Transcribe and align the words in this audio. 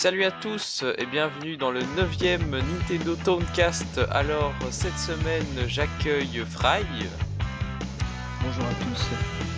Salut 0.00 0.24
à 0.24 0.30
tous 0.30 0.82
et 0.96 1.04
bienvenue 1.04 1.58
dans 1.58 1.70
le 1.70 1.80
9ème 1.82 2.52
Nintendo 2.52 3.16
Towncast. 3.22 4.00
Alors 4.10 4.54
cette 4.70 4.98
semaine 4.98 5.44
j'accueille 5.66 6.42
Fry 6.48 6.80
Bonjour 8.42 8.64
à 8.64 8.72
tous. 8.82 9.06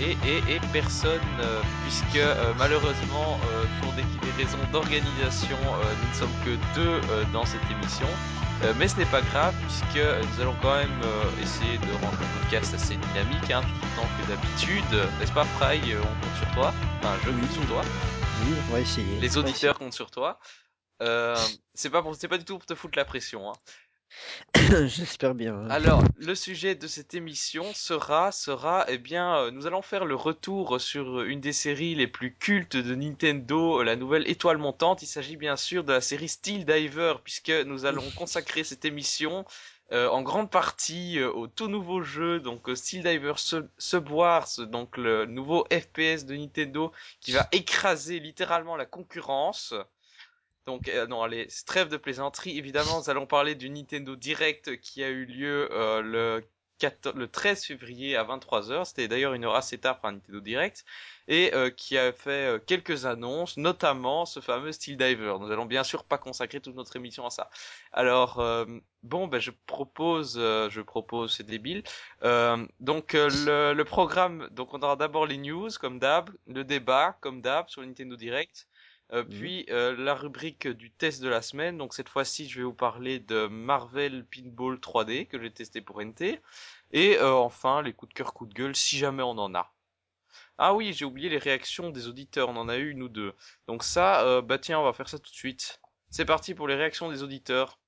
et, 0.00 0.16
et, 0.28 0.56
et 0.56 0.60
personne 0.72 1.20
euh, 1.38 1.60
puisque 1.84 2.16
euh, 2.16 2.52
malheureusement 2.58 3.38
euh, 3.52 3.64
pour 3.80 3.92
des, 3.92 4.02
des 4.02 4.42
raisons 4.42 4.58
d'organisation 4.72 5.56
nous 5.62 6.08
ne 6.08 6.14
sommes 6.14 6.34
que 6.44 6.58
deux 6.74 7.00
dans 7.32 7.46
cette 7.46 7.70
émission. 7.70 8.08
Mais 8.80 8.88
ce 8.88 8.96
n'est 8.96 9.06
pas 9.06 9.22
grave 9.22 9.54
puisque 9.62 10.04
nous 10.04 10.42
allons 10.42 10.56
quand 10.60 10.74
même 10.74 11.02
essayer 11.40 11.78
de 11.78 12.04
rendre 12.04 12.18
le 12.18 12.40
podcast 12.40 12.74
assez 12.74 12.96
dynamique 12.96 13.48
hein, 13.52 13.60
tout 13.60 13.86
autant 13.86 14.08
que 14.18 14.28
d'habitude. 14.28 15.08
N'est-ce 15.20 15.32
pas 15.32 15.44
Fry? 15.44 15.78
On 15.94 16.02
compte 16.02 16.36
sur 16.36 16.50
toi. 16.56 16.74
Enfin 16.98 17.14
je 17.24 17.30
compte 17.30 17.52
sur 17.52 17.66
toi. 17.66 17.82
Oui, 18.36 18.60
on 18.66 18.72
va 18.72 18.80
essayer. 18.80 19.18
Les 19.20 19.36
auditeurs 19.36 19.78
comptent 19.78 19.92
sur 19.92 20.10
toi. 20.10 20.38
Euh, 21.02 21.36
c'est 21.74 21.90
pas 21.90 22.02
pour, 22.02 22.14
c'est 22.14 22.28
pas 22.28 22.38
du 22.38 22.44
tout 22.44 22.58
pour 22.58 22.66
te 22.66 22.74
foutre 22.74 22.96
la 22.96 23.04
pression. 23.04 23.50
Hein. 23.50 23.54
J'espère 24.86 25.34
bien. 25.34 25.68
Alors, 25.70 26.02
le 26.16 26.34
sujet 26.34 26.74
de 26.74 26.86
cette 26.86 27.14
émission 27.14 27.72
sera, 27.74 28.30
sera, 28.30 28.84
eh 28.88 28.98
bien, 28.98 29.36
euh, 29.36 29.50
nous 29.50 29.66
allons 29.66 29.82
faire 29.82 30.04
le 30.04 30.14
retour 30.14 30.80
sur 30.80 31.22
une 31.22 31.40
des 31.40 31.52
séries 31.52 31.94
les 31.94 32.06
plus 32.06 32.34
cultes 32.34 32.76
de 32.76 32.94
Nintendo, 32.94 33.80
euh, 33.80 33.84
la 33.84 33.96
nouvelle 33.96 34.28
étoile 34.28 34.58
montante. 34.58 35.02
Il 35.02 35.06
s'agit 35.06 35.36
bien 35.36 35.56
sûr 35.56 35.84
de 35.84 35.92
la 35.92 36.00
série 36.00 36.28
Steel 36.28 36.64
Diver, 36.64 37.14
puisque 37.24 37.50
nous 37.50 37.84
allons 37.84 38.08
consacrer 38.16 38.64
cette 38.64 38.84
émission 38.84 39.44
euh, 39.90 40.08
en 40.08 40.22
grande 40.22 40.50
partie 40.50 41.18
euh, 41.18 41.30
au 41.32 41.46
tout 41.48 41.68
nouveau 41.68 42.02
jeu, 42.02 42.40
donc 42.40 42.68
euh, 42.68 42.74
Steel 42.74 43.02
Diver 43.02 43.34
Sub- 43.36 43.68
Subwars, 43.78 44.48
donc 44.68 44.96
le 44.96 45.26
nouveau 45.26 45.66
FPS 45.70 46.24
de 46.24 46.34
Nintendo 46.36 46.92
qui 47.20 47.32
va 47.32 47.48
écraser 47.52 48.20
littéralement 48.20 48.76
la 48.76 48.86
concurrence. 48.86 49.74
Donc 50.66 50.90
non, 51.08 51.22
allez, 51.22 51.48
trêve 51.66 51.88
de 51.88 51.96
plaisanterie. 51.96 52.56
Évidemment, 52.56 53.00
nous 53.00 53.10
allons 53.10 53.26
parler 53.26 53.56
du 53.56 53.68
Nintendo 53.68 54.14
Direct 54.14 54.80
qui 54.80 55.02
a 55.02 55.08
eu 55.08 55.24
lieu 55.24 55.68
le 56.02 56.40
14 56.82 57.14
le 57.14 57.28
13 57.28 57.64
février 57.64 58.16
à 58.16 58.24
23h. 58.24 58.86
C'était 58.86 59.06
d'ailleurs 59.06 59.34
une 59.34 59.44
heure 59.44 59.54
assez 59.54 59.78
tard 59.78 60.00
pour 60.00 60.08
un 60.08 60.12
Nintendo 60.14 60.40
Direct 60.40 60.84
et 61.28 61.54
euh, 61.54 61.70
qui 61.70 61.96
a 61.96 62.12
fait 62.12 62.56
euh, 62.56 62.58
quelques 62.58 63.06
annonces, 63.06 63.56
notamment 63.56 64.26
ce 64.26 64.40
fameux 64.40 64.72
Steel 64.72 64.96
Diver. 64.96 65.36
Nous 65.38 65.52
allons 65.52 65.66
bien 65.66 65.84
sûr 65.84 66.02
pas 66.02 66.18
consacrer 66.18 66.60
toute 66.60 66.74
notre 66.74 66.96
émission 66.96 67.24
à 67.24 67.30
ça. 67.30 67.50
Alors 67.92 68.40
euh, 68.40 68.64
bon, 69.04 69.28
ben 69.28 69.38
je 69.40 69.52
propose, 69.66 70.34
je 70.34 70.80
propose, 70.80 71.36
c'est 71.36 71.46
débile. 71.46 71.84
Donc 72.80 73.12
le, 73.12 73.72
le 73.74 73.84
programme, 73.84 74.48
donc 74.50 74.74
on 74.74 74.80
aura 74.82 74.96
d'abord 74.96 75.26
les 75.26 75.38
news 75.38 75.70
comme 75.80 76.00
d'hab, 76.00 76.30
le 76.48 76.64
débat 76.64 77.16
comme 77.20 77.40
d'hab 77.42 77.68
sur 77.68 77.82
Nintendo 77.82 78.16
Direct. 78.16 78.66
Euh, 79.12 79.24
Mhm. 79.24 79.30
puis 79.30 79.66
euh, 79.70 79.94
la 79.96 80.14
rubrique 80.14 80.66
du 80.68 80.90
test 80.90 81.22
de 81.22 81.28
la 81.28 81.42
semaine. 81.42 81.78
Donc 81.78 81.94
cette 81.94 82.08
fois-ci, 82.08 82.48
je 82.48 82.58
vais 82.58 82.64
vous 82.64 82.74
parler 82.74 83.18
de 83.20 83.46
Marvel 83.46 84.24
Pinball 84.26 84.80
3D 84.80 85.26
que 85.26 85.40
j'ai 85.40 85.52
testé 85.52 85.80
pour 85.82 86.00
NT. 86.02 86.40
Et 86.92 87.18
euh, 87.18 87.34
enfin, 87.34 87.82
les 87.82 87.92
coups 87.92 88.10
de 88.10 88.14
cœur, 88.14 88.32
coups 88.34 88.50
de 88.50 88.54
gueule, 88.54 88.76
si 88.76 88.98
jamais 88.98 89.22
on 89.22 89.30
en 89.38 89.54
a. 89.54 89.72
Ah 90.58 90.74
oui, 90.74 90.94
j'ai 90.94 91.04
oublié 91.04 91.28
les 91.28 91.38
réactions 91.38 91.90
des 91.90 92.08
auditeurs. 92.08 92.48
On 92.50 92.56
en 92.56 92.68
a 92.70 92.78
eu 92.78 92.90
une 92.90 93.02
ou 93.02 93.08
deux. 93.10 93.34
Donc 93.68 93.84
ça, 93.84 94.22
euh, 94.26 94.42
bah 94.42 94.58
tiens, 94.58 94.80
on 94.80 94.84
va 94.84 94.94
faire 94.94 95.08
ça 95.10 95.18
tout 95.18 95.30
de 95.30 95.36
suite. 95.36 95.80
C'est 96.10 96.24
parti 96.26 96.54
pour 96.54 96.68
les 96.68 96.76
réactions 96.76 97.10
des 97.10 97.22
auditeurs. 97.22 97.80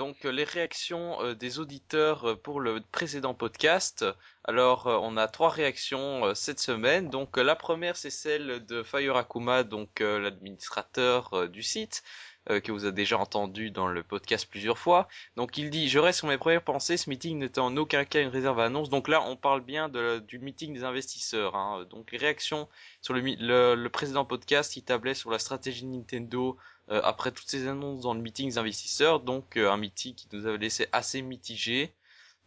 Donc 0.00 0.24
euh, 0.24 0.30
les 0.30 0.44
réactions 0.44 1.22
euh, 1.22 1.34
des 1.34 1.58
auditeurs 1.58 2.30
euh, 2.30 2.34
pour 2.34 2.60
le 2.60 2.80
précédent 2.80 3.34
podcast. 3.34 4.02
Alors 4.44 4.86
on 4.86 5.18
a 5.18 5.28
trois 5.28 5.50
réactions 5.50 6.34
cette 6.34 6.58
semaine. 6.58 7.10
Donc 7.10 7.36
la 7.36 7.54
première 7.54 7.98
c'est 7.98 8.08
celle 8.08 8.64
de 8.64 8.82
Fire 8.82 9.16
Akuma, 9.18 9.62
donc 9.62 10.00
l'administrateur 10.00 11.50
du 11.50 11.62
site 11.62 12.02
euh, 12.48 12.60
que 12.60 12.72
vous 12.72 12.84
avez 12.84 12.94
déjà 12.94 13.18
entendu 13.18 13.70
dans 13.70 13.86
le 13.86 14.02
podcast 14.02 14.46
plusieurs 14.50 14.78
fois. 14.78 15.08
Donc 15.36 15.58
il 15.58 15.68
dit 15.68 15.88
je 15.88 15.98
reste 15.98 16.20
sur 16.20 16.28
mes 16.28 16.38
premières 16.38 16.62
pensées. 16.64 16.96
Ce 16.96 17.10
meeting 17.10 17.38
n'était 17.38 17.60
en 17.60 17.76
aucun 17.76 18.04
cas 18.04 18.22
une 18.22 18.28
réserve 18.28 18.60
à 18.60 18.64
annonce. 18.64 18.88
Donc 18.88 19.08
là 19.08 19.22
on 19.26 19.36
parle 19.36 19.60
bien 19.60 19.88
du 19.88 20.38
meeting 20.38 20.72
des 20.72 20.84
investisseurs. 20.84 21.54
hein. 21.54 21.84
Donc 21.90 22.12
les 22.12 22.18
réactions 22.18 22.68
sur 23.02 23.12
le, 23.12 23.20
le, 23.20 23.74
le 23.74 23.88
précédent 23.90 24.24
podcast 24.24 24.72
qui 24.72 24.82
tablait 24.82 25.14
sur 25.14 25.30
la 25.30 25.38
stratégie 25.38 25.84
Nintendo 25.84 26.56
euh, 26.90 27.00
après 27.04 27.30
toutes 27.30 27.48
ces 27.48 27.68
annonces 27.68 28.00
dans 28.00 28.14
le 28.14 28.20
meeting 28.20 28.48
des 28.48 28.58
investisseurs, 28.58 29.20
donc 29.20 29.56
euh, 29.56 29.70
un 29.70 29.76
meeting 29.76 30.14
qui 30.14 30.26
nous 30.32 30.46
avait 30.46 30.58
laissé 30.58 30.88
assez 30.92 31.22
mitigé, 31.22 31.92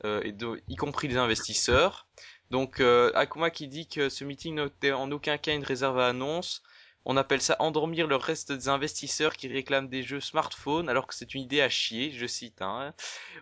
euh, 0.05 0.21
et 0.23 0.35
y 0.67 0.75
compris 0.75 1.07
les 1.07 1.17
investisseurs. 1.17 2.07
Donc 2.51 2.79
euh, 2.79 3.11
Akuma 3.15 3.49
qui 3.51 3.67
dit 3.67 3.87
que 3.87 4.09
ce 4.09 4.25
meeting 4.25 4.55
n'était 4.55 4.91
en 4.91 5.11
aucun 5.11 5.37
cas 5.37 5.53
une 5.53 5.63
réserve 5.63 5.99
à 5.99 6.07
annonce. 6.07 6.61
On 7.05 7.17
appelle 7.17 7.41
ça 7.41 7.55
endormir 7.59 8.07
le 8.07 8.15
reste 8.15 8.51
des 8.51 8.69
investisseurs 8.69 9.33
qui 9.33 9.47
réclament 9.47 9.89
des 9.89 10.03
jeux 10.03 10.21
smartphones 10.21 10.89
alors 10.89 11.07
que 11.07 11.15
c'est 11.15 11.33
une 11.33 11.41
idée 11.41 11.61
à 11.61 11.69
chier, 11.69 12.11
je 12.11 12.25
cite. 12.25 12.61
Hein. 12.61 12.93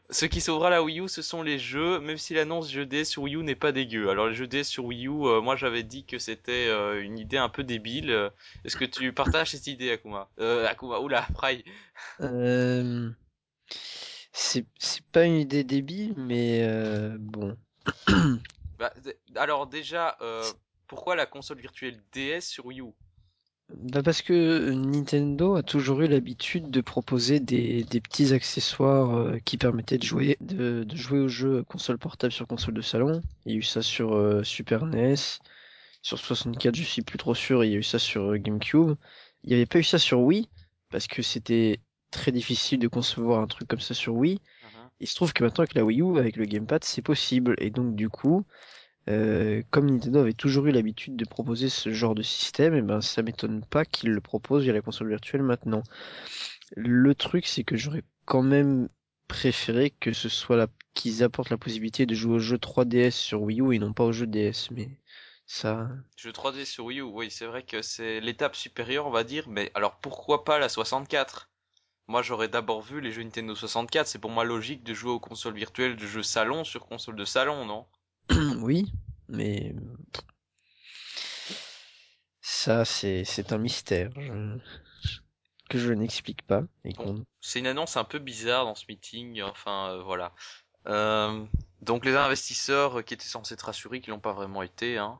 Ce 0.09 0.25
qui 0.25 0.41
sauvera 0.41 0.69
la 0.69 0.81
Wii 0.83 1.01
U, 1.01 1.07
ce 1.07 1.21
sont 1.21 1.43
les 1.43 1.59
jeux, 1.59 1.99
même 1.99 2.17
si 2.17 2.33
l'annonce 2.33 2.71
jeu 2.71 2.85
DS 2.85 3.05
sur 3.05 3.23
Wii 3.23 3.35
U 3.35 3.43
n'est 3.43 3.55
pas 3.55 3.71
dégueu. 3.71 4.09
Alors 4.09 4.27
les 4.27 4.33
jeux 4.33 4.47
DS 4.47 4.63
sur 4.63 4.85
Wii 4.85 5.07
U, 5.07 5.25
euh, 5.25 5.41
moi 5.41 5.55
j'avais 5.55 5.83
dit 5.83 6.05
que 6.05 6.17
c'était 6.17 6.67
euh, 6.67 7.03
une 7.03 7.19
idée 7.19 7.37
un 7.37 7.49
peu 7.49 7.63
débile. 7.63 8.31
Est-ce 8.65 8.77
que 8.77 8.85
tu 8.85 9.13
partages 9.13 9.51
cette 9.51 9.67
idée, 9.67 9.91
Akuma? 9.91 10.29
Euh, 10.39 10.67
Akuma, 10.67 10.99
oula, 10.99 11.27
Fry. 11.35 11.63
Euh, 12.21 13.09
c'est 14.33 14.65
c'est 14.79 15.05
pas 15.07 15.25
une 15.25 15.35
idée 15.35 15.63
débile, 15.63 16.13
mais 16.17 16.63
euh, 16.63 17.15
bon. 17.19 17.57
Bah, 18.79 18.91
alors 19.35 19.67
déjà, 19.67 20.17
euh, 20.21 20.43
pourquoi 20.87 21.15
la 21.15 21.27
console 21.27 21.59
virtuelle 21.59 22.01
DS 22.13 22.41
sur 22.41 22.65
Wii 22.65 22.81
U? 22.81 22.93
Bah 23.77 24.03
parce 24.03 24.21
que 24.21 24.71
Nintendo 24.71 25.55
a 25.55 25.63
toujours 25.63 26.01
eu 26.01 26.07
l'habitude 26.07 26.69
de 26.69 26.81
proposer 26.81 27.39
des, 27.39 27.83
des 27.83 28.01
petits 28.01 28.33
accessoires 28.33 29.15
euh, 29.15 29.39
qui 29.45 29.57
permettaient 29.57 29.97
de 29.97 30.03
jouer 30.03 30.37
de, 30.41 30.83
de 30.83 30.95
jouer 30.95 31.19
aux 31.19 31.29
jeux 31.29 31.63
console 31.63 31.97
portable 31.97 32.33
sur 32.33 32.47
console 32.47 32.73
de 32.73 32.81
salon. 32.81 33.21
Il 33.45 33.53
y 33.53 33.55
a 33.55 33.57
eu 33.57 33.63
ça 33.63 33.81
sur 33.81 34.13
euh, 34.13 34.43
Super 34.43 34.85
NES, 34.85 35.15
sur 36.01 36.17
64, 36.17 36.75
je 36.75 36.83
suis 36.83 37.01
plus 37.01 37.17
trop 37.17 37.35
sûr. 37.35 37.63
Il 37.63 37.71
y 37.71 37.75
a 37.75 37.77
eu 37.77 37.83
ça 37.83 37.99
sur 37.99 38.31
euh, 38.31 38.37
GameCube. 38.37 38.95
Il 39.43 39.49
n'y 39.49 39.55
avait 39.55 39.65
pas 39.65 39.79
eu 39.79 39.83
ça 39.83 39.99
sur 39.99 40.19
Wii 40.19 40.49
parce 40.89 41.07
que 41.07 41.21
c'était 41.21 41.79
très 42.11 42.31
difficile 42.31 42.79
de 42.79 42.87
concevoir 42.87 43.41
un 43.41 43.47
truc 43.47 43.67
comme 43.67 43.79
ça 43.79 43.93
sur 43.93 44.15
Wii. 44.15 44.33
Mhm. 44.35 44.89
Il 44.99 45.07
se 45.07 45.15
trouve 45.15 45.31
que 45.33 45.43
maintenant 45.43 45.63
avec 45.63 45.75
la 45.75 45.85
Wii 45.85 46.01
U, 46.01 46.17
avec 46.17 46.35
le 46.35 46.45
gamepad, 46.45 46.83
c'est 46.83 47.01
possible. 47.01 47.55
Et 47.59 47.69
donc 47.69 47.95
du 47.95 48.09
coup, 48.09 48.45
euh, 49.09 49.63
comme 49.71 49.89
Nintendo 49.89 50.19
avait 50.19 50.33
toujours 50.33 50.67
eu 50.67 50.71
l'habitude 50.71 51.15
de 51.15 51.25
proposer 51.25 51.69
ce 51.69 51.91
genre 51.91 52.15
de 52.15 52.21
système, 52.21 52.75
et 52.75 52.81
ben 52.81 53.01
ça 53.01 53.23
m'étonne 53.23 53.63
pas 53.65 53.85
qu'ils 53.85 54.11
le 54.11 54.21
proposent 54.21 54.63
via 54.63 54.73
la 54.73 54.81
console 54.81 55.09
virtuelle 55.09 55.43
maintenant. 55.43 55.83
Le 56.75 57.15
truc, 57.15 57.47
c'est 57.47 57.63
que 57.63 57.77
j'aurais 57.77 58.03
quand 58.25 58.43
même 58.43 58.89
préféré 59.27 59.91
que 59.91 60.13
ce 60.13 60.29
soit 60.29 60.57
la... 60.57 60.67
qu'ils 60.93 61.23
apportent 61.23 61.49
la 61.49 61.57
possibilité 61.57 62.05
de 62.05 62.13
jouer 62.15 62.35
au 62.35 62.39
jeu 62.39 62.57
3DS 62.57 63.11
sur 63.11 63.41
Wii 63.41 63.61
U 63.61 63.73
et 63.73 63.79
non 63.79 63.93
pas 63.93 64.03
au 64.03 64.11
jeu 64.11 64.27
DS. 64.27 64.69
Mais 64.71 64.89
ça, 65.45 65.89
Jeu 66.15 66.31
3D 66.31 66.65
sur 66.65 66.85
Wii 66.85 66.99
U, 66.99 67.03
oui, 67.03 67.31
c'est 67.31 67.45
vrai 67.45 67.63
que 67.63 67.81
c'est 67.81 68.19
l'étape 68.21 68.55
supérieure, 68.55 69.07
on 69.07 69.11
va 69.11 69.23
dire, 69.23 69.49
mais 69.49 69.71
alors 69.73 69.99
pourquoi 69.99 70.43
pas 70.45 70.59
la 70.59 70.69
64 70.69 71.49
Moi 72.07 72.21
j'aurais 72.21 72.47
d'abord 72.47 72.81
vu 72.81 73.01
les 73.01 73.11
jeux 73.11 73.23
Nintendo 73.23 73.55
64, 73.55 74.07
c'est 74.07 74.19
pour 74.19 74.31
moi 74.31 74.45
logique 74.45 74.83
de 74.83 74.93
jouer 74.93 75.11
aux 75.11 75.19
consoles 75.19 75.55
virtuelles 75.55 75.97
de 75.97 76.05
jeux 76.05 76.23
salon 76.23 76.63
sur 76.63 76.85
console 76.85 77.15
de 77.15 77.25
salon, 77.25 77.65
non? 77.65 77.85
oui, 78.61 78.91
mais 79.27 79.73
ça 82.41 82.85
c'est 82.85 83.23
c'est 83.23 83.51
un 83.53 83.57
mystère 83.57 84.11
je- 84.19 84.57
que 85.69 85.77
je 85.77 85.93
n'explique 85.93 86.41
pas 86.43 86.63
et 86.83 86.93
qu'on 86.93 87.25
C'est 87.39 87.59
une 87.59 87.67
annonce 87.67 87.97
un 87.97 88.03
peu 88.03 88.19
bizarre 88.19 88.65
dans 88.65 88.75
ce 88.75 88.85
meeting, 88.89 89.41
enfin 89.41 89.91
euh, 89.91 90.03
voilà. 90.03 90.33
Euh, 90.87 91.45
donc 91.81 92.05
les 92.05 92.15
investisseurs 92.15 92.99
euh, 92.99 93.01
qui 93.03 93.13
étaient 93.13 93.25
censés 93.25 93.53
être 93.53 93.61
rassurés, 93.65 94.01
qui 94.01 94.09
l'ont 94.09 94.19
pas 94.19 94.33
vraiment 94.33 94.63
été. 94.63 94.97
Hein. 94.97 95.19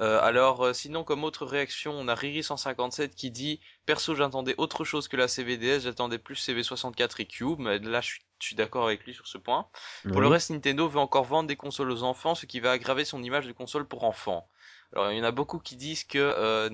Euh, 0.00 0.20
alors 0.22 0.64
euh, 0.64 0.72
sinon 0.72 1.04
comme 1.04 1.24
autre 1.24 1.44
réaction, 1.44 1.92
on 1.92 2.08
a 2.08 2.14
Riri157 2.14 3.10
qui 3.10 3.30
dit 3.30 3.60
perso 3.84 4.14
j'attendais 4.14 4.54
autre 4.58 4.84
chose 4.84 5.08
que 5.08 5.16
la 5.16 5.28
CVDS, 5.28 5.80
j'attendais 5.80 6.18
plus 6.18 6.36
CV64 6.48 7.20
et 7.20 7.26
Cube, 7.26 7.58
mais 7.58 7.78
là 7.78 8.00
je 8.00 8.18
suis, 8.40 8.54
d'accord 8.54 8.86
avec 8.86 9.04
lui 9.04 9.14
sur 9.14 9.26
ce 9.26 9.38
point. 9.38 9.66
Pour 10.08 10.20
le 10.20 10.28
reste, 10.28 10.50
Nintendo 10.50 10.88
veut 10.88 11.00
encore 11.00 11.24
vendre 11.24 11.48
des 11.48 11.56
consoles 11.56 11.90
aux 11.90 12.04
enfants, 12.04 12.36
ce 12.36 12.46
qui 12.46 12.60
va 12.60 12.70
aggraver 12.70 13.04
son 13.04 13.22
image 13.22 13.46
de 13.46 13.52
console 13.52 13.84
pour 13.86 14.04
enfants. 14.04 14.48
Alors, 14.92 15.10
il 15.10 15.18
y 15.18 15.20
en 15.20 15.24
a 15.24 15.32
beaucoup 15.32 15.58
qui 15.58 15.76
disent 15.76 16.04
que 16.04 16.18
euh, 16.18 16.70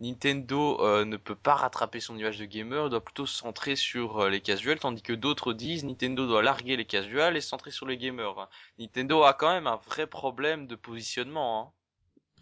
Nintendo 0.00 0.78
euh, 0.80 1.04
ne 1.04 1.16
peut 1.16 1.34
pas 1.34 1.54
rattraper 1.54 2.00
son 2.00 2.16
image 2.16 2.38
de 2.38 2.44
gamer, 2.44 2.90
doit 2.90 3.02
plutôt 3.02 3.26
se 3.26 3.36
centrer 3.36 3.76
sur 3.76 4.18
euh, 4.18 4.28
les 4.28 4.40
casuals, 4.40 4.78
tandis 4.78 5.02
que 5.02 5.14
d'autres 5.14 5.52
disent 5.52 5.84
Nintendo 5.84 6.26
doit 6.26 6.42
larguer 6.42 6.76
les 6.76 6.84
casuals 6.84 7.36
et 7.36 7.40
se 7.40 7.48
centrer 7.48 7.70
sur 7.70 7.86
les 7.86 7.96
gamers. 7.96 8.48
Nintendo 8.78 9.22
a 9.22 9.32
quand 9.32 9.52
même 9.52 9.66
un 9.66 9.76
vrai 9.76 10.06
problème 10.06 10.66
de 10.66 10.76
positionnement. 10.76 11.62
Hein. 11.62 11.72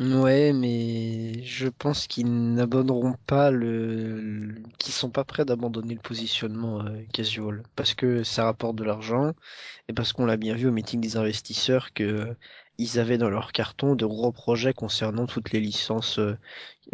Ouais, 0.01 0.53
mais 0.53 1.45
je 1.45 1.69
pense 1.69 2.09
qu'ils 2.09 2.27
n'abandonneront 2.55 3.15
pas 3.27 3.53
le, 3.53 4.57
qu'ils 4.79 4.93
sont 4.93 5.11
pas 5.11 5.23
prêts 5.25 5.45
d'abandonner 5.45 5.95
le 5.95 6.01
positionnement 6.01 6.81
euh, 6.85 7.05
casual 7.13 7.63
parce 7.77 7.95
que 7.95 8.25
ça 8.25 8.45
rapporte 8.45 8.75
de 8.75 8.83
l'argent 8.83 9.35
et 9.89 9.93
parce 9.93 10.13
qu'on 10.13 10.27
l'a 10.27 10.37
bien 10.37 10.55
vu 10.57 10.67
au 10.67 10.73
meeting 10.73 11.01
des 11.01 11.17
investisseurs 11.17 11.93
que 11.93 12.37
ils 12.79 12.99
avaient 12.99 13.19
dans 13.19 13.31
leur 13.31 13.53
carton 13.53 13.95
de 13.95 14.05
gros 14.05 14.33
projets 14.33 14.73
concernant 14.75 15.27
toutes 15.27 15.53
les 15.53 15.61
licences 15.61 16.19
euh, 16.19 16.37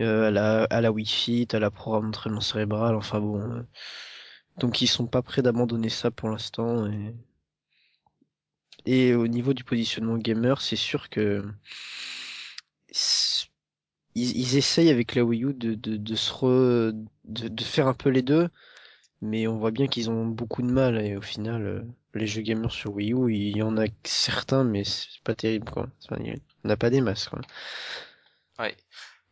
euh, 0.00 0.28
à 0.28 0.30
la 0.30 0.64
à 0.64 0.80
la 0.82 0.92
Wii 0.92 1.06
Fit, 1.06 1.48
à 1.52 1.58
la 1.58 1.70
programme 1.70 2.06
d'entraînement 2.06 2.40
cérébral, 2.42 2.94
enfin 2.96 3.20
bon. 3.20 3.40
euh. 3.40 3.62
donc 4.58 4.82
ils 4.82 4.88
sont 4.88 5.06
pas 5.06 5.22
prêts 5.22 5.42
d'abandonner 5.42 5.88
ça 5.90 6.10
pour 6.10 6.28
l'instant. 6.30 6.86
Et... 8.86 9.14
au 9.14 9.26
niveau 9.26 9.54
du 9.54 9.64
positionnement 9.64 10.18
gamer, 10.18 10.60
c'est 10.60 10.76
sûr 10.76 11.08
que 11.08 11.42
ils, 14.14 14.36
ils 14.36 14.56
essayent 14.56 14.90
avec 14.90 15.14
la 15.14 15.24
Wii 15.24 15.44
U 15.44 15.54
de, 15.54 16.14
se 16.14 17.64
faire 17.64 17.88
un 17.88 17.94
peu 17.94 18.08
les 18.08 18.22
deux, 18.22 18.48
mais 19.22 19.46
on 19.46 19.58
voit 19.58 19.70
bien 19.70 19.86
qu'ils 19.86 20.10
ont 20.10 20.26
beaucoup 20.26 20.62
de 20.62 20.70
mal 20.70 21.00
et 21.00 21.16
au 21.16 21.22
final, 21.22 21.66
euh, 21.66 21.82
les 22.14 22.26
jeux 22.26 22.42
gamers 22.42 22.72
sur 22.72 22.94
Wii 22.94 23.12
U, 23.12 23.32
il 23.32 23.56
y 23.56 23.62
en 23.62 23.76
a 23.78 23.86
certains, 24.04 24.64
mais 24.64 24.84
c'est 24.84 25.22
pas 25.24 25.34
terrible 25.34 25.70
quoi. 25.70 25.88
Enfin, 26.04 26.22
il 26.22 26.76
pas 26.76 26.90
des 26.90 27.00
masses 27.00 27.28
quoi. 27.28 27.40
Ouais. 28.58 28.76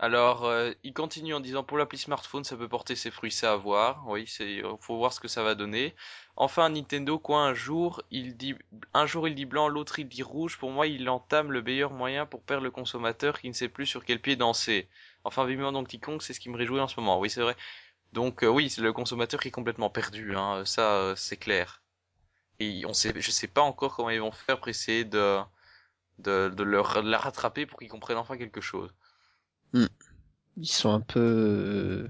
Alors, 0.00 0.44
euh, 0.44 0.72
il 0.84 0.92
continue 0.94 1.34
en 1.34 1.40
disant 1.40 1.64
pour 1.64 1.76
l'appli 1.76 1.98
smartphone, 1.98 2.44
ça 2.44 2.56
peut 2.56 2.68
porter 2.68 2.94
ses 2.96 3.10
fruits, 3.10 3.32
c'est 3.32 3.46
à 3.48 3.56
voir. 3.56 4.04
Oui, 4.06 4.26
c'est, 4.28 4.62
faut 4.80 4.96
voir 4.96 5.12
ce 5.12 5.20
que 5.20 5.26
ça 5.28 5.42
va 5.42 5.54
donner. 5.56 5.94
Enfin, 6.36 6.68
Nintendo, 6.68 7.18
quoi, 7.18 7.40
un 7.40 7.54
jour, 7.54 8.02
il 8.12 8.36
dit, 8.36 8.54
un 8.94 9.06
jour 9.06 9.26
il 9.26 9.34
dit 9.34 9.44
blanc, 9.44 9.68
l'autre 9.68 9.98
il 9.98 10.08
dit 10.08 10.22
rouge. 10.22 10.56
Pour 10.58 10.70
moi, 10.70 10.86
il 10.86 11.08
entame 11.08 11.50
le 11.52 11.62
meilleur 11.62 11.90
moyen 11.92 12.26
pour 12.26 12.42
perdre 12.42 12.62
le 12.64 12.70
consommateur 12.70 13.40
qui 13.40 13.48
ne 13.48 13.54
sait 13.54 13.68
plus 13.68 13.86
sur 13.86 14.04
quel 14.04 14.20
pied 14.20 14.36
danser. 14.36 14.88
Enfin, 15.24 15.44
vivement 15.44 15.72
Donkey 15.72 15.98
Kong, 15.98 16.22
c'est 16.22 16.32
ce 16.32 16.40
qui 16.40 16.48
me 16.50 16.56
réjouit 16.56 16.80
en 16.80 16.88
ce 16.88 16.98
moment. 17.00 17.18
Oui, 17.18 17.28
c'est 17.30 17.42
vrai. 17.42 17.56
Donc, 18.12 18.44
euh, 18.44 18.48
oui, 18.48 18.70
c'est 18.70 18.82
le 18.82 18.92
consommateur 18.92 19.40
qui 19.40 19.48
est 19.48 19.50
complètement 19.52 19.90
perdu, 19.90 20.36
hein. 20.36 20.64
Ça, 20.64 20.94
euh, 20.96 21.16
c'est 21.16 21.36
clair. 21.36 21.82
Et 22.60 22.84
on 22.86 22.94
sait, 22.94 23.12
je 23.20 23.30
sais 23.32 23.48
pas 23.48 23.62
encore 23.62 23.96
comment 23.96 24.10
ils 24.10 24.20
vont 24.20 24.32
faire 24.32 24.58
pour 24.58 24.68
essayer 24.68 25.04
de, 25.04 25.38
de, 26.18 26.48
de 26.50 26.62
leur, 26.62 27.02
de 27.02 27.10
la 27.10 27.18
rattraper 27.18 27.66
pour 27.66 27.78
qu'ils 27.78 27.88
comprennent 27.88 28.18
enfin 28.18 28.36
quelque 28.38 28.60
chose. 28.60 28.94
Ils 29.74 30.68
sont 30.68 30.90
un 30.92 31.00
peu 31.00 31.20
euh, 31.20 32.08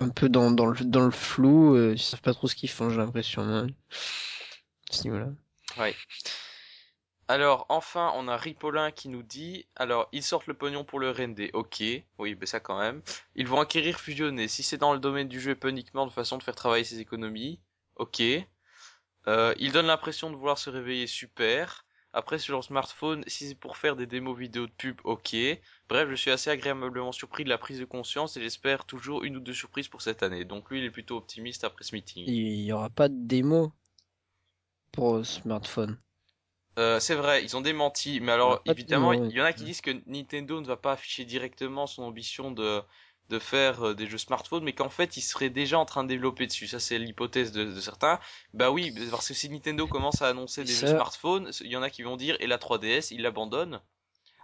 un 0.00 0.08
peu 0.08 0.28
dans, 0.28 0.50
dans 0.50 0.66
le 0.66 0.84
dans 0.84 1.04
le 1.04 1.10
flou, 1.10 1.76
euh, 1.76 1.92
ils 1.92 2.00
savent 2.00 2.22
pas 2.22 2.34
trop 2.34 2.48
ce 2.48 2.54
qu'ils 2.54 2.70
font, 2.70 2.90
j'ai 2.90 2.96
l'impression. 2.96 3.42
hein, 3.42 3.66
ce 4.90 5.04
niveau-là. 5.04 5.28
Ouais. 5.78 5.94
Alors, 7.30 7.66
enfin, 7.68 8.12
on 8.16 8.26
a 8.26 8.38
Ripolin 8.38 8.90
qui 8.90 9.10
nous 9.10 9.22
dit, 9.22 9.66
alors, 9.76 10.08
ils 10.12 10.22
sortent 10.22 10.46
le 10.46 10.54
pognon 10.54 10.82
pour 10.84 10.98
le 10.98 11.10
RND, 11.10 11.50
ok, 11.52 11.82
oui, 12.18 12.36
mais 12.40 12.46
ça 12.46 12.58
quand 12.58 12.78
même. 12.78 13.02
Ils 13.34 13.46
vont 13.46 13.60
acquérir 13.60 14.00
fusionner, 14.00 14.48
si 14.48 14.62
c'est 14.62 14.78
dans 14.78 14.94
le 14.94 14.98
domaine 14.98 15.28
du 15.28 15.38
jeu 15.38 15.50
et 15.50 15.54
pas 15.54 15.68
uniquement 15.68 16.06
de 16.06 16.10
façon 16.10 16.38
de 16.38 16.42
faire 16.42 16.54
travailler 16.54 16.84
ses 16.84 17.00
économies, 17.00 17.60
ok. 17.96 18.22
Euh, 19.26 19.54
ils 19.58 19.72
donnent 19.72 19.86
l'impression 19.88 20.30
de 20.30 20.36
vouloir 20.36 20.56
se 20.56 20.70
réveiller, 20.70 21.06
super. 21.06 21.84
Après, 22.14 22.38
sur 22.38 22.54
leur 22.54 22.64
smartphone, 22.64 23.22
si 23.26 23.46
c'est 23.48 23.54
pour 23.54 23.76
faire 23.76 23.94
des 23.94 24.06
démos 24.06 24.38
vidéo 24.38 24.66
de 24.66 24.72
pub, 24.72 24.98
ok. 25.04 25.36
Bref, 25.88 26.08
je 26.10 26.14
suis 26.14 26.30
assez 26.30 26.50
agréablement 26.50 27.12
surpris 27.12 27.44
de 27.44 27.48
la 27.48 27.58
prise 27.58 27.78
de 27.78 27.84
conscience 27.84 28.36
et 28.36 28.42
j'espère 28.42 28.84
toujours 28.84 29.24
une 29.24 29.36
ou 29.36 29.40
deux 29.40 29.54
surprises 29.54 29.88
pour 29.88 30.02
cette 30.02 30.22
année. 30.22 30.44
Donc 30.44 30.70
lui, 30.70 30.80
il 30.80 30.84
est 30.84 30.90
plutôt 30.90 31.16
optimiste 31.16 31.64
après 31.64 31.84
ce 31.84 31.94
meeting. 31.94 32.24
Il 32.26 32.60
y 32.60 32.72
aura 32.72 32.90
pas 32.90 33.08
de 33.08 33.16
démo 33.16 33.72
pour 34.92 35.24
smartphone. 35.24 35.98
Euh, 36.78 37.00
c'est 37.00 37.14
vrai, 37.14 37.42
ils 37.42 37.56
ont 37.56 37.60
démenti, 37.60 38.20
mais 38.20 38.32
alors 38.32 38.62
de 38.64 38.70
évidemment, 38.70 39.12
il 39.12 39.32
y 39.32 39.40
en 39.40 39.44
a 39.44 39.52
qui 39.52 39.64
disent 39.64 39.80
que 39.80 39.90
Nintendo 40.06 40.60
ne 40.60 40.66
va 40.66 40.76
pas 40.76 40.92
afficher 40.92 41.24
directement 41.24 41.86
son 41.86 42.02
ambition 42.04 42.50
de 42.50 42.82
de 43.30 43.38
faire 43.38 43.88
euh, 43.88 43.94
des 43.94 44.06
jeux 44.06 44.16
smartphones, 44.18 44.64
mais 44.64 44.72
qu'en 44.72 44.88
fait, 44.88 45.16
ils 45.18 45.22
seraient 45.22 45.50
déjà 45.50 45.78
en 45.78 45.84
train 45.84 46.02
de 46.02 46.08
développer 46.08 46.46
dessus. 46.46 46.66
Ça, 46.66 46.80
c'est 46.80 46.98
l'hypothèse 46.98 47.52
de, 47.52 47.64
de 47.64 47.80
certains. 47.80 48.18
Bah 48.54 48.70
oui, 48.70 48.90
parce 49.10 49.28
que 49.28 49.34
si 49.34 49.50
Nintendo 49.50 49.86
commence 49.86 50.22
à 50.22 50.28
annoncer 50.28 50.64
des 50.64 50.72
jeux 50.72 50.86
ça, 50.86 50.94
smartphones, 50.94 51.50
il 51.60 51.70
y 51.70 51.76
en 51.76 51.82
a 51.82 51.90
qui 51.90 52.02
vont 52.02 52.16
dire 52.16 52.36
et 52.40 52.46
la 52.46 52.58
3DS, 52.58 53.12
ils 53.12 53.20
l'abandonnent. 53.20 53.80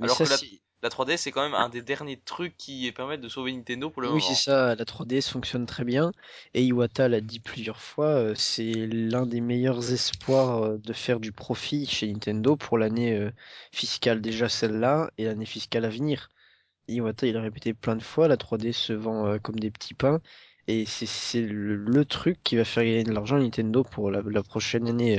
Alors 0.01 0.17
ça 0.17 0.25
que 0.25 0.31
la 0.31 0.37
la 0.85 0.91
3DS, 0.91 1.17
c'est 1.17 1.33
quand 1.33 1.43
même 1.43 1.55
un 1.55 1.69
des 1.69 1.83
derniers 1.83 2.21
trucs 2.21 2.57
qui 2.57 2.93
permettent 2.93 3.23
de 3.23 3.29
sauver 3.29 3.53
Nintendo 3.53 3.91
pour 3.91 4.03
le 4.03 4.09
oui 4.09 4.21
c'est 4.21 4.29
moment. 4.29 4.37
ça, 4.37 4.75
la 4.75 4.85
3DS 4.85 5.31
fonctionne 5.31 5.65
très 5.67 5.85
bien 5.85 6.13
et 6.53 6.63
Iwata 6.65 7.09
l'a 7.09 7.21
dit 7.23 7.41
plusieurs 7.41 7.81
fois, 7.81 8.07
euh, 8.09 8.35
c'est 8.35 8.73
l'un 8.73 9.25
des 9.27 9.41
meilleurs 9.41 9.93
espoirs 9.93 10.63
euh, 10.63 10.79
de 10.79 10.93
faire 10.93 11.21
du 11.21 11.33
profit 11.33 11.87
chez 11.87 12.07
Nintendo 12.13 12.57
pour 12.57 12.77
l'année 12.79 13.17
euh, 13.17 13.31
fiscale 13.73 14.21
déjà 14.21 14.49
celle-là 14.51 15.11
et 15.19 15.25
l'année 15.25 15.47
fiscale 15.47 15.85
à 15.87 15.89
venir. 15.89 16.29
Iwata, 16.89 17.27
il 17.27 17.37
a 17.39 17.43
répété 17.43 17.73
plein 17.75 17.97
de 17.97 18.03
fois, 18.03 18.29
la 18.29 18.37
3D 18.37 18.73
se 18.73 18.93
vend 18.93 19.39
comme 19.39 19.59
des 19.59 19.71
petits 19.71 19.95
pains, 19.95 20.21
et 20.69 20.85
c'est 20.87 21.07
c'est 21.07 21.41
le, 21.43 21.77
le 21.77 22.05
truc 22.05 22.43
qui 22.45 22.57
va 22.57 22.65
faire 22.67 22.85
gagner 22.85 23.05
de 23.05 23.13
l'argent 23.13 23.37
à 23.37 23.41
Nintendo 23.41 23.85
pour 23.85 24.11
la, 24.11 24.23
la 24.23 24.43
prochaine 24.43 24.87
année, 24.89 25.19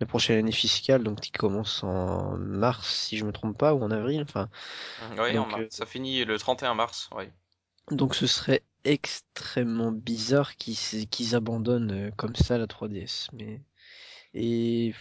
la 0.00 0.06
prochaine 0.06 0.38
année 0.38 0.52
fiscale, 0.52 1.02
donc 1.04 1.20
qui 1.20 1.32
commence 1.32 1.82
en 1.84 2.36
mars, 2.38 2.88
si 3.08 3.16
je 3.18 3.24
me 3.24 3.32
trompe 3.32 3.56
pas, 3.58 3.74
ou 3.74 3.82
en 3.82 3.90
avril, 3.90 4.22
enfin, 4.22 4.48
Mhm, 4.98 5.18
Oui, 5.20 5.38
en 5.38 5.46
mars. 5.46 5.62
euh, 5.62 5.68
Ça 5.70 5.86
finit 5.86 6.24
le 6.24 6.36
31 6.38 6.74
mars, 6.74 7.08
oui. 7.12 7.26
donc 7.90 8.14
ce 8.14 8.26
serait 8.26 8.62
extrêmement 8.84 9.90
bizarre 9.92 10.56
qu'ils 10.56 11.34
abandonnent 11.34 11.92
euh, 12.08 12.10
comme 12.16 12.36
ça 12.36 12.58
la 12.58 12.66
3DS, 12.66 13.28
mais 13.32 13.60
et 14.34 14.94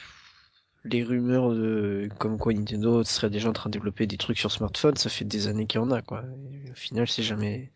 les 0.86 1.04
rumeurs 1.04 1.52
de 1.54 2.10
comme 2.20 2.38
quoi 2.40 2.54
Nintendo 2.54 3.04
serait 3.04 3.30
déjà 3.30 3.50
en 3.50 3.54
train 3.54 3.70
de 3.70 3.74
développer 3.78 4.08
des 4.08 4.18
trucs 4.18 4.40
sur 4.40 4.52
smartphone, 4.52 4.96
ça 4.98 5.10
fait 5.10 5.26
des 5.26 5.48
années 5.48 5.68
qu'il 5.68 5.80
y 5.82 5.84
en 5.84 5.92
a, 5.92 6.02
quoi. 6.02 6.24
Et 6.52 6.72
au 6.72 6.76
final, 6.76 7.08
c'est 7.10 7.24
jamais 7.24 7.72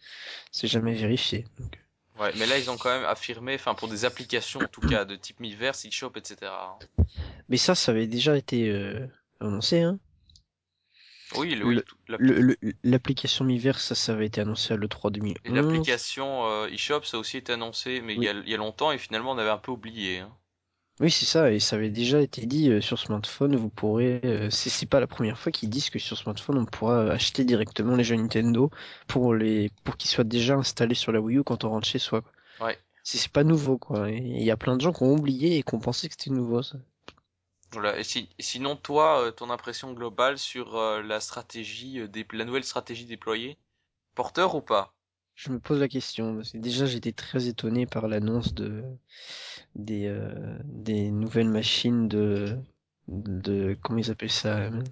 C'est 0.51 0.67
jamais 0.67 0.95
vérifié. 0.95 1.45
Donc. 1.59 1.79
Ouais, 2.17 2.33
mais 2.33 2.45
là, 2.47 2.57
ils 2.57 2.69
ont 2.69 2.77
quand 2.77 2.89
même 2.89 3.05
affirmé, 3.05 3.55
enfin, 3.55 3.73
pour 3.73 3.87
des 3.87 4.03
applications, 4.03 4.65
en 4.65 4.67
tout 4.67 4.81
cas, 4.83 5.05
de 5.05 5.15
type 5.15 5.39
Miiverse, 5.39 5.85
eShop, 5.85 6.11
etc. 6.17 6.83
Mais 7.49 7.57
ça, 7.57 7.75
ça 7.75 7.91
avait 7.91 8.07
déjà 8.07 8.37
été 8.37 8.69
euh, 8.69 9.05
annoncé. 9.39 9.81
Hein. 9.81 9.99
Oui, 11.31 11.55
le- 11.55 11.63
oui, 11.63 11.83
l'application 12.83 13.45
Miiverse, 13.45 13.83
ça, 13.83 13.95
ça 13.95 14.13
avait 14.13 14.25
été 14.27 14.41
annoncé 14.41 14.73
à 14.73 14.77
l'E3 14.77 15.11
et 15.45 15.49
2011. 15.49 15.51
l'application 15.51 16.45
euh, 16.45 16.67
eShop, 16.67 17.01
ça 17.01 17.17
a 17.17 17.19
aussi 17.19 17.37
été 17.37 17.51
annoncé, 17.53 18.01
mais 18.01 18.13
il 18.15 18.21
y 18.21 18.27
Oui, 18.27 18.29
a, 18.29 18.33
il 18.33 18.47
y 18.49 18.53
a 18.53 18.57
longtemps, 18.57 18.91
et 18.91 18.99
finalement, 18.99 19.31
on 19.31 19.37
avait 19.39 19.49
un 19.49 19.57
peu 19.57 19.71
oublié. 19.71 20.19
hein. 20.19 20.37
Oui, 20.99 21.11
c'est 21.11 21.25
ça. 21.25 21.51
Et 21.51 21.59
ça 21.59 21.75
avait 21.75 21.89
déjà 21.91 22.21
été 22.21 22.45
dit 22.45 22.69
euh, 22.71 22.81
sur 22.81 22.97
smartphone. 22.99 23.55
Vous 23.55 23.69
pourrez. 23.69 24.19
euh, 24.25 24.49
c'est 24.49 24.69
c'est 24.69 24.85
pas 24.87 24.99
la 24.99 25.07
première 25.07 25.37
fois 25.39 25.51
qu'ils 25.51 25.69
disent 25.69 25.89
que 25.89 25.99
sur 25.99 26.17
smartphone, 26.17 26.57
on 26.57 26.65
pourra 26.65 27.11
acheter 27.11 27.43
directement 27.45 27.95
les 27.95 28.03
jeux 28.03 28.15
Nintendo 28.15 28.71
pour 29.07 29.33
les 29.35 29.69
pour 29.83 29.97
qu'ils 29.97 30.09
soient 30.09 30.23
déjà 30.23 30.55
installés 30.55 30.95
sur 30.95 31.11
la 31.11 31.19
Wii 31.21 31.37
U 31.39 31.43
quand 31.43 31.63
on 31.63 31.69
rentre 31.69 31.87
chez 31.87 31.99
soi. 31.99 32.21
quoi. 32.21 32.31
Ouais, 32.59 32.77
C'est 33.03 33.17
c'est 33.19 33.31
pas 33.33 33.43
nouveau, 33.45 33.77
quoi. 33.79 34.09
Et 34.11 34.17
il 34.17 34.43
y 34.43 34.51
a 34.51 34.57
plein 34.57 34.77
de 34.77 34.81
gens 34.81 34.93
qui 34.93 35.03
ont 35.03 35.13
oublié 35.13 35.57
et 35.59 35.63
qui 35.63 35.75
ont 35.75 35.79
pensé 35.81 36.09
que 36.09 36.15
c'était 36.19 36.31
nouveau, 36.35 36.63
ça. 36.63 36.77
voilà. 37.71 37.97
Et, 37.97 38.03
si- 38.03 38.27
et 38.37 38.43
sinon, 38.43 38.75
toi, 38.75 39.21
euh, 39.21 39.31
ton 39.31 39.49
impression 39.49 39.93
globale 39.93 40.37
sur 40.37 40.75
euh, 40.75 41.01
la 41.01 41.21
stratégie, 41.21 41.97
euh, 41.99 42.07
dé- 42.09 42.27
la 42.33 42.43
nouvelle 42.43 42.65
stratégie 42.65 43.05
déployée, 43.05 43.57
porteur 44.15 44.55
ou 44.55 44.61
pas? 44.61 44.95
Je 45.35 45.51
me 45.53 45.59
pose 45.61 45.79
la 45.79 45.87
question, 45.87 46.35
parce 46.35 46.51
que 46.51 46.57
déjà 46.57 46.85
j'étais 46.85 47.13
très 47.13 47.47
étonné 47.47 47.85
par 47.85 48.09
l'annonce 48.09 48.53
de 48.53 48.83
des 49.75 50.07
euh, 50.07 50.57
des 50.65 51.11
nouvelles 51.11 51.49
machines 51.49 52.07
de 52.07 52.57
de 53.07 53.77
comment 53.81 53.99
ils 53.99 54.11
appellent 54.11 54.29
ça 54.31 54.57
euh, 54.59 54.83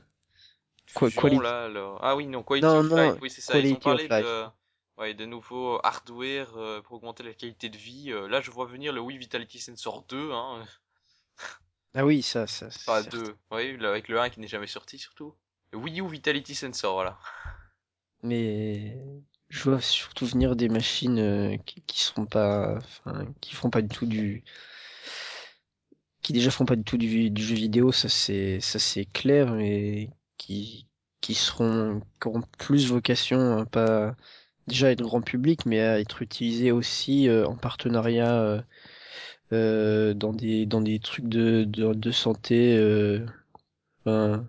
Qua- 0.95 1.11
Fusion, 1.11 1.11
Quality 1.11 1.41
là, 1.41 1.67
le- 1.67 1.95
ah 2.01 2.15
oui, 2.15 2.25
non, 2.27 2.41
Quality 2.43 2.77
non 2.77 2.77
of 2.77 2.91
Life, 2.95 3.13
non 3.13 3.21
oui, 3.21 3.29
c'est 3.29 3.41
ça. 3.41 3.59
Ils 3.59 3.73
ont 3.73 3.79
parlé 3.79 4.09
de, 4.09 4.45
ouais, 4.97 5.13
de 5.13 5.25
nouveaux 5.25 5.79
hardware 5.83 6.55
euh, 6.57 6.81
pour 6.81 6.95
augmenter 6.97 7.21
la 7.23 7.33
qualité 7.33 7.69
de 7.69 7.77
vie. 7.77 8.11
Euh, 8.11 8.27
là, 8.27 8.41
je 8.41 8.49
vois 8.51 8.65
venir 8.65 8.93
le 8.93 9.01
Wii 9.01 9.17
Vitality 9.19 9.59
Sensor 9.59 10.03
2, 10.09 10.31
hein. 10.31 10.65
Ah 11.95 12.05
oui 12.05 12.21
ça 12.21 12.45
ça 12.45 12.69
Enfin, 12.87 13.01
c'est 13.01 13.11
certain. 13.11 13.33
2. 13.33 13.35
Oui, 13.51 13.77
avec 13.85 14.07
le 14.07 14.19
1 14.21 14.29
qui 14.29 14.39
n'est 14.39 14.47
jamais 14.47 14.67
sorti, 14.67 14.97
surtout. 14.97 15.35
Le 15.71 15.77
Wii 15.79 15.99
U 16.01 16.07
Vitality 16.07 16.55
Sensor, 16.55 16.93
voilà. 16.93 17.19
Mais 18.23 18.97
je 19.55 19.63
vois 19.69 19.81
surtout 19.81 20.25
venir 20.25 20.55
des 20.55 20.69
machines 20.69 21.19
euh, 21.19 21.57
qui, 21.65 21.81
qui 21.87 22.03
seront 22.03 22.25
pas 22.25 22.75
enfin 22.77 23.25
qui 23.41 23.55
font 23.55 23.69
pas 23.69 23.81
du 23.81 23.87
tout 23.87 24.05
du 24.05 24.43
qui 26.21 26.33
déjà 26.33 26.51
font 26.51 26.65
pas 26.65 26.75
du 26.75 26.83
tout 26.83 26.97
du, 26.97 27.31
jeu 27.37 27.55
vidéo, 27.55 27.91
ça 27.91 28.09
c'est 28.09 28.59
ça 28.59 28.79
c'est 28.79 29.05
clair, 29.05 29.53
mais 29.53 30.09
qui 30.37 30.87
qui 31.21 31.35
seront 31.35 32.01
qui 32.21 32.27
auront 32.27 32.43
plus 32.57 32.87
vocation 32.87 33.59
à 33.59 33.65
pas 33.65 34.15
déjà 34.67 34.91
être 34.91 35.01
grand 35.03 35.21
public, 35.21 35.65
mais 35.65 35.81
à 35.81 35.99
être 35.99 36.21
utilisé 36.23 36.71
aussi 36.71 37.29
euh, 37.29 37.45
en 37.47 37.55
partenariat 37.55 38.33
euh, 38.41 38.61
euh, 39.53 40.13
dans 40.15 40.33
des 40.33 40.65
dans 40.65 40.81
des 40.81 40.99
trucs 40.99 41.27
de 41.29 41.63
de, 41.65 42.11
santé, 42.11 42.79
enfin, 44.05 44.47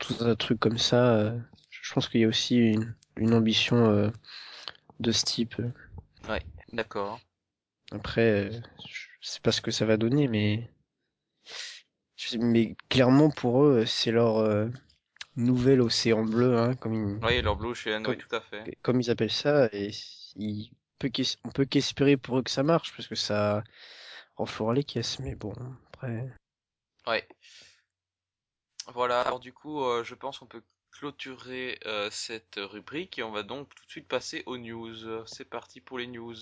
tout 0.00 0.14
un 0.20 0.34
truc 0.36 0.58
comme 0.60 0.78
ça. 0.78 1.34
je 1.70 1.92
pense 1.94 2.08
qu'il 2.08 2.20
y 2.22 2.24
a 2.24 2.28
aussi 2.28 2.56
une 2.56 2.94
une 3.16 3.34
ambition 3.34 3.90
euh, 3.90 4.10
de 5.00 5.12
ce 5.12 5.24
type. 5.24 5.56
Ouais, 6.28 6.42
d'accord. 6.72 7.20
Après, 7.92 8.48
euh, 8.48 8.50
je 8.88 9.28
sais 9.28 9.40
pas 9.40 9.52
ce 9.52 9.60
que 9.60 9.70
ça 9.70 9.86
va 9.86 9.96
donner, 9.96 10.28
mais 10.28 10.68
mais 12.38 12.74
clairement 12.88 13.30
pour 13.30 13.64
eux, 13.64 13.84
c'est 13.86 14.10
leur 14.10 14.38
euh, 14.38 14.68
nouvel 15.36 15.80
océan 15.80 16.24
bleu, 16.24 16.58
hein, 16.58 16.74
comme 16.74 16.94
ils, 16.94 17.24
Oui, 17.24 17.42
leur 17.42 17.56
Blue 17.56 17.70
Ocean, 17.70 17.98
oui, 17.98 18.02
comme, 18.02 18.16
tout 18.16 18.34
à 18.36 18.40
fait. 18.40 18.78
comme 18.82 19.00
ils 19.00 19.10
appellent 19.10 19.30
ça, 19.30 19.68
et 19.72 19.90
on 21.44 21.50
peut 21.50 21.64
qu'espérer 21.64 22.16
pour 22.16 22.38
eux 22.38 22.42
que 22.42 22.50
ça 22.50 22.62
marche, 22.62 22.94
parce 22.96 23.08
que 23.08 23.14
ça 23.14 23.62
renflouera 24.36 24.74
les 24.74 24.84
caisses, 24.84 25.18
mais 25.18 25.34
bon, 25.34 25.52
après... 25.92 26.30
Ouais. 27.06 27.26
Voilà, 28.92 29.22
alors 29.22 29.40
du 29.40 29.52
coup, 29.52 29.82
euh, 29.82 30.04
je 30.04 30.14
pense 30.14 30.38
qu'on 30.38 30.46
peut 30.46 30.62
clôturer 30.98 31.78
euh, 31.86 32.08
cette 32.10 32.56
rubrique 32.56 33.18
et 33.18 33.22
on 33.22 33.32
va 33.32 33.42
donc 33.42 33.68
tout 33.74 33.84
de 33.84 33.90
suite 33.90 34.08
passer 34.08 34.42
aux 34.46 34.58
news. 34.58 35.26
C'est 35.26 35.48
parti 35.48 35.80
pour 35.80 35.98
les 35.98 36.06
news. 36.06 36.34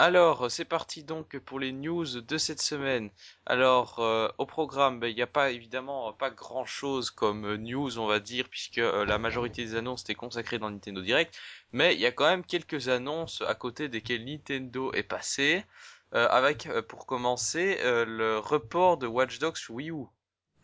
Alors, 0.00 0.48
c'est 0.48 0.64
parti 0.64 1.02
donc 1.02 1.36
pour 1.40 1.58
les 1.58 1.72
news 1.72 2.04
de 2.04 2.38
cette 2.38 2.62
semaine. 2.62 3.10
Alors, 3.46 3.98
euh, 3.98 4.28
au 4.38 4.46
programme, 4.46 5.00
ben, 5.00 5.08
il 5.08 5.16
n'y 5.16 5.22
a 5.22 5.26
pas 5.26 5.50
évidemment 5.50 6.12
pas 6.12 6.30
grand-chose 6.30 7.10
comme 7.10 7.44
euh, 7.44 7.56
news, 7.56 7.98
on 7.98 8.06
va 8.06 8.20
dire, 8.20 8.48
puisque 8.48 8.76
la 8.76 9.18
majorité 9.18 9.64
des 9.64 9.74
annonces 9.74 10.02
étaient 10.02 10.14
consacrées 10.14 10.58
dans 10.58 10.70
Nintendo 10.70 11.02
Direct. 11.02 11.36
Mais 11.72 11.94
il 11.94 12.00
y 12.00 12.06
a 12.06 12.12
quand 12.12 12.26
même 12.28 12.44
quelques 12.44 12.88
annonces 12.88 13.42
à 13.42 13.56
côté 13.56 13.88
desquelles 13.88 14.24
Nintendo 14.24 14.92
est 14.92 15.02
passé, 15.02 15.64
avec, 16.12 16.68
pour 16.88 17.06
commencer, 17.06 17.78
le 17.82 18.38
report 18.38 18.98
de 18.98 19.06
Watch 19.06 19.38
Dogs 19.38 19.58
Wii 19.70 19.90
U. 19.90 20.04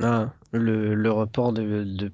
Ah, 0.00 0.32
le, 0.52 0.94
le 0.94 1.10
report 1.12 1.52
de, 1.52 1.84
de... 1.84 2.12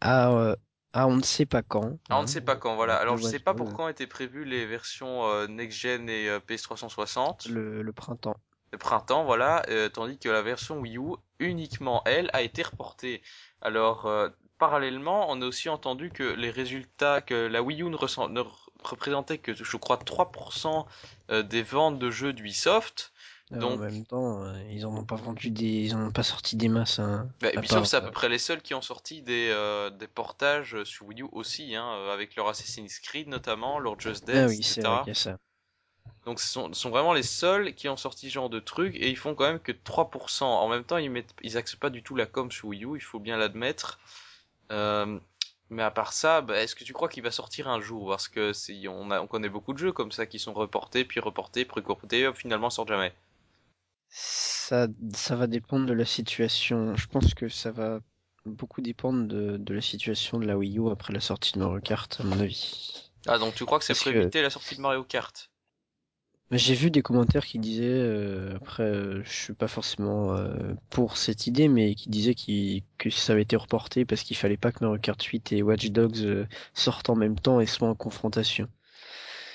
Ah, 0.00 0.56
ah, 0.92 1.06
on 1.08 1.16
ne 1.16 1.22
sait 1.22 1.46
pas 1.46 1.62
quand. 1.62 1.98
Ah, 2.10 2.18
on 2.18 2.22
ne 2.22 2.26
sait 2.26 2.40
pas 2.42 2.56
quand, 2.56 2.74
voilà. 2.76 2.96
Alors, 2.96 3.16
je 3.16 3.22
Ouais, 3.22 3.22
sais 3.22 3.38
pas 3.38 3.54
pour 3.54 3.72
quand 3.72 3.88
étaient 3.88 4.06
prévues 4.06 4.44
les 4.44 4.66
versions 4.66 5.26
euh, 5.26 5.46
next-gen 5.46 6.08
et 6.10 6.28
euh, 6.28 6.40
PS360. 6.40 7.48
Le, 7.48 7.82
le 7.82 7.92
printemps. 7.92 8.36
Le 8.72 8.78
printemps, 8.78 9.24
voilà. 9.24 9.62
euh, 9.68 9.88
tandis 9.90 10.18
que 10.18 10.28
la 10.30 10.42
version 10.42 10.78
Wii 10.80 10.96
U, 10.98 11.16
uniquement 11.38 12.02
elle, 12.06 12.30
a 12.32 12.42
été 12.42 12.62
reportée. 12.62 13.22
Alors, 13.62 14.06
euh, 14.06 14.28
parallèlement, 14.58 15.26
on 15.30 15.42
a 15.42 15.46
aussi 15.46 15.68
entendu 15.68 16.10
que 16.10 16.22
les 16.24 16.50
résultats, 16.50 17.20
que 17.20 17.34
la 17.34 17.62
Wii 17.62 17.82
U 17.82 17.90
ne, 17.90 17.96
ressent- 17.96 18.28
ne 18.30 18.42
représentait 18.82 19.38
que, 19.38 19.54
je 19.54 19.76
crois, 19.76 19.96
3% 19.98 20.86
euh, 21.30 21.42
des 21.42 21.62
ventes 21.62 21.98
de 21.98 22.10
jeux 22.10 22.32
d'Ubisoft. 22.32 23.12
Donc- 23.50 23.72
En 23.72 23.76
même 23.82 24.04
temps, 24.04 24.44
euh, 24.44 24.62
ils 24.70 24.84
en 24.84 24.94
ont 24.94 25.04
pas 25.04 25.16
vendu 25.16 25.50
des, 25.50 25.64
ils 25.64 25.94
en 25.94 26.06
ont 26.06 26.10
pas 26.10 26.22
sorti 26.22 26.56
des 26.56 26.68
masses. 26.68 26.98
Hein, 26.98 27.28
Bah, 27.40 27.48
Ubisoft, 27.54 27.86
c'est 27.86 27.96
à 27.96 28.00
peu 28.02 28.10
près 28.10 28.28
les 28.28 28.38
seuls 28.38 28.60
qui 28.60 28.74
ont 28.74 28.82
sorti 28.82 29.22
des, 29.22 29.48
euh, 29.50 29.88
des 29.90 30.06
portages 30.06 30.84
sur 30.84 31.06
Wii 31.06 31.22
U 31.22 31.26
aussi, 31.32 31.74
hein, 31.74 32.08
avec 32.12 32.36
leur 32.36 32.48
Assassin's 32.48 32.98
Creed 33.00 33.28
notamment, 33.28 33.78
leur 33.78 33.98
Just 33.98 34.26
Dance, 34.26 34.36
Ah 34.36 34.46
oui, 34.48 34.62
c'est 34.62 34.80
etc. 34.80 35.02
vrai 35.02 35.14
ça. 35.14 35.38
Donc 36.26 36.40
ce 36.40 36.48
sont, 36.48 36.72
sont 36.74 36.90
vraiment 36.90 37.14
les 37.14 37.22
seuls 37.22 37.74
qui 37.74 37.88
ont 37.88 37.96
sorti 37.96 38.28
ce 38.28 38.34
genre 38.34 38.50
de 38.50 38.60
truc 38.60 38.94
et 38.96 39.08
ils 39.08 39.16
font 39.16 39.34
quand 39.34 39.44
même 39.44 39.60
que 39.60 39.72
3%. 39.72 40.44
En 40.44 40.68
même 40.68 40.84
temps, 40.84 40.98
ils 40.98 41.10
mettent, 41.10 41.34
ils 41.42 41.54
pas 41.80 41.88
du 41.88 42.02
tout 42.02 42.16
la 42.16 42.26
com 42.26 42.50
sur 42.50 42.68
Wii 42.68 42.84
U, 42.84 42.96
il 42.96 43.00
faut 43.00 43.18
bien 43.18 43.38
l'admettre. 43.38 43.98
Euh, 44.70 45.18
mais 45.70 45.82
à 45.82 45.90
part 45.90 46.12
ça, 46.12 46.40
bah, 46.42 46.60
est-ce 46.62 46.74
que 46.74 46.84
tu 46.84 46.92
crois 46.92 47.08
qu'il 47.08 47.22
va 47.22 47.30
sortir 47.30 47.68
un 47.68 47.80
jour? 47.80 48.08
Parce 48.08 48.28
que 48.28 48.52
si 48.52 48.86
on 48.88 49.10
a, 49.10 49.20
on 49.20 49.26
connaît 49.26 49.48
beaucoup 49.48 49.72
de 49.72 49.78
jeux 49.78 49.92
comme 49.92 50.12
ça 50.12 50.26
qui 50.26 50.38
sont 50.38 50.52
reportés, 50.54 51.04
puis 51.04 51.20
reportés, 51.20 51.64
puis 51.64 51.80
reportés, 51.80 52.30
finalement 52.34 52.70
sortent 52.70 52.88
jamais. 52.88 53.14
Ça, 54.10 54.86
ça 55.14 55.34
va 55.36 55.46
dépendre 55.46 55.86
de 55.86 55.94
la 55.94 56.04
situation. 56.04 56.94
Je 56.96 57.06
pense 57.06 57.32
que 57.34 57.48
ça 57.48 57.70
va 57.70 58.00
beaucoup 58.44 58.80
dépendre 58.82 59.26
de, 59.26 59.56
de 59.56 59.74
la 59.74 59.80
situation 59.80 60.38
de 60.38 60.46
la 60.46 60.56
Wii 60.58 60.78
U 60.78 60.90
après 60.90 61.12
la 61.12 61.20
sortie 61.20 61.52
de 61.54 61.58
Mario 61.60 61.80
Kart, 61.80 62.20
à 62.20 62.24
mon 62.24 62.38
avis. 62.40 63.10
Ah 63.26 63.38
donc 63.38 63.54
tu 63.54 63.64
crois 63.64 63.78
que 63.78 63.84
c'est 63.84 63.94
pour 63.94 64.04
que- 64.04 64.10
éviter 64.10 64.42
la 64.42 64.50
sortie 64.50 64.74
de 64.76 64.80
Mario 64.80 65.04
Kart? 65.04 65.50
Mais 66.50 66.58
J'ai 66.58 66.74
vu 66.74 66.90
des 66.90 67.00
commentaires 67.02 67.44
qui 67.46 67.58
disaient, 67.58 67.84
euh, 67.88 68.56
après, 68.56 68.82
euh, 68.82 69.22
je 69.24 69.30
suis 69.30 69.54
pas 69.54 69.68
forcément 69.68 70.34
euh, 70.34 70.74
pour 70.90 71.16
cette 71.18 71.46
idée, 71.46 71.68
mais 71.68 71.94
qui 71.94 72.08
disaient 72.10 72.34
qu'il- 72.34 72.82
que 72.98 73.10
ça 73.10 73.32
avait 73.34 73.42
été 73.42 73.56
reporté 73.56 74.04
parce 74.04 74.22
qu'il 74.22 74.36
fallait 74.36 74.56
pas 74.58 74.72
que 74.72 74.82
Mario 74.84 74.98
Kart 75.00 75.22
8 75.22 75.52
et 75.52 75.62
Watch 75.62 75.90
Dogs 75.90 76.18
euh, 76.24 76.46
sortent 76.74 77.10
en 77.10 77.16
même 77.16 77.38
temps 77.38 77.60
et 77.60 77.66
soient 77.66 77.88
en 77.88 77.94
confrontation. 77.94 78.68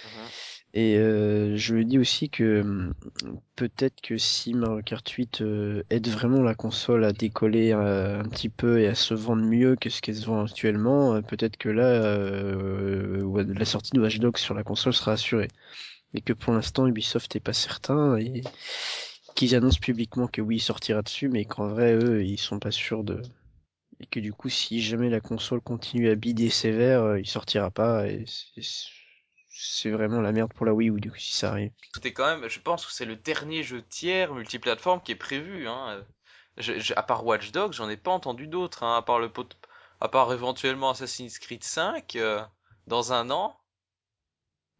Mhm. 0.03 0.33
Et 0.73 0.97
euh, 0.97 1.55
je 1.55 1.75
me 1.75 1.83
dis 1.83 1.99
aussi 1.99 2.29
que 2.29 2.61
hum, 2.61 2.93
peut-être 3.55 4.01
que 4.01 4.17
si 4.17 4.53
Mario 4.55 4.81
Kart 4.83 5.07
8 5.07 5.41
euh, 5.41 5.83
aide 5.91 6.07
vraiment 6.07 6.41
la 6.41 6.55
console 6.55 7.03
à 7.05 7.13
décoller 7.13 7.73
euh, 7.73 8.19
un 8.21 8.23
petit 8.29 8.49
peu 8.49 8.79
et 8.81 8.87
à 8.87 8.95
se 8.95 9.13
vendre 9.13 9.43
mieux 9.43 9.75
que 9.75 9.89
ce 9.89 10.01
qu'elle 10.01 10.15
se 10.15 10.25
vend 10.25 10.43
actuellement, 10.45 11.15
euh, 11.15 11.21
peut-être 11.21 11.57
que 11.57 11.69
là, 11.69 11.85
euh, 11.85 13.43
la 13.53 13.65
sortie 13.65 13.91
de 13.93 14.01
Watch 14.01 14.19
Dogs 14.19 14.37
sur 14.37 14.55
la 14.55 14.63
console 14.63 14.93
sera 14.93 15.13
assurée. 15.13 15.47
Et 16.13 16.21
que 16.21 16.33
pour 16.33 16.53
l'instant, 16.53 16.87
Ubisoft 16.87 17.35
est 17.35 17.39
pas 17.39 17.53
certain 17.53 18.17
et 18.17 18.43
qu'ils 19.35 19.55
annoncent 19.55 19.79
publiquement 19.79 20.27
que 20.27 20.41
oui, 20.41 20.57
il 20.57 20.61
sortira 20.61 21.01
dessus, 21.01 21.27
mais 21.27 21.45
qu'en 21.45 21.67
vrai, 21.67 21.93
eux, 21.95 22.23
ils 22.23 22.37
sont 22.37 22.59
pas 22.59 22.71
sûrs 22.71 23.03
de... 23.03 23.21
Et 23.99 24.05
que 24.05 24.19
du 24.19 24.33
coup, 24.33 24.49
si 24.49 24.81
jamais 24.81 25.09
la 25.09 25.19
console 25.21 25.61
continue 25.61 26.09
à 26.09 26.15
bider 26.15 26.49
sévère, 26.49 27.01
euh, 27.03 27.19
il 27.19 27.27
sortira 27.27 27.71
pas 27.71 28.07
et 28.07 28.25
c'est- 28.27 29.89
vraiment 29.91 30.19
la 30.21 30.31
merde 30.31 30.51
pour 30.53 30.65
la 30.65 30.73
Wii 30.73 30.89
U, 30.89 30.99
du 30.99 31.11
coup, 31.11 31.17
si 31.17 31.35
ça 31.35 31.51
arrive. 31.51 31.71
C'était 31.93 32.11
quand 32.11 32.25
même, 32.25 32.49
je 32.49 32.59
pense 32.59 32.85
que 32.85 32.91
c'est 32.91 33.05
le 33.05 33.15
dernier 33.15 33.63
jeu 33.63 33.81
tiers 33.81 34.33
multiplateforme 34.33 35.01
qui 35.01 35.11
est 35.11 35.15
prévu. 35.15 35.67
Hein. 35.67 36.03
À 36.95 37.03
part 37.03 37.25
Watch 37.25 37.51
Dogs, 37.51 37.73
j'en 37.73 37.89
ai 37.89 37.97
pas 37.97 38.11
entendu 38.11 38.47
d'autres. 38.47 38.83
Hein, 38.83 38.97
à 38.97 39.01
part 39.01 39.19
le 39.19 39.29
pot, 39.29 39.47
à 40.01 40.09
part 40.09 40.33
éventuellement 40.33 40.89
Assassin's 40.91 41.39
Creed 41.39 41.63
5 41.63 42.15
euh, 42.15 42.41
dans 42.87 43.13
un 43.13 43.29
an. 43.31 43.55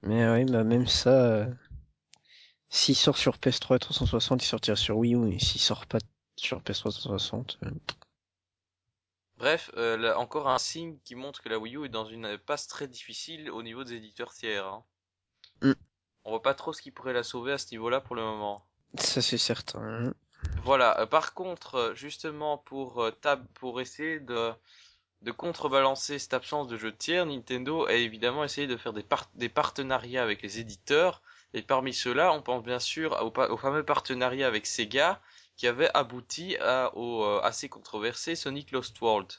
Mais 0.04 0.30
oui, 0.30 0.46
bah 0.46 0.64
même 0.66 0.86
ça, 0.86 1.26
euh, 1.26 1.46
s'il 2.70 2.96
sort 2.96 3.18
sur 3.18 3.38
PS3 3.38 3.78
et 3.78 3.80
360, 3.80 4.44
il 4.44 4.46
sortira 4.46 4.76
sur 4.76 4.98
Wii 4.98 5.16
U, 5.16 5.34
et 5.34 5.40
s'il 5.40 5.62
sort 5.62 5.86
pas 5.86 6.00
sur 6.36 6.60
PS3 6.62 6.92
360, 6.92 7.60
euh, 7.64 7.70
Bref, 9.38 9.72
euh, 9.78 9.98
là, 9.98 10.20
encore 10.20 10.50
un 10.50 10.58
signe 10.58 10.98
qui 11.06 11.16
montre 11.16 11.42
que 11.42 11.50
la 11.50 11.58
Wii 11.58 11.78
U 11.78 11.86
est 11.86 11.90
dans 11.90 12.06
une 12.06 12.38
passe 12.38 12.68
très 12.68 12.88
difficile 12.88 13.50
au 13.50 13.64
niveau 13.64 13.84
des 13.84 13.94
éditeurs 13.94 14.34
tiers. 14.34 14.66
Hein. 14.66 14.84
Mm. 15.62 15.74
On 16.26 16.32
voit 16.32 16.42
pas 16.42 16.54
trop 16.54 16.74
ce 16.74 16.82
qui 16.82 16.92
pourrait 16.92 17.14
la 17.14 17.24
sauver 17.24 17.54
à 17.54 17.58
ce 17.58 17.72
niveau-là 17.72 18.02
pour 18.02 18.16
le 18.16 18.24
moment. 18.24 18.66
ça 18.98 19.22
c'est 19.22 19.38
certain. 19.38 20.14
Voilà. 20.64 21.08
par 21.08 21.34
contre, 21.34 21.94
justement 21.96 22.58
pour 22.58 23.10
tab, 23.22 23.46
pour 23.54 23.80
essayer 23.82 24.20
de 24.20 24.54
de 25.24 25.32
contrebalancer 25.32 26.20
cette 26.20 26.34
absence 26.34 26.68
de 26.68 26.78
jeux 26.78 26.96
tiers, 26.96 27.26
Nintendo 27.26 27.86
a 27.86 27.94
évidemment 27.94 28.44
essayé 28.44 28.68
de 28.68 28.78
faire 28.78 28.94
des, 28.94 29.04
par- 29.04 29.30
des 29.36 29.50
partenariats 29.50 30.22
avec 30.22 30.42
les 30.42 30.60
éditeurs. 30.60 31.22
Et 31.54 31.62
parmi 31.62 31.94
ceux-là, 31.94 32.34
on 32.34 32.42
pense 32.42 32.64
bien 32.64 32.80
sûr 32.80 33.18
au, 33.24 33.58
fameux 33.58 33.84
partenariat 33.84 34.48
avec 34.48 34.66
Sega 34.66 35.22
qui 35.56 35.68
avait 35.68 35.90
abouti 35.94 36.58
à, 36.58 36.92
au 36.96 37.24
euh, 37.24 37.40
assez 37.42 37.70
controversé 37.70 38.36
Sonic 38.36 38.72
Lost 38.72 39.00
World. 39.02 39.32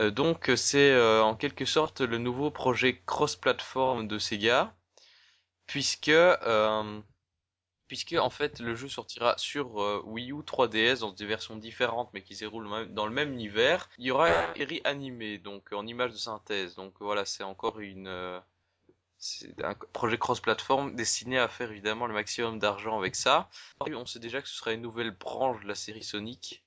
Euh, 0.00 0.10
donc 0.10 0.50
c'est 0.56 0.92
euh, 0.92 1.22
en 1.22 1.34
quelque 1.34 1.64
sorte 1.64 2.00
le 2.00 2.18
nouveau 2.18 2.50
projet 2.50 3.02
cross-platform 3.04 4.08
de 4.08 4.18
Sega, 4.18 4.72
puisque 5.66 6.10
puisque 7.92 8.14
en 8.14 8.30
fait 8.30 8.58
le 8.58 8.74
jeu 8.74 8.88
sortira 8.88 9.34
sur 9.36 9.82
euh, 9.82 10.02
Wii 10.06 10.32
U 10.32 10.36
3DS 10.36 11.00
dans 11.00 11.12
des 11.12 11.26
versions 11.26 11.56
différentes 11.56 12.08
mais 12.14 12.22
qui 12.22 12.34
se 12.34 12.40
déroulent 12.40 12.90
dans 12.94 13.04
le 13.04 13.12
même 13.12 13.34
univers. 13.34 13.90
Il 13.98 14.06
y 14.06 14.10
aura 14.10 14.30
une 14.30 14.54
série 14.56 14.80
animée 14.84 15.36
donc 15.36 15.70
en 15.74 15.86
image 15.86 16.12
de 16.12 16.16
synthèse. 16.16 16.74
Donc 16.74 16.94
voilà, 17.00 17.26
c'est 17.26 17.42
encore 17.42 17.80
une 17.80 18.06
euh, 18.06 18.40
un 19.62 19.74
projet 19.92 20.16
cross-platform 20.16 20.96
destiné 20.96 21.38
à 21.38 21.48
faire 21.48 21.70
évidemment 21.70 22.06
le 22.06 22.14
maximum 22.14 22.58
d'argent 22.58 22.98
avec 22.98 23.14
ça. 23.14 23.50
On 23.80 24.06
sait 24.06 24.20
déjà 24.20 24.40
que 24.40 24.48
ce 24.48 24.54
sera 24.54 24.72
une 24.72 24.80
nouvelle 24.80 25.10
branche 25.10 25.62
de 25.62 25.68
la 25.68 25.74
série 25.74 26.02
Sonic. 26.02 26.64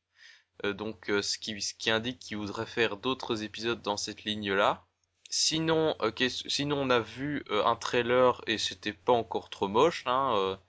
Euh, 0.63 0.73
donc 0.73 1.05
ce 1.07 1.39
qui 1.39 1.89
indique 1.89 2.19
qu'il 2.19 2.37
voudrait 2.37 2.67
faire 2.67 2.97
d'autres 2.97 3.41
épisodes 3.41 3.81
dans 3.81 3.97
cette 3.97 4.25
ligne-là. 4.25 4.85
Sinon, 5.31 5.95
sinon 6.19 6.81
on 6.81 6.91
a 6.91 6.99
vu 6.99 7.43
un 7.49 7.75
trailer 7.75 8.43
et 8.45 8.59
c'était 8.59 8.93
pas 8.93 9.13
encore 9.13 9.49
trop 9.49 9.67
moche. 9.67 10.03
Hein, 10.05 10.59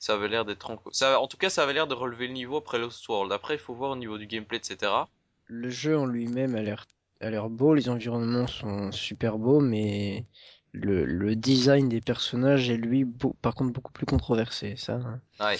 ça 0.00 0.14
avait 0.14 0.26
l'air 0.28 0.44
d'être 0.44 0.68
en... 0.70 0.82
Ça, 0.90 1.20
en 1.20 1.28
tout 1.28 1.36
cas, 1.36 1.50
ça 1.50 1.62
avait 1.62 1.74
l'air 1.74 1.86
de 1.86 1.94
relever 1.94 2.26
le 2.26 2.32
niveau 2.32 2.56
après 2.56 2.78
Lost 2.80 3.06
World. 3.08 3.30
Après, 3.30 3.54
il 3.54 3.60
faut 3.60 3.74
voir 3.74 3.92
au 3.92 3.96
niveau 3.96 4.18
du 4.18 4.26
gameplay, 4.26 4.56
etc. 4.58 5.08
Le 5.46 5.70
jeu 5.70 5.96
en 5.96 6.06
lui-même 6.06 6.56
a 6.56 6.62
l'air 6.62 6.86
a 7.20 7.28
l'air 7.28 7.50
beau, 7.50 7.74
les 7.74 7.90
environnements 7.90 8.46
sont 8.46 8.90
super 8.92 9.36
beaux, 9.38 9.60
mais 9.60 10.24
le, 10.72 11.04
le 11.04 11.36
design 11.36 11.88
des 11.90 12.00
personnages 12.00 12.70
est 12.70 12.78
lui 12.78 13.04
beau- 13.04 13.36
par 13.42 13.54
contre 13.54 13.72
beaucoup 13.74 13.92
plus 13.92 14.06
controversé, 14.06 14.74
ça. 14.76 14.94
hein. 14.94 15.20
Ouais. 15.38 15.58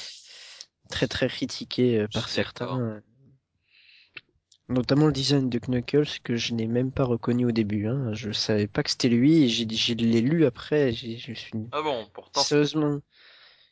Très 0.88 1.06
très 1.06 1.28
critiqué 1.28 1.98
euh, 2.00 2.06
Je 2.10 2.18
par 2.18 2.28
certains. 2.30 3.02
Notamment 4.70 5.06
le 5.06 5.12
design 5.12 5.50
de 5.50 5.58
Knuckles 5.58 6.20
que 6.22 6.36
je 6.36 6.54
n'ai 6.54 6.66
même 6.68 6.92
pas 6.92 7.04
reconnu 7.04 7.44
au 7.44 7.50
début. 7.50 7.88
Hein. 7.88 8.14
Je 8.14 8.30
savais 8.30 8.68
pas 8.68 8.82
que 8.84 8.90
c'était 8.90 9.08
lui 9.08 9.42
et 9.42 9.48
j'ai 9.48 9.66
je 9.68 9.94
l'ai 9.94 10.20
lu 10.20 10.46
après. 10.46 10.90
et 10.90 10.92
j'ai- 10.92 11.16
Je 11.18 11.30
me 11.30 11.34
suis 11.34 11.50
dit, 11.54 11.66
Ah 11.72 11.82
bon, 11.82 12.06
pourtant, 12.14 12.40
sérieusement. 12.40 13.00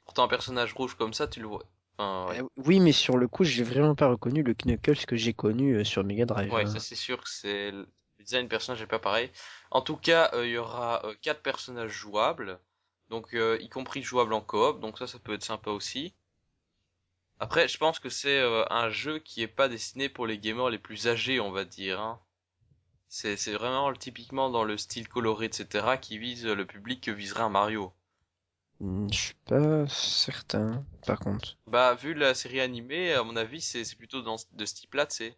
Pourtant 0.09 0.25
un 0.25 0.29
personnage 0.29 0.73
rouge 0.73 0.95
comme 0.95 1.13
ça, 1.13 1.29
tu 1.29 1.41
le 1.41 1.49
vois. 1.49 1.67
Enfin, 1.99 2.31
ouais. 2.31 2.41
Euh, 2.41 2.49
oui, 2.57 2.81
mais 2.81 2.93
sur 2.93 3.19
le 3.19 3.29
coup, 3.29 3.45
j'ai 3.45 3.63
vraiment 3.63 3.95
pas 3.95 4.09
reconnu 4.09 4.43
le 4.43 4.55
Knuckles 4.55 5.05
que 5.05 5.17
j'ai 5.17 5.35
connu 5.35 5.75
euh, 5.75 5.85
sur 5.85 6.03
Mega 6.03 6.25
Drive. 6.25 6.51
Ouais, 6.51 6.63
hein. 6.63 6.67
ça 6.67 6.81
c'est 6.81 6.95
sûr 6.95 7.23
que 7.23 7.29
c'est 7.29 7.73
le 7.73 7.87
design 8.19 8.45
du 8.45 8.49
personnage 8.49 8.81
est 8.81 8.87
pas 8.87 8.99
pareil. 8.99 9.31
En 9.71 9.83
tout 9.83 9.99
cas, 9.99 10.31
euh, 10.33 10.47
il 10.47 10.53
y 10.53 10.57
aura 10.57 11.03
quatre 11.21 11.43
personnages 11.43 11.91
jouables, 11.91 12.59
donc 13.11 13.35
y 13.35 13.69
compris 13.69 14.03
jouables 14.03 14.33
en 14.33 14.41
coop, 14.41 14.81
donc 14.81 14.99
ça, 14.99 15.07
ça 15.07 15.19
peut 15.19 15.35
être 15.35 15.45
sympa 15.45 15.71
aussi. 15.71 16.15
Après, 17.39 17.69
je 17.69 17.77
pense 17.77 17.99
que 17.99 18.09
c'est 18.09 18.41
un 18.71 18.89
jeu 18.89 19.19
qui 19.19 19.43
est 19.43 19.47
pas 19.47 19.69
destiné 19.69 20.09
pour 20.09 20.27
les 20.27 20.39
gamers 20.39 20.71
les 20.71 20.79
plus 20.79 21.07
âgés, 21.07 21.39
on 21.39 21.53
va 21.53 21.67
dire. 21.67 22.01
Hein. 22.01 22.19
C'est 23.11 23.37
c'est 23.37 23.53
vraiment 23.53 23.93
typiquement 23.93 24.49
dans 24.49 24.65
le 24.65 24.79
style 24.79 25.07
coloré, 25.07 25.47
etc., 25.47 25.99
qui 26.01 26.17
vise 26.17 26.47
le 26.47 26.65
public 26.65 27.03
que 27.03 27.11
viserait 27.11 27.43
un 27.43 27.51
Mario. 27.51 27.93
Hmm, 28.81 29.07
Je 29.13 29.17
suis 29.17 29.35
pas 29.45 29.87
certain, 29.89 30.85
par 31.07 31.21
contre. 31.21 31.57
Bah, 31.69 31.95
vu 31.95 32.15
la 32.15 32.35
série 32.35 32.61
animée, 32.61 33.13
à 33.13 33.23
mon 33.23 33.37
avis, 33.37 33.61
c'est 33.61 33.85
c'est 33.85 33.95
plutôt 33.97 34.23
dans, 34.23 34.37
de 34.55 34.65
ce 34.67 34.75
type-là, 34.75 35.07
tu 35.07 35.17
sais. 35.17 35.37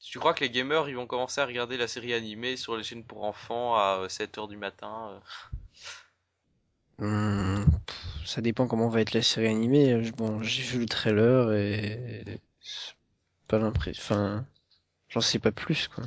Tu 0.00 0.18
crois 0.20 0.34
que 0.34 0.40
les 0.44 0.50
gamers, 0.50 0.88
ils 0.88 0.96
vont 0.96 1.06
commencer 1.06 1.40
à 1.40 1.46
regarder 1.46 1.76
la 1.78 1.88
série 1.88 2.14
animée 2.14 2.56
sur 2.56 2.76
les 2.76 2.84
chaînes 2.84 3.04
pour 3.04 3.24
enfants 3.24 3.76
à 3.76 4.06
7 4.10 4.38
heures 4.38 4.48
du 4.48 4.56
matin 4.58 5.10
euh 5.12 5.20
Hmm, 6.98 7.64
ça 8.24 8.40
dépend 8.40 8.66
comment 8.68 8.88
va 8.88 9.00
être 9.00 9.12
la 9.14 9.22
série 9.22 9.48
animée. 9.48 9.92
Euh, 9.92 10.10
Bon, 10.16 10.42
j'ai 10.42 10.62
vu 10.62 10.78
le 10.80 10.86
trailer 10.86 11.52
et 11.54 12.40
pas 13.48 13.58
l'impression. 13.58 14.00
Enfin, 14.02 14.46
j'en 15.10 15.20
sais 15.22 15.38
pas 15.40 15.52
plus 15.52 15.88
quoi. 15.88 16.04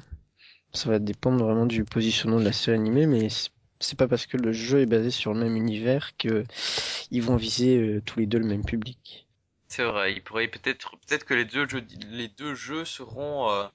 Ça 0.74 0.90
va 0.90 1.00
dépendre 1.00 1.44
vraiment 1.46 1.66
du 1.68 1.86
positionnement 1.86 2.40
de 2.40 2.46
la 2.46 2.54
série 2.54 2.78
animée, 2.78 3.08
mais 3.08 3.30
c'est 3.82 3.98
pas 3.98 4.08
parce 4.08 4.26
que 4.28 4.38
le 4.38 4.52
jeu 4.54 4.80
est 4.82 4.86
basé 4.86 5.12
sur 5.12 5.34
le 5.34 5.40
même 5.42 5.56
univers 5.58 6.16
que 6.18 6.44
ils 7.12 7.22
vont 7.24 7.36
viser 7.38 7.78
euh, 7.78 8.02
tous 8.02 8.20
les 8.20 8.26
deux 8.28 8.40
le 8.40 8.48
même 8.48 8.66
public. 8.66 9.28
C'est 9.68 9.84
vrai, 9.84 10.14
il 10.14 10.24
pourrait 10.24 10.48
peut-être 10.48 10.98
peut-être 10.98 11.26
que 11.26 11.34
les 11.34 11.46
deux 11.46 11.68
jeux 11.68 11.84
les 12.12 12.28
deux 12.28 12.54
jeux 12.54 12.86
seront 12.86 13.50
euh, 13.50 13.68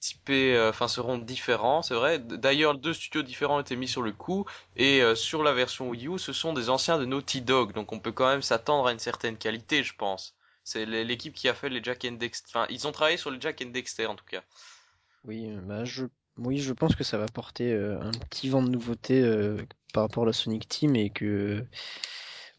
typés 0.00 0.56
euh, 0.56 0.70
enfin 0.70 0.88
seront 0.88 1.18
différents, 1.18 1.82
c'est 1.82 1.94
vrai. 1.94 2.18
D'ailleurs, 2.20 2.76
deux 2.76 2.94
studios 2.94 3.22
différents 3.22 3.58
ont 3.58 3.60
été 3.60 3.76
mis 3.76 3.88
sur 3.88 4.02
le 4.02 4.12
coup 4.12 4.46
et 4.76 5.02
sur 5.16 5.42
la 5.44 5.52
version 5.54 5.90
Wii 5.90 6.08
U, 6.08 6.18
ce 6.18 6.32
sont 6.34 6.52
des 6.54 6.70
anciens 6.70 6.98
de 6.98 7.04
Naughty 7.06 7.42
Dog, 7.42 7.72
donc 7.74 7.92
on 7.92 8.00
peut 8.00 8.12
quand 8.12 8.28
même 8.28 8.42
s'attendre 8.42 8.88
à 8.88 8.92
une 8.92 8.98
certaine 9.00 9.38
qualité, 9.38 9.82
je 9.84 9.94
pense. 9.96 10.36
C'est 10.64 10.86
l'é- 10.86 11.04
l'équipe 11.04 11.34
qui 11.34 11.48
a 11.48 11.54
fait 11.54 11.68
les 11.70 11.82
Jack 11.84 12.04
and 12.06 12.12
Dexter. 12.14 12.48
Enfin, 12.50 12.66
ils 12.70 12.86
ont 12.88 12.92
travaillé 12.92 13.16
sur 13.18 13.30
les 13.32 13.40
Jack 13.40 13.62
and 13.64 13.70
Dexter 13.70 14.06
en 14.06 14.16
tout 14.16 14.26
cas. 14.26 14.42
Oui, 15.24 15.50
bah 15.62 15.84
je, 15.84 16.06
oui, 16.38 16.58
je 16.58 16.72
pense 16.72 16.94
que 16.94 17.04
ça 17.04 17.18
va 17.18 17.26
porter 17.26 17.72
euh, 17.72 18.00
un 18.00 18.10
petit 18.10 18.48
vent 18.48 18.62
de 18.62 18.68
nouveauté 18.70 19.22
euh, 19.22 19.56
par 19.92 20.04
rapport 20.04 20.24
à 20.24 20.26
la 20.26 20.32
Sonic 20.32 20.68
Team 20.68 20.96
et 20.96 21.10
que 21.10 21.64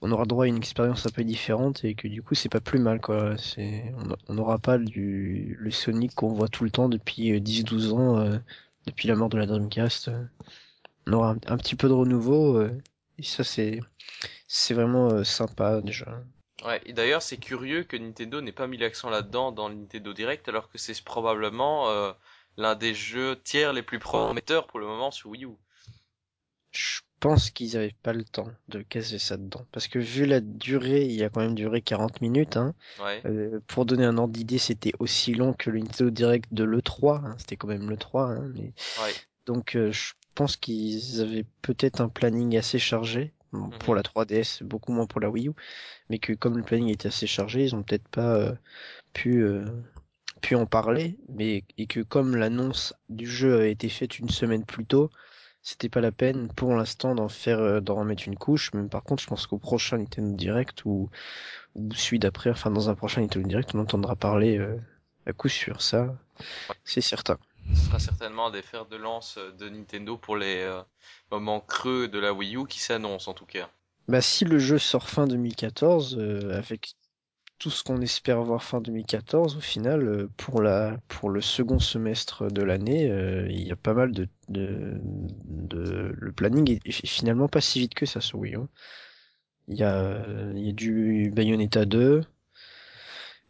on 0.02 0.12
aura 0.12 0.26
droit 0.26 0.46
à 0.46 0.48
une 0.48 0.58
expérience 0.58 1.06
un 1.06 1.10
peu 1.10 1.24
différente 1.24 1.84
et 1.84 1.96
que 1.96 2.08
du 2.08 2.22
coup 2.22 2.36
c'est 2.36 2.50
pas 2.50 2.62
plus 2.62 2.80
mal 2.80 3.02
quoi. 3.02 3.36
On 4.28 4.34
n'aura 4.34 4.60
pas 4.60 4.78
du 4.78 5.56
le 5.60 5.72
Sonic 5.72 6.16
qu'on 6.16 6.34
voit 6.34 6.48
tout 6.48 6.64
le 6.64 6.72
temps 6.72 6.90
depuis 6.90 7.32
euh, 7.34 7.40
10-12 7.40 7.92
ans, 7.94 8.18
euh, 8.20 8.38
depuis 8.86 9.08
la 9.08 9.16
mort 9.16 9.30
de 9.30 9.38
la 9.38 9.46
Dreamcast. 9.46 10.10
euh. 10.10 10.24
On 11.08 11.14
aura 11.14 11.32
un, 11.32 11.38
un 11.48 11.58
petit 11.58 11.76
peu 11.76 11.88
de 11.88 11.94
renouveau 11.94 12.58
euh, 12.58 12.72
et 13.18 13.24
ça 13.24 13.44
c'est 13.44 13.80
vraiment 14.74 15.10
euh, 15.10 15.24
sympa 15.24 15.82
déjà. 15.82 16.22
Ouais, 16.64 16.82
et 16.86 16.94
d'ailleurs, 16.94 17.22
c'est 17.22 17.38
curieux 17.38 17.84
que 17.84 17.98
Nintendo 17.98 18.42
n'ait 18.42 18.52
pas 18.54 18.68
mis 18.68 18.78
l'accent 18.78 19.10
là-dedans 19.10 19.52
dans 19.52 19.68
le 19.68 19.76
Nintendo 19.76 20.14
Direct, 20.14 20.48
alors 20.48 20.70
que 20.70 20.78
c'est 20.78 21.00
probablement 21.04 21.90
euh, 21.90 22.14
l'un 22.58 22.76
des 22.76 22.94
jeux 22.94 23.40
tiers 23.44 23.74
les 23.74 23.84
plus 23.84 24.00
prometteurs 24.00 24.68
pour 24.68 24.80
le 24.80 24.86
moment 24.86 25.12
sur 25.12 25.30
Wii 25.30 25.46
U. 25.46 25.50
Je 26.72 27.02
pense 27.20 27.50
qu'ils 27.50 27.78
avaient 27.78 27.96
pas 28.04 28.14
le 28.14 28.24
temps 28.24 28.50
de 28.68 28.82
caser 28.82 29.18
ça 29.18 29.38
dedans 29.38 29.66
parce 29.72 29.88
que 29.88 30.00
vu 30.00 30.26
la 30.26 30.42
durée, 30.42 31.06
il 31.06 31.24
a 31.24 31.30
quand 31.30 31.40
même 31.40 31.56
duré 31.56 31.82
40 31.82 32.22
minutes 32.22 32.58
hein. 32.58 32.76
Ouais, 33.02 33.22
Euh, 33.26 33.60
pour 33.68 33.86
donner 33.86 34.06
un 34.06 34.18
ordre 34.18 34.34
d'idée, 34.34 34.58
c'était 34.58 34.94
aussi 35.00 35.34
long 35.34 35.54
que 35.54 35.70
le 35.70 35.80
Nintendo 35.80 36.10
Direct 36.12 36.54
de 36.54 36.64
l'E3, 36.64 37.26
hein, 37.26 37.36
c'était 37.38 37.56
quand 37.56 37.68
même 37.68 37.90
l'E3, 37.90 38.32
hein, 38.32 38.52
mais... 38.54 38.74
ouais. 39.04 39.14
donc 39.46 39.76
euh, 39.76 39.92
je 39.92 40.14
pense 40.36 40.58
qu'ils 40.58 41.22
avaient 41.22 41.46
peut-être 41.62 42.02
un 42.02 42.10
planning 42.10 42.58
assez 42.58 42.78
chargé, 42.78 43.34
bon, 43.54 43.70
pour 43.70 43.96
mhm. 43.96 44.02
la 44.02 44.04
3DS, 44.04 44.64
beaucoup 44.64 44.92
moins 44.92 45.08
pour 45.08 45.22
la 45.22 45.30
Wii 45.30 45.48
U, 45.48 45.54
mais 46.10 46.20
que 46.20 46.34
comme 46.34 46.58
le 46.58 46.64
planning 46.64 46.90
était 46.90 47.08
assez 47.08 47.26
chargé, 47.26 47.64
ils 47.64 47.76
ont 47.76 47.84
peut-être 47.84 48.08
pas 48.10 48.36
euh, 48.36 48.54
pu, 49.14 49.42
euh, 49.42 49.66
pu 50.46 50.56
en 50.56 50.66
parler, 50.68 51.18
mais 51.30 51.64
et 51.78 51.88
que 51.88 52.02
comme 52.02 52.36
l'annonce 52.36 52.94
du 53.10 53.28
jeu 53.28 53.56
avait 53.56 53.72
été 53.72 53.90
faite 53.90 54.20
une 54.20 54.30
semaine 54.30 54.64
plus 54.64 54.86
tôt, 54.86 55.10
c'était 55.64 55.90
pas 55.90 56.02
la 56.02 56.12
peine 56.12 56.50
pour 56.56 56.76
l'instant 56.76 57.16
d'en 57.16 57.30
faire, 57.30 57.60
euh, 57.60 57.80
d'en 57.82 57.96
remettre 57.96 58.28
une 58.28 58.38
couche, 58.38 58.72
mais 58.74 58.88
par 58.88 59.04
contre 59.04 59.24
je 59.24 59.28
pense 59.28 59.48
qu'au 59.48 59.58
prochain 59.58 59.98
Nintendo 59.98 60.36
Direct 60.36 60.86
ou 60.86 61.10
ou 61.74 61.94
celui 61.94 62.20
d'après, 62.20 62.52
enfin 62.52 62.70
dans 62.70 62.90
un 62.90 62.96
prochain 62.96 63.22
Nintendo 63.22 63.48
Direct, 63.48 63.74
on 63.74 63.80
entendra 63.80 64.16
parler 64.16 64.58
euh, 64.60 64.78
à 65.26 65.34
coup 65.34 65.50
sûr, 65.50 65.82
ça, 65.82 66.16
c'est 66.84 67.02
certain. 67.02 67.38
Ce 67.74 67.86
sera 67.88 68.00
certainement 68.00 68.52
des 68.52 68.62
fers 68.62 68.86
de 68.86 68.96
lance 68.96 69.38
euh, 69.38 69.52
de 69.54 69.70
Nintendo 69.70 70.18
pour 70.18 70.38
les 70.38 70.62
euh, 70.62 70.82
moments 71.32 71.60
creux 71.60 72.08
de 72.08 72.20
la 72.20 72.34
Wii 72.34 72.58
U 72.58 72.68
qui 72.68 72.80
s'annoncent 72.80 73.30
en 73.32 73.34
tout 73.34 73.48
cas. 73.48 73.70
Bah 74.08 74.22
si 74.22 74.46
le 74.46 74.60
jeu 74.60 74.78
sort 74.78 75.10
fin 75.10 75.26
2014, 75.26 76.18
euh, 76.20 76.56
avec 76.56 76.94
tout 77.60 77.70
ce 77.70 77.84
qu'on 77.84 78.02
espère 78.02 78.42
voir 78.44 78.64
fin 78.64 78.82
2014, 78.82 79.58
au 79.58 79.60
final, 79.62 80.08
euh, 80.08 80.30
pour 80.38 80.62
la 80.62 80.98
pour 81.08 81.30
le 81.30 81.42
second 81.42 81.80
semestre 81.80 82.52
de 82.52 82.62
l'année, 82.64 83.10
euh, 83.10 83.48
il 83.50 83.62
y 83.68 83.72
a 83.72 83.76
pas 83.76 83.94
mal 83.94 84.12
de, 84.12 84.28
de, 84.50 85.00
de 85.04 86.14
le 86.18 86.32
planning 86.32 86.80
est, 86.86 87.08
finalement 87.08 87.48
pas 87.48 87.62
si 87.62 87.80
vite 87.80 87.94
que 87.96 88.06
ça 88.06 88.22
sur 88.22 88.40
Wii. 88.40 88.56
Il 89.68 89.76
y 89.78 89.84
a 89.84 90.26
il 90.56 90.66
y 90.66 90.70
a 90.70 90.74
du 90.74 91.32
Bayonetta 91.32 91.86
2, 91.86 92.22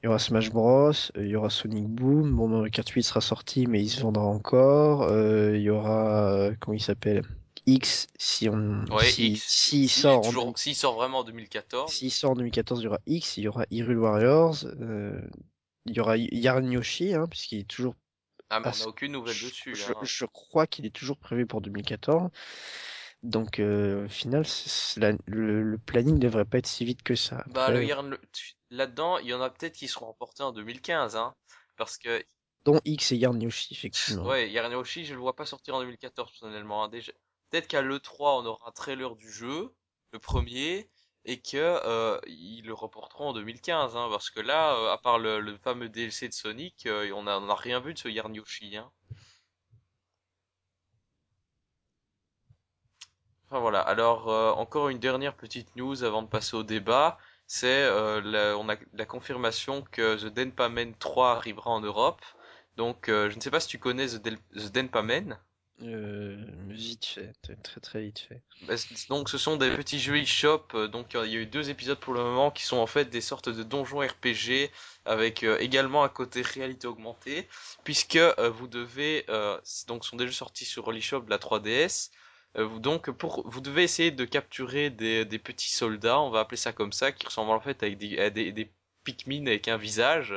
Il 0.02 0.06
y 0.06 0.08
aura 0.08 0.20
Smash 0.20 0.52
Bros, 0.52 0.92
euh, 1.18 1.26
il 1.26 1.28
y 1.28 1.36
aura 1.36 1.50
Sonic 1.50 1.86
Boom, 1.88 2.34
bon 2.34 2.48
Mario 2.48 2.70
Kart 2.72 2.88
8 2.90 3.04
sera 3.04 3.20
sorti 3.20 3.68
mais 3.68 3.82
il 3.82 3.90
se 3.90 4.02
vendra 4.02 4.24
encore, 4.24 5.10
il 5.54 5.62
y 5.62 5.70
aura 5.70 6.52
comment 6.62 6.76
il 6.76 6.82
s'appelle? 6.82 7.24
X 7.68 8.08
si 8.18 8.50
on 8.50 8.86
Ouais, 8.90 9.12
si 9.12 9.88
X, 9.88 9.88
sort 9.88 10.26
en 10.26 10.34
toujours, 10.34 10.58
s'il 10.58 10.76
sort 10.76 10.96
vraiment 10.96 11.20
en 11.20 11.24
2014. 11.24 12.00
s'il 12.00 12.12
sort 12.12 12.32
en 12.32 12.36
2014 12.36 12.82
il 12.82 12.84
y 12.86 12.88
aura 12.88 13.00
X, 13.06 13.38
il 13.38 13.44
y 13.44 13.48
aura 13.48 13.66
Hyrule 13.72 14.00
Warriors, 14.00 14.66
euh, 14.66 15.22
il 15.86 15.96
y 15.96 16.00
aura 16.00 16.18
Yarn 16.18 16.72
Yoshi 16.72 17.14
hein, 17.14 17.28
puisqu'il 17.30 17.60
est 17.60 17.68
toujours 17.70 17.96
Ah 18.50 18.60
mais 18.60 18.70
on 18.72 18.78
n'a 18.78 18.88
aucune 18.88 19.12
nouvelle 19.12 19.38
je, 19.38 19.48
dessus, 19.48 19.84
je, 19.88 19.94
hein. 19.94 19.94
je 20.02 20.26
crois 20.26 20.68
qu'il 20.68 20.86
est 20.86 20.96
toujours 20.96 21.18
prévu 21.18 21.46
pour 21.48 21.62
2014 21.62 22.30
donc 23.24 23.60
euh, 23.60 24.06
au 24.06 24.10
final 24.10 24.46
la- 24.98 25.14
le, 25.28 25.64
le 25.64 25.78
planning 25.80 26.20
devrait 26.20 26.46
pas 26.46 26.60
être 26.60 26.68
si 26.68 26.86
vite 26.86 27.04
que 27.04 27.16
ça 27.16 27.44
Bah 27.48 27.72
le 27.72 27.84
après 27.84 27.86
Yarn, 27.86 28.20
là-dedans, 28.70 29.18
il 29.18 29.26
y 29.26 29.34
en 29.34 29.42
a 29.42 29.50
peut-être 29.50 29.74
qui 29.74 29.88
seront 29.88 30.10
reportés 30.10 30.44
en 30.44 30.52
2015, 30.52 31.16
hein. 31.16 31.36
Parce 31.76 31.98
que 31.98 32.24
dont 32.66 32.82
X 32.84 33.14
et 33.14 33.18
Yarn 33.18 33.42
Yoshi 33.42 33.74
effectivement 33.74 34.30
Ouais, 34.30 34.50
Yarn 34.52 34.72
Yoshi, 34.74 35.06
je 35.06 35.14
le 35.14 35.20
vois 35.22 35.36
pas 35.36 35.46
sortir 35.46 35.76
en 35.76 35.80
2014 35.80 36.30
personnellement. 36.32 36.84
hein. 36.84 36.90
Déjà, 36.90 37.12
peut-être 37.50 37.68
qu'à 37.68 37.82
l'E3, 37.82 38.42
on 38.42 38.46
aura 38.46 38.70
un 38.70 38.72
trailer 38.72 39.16
du 39.16 39.32
jeu, 39.32 39.74
le 40.12 40.20
premier, 40.20 40.90
et 41.26 41.42
que 41.42 41.58
euh, 41.58 42.20
ils 42.28 42.64
le 42.66 42.74
reporteront 42.74 43.30
en 43.30 43.34
2015, 43.34 43.96
hein, 43.98 44.08
parce 44.12 44.30
que 44.30 44.40
là, 44.40 44.76
euh, 44.76 44.94
à 44.94 44.98
part 44.98 45.20
le, 45.20 45.58
fameux 45.58 45.90
DLC 45.90 46.28
de 46.30 46.34
Sonic, 46.34 46.86
euh, 46.86 47.12
on 47.16 47.28
a, 47.28 47.40
on 47.40 47.50
a 47.50 47.56
rien 47.56 47.80
vu 47.80 47.94
de 47.94 48.00
ce 48.00 48.08
Yarn 48.08 48.34
Yoshi. 48.34 48.78
Hein. 48.78 48.92
Enfin 53.48 53.60
voilà. 53.60 53.82
Alors 53.82 54.28
encore 54.58 54.90
une 54.90 55.00
dernière 55.00 55.36
petite 55.36 55.76
news 55.76 56.04
avant 56.04 56.22
de 56.24 56.28
passer 56.28 56.56
au 56.56 56.64
débat, 56.64 57.18
c'est 57.48 57.88
la, 58.22 58.58
on 58.58 58.68
a 58.70 58.76
la 58.94 59.06
confirmation 59.06 59.84
que 59.92 60.18
The 60.18 60.34
Denpamen 60.34 60.96
3 60.96 61.38
arrivera 61.38 61.70
en 61.72 61.82
Europe. 61.82 62.22
Donc 62.76 63.06
je 63.08 63.36
ne 63.36 63.42
sais 63.42 63.52
pas 63.52 63.60
si 63.60 63.68
tu 63.68 63.80
connais 63.80 64.08
The, 64.08 64.22
The 64.56 64.72
Denpamen. 64.72 65.38
Euh, 65.82 66.38
vite 66.70 67.06
fait, 67.06 67.34
très 67.62 67.82
très 67.82 68.02
vite 68.02 68.20
fait. 68.20 68.42
Bah, 68.62 68.76
Donc 69.10 69.28
ce 69.30 69.38
sont 69.38 69.58
des 69.58 69.70
petits 69.76 70.00
jeux 70.00 70.18
eShop, 70.18 70.68
euh, 70.74 70.88
donc 70.88 71.14
il 71.14 71.30
y 71.32 71.36
a 71.36 71.40
eu 71.42 71.46
deux 71.46 71.70
épisodes 71.70 72.00
pour 72.00 72.14
le 72.14 72.22
moment 72.22 72.50
qui 72.50 72.64
sont 72.64 72.78
en 72.78 72.88
fait 72.88 73.10
des 73.10 73.20
sortes 73.20 73.50
de 73.50 73.62
donjons 73.62 74.00
RPG 74.00 74.72
avec 75.04 75.44
euh, 75.44 75.58
également 75.60 76.06
un 76.06 76.10
côté 76.10 76.42
réalité 76.42 76.88
augmentée 76.88 77.50
puisque 77.84 78.16
euh, 78.16 78.50
vous 78.50 78.68
devez 78.70 79.26
euh, 79.30 79.60
donc 79.88 80.06
ce 80.06 80.12
sont 80.12 80.16
des 80.16 80.28
jeux 80.28 80.32
sortis 80.34 80.64
sur 80.64 80.94
l'eShop 80.94 81.22
de 81.22 81.30
la 81.30 81.40
3DS. 81.40 82.10
euh, 82.58 82.64
vous 82.66 82.80
donc 82.80 83.12
pour 83.12 83.46
vous 83.50 83.60
devez 83.60 83.84
essayer 83.84 84.12
de 84.12 84.24
capturer 84.24 84.90
des, 84.90 85.26
des 85.26 85.40
petits 85.40 85.72
soldats, 85.72 86.22
on 86.22 86.30
va 86.30 86.40
appeler 86.40 86.58
ça 86.58 86.72
comme 86.72 86.94
ça, 86.94 87.12
qui 87.12 87.26
ressemblent 87.26 87.52
en 87.52 87.60
fait 87.60 87.84
avec 87.84 87.98
des, 87.98 88.18
à 88.20 88.30
des, 88.30 88.54
des 88.54 88.72
Pikmin 89.04 89.46
avec 89.48 89.68
un 89.68 89.78
visage. 89.78 90.34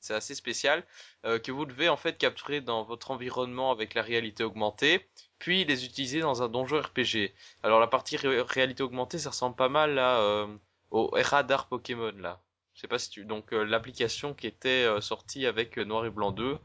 C'est 0.00 0.14
assez 0.14 0.34
spécial 0.34 0.84
euh, 1.24 1.38
que 1.38 1.50
vous 1.52 1.66
devez 1.66 1.88
en 1.88 1.96
fait 1.96 2.16
capturer 2.18 2.60
dans 2.60 2.82
votre 2.84 3.10
environnement 3.10 3.70
avec 3.72 3.94
la 3.94 4.02
réalité 4.02 4.44
augmentée 4.44 5.06
puis 5.38 5.64
les 5.64 5.84
utiliser 5.84 6.20
dans 6.20 6.42
un 6.42 6.48
donjon 6.48 6.80
RPG. 6.80 7.32
Alors 7.62 7.78
la 7.80 7.86
partie 7.86 8.16
ré- 8.16 8.40
réalité 8.42 8.82
augmentée, 8.82 9.18
ça 9.18 9.30
ressemble 9.30 9.56
pas 9.56 9.68
mal 9.68 9.94
là 9.94 10.20
euh, 10.20 10.46
au 10.90 11.10
radar 11.14 11.68
Pokémon 11.68 12.12
là. 12.18 12.40
Je 12.74 12.80
sais 12.82 12.88
pas 12.88 12.98
si 12.98 13.10
tu 13.10 13.24
donc 13.24 13.52
euh, 13.52 13.64
l'application 13.64 14.34
qui 14.34 14.46
était 14.46 14.84
euh, 14.86 15.00
sortie 15.00 15.46
avec 15.46 15.76
Noir 15.78 16.06
et 16.06 16.10
Blanc 16.10 16.30
2 16.32 16.58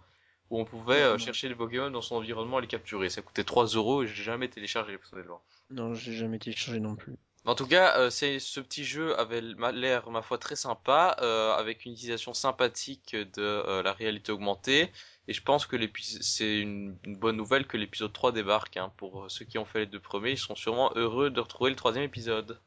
où 0.49 0.59
on 0.59 0.65
pouvait 0.65 1.03
Non, 1.03 1.11
non, 1.13 1.17
chercher 1.17 1.49
les 1.49 1.55
Pokémon 1.55 1.89
dans 1.89 2.01
son 2.01 2.17
environnement 2.17 2.59
et 2.59 2.61
les 2.61 2.67
capturer. 2.67 3.09
Ça 3.09 3.21
coûtait 3.23 3.43
3 3.43 3.65
euros 3.67 4.03
et 4.03 4.07
j'ai 4.07 4.23
jamais 4.23 4.47
téléchargé 4.47 4.97
personnellement. 4.97 5.41
non, 5.71 5.93
j'ai 5.95 6.13
jamais 6.13 6.37
téléchargé 6.37 6.79
non 6.79 6.95
plus. 6.95 7.15
En 7.45 7.55
tout 7.55 7.67
cas, 7.67 7.97
euh, 7.99 8.09
c'est 8.09 8.39
ce 8.39 8.59
petit 8.59 8.83
jeu 8.85 9.17
avait 9.19 9.41
l'air 9.41 10.09
ma 10.09 10.21
foi 10.21 10.37
très 10.37 10.55
sympa, 10.55 11.17
euh, 11.21 11.53
avec 11.53 11.85
une 11.85 11.93
utilisation 11.93 12.33
sympathique 12.33 13.15
de 13.15 13.41
euh, 13.41 13.83
la 13.83 13.93
réalité 13.93 14.31
augmentée. 14.31 14.91
Et 15.27 15.33
je 15.33 15.41
pense 15.43 15.65
que 15.65 15.77
c'est 16.21 16.59
une, 16.59 16.97
une 17.03 17.15
bonne 17.17 17.37
nouvelle 17.37 17.65
que 17.67 17.77
l'épisode 17.77 18.13
3 18.13 18.31
débarque. 18.33 18.77
Hein, 18.77 18.91
pour 18.97 19.29
ceux 19.31 19.45
qui 19.45 19.57
ont 19.57 19.65
fait 19.65 19.79
les 19.79 19.85
deux 19.87 19.99
premiers, 19.99 20.31
ils 20.31 20.37
sont 20.37 20.55
sûrement 20.55 20.91
heureux 20.95 21.29
de 21.29 21.39
retrouver 21.39 21.69
le 21.69 21.75
troisième 21.75 22.03
épisode. 22.05 22.59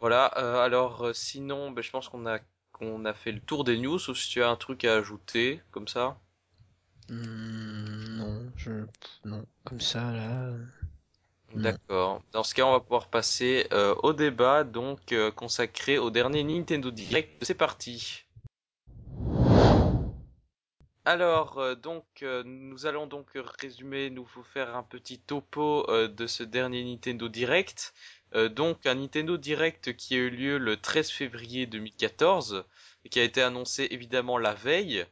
Voilà. 0.00 0.36
euh, 0.38 0.58
alors 0.60 1.02
euh, 1.04 1.12
sinon, 1.12 1.70
ben, 1.70 1.82
je 1.82 1.90
pense 1.90 2.08
qu'on 2.08 2.26
a 2.26 2.38
qu'on 2.72 3.04
a 3.04 3.14
fait 3.14 3.32
le 3.32 3.40
tour 3.40 3.64
des 3.64 3.78
news. 3.78 3.98
Sauf 3.98 4.18
si 4.18 4.30
tu 4.30 4.42
as 4.42 4.48
un 4.48 4.56
truc 4.56 4.84
à 4.84 4.94
ajouter, 4.96 5.62
comme 5.70 5.88
ça. 5.88 6.18
Hmm, 7.08 8.16
non, 8.16 8.52
je, 8.56 8.84
non, 9.24 9.44
comme 9.64 9.80
ça 9.80 10.12
là. 10.12 10.52
D'accord. 11.54 12.22
Dans 12.32 12.42
ce 12.42 12.54
cas, 12.54 12.64
on 12.64 12.72
va 12.72 12.80
pouvoir 12.80 13.08
passer 13.08 13.66
euh, 13.72 13.94
au 14.02 14.12
débat 14.12 14.64
donc 14.64 15.12
euh, 15.12 15.30
consacré 15.30 15.98
au 15.98 16.10
dernier 16.10 16.44
Nintendo 16.44 16.90
Direct. 16.90 17.42
C'est 17.42 17.54
parti. 17.54 18.24
Alors, 21.08 21.56
euh, 21.56 21.74
donc, 21.74 22.04
euh, 22.22 22.42
nous 22.44 22.84
allons 22.84 23.06
donc 23.06 23.28
résumer, 23.62 24.10
nous 24.10 24.26
vous 24.34 24.42
faire 24.42 24.76
un 24.76 24.82
petit 24.82 25.18
topo 25.18 25.88
euh, 25.88 26.06
de 26.06 26.26
ce 26.26 26.42
dernier 26.42 26.84
Nintendo 26.84 27.30
Direct. 27.30 27.94
Euh, 28.34 28.50
donc, 28.50 28.84
un 28.84 28.96
Nintendo 28.96 29.38
Direct 29.38 29.96
qui 29.96 30.16
a 30.16 30.18
eu 30.18 30.28
lieu 30.28 30.58
le 30.58 30.76
13 30.76 31.10
février 31.10 31.64
2014 31.64 32.62
et 33.06 33.08
qui 33.08 33.20
a 33.20 33.24
été 33.24 33.40
annoncé 33.40 33.88
évidemment 33.90 34.36
la 34.36 34.52
veille. 34.52 35.06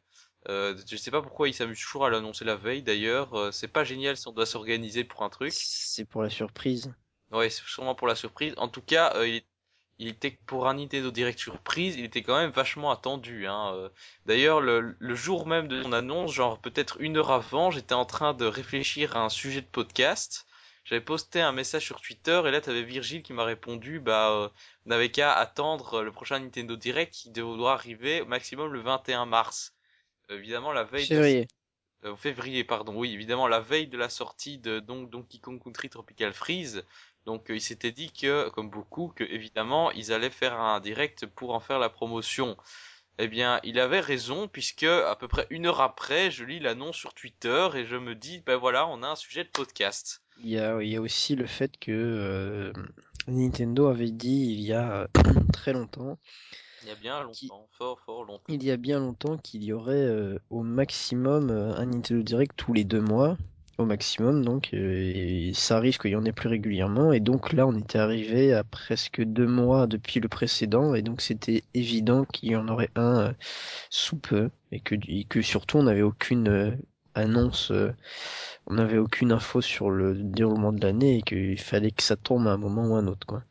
Euh, 0.49 0.77
je 0.89 0.97
sais 0.97 1.11
pas 1.11 1.23
pourquoi 1.23 1.49
ils 1.49 1.55
s'amusent 1.55 1.81
toujours 1.81 2.07
à 2.07 2.11
l'annoncer 2.11 2.45
la 2.45 2.57
veille 2.57 2.83
d'ailleurs. 2.83 3.35
Euh, 3.35 3.51
c'est 3.53 3.69
pas 3.69 3.85
génial 3.85 4.17
si 4.17 4.29
on 4.29 4.33
doit 4.33 4.47
s'organiser 4.47 5.05
pour 5.05 5.23
un 5.23 5.31
truc. 5.31 5.53
C'est 5.53 6.05
pour 6.05 6.23
la 6.23 6.31
surprise. 6.31 6.95
Ouais, 7.33 7.51
c'est 7.51 7.65
sûrement 7.65 7.95
pour 7.95 8.07
la 8.07 8.15
surprise. 8.15 8.55
En 8.57 8.69
tout 8.69 8.83
cas, 8.83 9.15
euh, 9.17 9.27
il, 9.29 9.43
il 9.99 10.09
était 10.09 10.39
pour 10.47 10.69
un 10.69 10.75
Nintendo 10.75 11.11
Direct 11.11 11.39
surprise, 11.39 11.97
il 11.97 12.05
était 12.05 12.23
quand 12.23 12.37
même 12.37 12.51
vachement 12.51 12.91
attendu. 12.91 13.47
Hein. 13.47 13.73
euh. 13.75 13.89
D'ailleurs, 14.27 14.61
le, 14.61 14.97
le 14.99 15.15
jour 15.15 15.47
même 15.47 15.69
de 15.69 15.83
son 15.83 15.93
annonce, 15.93 16.33
genre 16.33 16.61
peut-être 16.61 17.01
une 17.01 17.17
heure 17.17 17.31
avant, 17.31 17.71
j'étais 17.71 17.95
en 17.95 18.05
train 18.05 18.35
de 18.35 18.45
réfléchir 18.47 19.17
à 19.17 19.25
un 19.25 19.29
sujet 19.29 19.63
de 19.63 19.67
podcast. 19.67 20.47
J'avais 20.85 21.01
posté 21.01 21.41
un 21.41 21.53
message 21.53 21.85
sur 21.85 22.01
Twitter 22.01 22.41
et 22.47 22.51
là 22.53 22.61
t'avais 22.61 22.83
Virgile 22.85 23.23
qui 23.23 23.33
m'a 23.33 23.45
répondu, 23.45 23.99
bah 23.99 24.31
euh, 24.31 24.49
on 24.85 24.91
n'avait 24.91 25.11
qu'à 25.11 25.33
attendre 25.33 26.03
le 26.03 26.13
prochain 26.13 26.39
Nintendo 26.39 26.77
Direct 26.77 27.13
qui 27.13 27.31
doit 27.31 27.73
arriver 27.73 28.21
au 28.21 28.27
maximum 28.27 28.73
le 28.73 28.81
21 28.81 29.27
mars. 29.27 29.76
Évidemment 30.31 30.73
la 30.73 30.85
veille 30.85 31.09
de 31.09 31.47
euh, 32.05 32.17
février, 32.17 32.63
pardon, 32.63 32.95
oui, 32.97 33.13
évidemment, 33.13 33.49
la 33.49 33.61
veille 33.61 33.89
de 33.89 33.97
la 33.97 34.09
sortie 34.09 34.59
de 34.59 34.81
donc 34.81 35.11
Donkey 35.11 35.39
Kong 35.39 35.63
Country 35.63 35.89
Tropical 35.89 36.33
Freeze. 36.33 36.85
Donc, 37.25 37.51
euh, 37.51 37.57
il 37.57 37.61
s'était 37.61 37.93
dit 37.93 38.13
que, 38.13 38.49
comme 38.51 38.71
beaucoup, 38.71 39.13
que 39.15 39.25
évidemment, 39.25 39.91
ils 39.93 40.13
allaient 40.13 40.31
faire 40.31 40.61
un 40.61 40.81
direct 40.81 41.27
pour 41.27 41.55
en 41.55 41.61
faire 41.61 41.79
la 41.79 41.89
promotion. 41.89 42.57
Eh 43.19 43.29
bien, 43.29 43.61
il 43.65 43.81
avait 43.81 44.01
raison, 44.01 44.47
puisque 44.47 44.85
à 44.85 45.17
peu 45.19 45.27
près 45.27 45.47
une 45.51 45.67
heure 45.67 45.81
après, 45.81 46.31
je 46.31 46.45
lis 46.45 46.61
l'annonce 46.61 46.97
sur 46.97 47.15
Twitter 47.15 47.69
et 47.75 47.87
je 47.87 47.97
me 47.97 48.15
dis, 48.15 48.43
ben 48.45 48.57
voilà, 48.57 48.87
on 48.87 49.03
a 49.03 49.09
un 49.09 49.17
sujet 49.17 49.43
de 49.43 49.49
podcast. 49.49 50.23
Il 50.43 50.51
y 50.51 50.59
a, 50.59 50.83
il 50.83 50.89
y 50.89 50.97
a 50.97 51.01
aussi 51.01 51.35
le 51.35 51.47
fait 51.47 51.79
que 51.79 51.91
euh, 51.93 52.73
Nintendo 53.27 53.87
avait 53.87 54.11
dit 54.11 54.53
il 54.53 54.61
y 54.61 54.75
a 54.75 55.09
très 55.55 55.73
longtemps, 55.73 56.19
Il 56.87 56.91
y 56.91 56.93
a 56.93 56.95
bien 56.95 57.21
longtemps, 57.25 57.69
fort, 57.73 57.99
fort 57.99 58.25
longtemps. 58.25 58.45
il 58.47 58.63
y 58.63 58.71
a 58.71 58.77
bien 58.77 59.01
longtemps 59.01 59.39
qu'il 59.39 59.65
y 59.65 59.73
aurait 59.73 59.97
euh, 59.97 60.39
au 60.51 60.63
maximum 60.63 61.51
euh, 61.51 61.75
un 61.75 61.87
Nintendo 61.87 62.23
Direct 62.23 62.53
tous 62.57 62.73
les 62.75 62.85
deux 62.85 63.01
mois, 63.01 63.37
au 63.77 63.87
maximum 63.87 64.45
donc, 64.45 64.71
euh, 64.73 64.93
et 64.93 65.51
ça 65.53 65.79
arrive 65.79 65.99
qu'il 65.99 66.13
y 66.13 66.17
en 66.17 66.25
ait 66.25 66.31
plus 66.31 66.49
régulièrement, 66.49 67.13
et 67.13 67.19
donc 67.19 67.53
là 67.53 67.67
on 67.67 67.77
était 67.77 67.99
arrivé 67.99 68.53
à 68.53 68.63
presque 68.63 69.21
deux 69.21 69.49
mois 69.49 69.89
depuis 69.89 70.21
le 70.21 70.29
précédent, 70.29 70.95
et 70.95 71.03
donc 71.03 71.23
c'était 71.23 71.65
évident 71.75 72.25
qu'il 72.25 72.51
y 72.51 72.57
en 72.57 72.69
aurait 72.69 72.91
un 72.95 73.19
euh, 73.19 73.33
sous 73.91 74.17
peu, 74.17 74.51
et 74.71 74.79
que, 74.79 74.95
et 75.09 75.25
que 75.25 75.43
surtout 75.43 75.79
on 75.79 75.83
n'avait 75.83 76.03
aucune 76.03 76.49
euh, 76.49 76.71
annonce, 77.17 77.73
on 78.69 78.75
n'avait 78.75 78.99
aucune 78.99 79.33
info 79.33 79.61
sur 79.61 79.91
le 79.91 80.15
déroulement 80.15 80.73
de 80.73 80.87
l'année, 80.87 81.17
et 81.17 81.23
qu'il 81.23 81.59
fallait 81.59 81.91
que 81.91 82.05
ça 82.05 82.15
tombe 82.15 82.47
à 82.47 82.53
un 82.53 82.59
moment 82.59 82.87
ou 82.87 82.95
un 82.95 83.09
autre 83.09 83.27
quoi. 83.27 83.43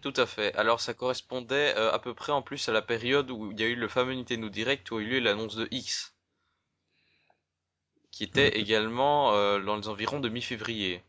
Tout 0.00 0.12
à 0.16 0.26
fait. 0.26 0.54
Alors, 0.54 0.80
ça 0.80 0.94
correspondait 0.94 1.74
euh, 1.76 1.92
à 1.92 1.98
peu 1.98 2.14
près 2.14 2.32
en 2.32 2.42
plus 2.42 2.68
à 2.68 2.72
la 2.72 2.82
période 2.82 3.30
où 3.30 3.50
il 3.52 3.60
y 3.60 3.64
a 3.64 3.66
eu 3.66 3.74
le 3.74 3.88
fameux 3.88 4.14
Nintendo 4.14 4.48
Direct 4.48 4.90
où 4.90 4.96
a 4.98 5.00
eu 5.00 5.06
lieu 5.06 5.18
l'annonce 5.18 5.56
de 5.56 5.66
X. 5.70 6.14
Qui 8.10 8.24
était 8.24 8.58
également 8.58 9.34
euh, 9.34 9.60
dans 9.60 9.76
les 9.76 9.88
environs 9.88 10.20
de 10.20 10.28
mi-février. 10.28 11.02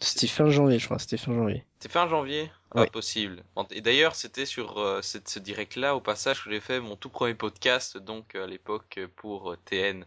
C'était 0.00 0.26
fin 0.26 0.50
janvier 0.50 0.78
je 0.78 0.84
crois, 0.86 0.98
c'était 0.98 1.16
fin 1.16 1.32
janvier. 1.32 1.64
C'était 1.78 1.92
fin 1.92 2.08
janvier? 2.08 2.50
Ah, 2.74 2.84
possible. 2.86 3.42
Et 3.70 3.80
d'ailleurs, 3.80 4.14
c'était 4.14 4.44
sur 4.44 4.78
euh, 4.78 5.00
cette- 5.00 5.28
ce 5.28 5.38
direct-là, 5.38 5.96
au 5.96 6.00
passage, 6.00 6.44
que 6.44 6.50
j'ai 6.50 6.60
fait 6.60 6.80
mon 6.80 6.96
tout 6.96 7.08
premier 7.08 7.34
podcast, 7.34 7.96
donc 7.96 8.34
à 8.34 8.46
l'époque 8.46 9.00
pour 9.16 9.56
TN. 9.64 10.04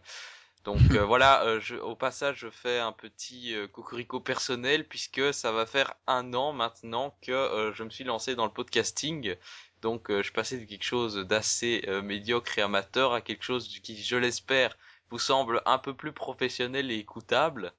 Donc 0.64 0.80
euh, 0.90 1.04
voilà, 1.04 1.42
euh, 1.44 1.58
je, 1.60 1.76
au 1.76 1.96
passage, 1.96 2.40
je 2.40 2.50
fais 2.50 2.78
un 2.78 2.92
petit 2.92 3.54
euh, 3.54 3.66
cocorico 3.66 4.20
personnel, 4.20 4.86
puisque 4.86 5.32
ça 5.32 5.52
va 5.52 5.64
faire 5.64 5.94
un 6.06 6.34
an 6.34 6.52
maintenant 6.52 7.16
que 7.22 7.32
euh, 7.32 7.72
je 7.72 7.82
me 7.82 7.90
suis 7.90 8.04
lancé 8.04 8.34
dans 8.34 8.44
le 8.44 8.52
podcasting. 8.52 9.36
Donc 9.80 10.10
euh, 10.10 10.22
je 10.22 10.32
passais 10.32 10.58
de 10.58 10.64
quelque 10.66 10.84
chose 10.84 11.16
d'assez 11.16 11.84
euh, 11.88 12.02
médiocre 12.02 12.58
et 12.58 12.62
amateur 12.62 13.14
à 13.14 13.22
quelque 13.22 13.42
chose 13.42 13.68
qui, 13.82 13.96
je 14.02 14.16
l'espère, 14.16 14.76
vous 15.08 15.18
semble 15.18 15.62
un 15.64 15.78
peu 15.78 15.94
plus 15.94 16.12
professionnel 16.12 16.90
et 16.90 16.96
écoutable. 16.96 17.72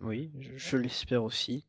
Oui, 0.00 0.32
je, 0.40 0.56
je 0.56 0.76
l'espère 0.78 1.22
aussi. 1.22 1.66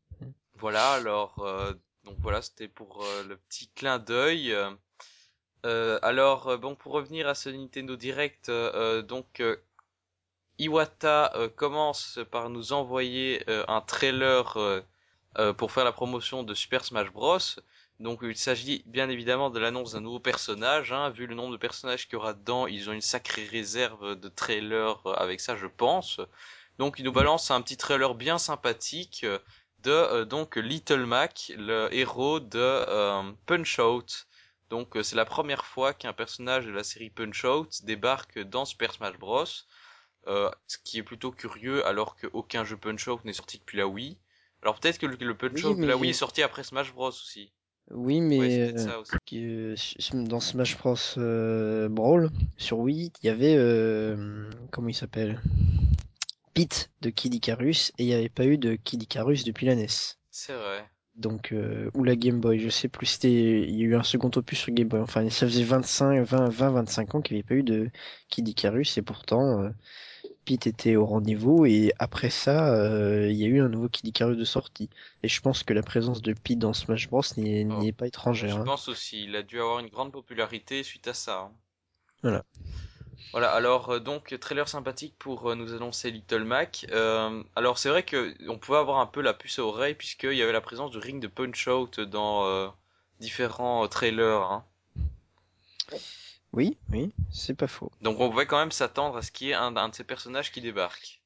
Voilà, 0.54 0.92
alors 0.92 1.40
euh, 1.40 1.74
donc 2.04 2.16
voilà, 2.20 2.40
c'était 2.40 2.68
pour 2.68 3.04
euh, 3.04 3.24
le 3.24 3.36
petit 3.36 3.68
clin 3.68 3.98
d'œil. 3.98 4.56
Euh, 5.66 5.98
alors 6.00 6.48
euh, 6.48 6.56
bon, 6.56 6.74
pour 6.74 6.92
revenir 6.92 7.28
à 7.28 7.34
ce 7.34 7.50
Nintendo 7.50 7.96
Direct, 7.96 8.48
euh, 8.48 9.02
donc 9.02 9.40
euh, 9.40 9.56
Iwata 10.58 11.32
euh, 11.34 11.48
commence 11.48 12.18
par 12.30 12.48
nous 12.48 12.72
envoyer 12.72 13.44
euh, 13.48 13.64
un 13.68 13.82
trailer 13.82 14.56
euh, 14.56 15.52
pour 15.52 15.70
faire 15.70 15.84
la 15.84 15.92
promotion 15.92 16.42
de 16.42 16.54
Super 16.54 16.84
Smash 16.84 17.10
Bros. 17.12 17.38
Donc 18.00 18.20
il 18.22 18.36
s'agit 18.36 18.82
bien 18.86 19.10
évidemment 19.10 19.50
de 19.50 19.58
l'annonce 19.58 19.92
d'un 19.92 20.00
nouveau 20.00 20.20
personnage. 20.20 20.92
Hein. 20.92 21.10
Vu 21.10 21.26
le 21.26 21.34
nombre 21.34 21.52
de 21.52 21.58
personnages 21.58 22.06
qu'il 22.06 22.14
y 22.14 22.16
aura 22.16 22.32
dedans, 22.32 22.66
ils 22.66 22.88
ont 22.88 22.92
une 22.92 23.02
sacrée 23.02 23.46
réserve 23.46 24.18
de 24.18 24.28
trailers 24.28 25.00
avec 25.18 25.40
ça, 25.40 25.56
je 25.56 25.66
pense. 25.66 26.20
Donc 26.78 26.98
il 26.98 27.04
nous 27.04 27.12
balance 27.12 27.50
un 27.50 27.60
petit 27.60 27.76
trailer 27.76 28.14
bien 28.14 28.38
sympathique 28.38 29.26
de 29.82 30.24
donc 30.24 30.56
Little 30.56 31.06
Mac, 31.06 31.52
le 31.56 31.88
héros 31.92 32.40
de 32.40 33.34
Punch 33.46 33.78
Out. 33.78 34.26
Donc 34.68 34.96
c'est 35.02 35.16
la 35.16 35.24
première 35.24 35.64
fois 35.64 35.94
qu'un 35.94 36.12
personnage 36.12 36.66
de 36.66 36.72
la 36.72 36.84
série 36.84 37.10
Punch 37.10 37.44
Out 37.44 37.84
débarque 37.84 38.38
dans 38.38 38.64
Super 38.66 38.92
Smash 38.92 39.18
Bros. 39.18 39.44
Euh, 40.28 40.50
ce 40.66 40.78
qui 40.78 40.98
est 40.98 41.02
plutôt 41.04 41.30
curieux 41.32 41.86
alors 41.86 42.16
qu'aucun 42.16 42.64
jeu 42.64 42.76
Punch 42.76 43.06
Out 43.08 43.24
n'est 43.24 43.32
sorti 43.32 43.58
depuis 43.58 43.78
la 43.78 43.86
Wii. 43.86 44.18
Alors 44.62 44.78
peut-être 44.80 44.98
que 44.98 45.06
le, 45.06 45.16
le 45.20 45.36
Punch 45.36 45.64
Oui, 45.64 45.76
de 45.76 45.86
la 45.86 45.96
Wii 45.96 46.10
est 46.10 46.14
sorti 46.14 46.42
après 46.42 46.64
Smash 46.64 46.92
Bros 46.92 47.08
aussi. 47.08 47.52
Oui, 47.90 48.20
mais 48.20 48.72
euh, 48.72 48.76
ça 48.78 48.98
aussi. 48.98 49.12
que- 49.26 49.72
s- 49.74 50.10
dans 50.12 50.40
Smash 50.40 50.76
Bros 50.78 50.96
euh, 51.18 51.88
Brawl 51.88 52.30
sur 52.56 52.78
Wii, 52.78 53.12
il 53.22 53.26
y 53.26 53.30
avait 53.30 53.54
euh, 53.56 54.50
comment 54.72 54.88
il 54.88 54.94
s'appelle? 54.94 55.40
Pete 56.54 56.90
de 57.02 57.10
Kid 57.10 57.34
Icarus 57.34 57.92
et 57.98 58.04
il 58.04 58.06
n'y 58.06 58.14
avait 58.14 58.28
pas 58.28 58.46
eu 58.46 58.58
de 58.58 58.74
Kid 58.74 59.02
Icarus 59.02 59.44
depuis 59.44 59.66
la 59.66 59.74
NES. 59.74 60.18
C'est 60.30 60.54
vrai. 60.54 60.88
Donc 61.16 61.52
euh, 61.52 61.90
ou 61.94 62.04
la 62.04 62.14
Game 62.16 62.40
Boy, 62.40 62.58
je 62.60 62.68
sais 62.68 62.88
plus, 62.88 63.06
c'était 63.06 63.62
il 63.62 63.74
y 63.76 63.82
a 63.82 63.86
eu 63.86 63.96
un 63.96 64.02
second 64.02 64.30
opus 64.36 64.58
sur 64.58 64.72
Game 64.72 64.88
Boy. 64.88 65.00
Enfin, 65.00 65.28
ça 65.30 65.46
faisait 65.46 65.64
25 65.64 66.20
20 66.22 66.48
20 66.50 66.70
25 66.70 67.14
ans 67.14 67.22
qu'il 67.22 67.36
n'y 67.36 67.40
avait 67.40 67.48
pas 67.48 67.54
eu 67.54 67.62
de 67.62 67.90
Kid 68.28 68.46
Icarus 68.48 68.98
et 68.98 69.02
pourtant 69.02 69.62
euh, 69.62 69.70
Pete 70.46 70.66
était 70.66 70.96
au 70.96 71.04
rendez-vous 71.04 71.66
et 71.66 71.92
après 71.98 72.30
ça, 72.30 72.72
euh, 72.72 73.28
il 73.28 73.36
y 73.36 73.44
a 73.44 73.48
eu 73.48 73.60
un 73.60 73.68
nouveau 73.68 73.88
Kid 73.88 74.06
Icarus 74.06 74.38
de 74.38 74.44
sortie. 74.44 74.88
Et 75.22 75.28
je 75.28 75.40
pense 75.40 75.64
que 75.64 75.74
la 75.74 75.82
présence 75.82 76.22
de 76.22 76.32
Pete 76.32 76.60
dans 76.60 76.72
Smash 76.72 77.08
Bros 77.10 77.22
n'y 77.36 77.58
est, 77.58 77.68
est 77.84 77.92
pas 77.92 78.06
étrangère. 78.06 78.56
Je 78.56 78.60
hein. 78.60 78.64
pense 78.64 78.88
aussi, 78.88 79.24
il 79.24 79.34
a 79.36 79.42
dû 79.42 79.60
avoir 79.60 79.80
une 79.80 79.88
grande 79.88 80.12
popularité 80.12 80.82
suite 80.82 81.08
à 81.08 81.14
ça. 81.14 81.40
hein. 81.40 81.50
Voilà. 82.22 82.44
Voilà, 83.32 83.50
alors 83.50 83.90
euh, 83.90 83.98
donc 83.98 84.34
trailer 84.40 84.68
sympathique 84.68 85.14
pour 85.18 85.50
euh, 85.50 85.54
nous 85.54 85.74
annoncer 85.74 86.10
Little 86.10 86.44
Mac. 86.44 86.86
Euh, 86.92 87.42
alors 87.56 87.76
c'est 87.76 87.88
vrai 87.88 88.04
que 88.04 88.34
on 88.48 88.56
pouvait 88.56 88.78
avoir 88.78 89.00
un 89.00 89.06
peu 89.06 89.20
la 89.20 89.34
puce 89.34 89.58
à 89.58 89.64
oreille 89.64 89.94
puisqu'il 89.94 90.34
y 90.34 90.42
avait 90.42 90.52
la 90.52 90.60
présence 90.60 90.92
du 90.92 90.98
ring 90.98 91.20
de 91.20 91.26
Punch 91.26 91.66
Out 91.66 92.00
dans 92.00 92.46
euh, 92.46 92.68
différents 93.20 93.84
euh, 93.84 93.88
trailers. 93.88 94.42
hein. 94.42 94.64
Oui, 96.56 96.76
oui, 96.90 97.12
c'est 97.30 97.54
pas 97.54 97.68
faux. 97.68 97.92
Donc 98.00 98.20
on 98.20 98.30
pouvait 98.30 98.46
quand 98.46 98.58
même 98.58 98.72
s'attendre 98.72 99.16
à 99.18 99.22
ce 99.22 99.30
qu'il 99.30 99.48
y 99.48 99.50
ait 99.50 99.54
un, 99.54 99.76
un 99.76 99.88
de 99.90 99.94
ces 99.94 100.02
personnages 100.04 100.50
qui 100.50 100.60
débarque. 100.62 101.22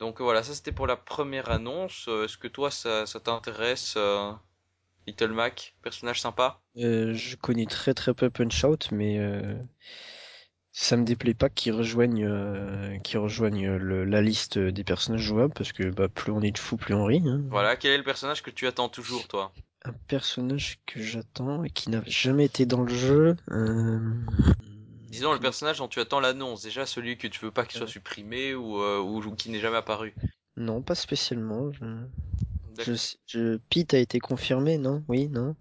Donc 0.00 0.20
voilà, 0.20 0.42
ça 0.42 0.54
c'était 0.54 0.72
pour 0.72 0.86
la 0.86 0.96
première 0.96 1.50
annonce. 1.50 2.08
Euh, 2.08 2.24
Est-ce 2.26 2.38
que 2.38 2.48
toi 2.48 2.70
ça, 2.70 3.06
ça 3.06 3.20
t'intéresse 3.20 3.94
euh, 3.96 4.32
Little 5.06 5.32
Mac, 5.32 5.76
personnage 5.82 6.20
sympa? 6.20 6.60
Euh, 6.78 7.12
je 7.12 7.36
connais 7.36 7.66
très 7.66 7.92
très 7.92 8.14
peu 8.14 8.30
Punch 8.30 8.64
Out, 8.64 8.88
mais 8.92 9.18
euh, 9.18 9.54
ça 10.72 10.96
me 10.96 11.04
déplaît 11.04 11.34
pas 11.34 11.50
qu'ils 11.50 11.74
rejoignent, 11.74 12.24
euh, 12.24 12.96
qu'ils 13.00 13.18
rejoignent 13.18 13.76
le- 13.76 14.04
la 14.06 14.22
liste 14.22 14.58
des 14.58 14.82
personnages 14.84 15.20
jouables, 15.20 15.52
parce 15.52 15.72
que 15.72 15.90
bah, 15.90 16.08
plus 16.08 16.32
on 16.32 16.40
est 16.40 16.52
de 16.52 16.58
fous, 16.58 16.78
plus 16.78 16.94
on 16.94 17.04
rit. 17.04 17.22
hein. 17.26 17.42
Voilà, 17.50 17.76
quel 17.76 17.90
est 17.92 17.98
le 17.98 18.04
personnage 18.04 18.42
que 18.42 18.50
tu 18.50 18.66
attends 18.66 18.88
toujours 18.88 19.28
toi? 19.28 19.52
Un 19.84 19.92
personnage 20.08 20.80
que 20.86 21.00
j'attends 21.00 21.62
et 21.64 21.70
qui 21.70 21.90
n'a 21.90 22.02
jamais 22.06 22.44
été 22.44 22.66
dans 22.66 22.82
le 22.82 22.92
jeu. 22.94 23.36
euh, 23.50 23.98
Disons 25.10 25.32
le 25.32 25.38
personnage 25.40 25.78
dont 25.78 25.88
tu 25.88 26.00
attends 26.00 26.20
l'annonce, 26.20 26.62
déjà 26.62 26.84
celui 26.84 27.16
que 27.16 27.26
tu 27.26 27.40
veux 27.44 27.50
pas 27.50 27.64
qu'il 27.64 27.78
soit 27.78 27.86
supprimé 27.86 28.54
ou, 28.54 28.80
euh, 28.82 28.98
ou, 29.00 29.22
ou 29.24 29.34
qui 29.34 29.50
n'est 29.50 29.60
jamais 29.60 29.76
apparu. 29.78 30.14
Non, 30.56 30.82
pas 30.82 30.94
spécialement. 30.94 31.72
Je... 31.72 31.84
Je, 32.80 32.84
D'accord. 32.84 32.96
sais- 32.96 33.18
je... 33.26 33.56
Pete 33.70 33.94
a 33.94 33.98
été 33.98 34.18
confirmé, 34.18 34.78
non? 34.78 35.02
Oui, 35.08 35.28
non? 35.28 35.56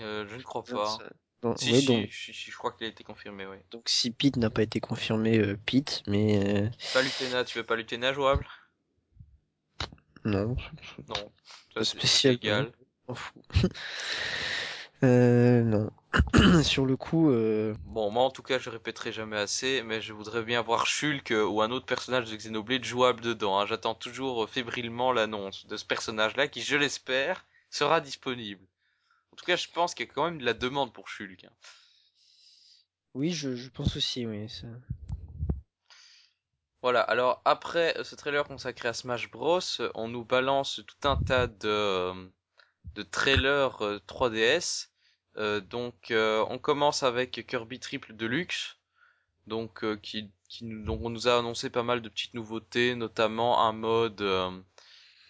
Euh, 0.00 0.26
je 0.28 0.36
ne 0.36 0.42
crois 0.42 0.64
pas. 0.64 0.84
Ça- 0.98 1.10
Bon, 1.42 1.54
Si, 1.56 1.72
ouais, 1.72 1.80
si, 1.80 1.86
donc, 1.86 2.08
si, 2.10 2.32
si, 2.34 2.50
je 2.50 2.56
crois 2.56 2.72
qu'il 2.72 2.86
a 2.86 2.90
été 2.90 3.04
confirmé, 3.04 3.46
oui. 3.46 3.58
donc 3.70 3.82
si 3.88 4.10
Pete 4.10 4.36
n'a 4.38 4.50
pas 4.50 4.62
été 4.62 4.80
confirmé, 4.80 5.38
euh, 5.38 5.56
Pete, 5.66 6.02
mais 6.06 6.64
euh, 6.64 6.68
Pas 6.92 7.02
Lutena, 7.02 7.44
tu 7.44 7.58
veux 7.58 7.64
pas 7.64 7.76
Lutena 7.76 8.12
jouable? 8.12 8.46
Non, 10.24 10.56
Non, 11.08 11.32
ça, 11.74 11.80
Pas 11.80 11.84
c'est 11.84 11.98
spécial, 11.98 12.34
égal. 12.34 12.72
M'en 13.08 13.14
fous. 13.14 13.42
Euh, 15.02 15.62
non. 15.62 15.90
Sur 16.62 16.86
le 16.86 16.96
coup, 16.96 17.30
euh, 17.30 17.74
Bon, 17.84 18.10
moi 18.10 18.24
en 18.24 18.30
tout 18.30 18.42
cas, 18.42 18.58
je 18.58 18.68
répéterai 18.70 19.12
jamais 19.12 19.36
assez, 19.38 19.82
mais 19.82 20.00
je 20.02 20.12
voudrais 20.12 20.42
bien 20.42 20.60
voir 20.62 20.86
Shulk 20.86 21.30
euh, 21.30 21.44
ou 21.46 21.62
un 21.62 21.70
autre 21.70 21.86
personnage 21.86 22.30
de 22.30 22.36
Xenoblade 22.36 22.84
jouable 22.84 23.20
dedans. 23.20 23.58
hein. 23.60 23.66
J'attends 23.66 23.94
toujours 23.94 24.44
euh, 24.44 24.46
fébrilement 24.46 25.12
l'annonce 25.12 25.66
de 25.66 25.76
ce 25.76 25.84
personnage-là 25.84 26.48
qui, 26.48 26.62
je 26.62 26.76
l'espère, 26.76 27.46
sera 27.70 28.00
disponible. 28.00 28.66
En 29.32 29.36
tout 29.36 29.44
cas, 29.46 29.56
je 29.56 29.68
pense 29.68 29.94
qu'il 29.94 30.06
y 30.06 30.10
a 30.10 30.12
quand 30.12 30.24
même 30.24 30.38
de 30.38 30.44
la 30.46 30.54
demande 30.54 30.92
pour 30.92 31.08
Shulk. 31.08 31.44
hein. 31.44 31.50
oui, 33.14 33.30
je, 33.32 33.56
je 33.56 33.70
pense 33.70 33.96
aussi, 33.96 34.26
oui. 34.26 34.48
Ça... 34.48 34.66
Voilà, 36.82 37.00
alors 37.00 37.40
après 37.44 37.96
euh, 37.98 38.04
ce 38.04 38.14
trailer 38.14 38.44
consacré 38.46 38.88
à 38.88 38.92
Smash 38.92 39.30
Bros, 39.30 39.58
on 39.94 40.06
nous 40.08 40.24
balance 40.24 40.82
tout 40.86 41.08
un 41.08 41.16
tas 41.16 41.46
de, 41.48 42.12
de 42.94 43.02
trailers 43.02 43.82
euh, 43.82 43.98
3DS. 44.08 44.88
Euh, 45.36 45.60
donc 45.60 46.10
euh, 46.10 46.44
on 46.48 46.58
commence 46.58 47.02
avec 47.02 47.46
Kirby 47.46 47.80
Triple 47.80 48.14
Deluxe, 48.14 48.76
donc 49.46 49.84
euh, 49.84 49.96
qui, 49.96 50.30
qui 50.48 50.64
nous, 50.64 50.84
donc 50.84 51.00
on 51.02 51.10
nous 51.10 51.28
a 51.28 51.38
annoncé 51.38 51.70
pas 51.70 51.82
mal 51.82 52.02
de 52.02 52.08
petites 52.08 52.34
nouveautés, 52.34 52.94
notamment 52.94 53.66
un 53.66 53.72
mode 53.72 54.20
euh, 54.22 54.50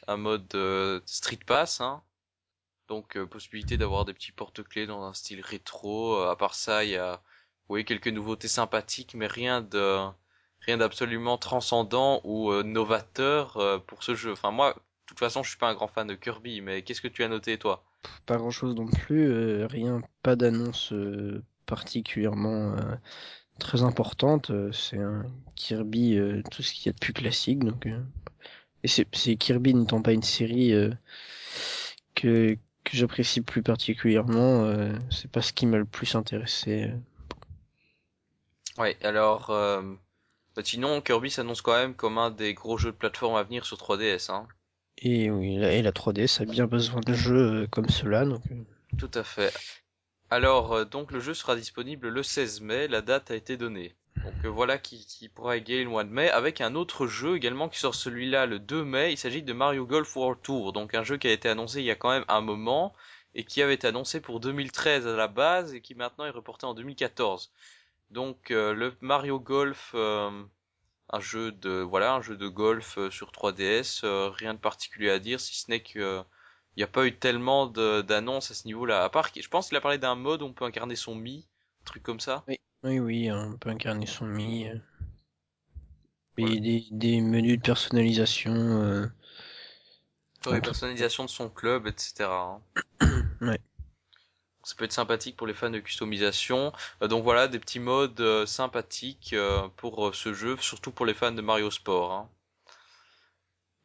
un 0.07 0.17
mode 0.17 0.55
euh, 0.55 1.01
Street 1.07 1.39
Pass, 1.47 1.81
hein. 1.81 2.03
donc 2.89 3.17
euh, 3.17 3.27
possibilité 3.27 3.77
d'avoir 3.79 4.05
des 4.05 4.15
petits 4.15 4.33
porte-clés 4.33 4.87
dans 4.87 5.05
un 5.05 5.15
style 5.15 5.41
rétro. 5.41 6.17
Euh, 6.17 6.31
à 6.31 6.37
part 6.37 6.55
ça, 6.55 6.85
il 6.85 6.91
y 6.91 6.97
a 6.97 7.23
oui 7.69 7.85
quelques 7.85 8.09
nouveautés 8.09 8.49
sympathiques, 8.49 9.15
mais 9.15 9.27
rien 9.27 9.63
de 9.63 10.01
rien 10.61 10.77
d'absolument 10.79 11.39
transcendant 11.39 12.21
ou 12.25 12.51
euh, 12.51 12.63
novateur 12.63 13.57
euh, 13.59 13.79
pour 13.79 14.03
ce 14.03 14.15
jeu. 14.15 14.33
Enfin 14.33 14.51
moi, 14.51 14.77
toute 15.07 15.19
façon, 15.19 15.43
je 15.43 15.51
suis 15.51 15.59
pas 15.59 15.69
un 15.69 15.75
grand 15.75 15.89
fan 15.89 16.07
de 16.07 16.15
Kirby, 16.15 16.61
mais 16.61 16.83
qu'est-ce 16.83 17.01
que 17.01 17.09
tu 17.09 17.23
as 17.25 17.29
noté 17.29 17.59
toi? 17.59 17.85
Pas 18.27 18.37
grand-chose 18.37 18.75
non 18.75 18.87
plus, 18.87 19.31
euh, 19.31 19.67
rien, 19.67 20.03
pas 20.23 20.37
d'annonce 20.37 20.93
euh, 20.93 21.43
particulièrement 21.67 22.75
euh, 22.75 22.95
très 23.59 23.83
importante. 23.83 24.51
c'est 24.73 24.99
un 24.99 25.25
Kirby, 25.57 26.19
tout 26.51 26.63
ce 26.63 26.73
qu'il 26.73 26.87
y 26.87 26.89
a 26.89 26.93
de 26.93 26.99
plus 26.99 27.13
classique. 27.13 27.61
Donc, 27.61 27.87
et 28.83 28.89
c'est 28.89 29.37
Kirby 29.37 29.75
n'étant 29.75 30.03
pas 30.03 30.13
une 30.13 30.23
série 30.23 30.73
que 32.15 32.59
que 32.85 32.97
j'apprécie 32.99 33.41
plus 33.41 33.63
particulièrement. 33.63 34.69
c'est 35.11 35.31
pas 35.31 35.41
ce 35.41 35.53
qui 35.53 35.67
m'a 35.67 35.79
le 35.79 35.87
plus 35.87 36.15
intéressé. 36.15 36.91
Ouais, 38.77 38.99
alors 39.03 39.47
bah, 39.49 40.63
sinon 40.65 41.01
Kirby 41.01 41.31
s'annonce 41.31 41.63
quand 41.63 41.75
même 41.75 41.95
comme 41.95 42.19
un 42.19 42.31
des 42.31 42.53
gros 42.53 42.77
jeux 42.77 42.93
de 42.93 42.97
plateforme 42.97 43.37
à 43.37 43.43
venir 43.43 43.65
sur 43.65 43.79
3DS, 43.79 44.31
hein. 44.31 44.47
Et 44.99 45.31
oui, 45.31 45.57
la, 45.57 45.73
et 45.73 45.83
la 45.83 45.93
3DS 45.93 46.43
a 46.43 46.45
bien 46.45 46.67
besoin 46.67 47.01
de 47.01 47.13
jeux 47.15 47.63
euh, 47.63 47.67
comme 47.67 47.89
cela. 47.89 48.25
Donc, 48.25 48.43
euh, 48.51 48.65
Tout 48.99 49.11
à 49.15 49.25
fait. 49.25 49.53
Alors 50.31 50.73
euh, 50.73 50.85
donc 50.85 51.11
le 51.13 51.21
jeu 51.21 51.35
sera 51.35 51.57
disponible 51.57 52.09
le 52.09 52.23
16 52.23 52.61
mai, 52.61 52.89
la 52.89 53.03
date 53.03 53.31
a 53.31 53.35
été 53.35 53.57
donnée. 53.57 53.95
Donc 54.17 54.47
voilà 54.47 54.79
qui, 54.79 55.05
qui 55.05 55.29
pourra 55.29 55.57
égayer 55.57 55.83
le 55.83 55.91
mois 55.91 56.05
de 56.05 56.09
mai 56.09 56.31
avec 56.31 56.61
un 56.61 56.77
autre 56.77 57.07
jeu 57.07 57.37
également 57.37 57.69
qui 57.69 57.79
sort 57.79 57.95
celui-là 57.95 58.47
le 58.47 58.59
2 58.59 58.85
mai. 58.85 59.13
Il 59.13 59.19
s'agit 59.19 59.43
de 59.43 59.53
Mario 59.53 59.85
Golf 59.87 60.17
World 60.17 60.41
Tour, 60.43 60.73
donc 60.73 60.95
un 60.95 61.03
jeu 61.03 61.19
qui 61.19 61.27
a 61.27 61.33
été 61.33 61.49
annoncé 61.49 61.81
il 61.81 61.85
y 61.85 61.91
a 61.91 61.97
quand 61.97 62.11
même 62.11 62.25
un 62.29 62.41
moment 62.41 62.95
et 63.35 63.45
qui 63.45 63.61
avait 63.61 63.75
été 63.75 63.89
annoncé 63.89 64.21
pour 64.21 64.39
2013 64.41 65.07
à 65.09 65.17
la 65.17 65.27
base 65.27 65.75
et 65.75 65.81
qui 65.81 65.95
maintenant 65.95 66.25
est 66.25 66.31
reporté 66.31 66.65
en 66.65 66.75
2014. 66.75 67.51
Donc 68.11 68.51
le 68.51 68.95
Mario 69.01 69.41
Golf, 69.41 69.95
un 71.11 71.21
jeu 71.21 71.53
de 71.53 71.81
voilà, 71.81 72.15
un 72.15 72.23
jeu 72.23 72.37
de 72.37 72.49
golf 72.49 72.99
euh, 72.99 73.11
sur 73.11 73.33
3DS, 73.33 74.03
euh, 74.05 74.29
rien 74.31 74.55
de 74.55 74.59
particulier 74.59 75.11
à 75.11 75.19
dire 75.19 75.41
si 75.41 75.55
ce 75.57 75.71
n'est 75.71 75.83
que 75.83 75.99
euh, 75.99 76.23
il 76.77 76.81
n'y 76.81 76.85
a 76.85 76.89
pas 76.89 77.07
eu 77.07 77.17
tellement 77.17 77.67
d'annonces 77.67 78.51
à 78.51 78.55
ce 78.55 78.67
niveau-là. 78.67 79.05
À 79.05 79.09
part, 79.11 79.33
que- 79.33 79.41
je 79.43 79.49
pense 79.49 79.69
qu'il 79.69 79.77
a 79.77 79.81
parlé 79.81 79.99
d'un 79.99 80.15
mode 80.17 80.43
où 80.43 80.47
on 80.47 80.53
peut 80.53 80.65
incarner 80.65 80.97
son 80.97 81.15
Mi, 81.15 81.47
un 81.83 81.85
truc 81.85 82.03
comme 82.03 82.21
ça. 82.21 82.45
oui, 82.49 82.59
oui, 82.83 82.99
oui, 82.99 83.33
on 83.33 83.57
peut 83.57 83.71
incarner 83.71 84.07
son 84.07 84.27
Mi. 84.27 84.69
euh, 84.69 84.77
Voilà. 86.39 86.55
et 86.55 86.61
des, 86.61 86.85
des 86.91 87.21
menus 87.21 87.59
de 87.59 87.63
personnalisation. 87.63 88.53
euh, 88.55 89.07
entre- 90.47 90.61
personnalisations 90.61 91.25
de 91.25 91.31
son 91.31 91.49
club, 91.49 91.87
etc. 91.87 92.35
hein. 92.45 92.61
Ouais. 93.41 93.59
Ça 94.65 94.75
peut 94.77 94.85
être 94.85 94.93
sympathique 94.93 95.37
pour 95.37 95.47
les 95.47 95.55
fans 95.55 95.71
de 95.71 95.79
customisation. 95.79 96.73
Euh, 97.03 97.09
donc 97.09 97.23
voilà, 97.25 97.49
des 97.49 97.59
petits 97.59 97.81
modes 97.81 98.21
euh, 98.21 98.47
sympathiques 98.47 99.33
euh, 99.35 99.69
pour 99.77 100.15
ce 100.15 100.35
jeu, 100.35 100.57
surtout 100.61 100.91
pour 100.91 101.07
les 101.07 101.15
fans 101.15 101.33
de 101.33 101.43
Mario 101.43 101.71
Sport. 101.71 102.13
hein. 102.13 102.29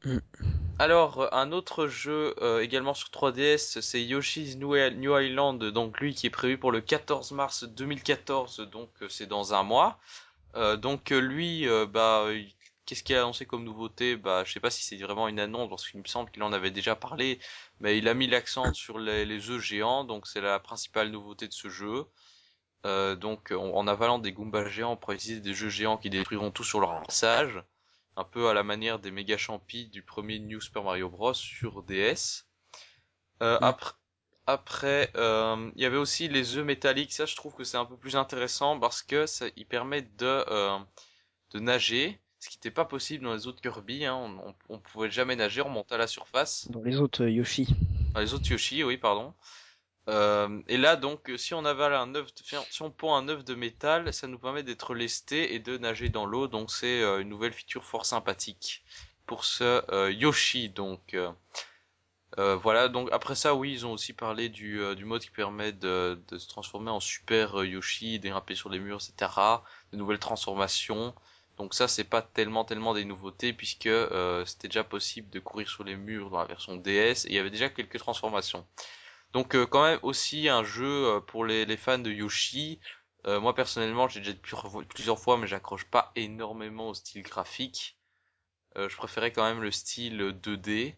Mm. 0.06 0.20
Alors, 0.80 1.28
un 1.34 1.52
autre 1.52 1.88
jeu 1.88 2.34
euh, 2.42 2.62
également 2.62 2.94
sur 2.94 3.10
3DS, 3.10 3.82
c'est 3.82 4.02
Yoshi's 4.02 4.56
New 4.56 4.76
Island, 4.76 5.62
donc 5.72 6.00
lui 6.00 6.16
qui 6.16 6.28
est 6.28 6.30
prévu 6.30 6.58
pour 6.58 6.72
le 6.72 6.80
14 6.80 7.32
mars 7.34 7.66
2014, 7.66 8.62
donc 8.72 8.90
c'est 9.10 9.28
dans 9.28 9.54
un 9.54 9.64
mois. 9.64 10.00
Euh, 10.56 10.78
donc 10.78 11.10
lui, 11.10 11.68
euh, 11.68 11.86
bah, 11.86 12.26
qu'est-ce 12.90 13.04
qu'il 13.04 13.16
a 13.16 13.22
annoncé 13.22 13.46
comme 13.46 13.64
nouveauté? 13.64 14.18
Bah, 14.18 14.44
je 14.46 14.52
sais 14.54 14.60
pas 14.60 14.72
si 14.72 14.84
c'est 14.84 14.98
vraiment 14.98 15.28
une 15.28 15.40
annonce, 15.40 15.70
parce 15.70 15.88
qu'il 15.90 16.00
me 16.02 16.08
semble 16.08 16.32
qu'il 16.32 16.44
en 16.44 16.54
avait 16.54 16.72
déjà 16.72 16.96
parlé, 16.96 17.40
mais 17.80 17.98
il 17.98 18.08
a 18.08 18.14
mis 18.16 18.28
l'accent 18.28 18.74
sur 18.74 19.00
les, 19.00 19.26
les 19.26 19.50
œufs 19.50 19.62
géants, 19.62 20.04
donc 20.06 20.28
c'est 20.28 20.42
la 20.42 20.60
principale 20.60 21.10
nouveauté 21.12 21.48
de 21.48 21.54
ce 21.54 21.70
jeu. 21.70 22.06
Euh, 22.86 23.16
donc 23.16 23.52
en, 23.52 23.74
en 23.76 23.88
avalant 23.88 24.20
des 24.20 24.32
Goombas 24.34 24.70
géants, 24.70 24.94
on 24.94 24.98
pourra 24.98 25.16
utiliser 25.16 25.42
des 25.42 25.54
jeux 25.54 25.70
géants 25.70 25.98
qui 25.98 26.10
détruiront 26.10 26.52
tout 26.52 26.64
sur 26.64 26.80
leur 26.80 27.02
passage, 27.04 27.62
un 28.18 28.24
peu 28.24 28.50
à 28.50 28.54
la 28.54 28.64
manière 28.64 29.00
des 29.00 29.12
méga 29.12 29.38
champis 29.38 29.88
du 29.88 30.04
premier 30.04 30.40
New 30.40 30.62
Super 30.62 30.84
Mario 30.84 31.10
Bros 31.10 31.34
sur 31.34 31.84
DS. 31.84 32.48
Euh, 33.44 33.60
Mm. 33.60 33.64
après, 33.64 33.94
après, 34.48 35.12
euh, 35.18 35.72
il 35.76 35.82
y 35.84 35.86
avait 35.86 35.98
aussi 35.98 36.28
les 36.30 36.58
œufs 36.58 36.66
métalliques. 36.66 37.14
Ça, 37.14 37.26
je 37.26 37.36
trouve 37.36 37.56
que 37.56 37.64
c'est 37.64 37.78
un 37.78 37.86
peu 37.86 37.98
plus 37.98 38.16
intéressant 38.18 38.80
parce 38.80 39.04
que 39.04 39.26
ça, 39.28 39.48
ils 39.58 39.68
permettent 39.68 40.16
de 40.18 40.26
euh, 40.50 40.80
de 41.52 41.60
nager, 41.60 42.20
ce 42.40 42.50
qui 42.50 42.58
n'était 42.58 42.72
pas 42.72 42.86
possible 42.86 43.24
dans 43.24 43.34
les 43.34 43.48
autres 43.48 43.62
Kirby. 43.62 44.06
Hein. 44.06 44.16
On, 44.16 44.50
on, 44.50 44.56
on 44.70 44.80
pouvait 44.80 45.12
jamais 45.12 45.36
nager, 45.36 45.62
on 45.62 45.70
montait 45.70 45.96
à 45.96 45.98
la 45.98 46.08
surface. 46.08 46.68
Dans 46.70 46.82
les 46.82 46.98
autres 47.00 47.24
euh, 47.24 47.30
Yoshi. 47.30 47.68
Dans 48.14 48.22
les 48.22 48.34
autres 48.34 48.52
Yoshi, 48.52 48.84
oui, 48.84 48.98
pardon. 48.98 49.34
Euh, 50.10 50.62
et 50.68 50.78
là, 50.78 50.96
donc, 50.96 51.32
si 51.38 51.54
on 51.54 51.66
avale 51.66 51.94
un 51.94 52.16
œuf, 52.16 52.34
de- 52.34 52.42
si 52.70 52.82
on 52.82 52.90
pond 52.90 53.14
un 53.14 53.28
œuf 53.30 53.44
de 53.46 53.54
métal, 53.56 54.12
ça 54.14 54.28
nous 54.28 54.40
permet 54.40 54.64
d'être 54.64 54.96
lesté 54.96 55.54
et 55.54 55.60
de 55.60 55.78
nager 55.78 56.10
dans 56.10 56.26
l'eau. 56.26 56.48
Donc, 56.48 56.72
c'est 56.72 57.02
euh, 57.02 57.20
une 57.22 57.30
nouvelle 57.30 57.54
feature 57.54 57.86
fort 57.86 58.06
sympathique 58.06 58.84
pour 59.28 59.46
ce 59.46 59.84
euh, 59.94 60.12
Yoshi. 60.12 60.70
Donc, 60.70 61.14
euh, 61.14 61.32
euh, 62.38 62.56
voilà. 62.56 62.88
Donc, 62.90 63.10
après 63.12 63.36
ça, 63.36 63.56
oui, 63.56 63.72
ils 63.74 63.86
ont 63.86 63.92
aussi 63.94 64.14
parlé 64.14 64.50
du, 64.50 64.80
euh, 64.82 64.96
du 64.96 65.06
mode 65.06 65.22
qui 65.22 65.32
permet 65.32 65.72
de, 65.74 66.22
de 66.28 66.38
se 66.38 66.48
transformer 66.48 66.92
en 66.92 67.00
super 67.00 67.64
Yoshi, 67.64 68.20
de 68.20 68.30
grimper 68.30 68.56
sur 68.56 68.70
les 68.70 68.80
murs, 68.80 68.98
etc. 68.98 69.64
De 69.92 69.98
nouvelles 69.98 70.20
transformations. 70.20 71.14
Donc 71.60 71.74
ça, 71.76 71.88
c'est 71.88 72.06
pas 72.06 72.22
tellement 72.22 72.66
tellement 72.66 72.94
des 72.94 73.06
nouveautés 73.06 73.54
puisque 73.54 73.86
euh, 73.86 74.46
c'était 74.46 74.70
déjà 74.70 74.84
possible 74.84 75.30
de 75.30 75.40
courir 75.40 75.70
sur 75.70 75.84
les 75.84 75.96
murs 75.96 76.32
dans 76.32 76.40
la 76.40 76.46
version 76.46 76.76
DS 76.78 77.26
et 77.26 77.30
il 77.30 77.34
y 77.34 77.40
avait 77.40 77.52
déjà 77.52 77.70
quelques 77.70 78.00
transformations. 78.00 78.66
Donc 79.34 79.56
euh, 79.56 79.66
quand 79.68 79.84
même 79.84 80.00
aussi 80.02 80.50
un 80.50 80.64
jeu 80.64 81.06
euh, 81.08 81.20
pour 81.20 81.46
les, 81.46 81.66
les 81.66 81.78
fans 81.78 82.00
de 82.00 82.12
Yoshi. 82.12 82.80
Euh, 83.28 83.40
moi 83.40 83.54
personnellement, 83.54 84.08
j'ai 84.08 84.22
déjà 84.22 84.34
plusieurs, 84.88 85.20
fois, 85.20 85.38
mais 85.38 85.48
j'accroche 85.48 85.86
pas 85.86 86.12
énormément 86.16 86.90
au 86.90 86.94
style 86.94 87.22
graphique. 87.22 87.98
Euh, 88.78 88.88
je 88.90 88.96
préférais 88.96 89.32
quand 89.32 89.44
même 89.44 89.62
le 89.62 89.72
style 89.72 90.18
2D, 90.42 90.96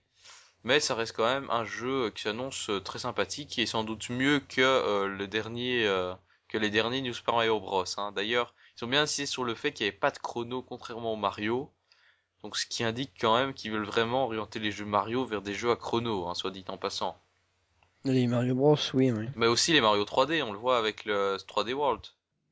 mais 0.64 0.80
ça 0.80 0.96
reste 0.96 1.16
quand 1.16 1.26
même 1.26 1.50
un 1.50 1.64
jeu 1.66 2.12
qui 2.12 2.24
s'annonce 2.24 2.70
euh, 2.70 2.80
très 2.80 3.00
sympathique, 3.00 3.58
est 3.58 3.66
sans 3.66 3.84
doute 3.84 4.10
mieux 4.10 4.40
que 4.40 4.62
euh, 4.62 5.08
le 5.08 5.28
dernier, 5.28 5.88
euh, 5.88 6.14
que 6.52 6.58
les 6.58 6.70
derniers 6.70 7.02
New 7.02 7.14
Super 7.14 7.36
Mario 7.36 7.60
Bros. 7.60 7.86
hein. 7.98 8.12
D'ailleurs, 8.12 8.54
ils 8.78 8.84
ont 8.84 8.88
bien 8.88 9.04
insisté 9.04 9.26
sur 9.26 9.44
le 9.44 9.56
fait 9.56 9.72
qu'il 9.72 9.86
n'y 9.86 9.90
avait 9.90 9.98
pas 9.98 10.12
de 10.12 10.20
chrono, 10.20 10.62
contrairement 10.62 11.14
au 11.14 11.18
Mario. 11.18 11.72
Donc 12.44 12.58
ce 12.58 12.66
qui 12.66 12.84
indique 12.84 13.12
quand 13.20 13.38
même 13.38 13.54
qu'ils 13.54 13.72
veulent 13.72 13.86
vraiment 13.86 14.26
orienter 14.26 14.60
les 14.60 14.72
jeux 14.72 14.86
Mario 14.86 15.26
vers 15.26 15.42
des 15.42 15.54
jeux 15.54 15.72
à 15.72 15.76
chrono, 15.76 16.28
hein, 16.28 16.34
soit 16.36 16.52
dit 16.52 16.66
en 16.68 16.78
passant. 16.78 17.18
Les 18.04 18.28
Mario 18.28 18.56
Bros, 18.56 18.76
oui, 18.94 19.12
oui. 19.12 19.28
Mais 19.36 19.48
aussi 19.48 19.74
les 19.74 19.82
Mario 19.82 20.04
3D, 20.04 20.44
on 20.44 20.52
le 20.52 20.58
voit 20.58 20.78
avec 20.78 21.06
le 21.06 21.38
3D 21.48 21.74
World. 21.74 22.02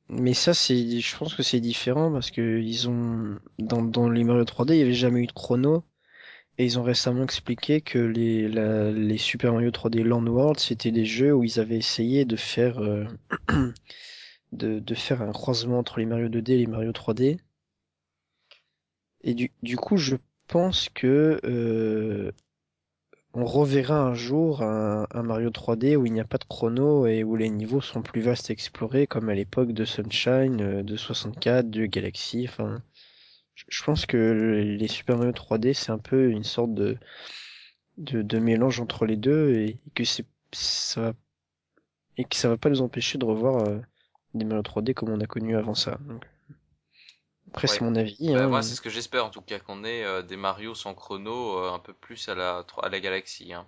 Mais 0.08 0.34
ça, 0.34 0.54
c'est, 0.54 1.00
je 1.00 1.16
pense 1.16 1.34
que 1.34 1.42
c'est 1.42 1.60
différent 1.60 2.10
parce 2.12 2.30
que 2.30 2.58
ils 2.60 2.88
ont, 2.88 3.38
dans, 3.58 3.82
dans 3.82 4.08
les 4.08 4.24
Mario 4.24 4.44
3D, 4.44 4.72
il 4.72 4.76
n'y 4.76 4.82
avait 4.82 4.92
jamais 4.92 5.20
eu 5.20 5.26
de 5.26 5.32
chrono. 5.32 5.84
Et 6.60 6.64
ils 6.64 6.78
ont 6.78 6.82
récemment 6.82 7.24
expliqué 7.24 7.80
que 7.80 7.98
les, 7.98 8.46
la- 8.46 8.90
les 8.92 9.16
Super 9.16 9.54
Mario 9.54 9.70
3D 9.70 10.02
Land 10.02 10.26
World, 10.26 10.60
c'était 10.60 10.90
des 10.90 11.06
jeux 11.06 11.32
où 11.32 11.42
ils 11.42 11.58
avaient 11.58 11.78
essayé 11.78 12.26
de 12.26 12.36
faire, 12.36 12.82
euh, 12.82 13.06
de, 14.52 14.94
faire 14.94 15.22
un 15.22 15.32
croisement 15.32 15.78
entre 15.78 16.00
les 16.00 16.04
Mario 16.04 16.28
2D 16.28 16.50
et 16.50 16.58
les 16.58 16.66
Mario 16.66 16.92
3D. 16.92 17.38
Et 19.22 19.32
du, 19.32 19.76
coup, 19.78 19.96
je 19.96 20.16
pense 20.48 20.90
que 20.90 21.40
euh, 21.44 22.30
on 23.32 23.46
reverra 23.46 24.02
un 24.02 24.12
jour 24.12 24.60
un, 24.60 25.06
un 25.12 25.22
Mario 25.22 25.48
3D 25.48 25.96
où 25.96 26.04
il 26.04 26.12
n'y 26.12 26.20
a 26.20 26.26
pas 26.26 26.36
de 26.36 26.44
chrono 26.44 27.06
et 27.06 27.24
où 27.24 27.36
les 27.36 27.48
niveaux 27.48 27.80
sont 27.80 28.02
plus 28.02 28.20
vastes 28.20 28.50
à 28.50 28.52
explorer, 28.52 29.06
comme 29.06 29.30
à 29.30 29.34
l'époque 29.34 29.72
de 29.72 29.86
Sunshine, 29.86 30.60
euh, 30.60 30.82
de 30.82 30.96
64, 30.98 31.70
de 31.70 31.86
Galaxy. 31.86 32.44
Enfin, 32.46 32.82
je 33.68 33.82
pense 33.84 34.06
que 34.06 34.16
le- 34.16 34.60
les 34.62 34.88
Super 34.88 35.16
Mario 35.18 35.32
3D, 35.32 35.74
c'est 35.74 35.90
un 35.92 35.98
peu 35.98 36.30
une 36.30 36.44
sorte 36.44 36.74
de 36.74 36.98
de, 37.98 38.22
de 38.22 38.38
mélange 38.38 38.80
entre 38.80 39.06
les 39.06 39.16
deux 39.16 39.54
et 39.54 39.78
que 39.94 40.04
c'est 40.04 40.26
ça 40.52 41.00
va 41.02 41.12
et 42.16 42.24
que 42.24 42.36
ça 42.36 42.48
va 42.48 42.56
pas 42.56 42.70
nous 42.70 42.82
empêcher 42.82 43.18
de 43.18 43.24
revoir 43.24 43.66
euh, 43.68 43.80
des 44.34 44.44
Mario 44.44 44.62
3D 44.62 44.94
comme 44.94 45.08
on 45.10 45.20
a 45.20 45.26
connu 45.26 45.56
avant 45.56 45.74
ça. 45.74 45.98
Donc, 46.06 46.24
après, 47.48 47.66
Ouais. 47.66 47.74
c'est 47.74 47.82
mon 47.82 47.94
avis. 47.96 48.16
Bah, 48.32 48.40
hein. 48.42 48.48
moi, 48.48 48.62
c'est 48.62 48.74
ce 48.74 48.80
que 48.80 48.90
j'espère 48.90 49.24
en 49.24 49.30
tout 49.30 49.40
cas, 49.42 49.58
qu'on 49.60 49.84
ait 49.84 50.04
euh, 50.04 50.22
des 50.22 50.36
Mario 50.36 50.74
sans 50.74 50.94
chrono 50.94 51.58
euh, 51.58 51.72
un 51.72 51.78
peu 51.78 51.92
plus 51.94 52.28
à 52.28 52.34
la, 52.34 52.64
à 52.82 52.88
la 52.88 53.00
galaxie. 53.00 53.52
Hein. 53.52 53.66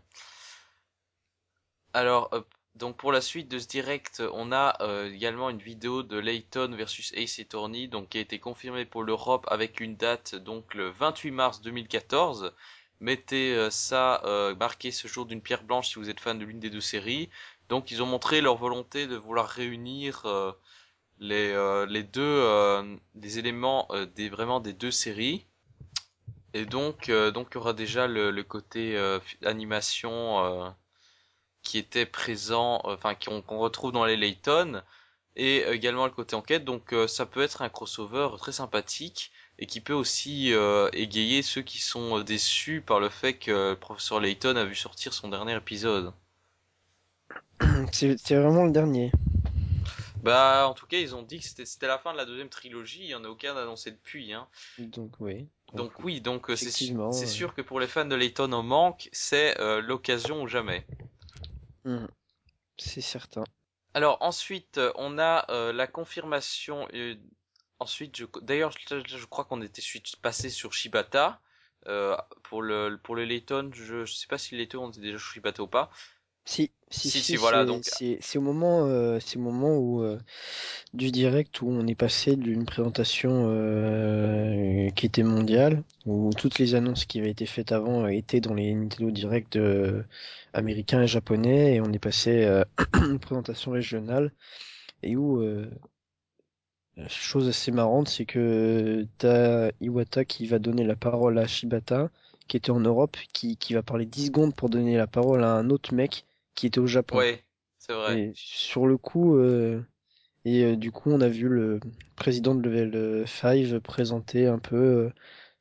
Alors, 1.95 2.29
euh, 2.35 2.43
donc 2.75 2.97
pour 2.97 3.13
la 3.13 3.21
suite 3.21 3.49
de 3.49 3.59
ce 3.59 3.69
direct, 3.69 4.23
on 4.33 4.51
a 4.51 4.77
euh, 4.81 5.13
également 5.13 5.51
une 5.51 5.59
vidéo 5.59 6.03
de 6.03 6.19
Layton 6.19 6.75
versus 6.77 7.13
Ace 7.15 7.39
Attorney, 7.39 7.87
donc 7.87 8.09
qui 8.09 8.19
a 8.19 8.21
été 8.23 8.39
confirmée 8.39 8.87
pour 8.87 9.03
l'Europe 9.03 9.47
avec 9.51 9.81
une 9.81 9.97
date 9.97 10.35
donc 10.35 10.75
le 10.75 10.91
28 10.91 11.31
mars 11.31 11.61
2014. 11.61 12.53
Mettez 13.01 13.55
euh, 13.55 13.69
ça, 13.71 14.23
euh, 14.25 14.55
marquez 14.55 14.91
ce 14.91 15.09
jour 15.09 15.27
d'une 15.27 15.43
pierre 15.43 15.65
blanche 15.65 15.89
si 15.91 15.97
vous 15.97 16.09
êtes 16.09 16.21
fan 16.21 16.39
de 16.39 16.45
l'une 16.45 16.61
des 16.61 16.71
deux 16.71 16.81
séries. 16.81 17.29
Donc 17.69 17.91
ils 17.91 18.03
ont 18.03 18.07
montré 18.07 18.41
leur 18.41 18.57
volonté 18.57 19.07
de 19.07 19.17
vouloir 19.17 19.49
réunir 19.49 20.23
euh, 20.27 20.53
les, 21.19 21.51
euh, 21.53 21.87
les 21.87 22.03
deux 22.03 22.21
euh, 22.23 22.97
des 23.15 23.39
éléments 23.39 23.89
des 24.15 24.29
vraiment 24.29 24.61
des 24.61 24.73
deux 24.73 24.91
séries. 24.91 25.47
Et 26.55 26.67
donc 26.67 27.11
donc 27.11 27.49
il 27.51 27.55
y 27.55 27.57
aura 27.59 27.73
déjà 27.73 28.07
le, 28.07 28.31
le 28.31 28.43
côté 28.45 28.99
animation 29.43 30.75
qui 31.63 31.79
était 31.79 32.07
présent, 32.07 32.83
euh, 32.85 32.95
enfin 32.95 33.15
qu'on 33.15 33.43
qu'on 33.43 33.59
retrouve 33.59 33.93
dans 33.93 34.05
les 34.05 34.17
Layton, 34.17 34.83
et 35.37 35.63
également 35.71 36.05
le 36.05 36.13
côté 36.13 36.37
enquête. 36.37 36.65
Donc 36.65 36.93
euh, 36.93 37.07
ça 37.07 37.27
peut 37.27 37.43
être 37.43 37.63
un 37.63 37.69
crossover 37.69 38.29
très 38.39 38.53
sympathique 38.53 39.33
et 39.59 39.67
qui 39.67 39.81
peut 39.81 39.93
aussi 39.93 40.53
euh, 40.53 40.89
égayer 40.93 41.43
ceux 41.43 41.63
qui 41.63 41.81
sont 41.81 42.21
déçus 42.21 42.81
par 42.81 43.01
le 43.01 43.09
fait 43.09 43.35
que 43.35 43.71
le 43.71 43.77
professeur 43.77 44.21
Layton 44.21 44.57
a 44.57 44.65
vu 44.65 44.75
sortir 44.75 45.13
son 45.13 45.29
dernier 45.29 45.57
épisode. 45.57 46.13
C'est 47.93 48.35
vraiment 48.35 48.65
le 48.65 48.73
dernier. 48.73 49.13
Bah 50.23 50.69
en 50.69 50.75
tout 50.75 50.87
cas 50.87 50.99
ils 50.99 51.17
ont 51.17 51.23
dit 51.23 51.41
que 51.41 51.45
c'était 51.45 51.89
la 51.89 51.99
fin 51.99 52.13
de 52.13 52.17
la 52.17 52.25
deuxième 52.25 52.49
trilogie, 52.49 53.01
il 53.03 53.09
y 53.09 53.15
en 53.15 53.25
a 53.25 53.29
aucun 53.29 53.57
annoncé 53.57 53.91
depuis. 53.91 54.33
Hein. 54.33 54.47
Donc, 54.79 55.15
oui. 55.19 55.49
Donc 55.75 55.93
oui, 56.05 56.21
donc 56.21 56.51
c'est 56.55 57.27
sûr 57.27 57.55
que 57.55 57.63
pour 57.63 57.81
les 57.81 57.87
fans 57.87 58.05
de 58.05 58.15
Layton 58.15 58.53
en 58.53 58.63
manque, 58.63 59.09
c'est 59.13 59.59
euh, 59.61 59.81
l'occasion 59.81 60.43
ou 60.43 60.47
jamais. 60.49 60.85
Mhm. 61.85 62.09
C'est 62.79 63.01
certain. 63.01 63.45
Alors 63.95 64.19
ensuite, 64.23 64.79
euh, 64.79 64.93
on 64.97 65.19
a 65.19 65.47
euh, 65.51 65.73
la 65.73 65.87
confirmation. 65.87 66.89
ensuite, 67.79 68.23
d'ailleurs, 68.43 68.73
je, 68.73 69.27
crois 69.27 69.45
qu'on 69.45 69.61
était 69.63 69.83
passé 70.23 70.49
sur 70.49 70.73
Shibata 70.73 71.41
euh, 71.87 72.17
pour 72.45 72.63
le 72.63 72.99
pour 73.03 73.17
le. 73.17 73.27
Je, 73.27 74.05
je 74.05 74.13
sais 74.13 74.29
pas 74.29 74.39
si 74.39 74.57
Layton 74.57 74.85
ont 74.85 74.89
déjà 74.89 75.19
Shibata 75.19 75.63
ou 75.63 75.67
pas. 75.67 75.91
Si, 76.45 76.71
si, 76.91 77.11
Si, 77.11 77.21
si, 77.21 77.23
si, 77.23 77.37
voilà, 77.37 77.61
c'est- 77.61 77.67
donc- 77.67 77.85
c'est 77.85 78.19
c'est 78.21 78.39
au 78.39 78.43
moment, 78.43 78.85
euh, 78.87 79.19
c'est 79.21 79.39
au 79.39 79.41
moment 79.43 79.77
où 79.79 80.03
euh, 80.03 80.19
du 80.95 81.11
direct 81.13 81.63
où 81.63 81.69
on 81.69 81.87
est 81.87 81.95
passé 81.95 82.37
d'une 82.37 82.65
présentation 82.67 83.47
euh, 83.49 84.91
qui 84.91 85.07
était 85.07 85.23
mondiale, 85.23 85.85
où 86.07 86.31
toutes 86.37 86.59
les 86.59 86.75
annonces 86.75 87.05
qui 87.07 87.21
avaient 87.21 87.31
été 87.31 87.47
faites 87.47 87.73
avant 87.73 88.05
euh, 88.05 88.09
étaient 88.09 88.41
dans 88.41 88.55
les 88.55 88.75
Nintendo 88.75 89.11
Direct 89.11 89.57
euh, 89.57 90.03
américains 90.53 91.03
et 91.03 91.07
japonais, 91.07 91.77
et 91.77 91.81
on 91.81 91.93
est 91.93 91.99
passé 91.99 92.45
à 92.45 92.67
une 93.07 93.19
présentation 93.21 93.71
régionale, 93.73 94.33
et 95.03 95.17
où 95.17 95.41
euh, 95.43 95.71
chose 97.09 97.49
assez 97.49 97.71
marrante, 97.71 98.09
c'est 98.09 98.27
que 98.27 99.07
t'as 99.19 99.71
Iwata 99.81 100.25
qui 100.25 100.47
va 100.47 100.59
donner 100.59 100.85
la 100.85 100.97
parole 100.97 101.39
à 101.39 101.47
Shibata, 101.47 102.11
qui 102.49 102.57
était 102.57 102.71
en 102.71 102.81
Europe, 102.81 103.17
qui, 103.33 103.57
qui 103.57 103.75
va 103.75 103.83
parler 103.83 104.05
10 104.07 104.27
secondes 104.27 104.55
pour 104.55 104.69
donner 104.71 104.97
la 104.97 105.07
parole 105.07 105.45
à 105.45 105.53
un 105.55 105.71
autre 105.71 105.95
mec 105.95 106.25
qui 106.55 106.67
était 106.67 106.81
au 106.81 106.87
Japon. 106.87 107.19
Ouais, 107.19 107.45
c'est 107.79 107.93
vrai. 107.93 108.21
Et 108.21 108.33
sur 108.35 108.87
le 108.87 108.97
coup, 108.97 109.37
euh, 109.37 109.83
et 110.45 110.65
euh, 110.65 110.77
du 110.77 110.91
coup, 110.93 111.11
on 111.11 111.21
a 111.21 111.29
vu 111.29 111.49
le 111.49 111.81
président 112.17 112.55
de 112.55 112.63
Level 112.63 113.27
5 113.27 113.79
présenter 113.81 114.47
un 114.47 114.59
peu 114.59 114.77
euh, 114.77 115.11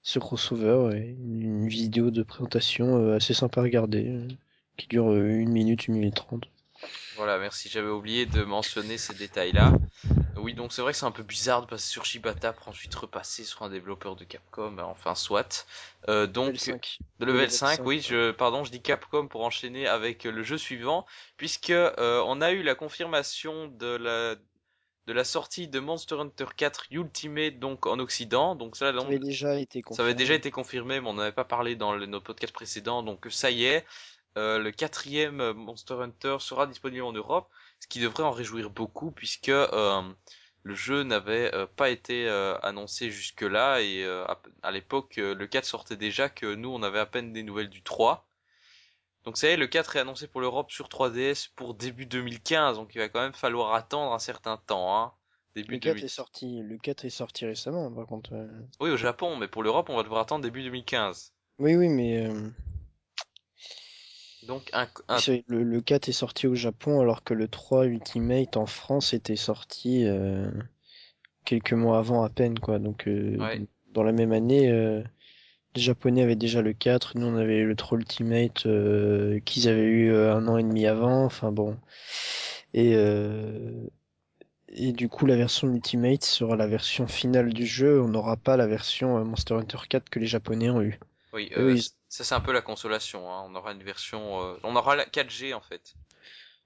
ce 0.01 0.19
crossover, 0.19 0.97
et 0.97 1.10
une 1.12 1.67
vidéo 1.67 2.12
de 2.12 2.23
présentation 2.23 2.97
euh, 2.97 3.15
assez 3.15 3.34
sympa 3.34 3.62
à 3.62 3.63
regarder, 3.63 4.08
euh, 4.08 4.27
qui 4.77 4.88
dure 4.88 5.12
euh, 5.12 5.27
une 5.27 5.51
minute, 5.51 5.88
une 5.88 5.95
minute 5.95 6.15
trente. 6.15 6.45
Voilà, 7.13 7.38
merci. 7.39 7.69
J'avais 7.69 7.89
oublié 7.89 8.26
de 8.26 8.43
mentionner 8.43 8.97
ces 8.97 9.13
détails-là. 9.13 9.80
Oui, 10.38 10.54
donc 10.54 10.74
c'est 10.74 10.82
vrai 10.82 10.93
que 10.93 10.97
c'est 11.00 11.06
un 11.06 11.12
peu 11.12 11.24
bizarre 11.24 11.62
de 11.62 11.67
passer 11.67 11.88
sur 11.89 12.06
Shibata 12.06 12.54
pour 12.54 12.69
ensuite 12.69 12.95
repasser 12.95 13.43
sur 13.43 13.63
un 13.63 13.69
développeur 13.69 14.15
de 14.15 14.24
Capcom. 14.26 14.71
bah, 14.71 14.86
Enfin, 14.88 15.15
soit. 15.15 15.67
Euh, 16.10 16.28
donc 16.28 16.54
Level 16.54 16.60
5. 16.60 17.00
De 17.19 17.26
level, 17.26 17.50
level 17.50 17.52
5, 17.52 17.82
5, 17.82 17.86
oui, 17.86 18.02
je, 18.02 18.32
pardon, 18.32 18.63
je 18.63 18.71
dis 18.71 18.82
Capcom 18.82 19.28
pour 19.28 19.43
enchaîner 19.43 19.88
avec 19.88 20.24
le 20.26 20.43
jeu 20.43 20.58
suivant, 20.58 21.06
puisque 21.38 21.69
euh, 21.71 22.24
on 22.28 22.41
a 22.41 22.52
eu 22.52 22.63
la 22.63 22.76
confirmation 22.76 23.67
de 23.67 23.88
la 23.88 24.36
de 25.08 25.13
la 25.13 25.24
sortie 25.24 25.67
de 25.67 25.80
Monster 25.80 26.15
Hunter 26.19 26.45
4 26.56 26.86
Ultimate 26.91 27.60
donc 27.60 27.86
en 27.88 28.00
Occident. 28.00 28.56
Donc 28.56 28.76
ça, 28.78 28.93
Ça 28.93 28.93
donc, 28.93 29.08
avait 29.08 29.19
déjà 29.19 29.60
été 29.60 29.82
ça 29.89 30.04
avait 30.04 30.13
confirmé. 30.13 30.15
déjà 30.15 30.34
été 30.36 30.52
confirmé, 30.52 31.02
mais 31.02 31.08
on 31.10 31.13
n'en 31.13 31.21
avait 31.24 31.32
pas 31.32 31.45
parlé 31.45 31.76
dans 31.76 31.93
le- 31.93 32.06
nos 32.06 32.21
podcasts 32.21 32.54
précédents. 32.54 33.04
Donc 33.04 33.28
ça 33.30 33.52
y 33.52 33.65
est, 33.65 33.86
euh, 34.38 34.60
le 34.60 34.72
quatrième 34.72 35.52
Monster 35.54 35.96
Hunter 35.96 36.38
sera 36.39 36.67
disponible 36.67 37.04
en 37.04 37.12
Europe, 37.13 37.50
ce 37.80 37.88
qui 37.88 38.00
devrait 38.00 38.24
en 38.24 38.32
réjouir 38.32 38.70
beaucoup, 38.70 39.12
puisque 39.12 39.50
euh, 39.50 40.02
le 40.63 40.76
jeu 40.76 41.04
n'avait 41.04 41.54
euh, 41.56 41.65
pas 41.67 41.89
été 41.89 42.28
euh, 42.28 42.58
annoncé 42.62 43.10
jusque-là 43.12 43.82
et 43.82 44.04
euh, 44.04 44.24
à, 44.26 44.41
à 44.63 44.72
l'époque 44.72 45.17
euh, 45.17 45.34
le 45.36 45.48
4 45.48 45.65
sortait 45.65 45.98
déjà 45.98 46.30
que 46.30 46.54
nous 46.56 46.70
on 46.70 46.84
avait 46.84 47.00
à 47.00 47.06
peine 47.06 47.34
des 47.34 47.44
nouvelles 47.44 47.70
du 47.70 47.82
3. 47.84 48.28
Donc 49.26 49.38
ça 49.38 49.48
y 49.48 49.52
est, 49.52 49.58
le 49.58 49.67
4 49.67 49.96
est 49.98 50.00
annoncé 50.00 50.28
pour 50.28 50.41
l'Europe 50.41 50.72
sur 50.72 50.88
3DS 50.88 51.50
pour 51.56 51.74
début 51.76 52.06
2015, 52.06 52.78
donc 52.78 52.96
il 52.96 53.00
va 53.00 53.10
quand 53.10 53.22
même 53.22 53.34
falloir 53.34 53.74
attendre 53.76 54.13
un 54.13 54.20
certain 54.20 54.58
temps, 54.58 54.98
hein. 54.98 55.12
Début 55.54 55.74
Le 55.74 55.80
4 55.80 55.94
2000. 55.96 56.06
est 56.06 56.08
sorti, 56.08 56.62
le 56.62 56.78
4 56.78 57.04
est 57.06 57.10
sorti 57.10 57.46
récemment, 57.46 57.91
par 57.91 58.08
contre. 58.08 58.34
euh. 58.34 58.48
Oui, 58.80 58.89
au 58.89 58.96
Japon, 58.98 59.36
mais 59.36 59.50
pour 59.50 59.63
l'Europe, 59.63 59.89
on 59.89 59.98
va 59.98 60.04
devoir 60.04 60.22
attendre 60.22 60.44
début 60.44 60.63
2015. 60.63 61.34
Oui, 61.60 61.76
oui, 61.76 61.89
mais 61.89 62.26
euh, 62.26 62.50
Donc 64.47 64.69
un, 64.73 64.88
un- 65.08 65.17
le, 65.47 65.63
le 65.63 65.82
4 65.82 66.10
est 66.10 66.13
sorti 66.13 66.47
au 66.47 66.56
Japon, 66.56 66.99
alors 67.01 67.23
que 67.23 67.34
le 67.34 67.47
3 67.47 67.86
Ultimate 67.86 68.58
en 68.58 68.65
France 68.65 69.13
était 69.13 69.36
sorti 69.36 70.06
euh, 70.06 70.49
quelques 71.45 71.73
mois 71.73 71.99
avant 71.99 72.23
à 72.23 72.30
peine, 72.30 72.60
quoi. 72.60 72.80
Donc, 72.80 73.08
euh, 73.08 73.38
Ouais. 73.38 73.62
dans 73.93 74.04
la 74.04 74.12
même 74.12 74.32
année, 74.32 74.69
euh, 74.71 75.04
les 75.75 75.82
Japonais 75.82 76.23
avaient 76.23 76.36
déjà 76.36 76.62
le 76.62 76.73
4, 76.73 77.17
nous 77.17 77.27
on 77.27 77.36
avait 77.38 77.63
le 77.63 77.75
3 77.75 77.97
Ultimate 77.99 78.65
euh, 78.65 79.39
qu'ils 79.41 79.69
avaient 79.69 79.84
eu 79.84 80.12
euh, 80.12 80.36
un 80.36 80.47
an 80.47 80.58
et 80.58 80.63
demi 80.63 80.88
avant. 80.88 81.25
Enfin 81.25 81.51
bon. 81.51 81.77
Et 82.73 82.93
euh, 82.95 83.71
et 84.69 84.91
du 84.93 85.10
coup, 85.10 85.25
la 85.27 85.36
version 85.36 85.67
Ultimate 85.73 86.23
sera 86.23 86.56
la 86.56 86.67
version 86.67 87.08
finale 87.08 87.54
du 87.54 87.65
jeu. 87.65 88.01
On 88.01 88.08
n'aura 88.08 88.38
pas 88.38 88.58
la 88.58 88.67
version 88.67 89.23
Monster 89.25 89.56
Hunter 89.56 89.77
4 89.89 90.10
que 90.10 90.19
les 90.19 90.25
Japonais 90.27 90.69
ont 90.69 90.82
eu. 90.82 90.99
Oui, 91.34 91.52
euh, 91.58 91.74
oui, 91.74 91.88
ça 92.10 92.24
c'est 92.24 92.36
un 92.36 92.41
peu 92.41 92.52
la 92.52 92.62
consolation, 92.62 93.32
hein. 93.32 93.44
On 93.48 93.56
aura 93.56 93.72
une 93.72 93.84
version, 93.84 94.41
euh, 94.41 94.56
on 94.63 94.76
aura 94.76 94.96
la 94.96 95.06
4G 95.06 95.54
en 95.54 95.62
fait. 95.62 95.96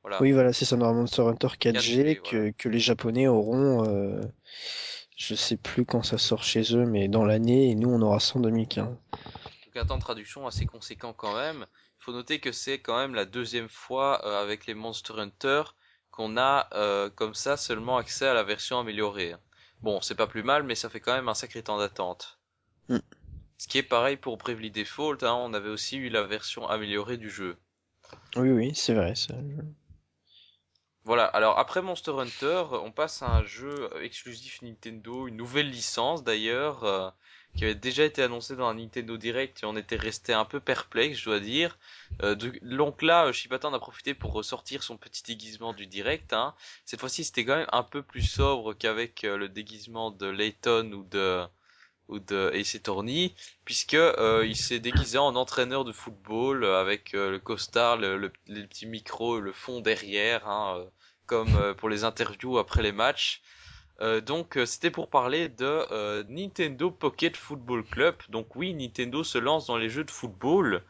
Voilà. 0.02 0.22
Oui, 0.22 0.32
voilà, 0.32 0.54
c'est 0.54 0.66
ça, 0.66 0.76
dans 0.76 0.94
Monster 0.94 1.24
Hunter 1.24 1.48
4G 1.48 1.74
4G, 1.74 2.22
que, 2.22 2.38
voilà. 2.38 2.52
que 2.52 2.70
les 2.70 2.80
Japonais 2.80 3.28
auront, 3.28 3.86
euh, 3.88 4.22
je 5.18 5.34
sais 5.34 5.58
plus 5.58 5.86
quand 5.86 6.04
ça 6.04 6.18
sort 6.18 6.44
chez 6.44 6.76
eux, 6.76 6.86
mais 6.86 7.08
dans 7.08 7.26
l'année, 7.26 7.72
et 7.72 7.76
nous 7.76 7.90
on 7.90 8.02
aura 8.02 8.20
ça 8.20 8.38
en 8.38 8.42
2015. 8.42 8.86
Donc 8.88 8.98
un 9.76 9.86
temps 9.86 9.98
de 9.98 10.02
traduction 10.02 10.46
assez 10.46 10.66
conséquent 10.66 11.14
quand 11.14 11.36
même. 11.36 11.66
Il 12.00 12.04
faut 12.04 12.12
noter 12.12 12.40
que 12.40 12.52
c'est 12.52 12.80
quand 12.80 12.98
même 12.98 13.16
la 13.16 13.26
deuxième 13.26 13.70
fois 13.70 14.24
euh, 14.26 14.42
avec 14.42 14.68
les 14.68 14.76
Monster 14.76 15.14
Hunter 15.18 15.64
qu'on 16.12 16.38
a 16.38 16.68
euh, 16.74 17.10
comme 17.10 17.34
ça 17.34 17.58
seulement 17.58 17.98
accès 17.98 18.28
à 18.28 18.34
la 18.34 18.44
version 18.44 18.80
améliorée. 18.80 19.36
Bon, 19.82 20.02
c'est 20.02 20.16
pas 20.16 20.28
plus 20.28 20.44
mal, 20.44 20.64
mais 20.64 20.76
ça 20.76 20.90
fait 20.90 21.00
quand 21.00 21.14
même 21.14 21.30
un 21.30 21.34
sacré 21.34 21.64
temps 21.64 21.78
d'attente. 21.78 22.40
Mm. 22.90 23.00
Ce 23.58 23.68
qui 23.68 23.78
est 23.78 23.84
pareil 23.84 24.16
pour 24.18 24.38
Bravely 24.38 24.72
Default, 24.72 25.24
hein, 25.24 25.34
on 25.34 25.54
avait 25.54 25.70
aussi 25.70 25.98
eu 25.98 26.10
la 26.10 26.24
version 26.24 26.68
améliorée 26.70 27.18
du 27.18 27.30
jeu. 27.30 27.58
Oui, 28.36 28.50
oui, 28.52 28.72
c'est 28.76 28.94
vrai, 28.94 29.16
ça. 29.16 29.34
Voilà, 31.06 31.26
alors 31.26 31.58
après 31.60 31.82
Monster 31.82 32.12
Hunter, 32.12 32.64
on 32.72 32.92
passe 32.92 33.22
à 33.22 33.30
un 33.30 33.46
jeu 33.46 33.90
exclusif 34.02 34.62
Nintendo, 34.62 35.28
une 35.28 35.38
nouvelle 35.38 35.70
licence 35.70 36.24
d'ailleurs, 36.24 36.84
euh, 36.84 37.10
qui 37.56 37.64
avait 37.64 37.76
déjà 37.76 38.04
été 38.04 38.22
annoncée 38.24 38.56
dans 38.56 38.68
un 38.68 38.74
Nintendo 38.74 39.16
Direct 39.16 39.62
et 39.64 39.66
on 39.68 39.78
était 39.78 39.96
resté 39.96 40.34
un 40.34 40.46
peu 40.46 40.60
perplexe, 40.60 41.20
je 41.20 41.26
dois 41.26 41.40
dire. 41.40 41.78
Euh, 42.24 42.34
de- 42.36 42.58
donc 42.64 43.02
là, 43.04 43.28
euh, 43.28 43.32
Shibata 43.34 43.68
en 43.70 43.74
a 43.74 43.80
profité 43.80 44.14
pour 44.16 44.34
ressortir 44.34 44.82
son 44.84 44.98
petit 44.98 45.24
déguisement 45.24 45.74
du 45.74 45.86
Direct. 45.88 46.34
Hein. 46.34 46.56
Cette 46.86 47.00
fois-ci, 47.00 47.24
c'était 47.24 47.46
quand 47.46 47.56
même 47.58 47.68
un 47.72 47.84
peu 47.84 48.02
plus 48.02 48.24
sobre 48.24 48.74
qu'avec 48.74 49.24
euh, 49.24 49.38
le 49.38 49.48
déguisement 49.48 50.10
de 50.12 50.26
Layton 50.28 50.92
ou 50.92 51.04
de 51.04 51.46
ou 52.08 52.20
de 52.20 52.52
Ace 52.54 52.76
Attorney, 52.76 53.34
puisque 53.66 53.94
euh, 53.96 54.46
il 54.46 54.56
s'est 54.56 54.80
déguisé 54.80 55.18
en 55.18 55.36
entraîneur 55.36 55.86
de 55.86 55.92
football 55.92 56.66
avec 56.66 57.14
euh, 57.14 57.32
le 57.32 57.40
costard, 57.40 57.98
le, 57.98 58.18
le, 58.18 58.32
les 58.48 58.64
petits 58.68 58.86
micros, 58.88 59.40
le 59.40 59.52
fond 59.54 59.82
derrière, 59.82 60.48
hein, 60.48 60.78
euh, 60.80 60.86
comme 61.26 61.56
euh, 61.56 61.74
pour 61.74 61.90
les 61.90 62.04
interviews 62.04 62.58
après 62.58 62.84
les 62.84 62.92
matchs. 62.92 63.42
Euh, 64.02 64.22
donc 64.22 64.58
euh, 64.58 64.66
c'était 64.66 64.92
pour 64.92 65.10
parler 65.10 65.48
de 65.50 65.66
euh, 65.92 66.24
Nintendo 66.28 66.92
Pocket 66.92 67.38
Football 67.38 67.84
Club. 67.86 68.16
Donc 68.30 68.56
oui, 68.56 68.74
Nintendo 68.74 69.24
se 69.24 69.38
lance 69.38 69.68
dans 69.68 69.78
les 69.78 69.90
jeux 69.90 70.04
de 70.04 70.12
football. 70.12 70.84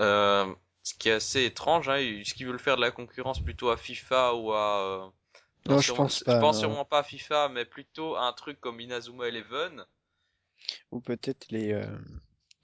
Euh, 0.00 0.52
ce 0.82 0.94
qui 0.94 1.08
est 1.08 1.12
assez 1.12 1.44
étrange, 1.44 1.88
hein, 1.88 1.96
est-ce 1.96 2.34
qu'ils 2.34 2.46
veulent 2.46 2.58
faire 2.58 2.76
de 2.76 2.80
la 2.80 2.90
concurrence 2.90 3.40
plutôt 3.40 3.70
à 3.70 3.76
FIFA 3.76 4.34
ou 4.34 4.52
à... 4.52 4.80
euh, 4.82 5.06
Non, 5.66 5.78
je 5.78 5.84
sûrement- 5.86 6.04
pense 6.04 6.18
je 6.18 6.24
pas, 6.24 6.40
pense 6.40 6.56
non. 6.56 6.60
sûrement 6.60 6.84
pas 6.84 6.98
à 7.00 7.02
FIFA, 7.04 7.48
mais 7.50 7.64
plutôt 7.64 8.16
à 8.16 8.26
un 8.26 8.32
truc 8.32 8.60
comme 8.60 8.80
Inazuma 8.80 9.28
Eleven. 9.28 9.84
Ou 10.90 11.00
peut-être 11.00 11.46
les, 11.50 11.72
euh, 11.72 11.86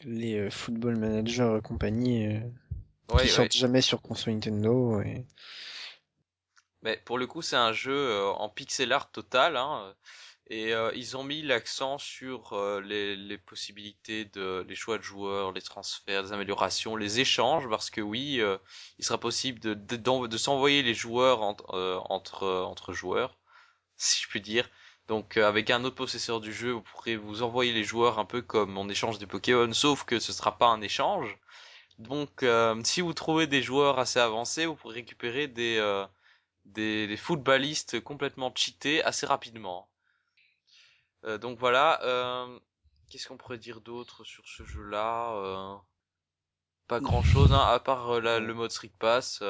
les 0.04 0.38
euh, 0.38 0.50
Football 0.50 0.96
Manager 0.96 1.56
et 1.56 1.62
compagnie 1.62 2.26
euh, 2.26 2.40
Ouais, 3.10 3.22
qui 3.22 3.28
ouais. 3.28 3.28
sortent 3.28 3.52
jamais 3.56 3.80
sur 3.80 4.02
console 4.02 4.34
Nintendo. 4.34 5.00
Et... 5.00 5.24
Mais 6.82 6.98
pour 7.06 7.16
le 7.16 7.26
coup, 7.26 7.40
c'est 7.40 7.56
un 7.56 7.72
jeu 7.72 7.96
euh, 7.96 8.26
en 8.26 8.50
pixel 8.50 8.92
art 8.92 9.10
total, 9.10 9.56
hein, 9.56 9.94
et 10.50 10.74
euh, 10.74 10.92
ils 10.94 11.16
ont 11.16 11.24
mis 11.24 11.40
l'accent 11.40 11.96
sur 11.96 12.52
euh, 12.52 12.82
les, 12.82 13.16
les 13.16 13.38
possibilités 13.38 14.26
de, 14.26 14.62
les 14.68 14.74
choix 14.74 14.98
de 14.98 15.02
joueurs, 15.02 15.52
les 15.52 15.62
transferts, 15.62 16.22
les 16.22 16.32
améliorations, 16.32 16.96
les 16.96 17.20
échanges, 17.20 17.66
parce 17.70 17.88
que 17.88 18.02
oui, 18.02 18.40
euh, 18.40 18.58
il 18.98 19.06
sera 19.06 19.18
possible 19.18 19.58
de, 19.58 19.72
de, 19.72 20.26
de 20.26 20.36
s'envoyer 20.36 20.82
les 20.82 20.94
joueurs 20.94 21.40
entre, 21.40 22.02
entre, 22.10 22.46
entre 22.46 22.92
joueurs, 22.92 23.38
si 23.96 24.22
je 24.22 24.28
puis 24.28 24.42
dire. 24.42 24.68
Donc 25.08 25.36
euh, 25.36 25.48
avec 25.48 25.70
un 25.70 25.84
autre 25.84 25.96
possesseur 25.96 26.40
du 26.40 26.52
jeu, 26.52 26.72
vous 26.72 26.82
pourrez 26.82 27.16
vous 27.16 27.42
envoyer 27.42 27.72
les 27.72 27.82
joueurs 27.84 28.18
un 28.18 28.26
peu 28.26 28.42
comme 28.42 28.76
on 28.76 28.88
échange 28.88 29.18
des 29.18 29.26
Pokémon, 29.26 29.72
sauf 29.72 30.04
que 30.04 30.18
ce 30.18 30.32
sera 30.32 30.58
pas 30.58 30.68
un 30.68 30.82
échange. 30.82 31.38
Donc 31.98 32.42
euh, 32.42 32.78
si 32.84 33.00
vous 33.00 33.14
trouvez 33.14 33.46
des 33.46 33.62
joueurs 33.62 33.98
assez 33.98 34.20
avancés, 34.20 34.66
vous 34.66 34.74
pourrez 34.76 34.96
récupérer 34.96 35.48
des 35.48 35.78
euh, 35.78 36.06
des, 36.66 37.06
des 37.06 37.16
footballistes 37.16 38.00
complètement 38.00 38.52
cheatés 38.54 39.02
assez 39.02 39.26
rapidement. 39.26 39.88
Euh, 41.24 41.38
donc 41.38 41.58
voilà, 41.58 42.00
euh, 42.04 42.58
qu'est-ce 43.08 43.26
qu'on 43.28 43.38
pourrait 43.38 43.58
dire 43.58 43.80
d'autre 43.80 44.24
sur 44.24 44.46
ce 44.46 44.62
jeu-là 44.64 45.32
Euh, 45.36 45.74
Pas 46.86 47.00
grand-chose, 47.00 47.52
hein, 47.52 47.64
à 47.66 47.80
part 47.80 48.20
le 48.20 48.52
mode 48.52 48.70
Street 48.70 48.92
Pass. 48.98 49.42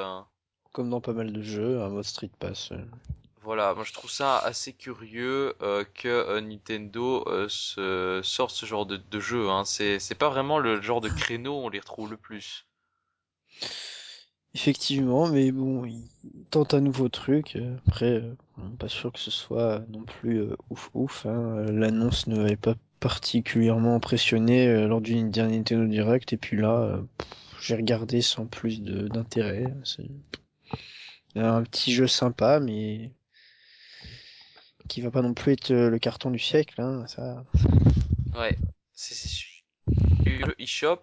Comme 0.73 0.91
dans 0.91 1.01
pas 1.01 1.13
mal 1.13 1.33
de 1.33 1.43
jeux, 1.43 1.83
un 1.83 1.89
mode 1.89 2.05
Street 2.05 2.31
Pass. 2.39 2.73
Voilà, 3.43 3.75
moi 3.75 3.85
je 3.85 3.93
trouve 3.93 4.11
ça 4.11 4.39
assez 4.39 4.73
curieux 4.73 5.55
euh, 5.63 5.85
que 5.95 6.09
euh, 6.09 6.41
Nintendo 6.41 7.25
euh, 7.27 7.47
se 7.49 8.21
sorte 8.23 8.53
ce 8.53 8.67
genre 8.67 8.87
de, 8.87 9.21
jeu. 9.21 9.49
Hein. 9.49 9.65
C'est 9.65 10.19
pas 10.19 10.29
vraiment 10.29 10.59
le 10.59 10.81
genre 10.81 11.01
de 11.01 11.09
créneau 11.09 11.61
où 11.61 11.67
on 11.67 11.69
les 11.69 11.81
retrouve 11.81 12.11
le 12.11 12.17
plus. 12.17 12.67
Effectivement, 14.55 15.29
mais 15.29 15.53
bon, 15.53 15.85
ils 15.85 16.09
tentent 16.51 16.75
un 16.75 16.81
nouveau 16.81 17.09
truc. 17.09 17.59
Après, 17.87 18.15
euh, 18.15 18.35
bon, 18.57 18.77
pas 18.77 18.89
sûr 18.89 19.13
que 19.13 19.19
ce 19.19 19.31
soit 19.31 19.83
non 19.91 20.03
plus 20.03 20.49
ouf 20.71 20.91
ouf. 20.95 21.27
hein. 21.27 21.65
L'annonce 21.71 22.27
ne 22.27 22.37
m'avait 22.37 22.57
pas 22.57 22.75
particulièrement 23.01 23.95
impressionné 23.95 24.87
lors 24.87 25.01
du 25.01 25.23
dernier 25.25 25.59
Nintendo 25.59 25.87
Direct, 25.87 26.33
et 26.33 26.37
puis 26.37 26.57
là, 26.57 26.99
j'ai 27.61 27.77
regardé 27.77 28.23
sans 28.23 28.47
plus 28.47 28.83
d'intérêt. 28.83 29.73
Un 31.37 31.63
petit 31.63 31.93
jeu 31.93 32.09
sympa, 32.09 32.59
mais 32.59 33.13
qui 34.89 35.01
va 35.03 35.11
pas 35.11 35.23
non 35.23 35.35
plus 35.35 35.53
être 35.53 35.71
euh, 35.71 35.91
le 35.91 35.99
carton 35.99 36.31
du 36.31 36.39
siècle. 36.39 36.81
Hein, 36.81 37.07
ça. 37.07 37.45
Ouais, 38.35 38.59
c'est 38.93 39.15
le 40.27 40.61
eShop 40.61 41.03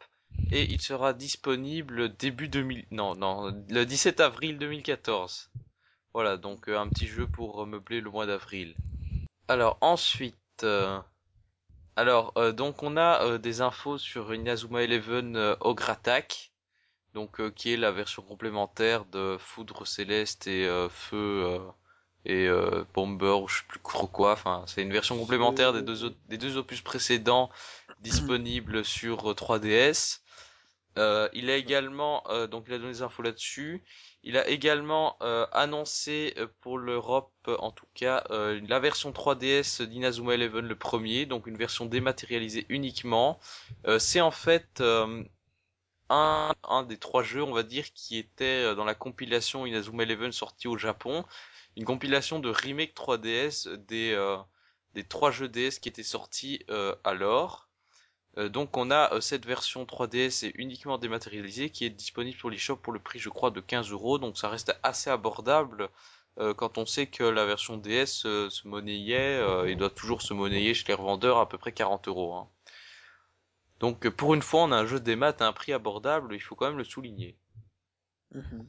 et 0.51 0.63
il 0.63 0.81
sera 0.81 1.13
disponible 1.13 2.15
début 2.15 2.47
2000 2.47 2.85
non 2.91 3.15
non 3.15 3.51
le 3.69 3.85
17 3.85 4.19
avril 4.19 4.57
2014. 4.57 5.49
Voilà, 6.13 6.37
donc 6.37 6.69
euh, 6.69 6.77
un 6.77 6.87
petit 6.87 7.07
jeu 7.07 7.27
pour 7.27 7.65
meubler 7.65 8.01
le 8.01 8.09
mois 8.09 8.25
d'avril. 8.25 8.75
Alors 9.47 9.77
ensuite 9.81 10.35
euh, 10.63 10.99
alors 11.95 12.33
donc 12.53 12.83
on 12.83 12.97
a 12.97 13.37
des 13.37 13.61
infos 13.61 13.97
sur 13.97 14.33
Inazuma 14.33 14.83
Eleven 14.83 15.55
Ogre 15.61 15.97
donc 17.13 17.53
qui 17.53 17.73
est 17.73 17.77
la 17.77 17.91
version 17.91 18.21
complémentaire 18.21 19.05
de 19.05 19.37
Foudre 19.39 19.87
Céleste 19.87 20.47
et 20.47 20.67
Feu 20.89 21.59
et 22.25 22.47
euh, 22.47 22.83
Bomber 22.93 23.41
ou 23.41 23.47
je 23.47 23.59
sais 23.59 23.63
plus 23.67 23.79
trop 23.79 24.07
quoi. 24.07 24.33
Enfin, 24.33 24.63
c'est 24.67 24.81
une 24.81 24.91
version 24.91 25.17
complémentaire 25.17 25.73
des 25.73 25.81
deux 25.81 26.15
des 26.27 26.37
deux 26.37 26.57
opus 26.57 26.81
précédents 26.81 27.49
disponibles 28.01 28.83
sur 28.83 29.31
euh, 29.31 29.33
3DS. 29.33 30.19
Euh, 30.97 31.27
il 31.33 31.49
a 31.49 31.57
également 31.57 32.23
euh, 32.29 32.47
donc 32.47 32.65
il 32.67 32.73
a 32.73 32.77
donné 32.77 32.91
des 32.91 33.01
infos 33.01 33.21
là-dessus. 33.21 33.83
Il 34.23 34.37
a 34.37 34.47
également 34.47 35.17
euh, 35.21 35.45
annoncé 35.51 36.33
euh, 36.37 36.47
pour 36.61 36.77
l'Europe 36.77 37.31
euh, 37.47 37.57
en 37.59 37.71
tout 37.71 37.85
cas 37.93 38.23
euh, 38.31 38.59
la 38.67 38.79
version 38.79 39.11
3DS 39.11 39.83
d'Inazuma 39.83 40.33
Eleven 40.33 40.65
le 40.65 40.75
premier, 40.75 41.25
donc 41.25 41.47
une 41.47 41.57
version 41.57 41.85
dématérialisée 41.85 42.65
uniquement. 42.69 43.39
Euh, 43.87 43.99
c'est 43.99 44.21
en 44.21 44.31
fait 44.31 44.79
euh, 44.79 45.23
un, 46.09 46.53
un 46.63 46.83
des 46.83 46.97
trois 46.97 47.23
jeux, 47.23 47.43
on 47.43 47.53
va 47.53 47.63
dire, 47.63 47.85
qui 47.93 48.17
était 48.17 48.63
euh, 48.63 48.75
dans 48.75 48.85
la 48.85 48.95
compilation 48.95 49.65
Inazuma 49.65 50.03
Eleven 50.03 50.31
sortie 50.31 50.67
au 50.67 50.77
Japon, 50.77 51.25
une 51.75 51.85
compilation 51.85 52.39
de 52.39 52.49
remake 52.49 52.93
3DS 52.95 53.67
des 53.87 54.13
euh, 54.13 54.37
des 54.93 55.03
trois 55.03 55.31
jeux 55.31 55.49
DS 55.49 55.79
qui 55.79 55.89
étaient 55.89 56.03
sortis 56.03 56.63
euh, 56.69 56.95
alors. 57.03 57.69
Euh, 58.37 58.49
donc 58.49 58.75
on 58.77 58.91
a 58.91 59.13
euh, 59.13 59.21
cette 59.21 59.45
version 59.45 59.85
3DS 59.85 60.45
et 60.45 60.51
uniquement 60.55 60.97
dématérialisée 60.97 61.69
qui 61.69 61.85
est 61.85 61.89
disponible 61.89 62.37
sur 62.37 62.49
l'eShop 62.49 62.77
pour 62.77 62.93
le 62.93 62.99
prix 62.99 63.19
je 63.19 63.29
crois 63.29 63.51
de 63.51 63.61
15 63.61 63.91
euros 63.91 64.19
donc 64.19 64.37
ça 64.37 64.49
reste 64.49 64.77
assez 64.83 65.09
abordable 65.09 65.89
euh, 66.37 66.53
quand 66.53 66.77
on 66.77 66.85
sait 66.85 67.07
que 67.07 67.23
la 67.23 67.45
version 67.45 67.77
DS 67.77 68.25
euh, 68.25 68.49
se 68.49 68.67
monnayait 68.67 69.37
euh, 69.37 69.69
et 69.69 69.75
doit 69.75 69.89
toujours 69.89 70.21
se 70.21 70.33
monnayer 70.33 70.73
chez 70.73 70.85
les 70.87 70.93
revendeurs 70.93 71.37
à 71.37 71.47
peu 71.47 71.57
près 71.57 71.71
40 71.71 72.09
euros. 72.09 72.33
hein. 72.33 72.49
Donc 73.79 74.09
pour 74.09 74.33
une 74.33 74.41
fois 74.41 74.63
on 74.63 74.71
a 74.71 74.77
un 74.77 74.85
jeu 74.85 74.99
des 74.99 75.15
maths 75.15 75.41
à 75.41 75.47
un 75.47 75.53
prix 75.53 75.71
abordable, 75.71 76.35
il 76.35 76.41
faut 76.41 76.55
quand 76.55 76.67
même 76.67 76.77
le 76.77 76.83
souligner. 76.83 77.37
Mhm. 78.31 78.67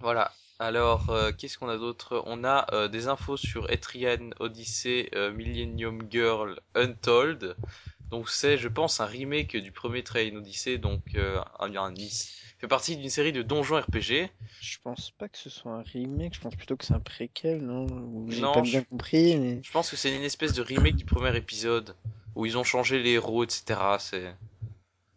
Voilà. 0.00 0.32
Alors, 0.60 1.10
euh, 1.10 1.32
qu'est-ce 1.32 1.58
qu'on 1.58 1.68
a 1.68 1.76
d'autre? 1.78 2.22
On 2.26 2.44
a 2.44 2.66
euh, 2.72 2.88
des 2.88 3.08
infos 3.08 3.36
sur 3.36 3.70
Etrian 3.70 4.30
Odyssey 4.40 5.08
euh, 5.14 5.32
Millennium 5.32 6.02
Girl 6.10 6.60
Untold. 6.74 7.56
Donc 8.10 8.28
c'est, 8.30 8.56
je 8.56 8.68
pense, 8.68 9.00
un 9.00 9.06
remake 9.06 9.56
du 9.56 9.70
premier 9.72 10.00
Etrian 10.00 10.36
Odyssey, 10.36 10.78
donc 10.78 11.02
euh, 11.14 11.40
un, 11.60 11.74
un 11.76 11.92
Nice. 11.92 12.40
fait 12.58 12.68
partie 12.68 12.96
d'une 12.96 13.10
série 13.10 13.32
de 13.32 13.42
donjons 13.42 13.80
RPG. 13.80 14.30
Je 14.60 14.78
pense 14.82 15.10
pas 15.12 15.28
que 15.28 15.38
ce 15.38 15.50
soit 15.50 15.72
un 15.72 15.82
remake, 15.82 16.34
je 16.34 16.40
pense 16.40 16.54
plutôt 16.56 16.76
que 16.76 16.84
c'est 16.84 16.94
un 16.94 17.00
préquel, 17.00 17.62
non? 17.62 17.86
J'ai 18.30 18.46
pas 18.46 18.62
je- 18.62 18.70
bien 18.70 18.82
compris, 18.82 19.36
mais... 19.36 19.62
Je 19.62 19.70
pense 19.70 19.90
que 19.90 19.96
c'est 19.96 20.14
une 20.14 20.22
espèce 20.22 20.54
de 20.54 20.62
remake 20.62 20.96
du 20.96 21.04
premier 21.04 21.36
épisode 21.36 21.94
où 22.34 22.46
ils 22.46 22.56
ont 22.58 22.64
changé 22.64 23.00
les 23.02 23.12
héros, 23.12 23.44
etc. 23.44 23.98
C'est 23.98 24.34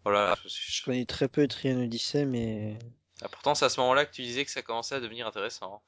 voilà. 0.04 0.38
Je 0.46 0.84
connais 0.84 1.06
très 1.06 1.28
peu 1.28 1.48
Trian 1.48 1.80
Odyssey, 1.82 2.26
mais... 2.26 2.78
Ah, 3.22 3.30
pourtant, 3.30 3.56
c'est 3.56 3.66
à 3.66 3.70
ce 3.70 3.80
moment-là 3.82 4.06
que 4.06 4.14
tu 4.14 4.24
disais 4.24 4.46
que 4.46 4.52
ça 4.52 4.62
commençait 4.62 4.96
à 4.96 5.00
devenir 5.00 5.28
intéressant, 5.28 5.82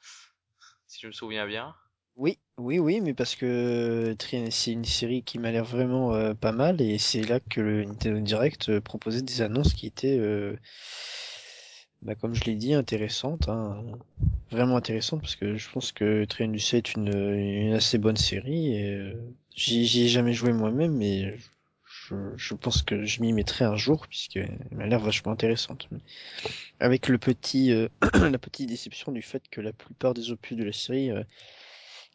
si 0.88 1.02
je 1.02 1.08
me 1.08 1.12
souviens 1.12 1.48
bien. 1.48 1.76
Oui, 2.16 2.38
oui, 2.58 2.78
oui, 2.78 3.02
mais 3.02 3.16
parce 3.16 3.36
que 3.36 4.14
Trian, 4.20 4.52
c'est 4.52 4.72
une 4.72 4.86
série 4.86 5.24
qui 5.24 5.40
m'a 5.40 5.52
l'air 5.52 5.66
vraiment 5.66 6.14
euh, 6.14 6.36
pas 6.36 6.52
mal, 6.52 6.80
et 6.80 7.00
c'est 7.00 7.24
là 7.24 7.40
que 7.40 7.60
le 7.60 7.86
Nintendo 7.86 8.20
Direct 8.20 8.70
euh, 8.70 8.82
proposait 8.82 9.24
des 9.24 9.42
annonces 9.42 9.74
qui 9.74 9.88
étaient, 9.88 10.20
euh, 10.20 10.56
bah, 12.04 12.14
comme 12.14 12.36
je 12.36 12.44
l'ai 12.44 12.56
dit, 12.56 12.76
intéressantes, 12.76 13.50
hein. 13.50 13.84
Vraiment 14.52 14.78
intéressantes, 14.78 15.22
parce 15.22 15.36
que 15.36 15.56
je 15.56 15.68
pense 15.72 15.92
que 15.92 16.26
Trian 16.26 16.50
Odyssey 16.50 16.78
est 16.78 16.94
une, 16.94 17.74
assez 17.74 17.98
bonne 17.98 18.18
série, 18.18 18.76
et 18.76 18.94
euh, 18.94 19.14
j'y 19.56 20.04
ai 20.04 20.08
jamais 20.08 20.34
joué 20.34 20.54
moi-même, 20.54 20.96
mais 20.96 21.36
je, 22.14 22.38
je 22.38 22.54
pense 22.56 22.82
que 22.84 23.06
je 23.06 23.22
m'y 23.22 23.34
mettrai 23.34 23.66
un 23.66 23.76
jour, 23.76 24.08
puisqu'elle 24.08 24.58
m'a 24.72 24.86
l'air 24.88 25.00
vachement 25.00 25.32
intéressante. 25.32 25.88
Avec 26.80 27.08
le 27.08 27.18
petit, 27.18 27.72
euh, 27.72 27.90
la 28.32 28.38
petite 28.40 28.70
déception 28.70 29.12
du 29.12 29.22
fait 29.24 29.44
que 29.50 29.62
la 29.62 29.74
plupart 29.74 30.14
des 30.14 30.32
opus 30.32 30.58
de 30.58 30.64
la 30.64 30.74
série 30.74 31.12
euh, 31.12 31.24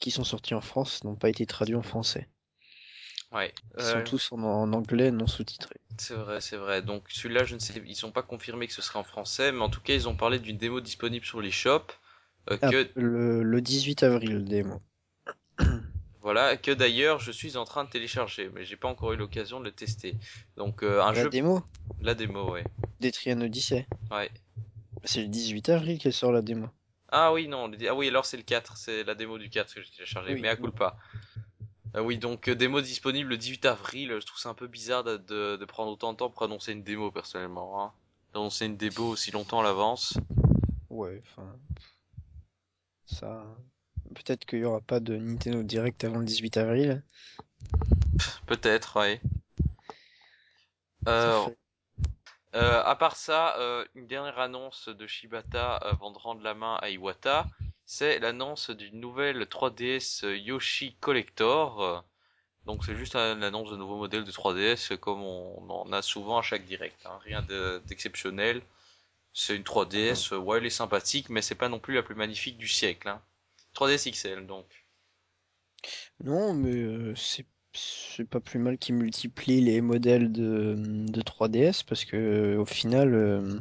qui 0.00 0.10
sont 0.10 0.24
sortis 0.24 0.54
en 0.54 0.60
France 0.62 1.04
n'ont 1.04 1.16
pas 1.16 1.30
été 1.30 1.46
traduits 1.46 1.76
en 1.76 1.82
français. 1.82 2.28
Ouais. 3.32 3.52
Ils 3.78 3.84
sont 3.84 4.02
Euh, 4.02 4.02
tous 4.02 4.30
en, 4.32 4.42
en 4.42 4.72
anglais 4.74 5.10
non 5.10 5.26
sous-titrés. 5.26 5.80
C'est 5.98 6.14
vrai, 6.14 6.40
c'est 6.40 6.56
vrai. 6.56 6.82
Donc 6.82 7.10
celui-là, 7.10 7.44
je 7.44 7.54
ne 7.54 7.60
sais, 7.60 7.82
ils 7.86 7.94
sont 7.96 8.10
pas 8.12 8.22
confirmés 8.22 8.66
que 8.66 8.72
ce 8.72 8.82
serait 8.82 8.98
en 8.98 9.04
français, 9.04 9.52
mais 9.52 9.60
en 9.60 9.68
tout 9.70 9.80
cas, 9.80 9.94
ils 9.94 10.08
ont 10.08 10.16
parlé 10.16 10.38
d'une 10.38 10.56
démo 10.56 10.80
disponible 10.80 11.24
sur 11.26 11.40
les 11.40 11.50
shops, 11.50 11.92
euh, 12.50 12.56
Ah, 12.60 12.70
que 12.70 12.88
le, 12.94 13.42
le 13.42 13.60
18 13.60 14.02
avril, 14.04 14.44
démo. 14.44 14.80
voilà, 16.28 16.58
que 16.58 16.70
d'ailleurs, 16.70 17.20
je 17.20 17.32
suis 17.32 17.56
en 17.56 17.64
train 17.64 17.84
de 17.84 17.88
télécharger, 17.88 18.50
mais 18.52 18.62
j'ai 18.62 18.76
pas 18.76 18.88
encore 18.88 19.14
eu 19.14 19.16
l'occasion 19.16 19.60
de 19.60 19.64
le 19.64 19.72
tester. 19.72 20.14
Donc 20.58 20.82
euh, 20.82 21.00
un 21.02 21.12
La 21.12 21.22
jeu, 21.22 21.30
démo 21.30 21.62
la 22.02 22.14
démo, 22.14 22.50
ouais, 22.52 22.64
des 23.00 23.10
Trian 23.12 23.40
Odyssey. 23.40 23.86
ouais. 24.10 24.30
C'est 25.04 25.22
le 25.22 25.28
18 25.28 25.70
avril 25.70 25.98
qu'elle 25.98 26.12
sort 26.12 26.30
la 26.32 26.42
démo. 26.42 26.68
Ah 27.10 27.32
oui, 27.32 27.48
non, 27.48 27.70
ah 27.88 27.94
oui, 27.94 28.08
alors 28.08 28.26
c'est 28.26 28.36
le 28.36 28.42
4, 28.42 28.76
c'est 28.76 29.04
la 29.04 29.14
démo 29.14 29.38
du 29.38 29.48
4 29.48 29.72
que 29.74 29.80
j'ai 29.80 29.90
téléchargé, 29.90 30.34
Oui. 30.34 30.40
mais 30.42 30.48
à 30.50 30.56
coup 30.56 30.70
pas. 30.70 30.98
Ah 31.94 32.02
oui, 32.02 32.18
donc 32.18 32.48
euh, 32.48 32.54
démo 32.54 32.82
disponible 32.82 33.30
le 33.30 33.38
18 33.38 33.64
avril. 33.64 34.14
Je 34.20 34.26
trouve 34.26 34.38
ça 34.38 34.50
un 34.50 34.54
peu 34.54 34.66
bizarre 34.66 35.04
de, 35.04 35.16
de, 35.16 35.56
de 35.56 35.64
prendre 35.64 35.90
autant 35.92 36.12
de 36.12 36.18
temps 36.18 36.28
pour 36.28 36.42
annoncer 36.42 36.72
une 36.72 36.82
démo 36.82 37.10
personnellement. 37.10 37.82
Hein. 37.82 37.92
Annoncer 38.34 38.66
une 38.66 38.76
démo 38.76 39.08
aussi 39.08 39.30
longtemps 39.30 39.60
à 39.60 39.62
l'avance. 39.62 40.18
Ouais, 40.90 41.22
enfin. 41.24 41.56
Ça. 43.06 43.46
Peut-être 44.14 44.44
qu'il 44.44 44.58
y 44.60 44.64
aura 44.64 44.80
pas 44.80 45.00
de 45.00 45.16
Nintendo 45.16 45.62
Direct 45.62 46.04
avant 46.04 46.18
le 46.18 46.24
18 46.26 46.56
avril. 46.58 47.02
Peut-être, 48.46 48.96
ouais. 48.98 49.20
Euh, 51.08 51.48
Euh, 52.54 52.82
à 52.84 52.96
part 52.96 53.16
ça, 53.16 53.56
euh, 53.58 53.84
une 53.94 54.06
dernière 54.06 54.38
annonce 54.38 54.88
de 54.88 55.06
Shibata 55.06 55.76
avant 55.76 56.10
de 56.10 56.18
rendre 56.18 56.42
la 56.42 56.54
main 56.54 56.76
à 56.80 56.88
Iwata, 56.90 57.46
c'est 57.84 58.18
l'annonce 58.20 58.70
d'une 58.70 59.00
nouvelle 59.00 59.46
3DS 59.46 60.22
Yoshi 60.24 60.94
Collector. 61.00 61.82
Euh, 61.82 62.00
Donc 62.66 62.84
c'est 62.84 62.96
juste 62.96 63.16
une 63.16 63.44
annonce 63.44 63.70
de 63.70 63.76
nouveaux 63.76 63.98
modèles 63.98 64.24
de 64.24 64.32
3DS 64.32 64.92
comme 65.00 65.22
on 65.22 65.70
en 65.70 65.92
a 65.92 66.02
souvent 66.02 66.38
à 66.38 66.42
chaque 66.42 66.66
direct. 66.66 66.98
hein. 67.06 67.18
Rien 67.24 67.42
de- 67.42 67.82
d'exceptionnel. 67.88 68.62
C'est 69.34 69.56
une 69.56 69.64
3DS, 69.64 70.32
euh, 70.32 70.38
ouais 70.38 70.58
elle 70.58 70.66
est 70.66 70.70
sympathique, 70.70 71.30
mais 71.30 71.42
c'est 71.42 71.54
pas 71.56 71.68
non 71.70 71.80
plus 71.80 71.94
la 71.94 72.02
plus 72.04 72.14
magnifique 72.16 72.58
du 72.58 72.68
siècle. 72.68 73.08
Hein. 73.08 73.22
3DS 73.78 74.06
XL 74.06 74.46
donc. 74.46 74.66
Non, 76.24 76.54
mais 76.54 76.74
euh, 76.74 77.14
c'est 77.16 77.46
pas 78.28 78.40
plus 78.40 78.58
mal 78.58 78.78
qu'ils 78.78 78.94
multiplient 78.96 79.60
les 79.60 79.80
modèles 79.80 80.32
de, 80.32 80.74
de 80.78 81.22
3DS 81.22 81.82
parce 81.84 82.04
que 82.04 82.56
au 82.56 82.64
final, 82.64 83.14
euh, 83.14 83.60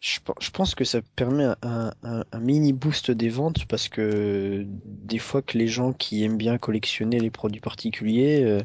je, 0.00 0.20
pen- 0.20 0.34
je 0.40 0.50
pense 0.50 0.74
que 0.74 0.84
ça 0.84 1.00
permet 1.16 1.46
un, 1.62 1.92
mini 2.40 2.72
boost 2.72 3.10
des 3.10 3.28
ventes 3.28 3.66
parce 3.66 3.88
que 3.88 4.64
des 4.66 5.18
fois 5.18 5.42
que 5.42 5.58
les 5.58 5.68
gens 5.68 5.92
qui 5.92 6.24
aiment 6.24 6.38
bien 6.38 6.58
collectionner 6.58 7.18
les 7.20 7.30
produits 7.30 7.60
particuliers, 7.60 8.44
euh, 8.44 8.62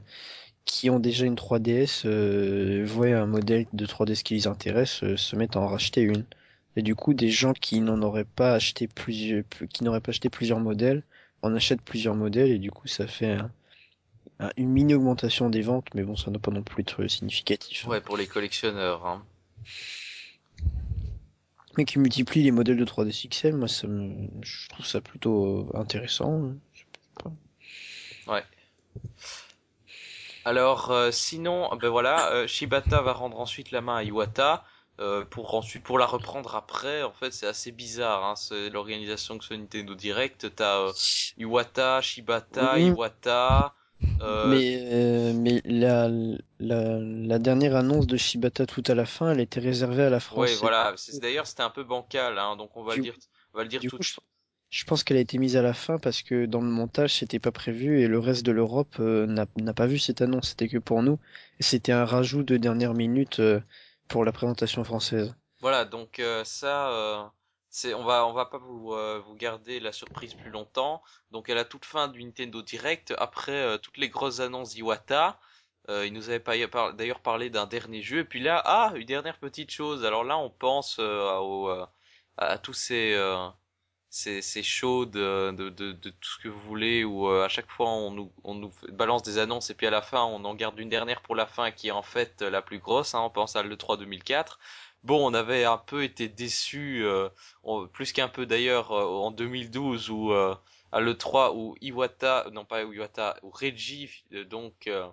qui 0.66 0.90
ont 0.92 1.00
déjà 1.00 1.26
une 1.26 1.36
3DS, 1.38 2.04
euh, 2.06 2.84
voient 2.88 3.08
un 3.10 3.28
modèle 3.28 3.68
de 3.74 3.86
3DS 3.88 4.24
qui 4.24 4.36
les 4.36 4.48
intéresse, 4.48 5.04
se 5.16 5.36
mettent 5.36 5.56
à 5.58 5.62
en 5.62 5.68
racheter 5.68 6.02
une. 6.02 6.26
Et 6.76 6.82
du 6.82 6.96
coup, 6.96 7.14
des 7.14 7.30
gens 7.30 7.54
qui 7.54 7.80
n'en 7.82 8.02
auraient 8.02 8.26
pas 8.26 8.54
acheté 8.54 8.88
plusieurs, 8.88 9.44
qui 9.72 9.84
n'auraient 9.84 10.02
pas 10.02 10.10
acheté 10.10 10.30
plusieurs 10.30 10.60
modèles, 10.60 11.04
en 11.42 11.56
achètent 11.56 11.82
plusieurs 11.82 12.16
modèles 12.16 12.52
et 12.52 12.58
du 12.60 12.72
coup, 12.72 12.88
ça 12.88 13.08
fait 13.08 13.32
un- 13.34 13.52
un- 14.40 14.52
une 14.58 14.70
mini 14.70 14.94
augmentation 14.94 15.50
des 15.50 15.62
ventes, 15.62 15.88
mais 15.94 16.04
bon, 16.04 16.16
ça 16.16 16.32
n'a 16.32 16.40
pas 16.40 16.52
non 16.52 16.64
plus 16.64 16.82
être 16.82 17.08
significatif. 17.08 17.86
hein. 17.86 17.90
Ouais 17.92 18.02
pour 18.02 18.18
les 18.18 18.28
collectionneurs. 18.28 19.06
Hein. 19.06 19.24
Mais 21.78 21.86
qui 21.86 22.00
multiplie 22.00 22.42
les 22.44 22.52
modèles 22.52 22.78
de 22.78 22.86
3DS 22.86 23.26
XL, 23.26 23.56
moi, 23.56 23.68
ça 23.68 23.88
me, 23.88 24.28
je 24.42 24.70
trouve 24.70 24.86
ça 24.86 25.02
plutôt 25.02 25.70
euh, 25.74 25.78
intéressant. 25.80 26.54
Alors 30.46 30.92
euh, 30.92 31.10
sinon, 31.12 31.70
ben 31.76 31.90
voilà, 31.90 32.32
euh, 32.32 32.48
Shibata 32.48 33.02
va 33.02 33.14
rendre 33.14 33.40
ensuite 33.40 33.72
la 33.72 33.82
main 33.82 33.98
à 33.98 34.04
Iwata 34.04 34.64
euh, 35.00 35.26
pour 35.26 35.54
ensuite 35.56 35.84
pour 35.84 35.98
la 36.00 36.06
reprendre 36.06 36.56
après. 36.56 37.04
En 37.04 37.12
fait, 37.14 37.32
c'est 37.32 37.48
assez 37.48 37.72
bizarre, 37.72 38.24
hein, 38.24 38.36
c'est 38.36 38.70
l'organisation 38.70 39.38
que 39.38 39.46
ce 39.46 39.54
Nintendo 39.54 39.96
Direct. 39.96 40.54
T'as 40.56 40.80
euh, 40.88 40.94
Iwata, 41.38 42.02
Shibata. 42.02 42.80
Iwata. 42.80 43.76
Euh, 44.22 44.46
Mais, 44.46 44.80
euh, 44.94 45.34
mais 45.34 45.62
la, 45.66 46.10
la, 46.60 47.00
la 47.00 47.40
dernière 47.40 47.76
annonce 47.76 48.08
de 48.08 48.18
Shibata 48.18 48.66
tout 48.66 48.84
à 48.88 48.96
la 48.96 49.06
fin, 49.06 49.32
elle 49.32 49.40
était 49.40 49.60
réservée 49.60 50.04
à 50.04 50.10
la 50.10 50.20
France. 50.20 50.38
ouais, 50.40 50.56
voilà. 50.56 50.96
D'ailleurs 51.22 51.48
c'était 51.48 51.64
un 51.64 51.70
peu 51.70 51.84
bancal, 51.84 52.38
hein, 52.40 52.56
donc 52.56 52.76
on 52.78 52.84
va 52.84 52.96
le 52.96 53.02
dire, 53.02 53.16
on 53.54 53.58
va 53.58 53.64
le 53.64 53.70
dire 53.70 53.82
du 53.82 53.88
tout 53.88 53.98
coup, 53.98 54.04
de 54.04 54.04
je, 54.04 54.10
suite. 54.14 54.24
je 54.70 54.84
pense 54.86 55.04
qu'elle 55.04 55.18
a 55.18 55.22
été 55.22 55.38
mise 55.38 55.58
à 55.58 55.62
la 55.62 55.74
fin 55.74 56.00
parce 56.00 56.22
que 56.22 56.46
dans 56.46 56.62
le 56.62 56.68
montage, 56.70 57.16
c'était 57.16 57.40
pas 57.40 57.52
prévu 57.52 58.02
et 58.02 58.08
le 58.08 58.20
reste 58.20 58.46
de 58.46 58.52
l'Europe 58.52 58.96
euh, 59.00 59.26
n'a 59.28 59.74
pas 59.74 59.88
vu 59.88 60.00
cette 60.00 60.22
annonce. 60.22 60.50
C'était 60.50 60.70
que 60.70 60.78
pour 60.78 61.04
nous. 61.04 61.20
C'était 61.60 61.92
un 61.94 62.06
rajout 62.06 62.44
de 62.44 62.58
dernière 62.58 62.94
minute 62.94 63.40
euh, 63.40 63.62
pour 64.08 64.26
la 64.26 64.32
présentation 64.32 64.84
française. 64.84 65.36
Voilà, 65.62 65.86
donc 65.86 66.20
euh, 66.20 66.44
ça, 66.44 66.90
euh, 66.92 67.24
on 67.96 68.04
va, 68.04 68.26
on 68.28 68.34
va 68.34 68.46
pas 68.46 68.58
vous, 68.58 68.94
euh, 68.94 69.22
vous 69.26 69.36
garder 69.36 69.80
la 69.80 69.92
surprise 69.92 70.34
plus 70.34 70.52
longtemps. 70.52 71.02
Donc 71.32 71.50
à 71.50 71.56
la 71.56 71.66
toute 71.66 71.86
fin 71.86 72.08
du 72.08 72.24
Nintendo 72.24 72.62
Direct, 72.62 73.14
après 73.18 73.80
toutes 73.80 73.98
les 73.98 74.10
grosses 74.10 74.40
annonces 74.40 74.72
d'Iwata, 74.76 75.40
euh, 75.90 76.06
il 76.06 76.14
nous 76.14 76.30
avait 76.30 76.68
par- 76.68 76.94
d'ailleurs 76.94 77.22
parlé 77.22 77.50
d'un 77.50 77.66
dernier 77.66 78.02
jeu. 78.02 78.20
Et 78.20 78.26
puis 78.26 78.42
là, 78.42 78.62
ah, 78.66 78.92
une 78.96 79.06
dernière 79.06 79.40
petite 79.40 79.72
chose. 79.72 80.06
Alors 80.06 80.24
là, 80.24 80.38
on 80.38 80.50
pense 80.50 81.00
à 82.38 82.58
tous 82.58 82.74
ces, 82.74 83.16
euh, 84.28 84.42
ces, 84.42 84.42
ces 84.42 84.64
shows 84.64 85.06
de, 85.06 85.52
de, 85.52 85.70
de, 85.70 85.92
de 85.92 86.10
tout 86.10 86.30
ce 86.30 86.44
que 86.44 86.48
vous 86.50 86.60
voulez, 86.62 87.04
où 87.04 87.28
euh, 87.30 87.46
à 87.46 87.50
chaque 87.50 87.70
fois 87.70 87.90
on 87.90 88.12
nous, 88.12 88.32
on 88.44 88.56
nous 88.56 88.72
balance 88.92 89.24
des 89.24 89.38
annonces 89.38 89.70
et 89.70 89.74
puis 89.76 89.88
à 89.88 89.92
la 89.92 90.02
fin 90.02 90.24
on 90.24 90.44
en 90.46 90.56
garde 90.56 90.80
une 90.80 90.90
dernière 90.90 91.22
pour 91.22 91.36
la 91.36 91.46
fin 91.46 91.72
qui 91.72 91.88
est 91.90 91.92
en 91.92 92.04
fait 92.04 92.42
la 92.42 92.62
plus 92.62 92.80
grosse. 92.80 93.14
Hein, 93.16 93.22
on 93.22 93.30
pense 93.30 93.56
à 93.56 93.64
l'E3 93.64 93.98
2004. 94.00 94.60
Bon, 95.04 95.26
on 95.30 95.34
avait 95.34 95.66
un 95.66 95.78
peu 95.78 96.04
été 96.04 96.28
déçus, 96.30 97.04
euh, 97.06 97.30
plus 97.94 98.12
qu'un 98.14 98.28
peu 98.28 98.46
d'ailleurs 98.46 98.92
euh, 98.92 99.04
en 99.06 99.32
2012 99.32 100.10
où 100.10 100.32
euh, 100.32 100.56
à 100.92 101.00
l'E3 101.02 101.54
où 101.56 101.76
Iwata, 101.82 102.48
non 102.52 102.66
pas 102.66 102.84
Iwata, 102.84 103.38
où 103.44 103.52
Reggie 103.52 104.10
euh, 104.34 104.46
donc 104.46 104.88
euh, 104.88 105.08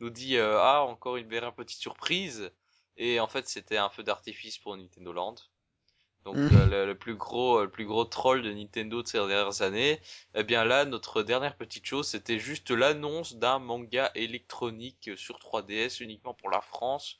nous 0.00 0.10
dit 0.10 0.38
ah 0.38 0.82
encore 0.84 1.16
une 1.16 1.28
dernière 1.28 1.54
petite 1.54 1.80
surprise 1.80 2.50
et 2.96 3.20
en 3.20 3.28
fait 3.28 3.48
c'était 3.48 3.76
un 3.78 3.88
feu 3.90 4.02
d'artifice 4.02 4.58
pour 4.58 4.76
Nintendo 4.76 5.12
Land. 5.12 5.36
Donc 6.26 6.50
Mm. 6.50 6.50
euh, 6.52 6.66
le, 6.66 6.86
le 6.86 6.94
plus 6.98 7.14
gros, 7.16 7.62
le 7.62 7.70
plus 7.70 7.86
gros 7.86 8.04
troll 8.04 8.42
de 8.42 8.52
Nintendo 8.52 9.02
de 9.02 9.08
ces 9.08 9.18
dernières 9.18 9.62
années. 9.62 10.00
Eh 10.34 10.44
bien 10.44 10.64
là, 10.64 10.84
notre 10.84 11.22
dernière 11.22 11.56
petite 11.56 11.86
chose, 11.86 12.06
c'était 12.08 12.38
juste 12.38 12.70
l'annonce 12.70 13.36
d'un 13.36 13.58
manga 13.60 14.10
électronique 14.14 15.10
sur 15.16 15.38
3DS 15.38 16.02
uniquement 16.02 16.34
pour 16.34 16.50
la 16.50 16.60
France. 16.60 17.18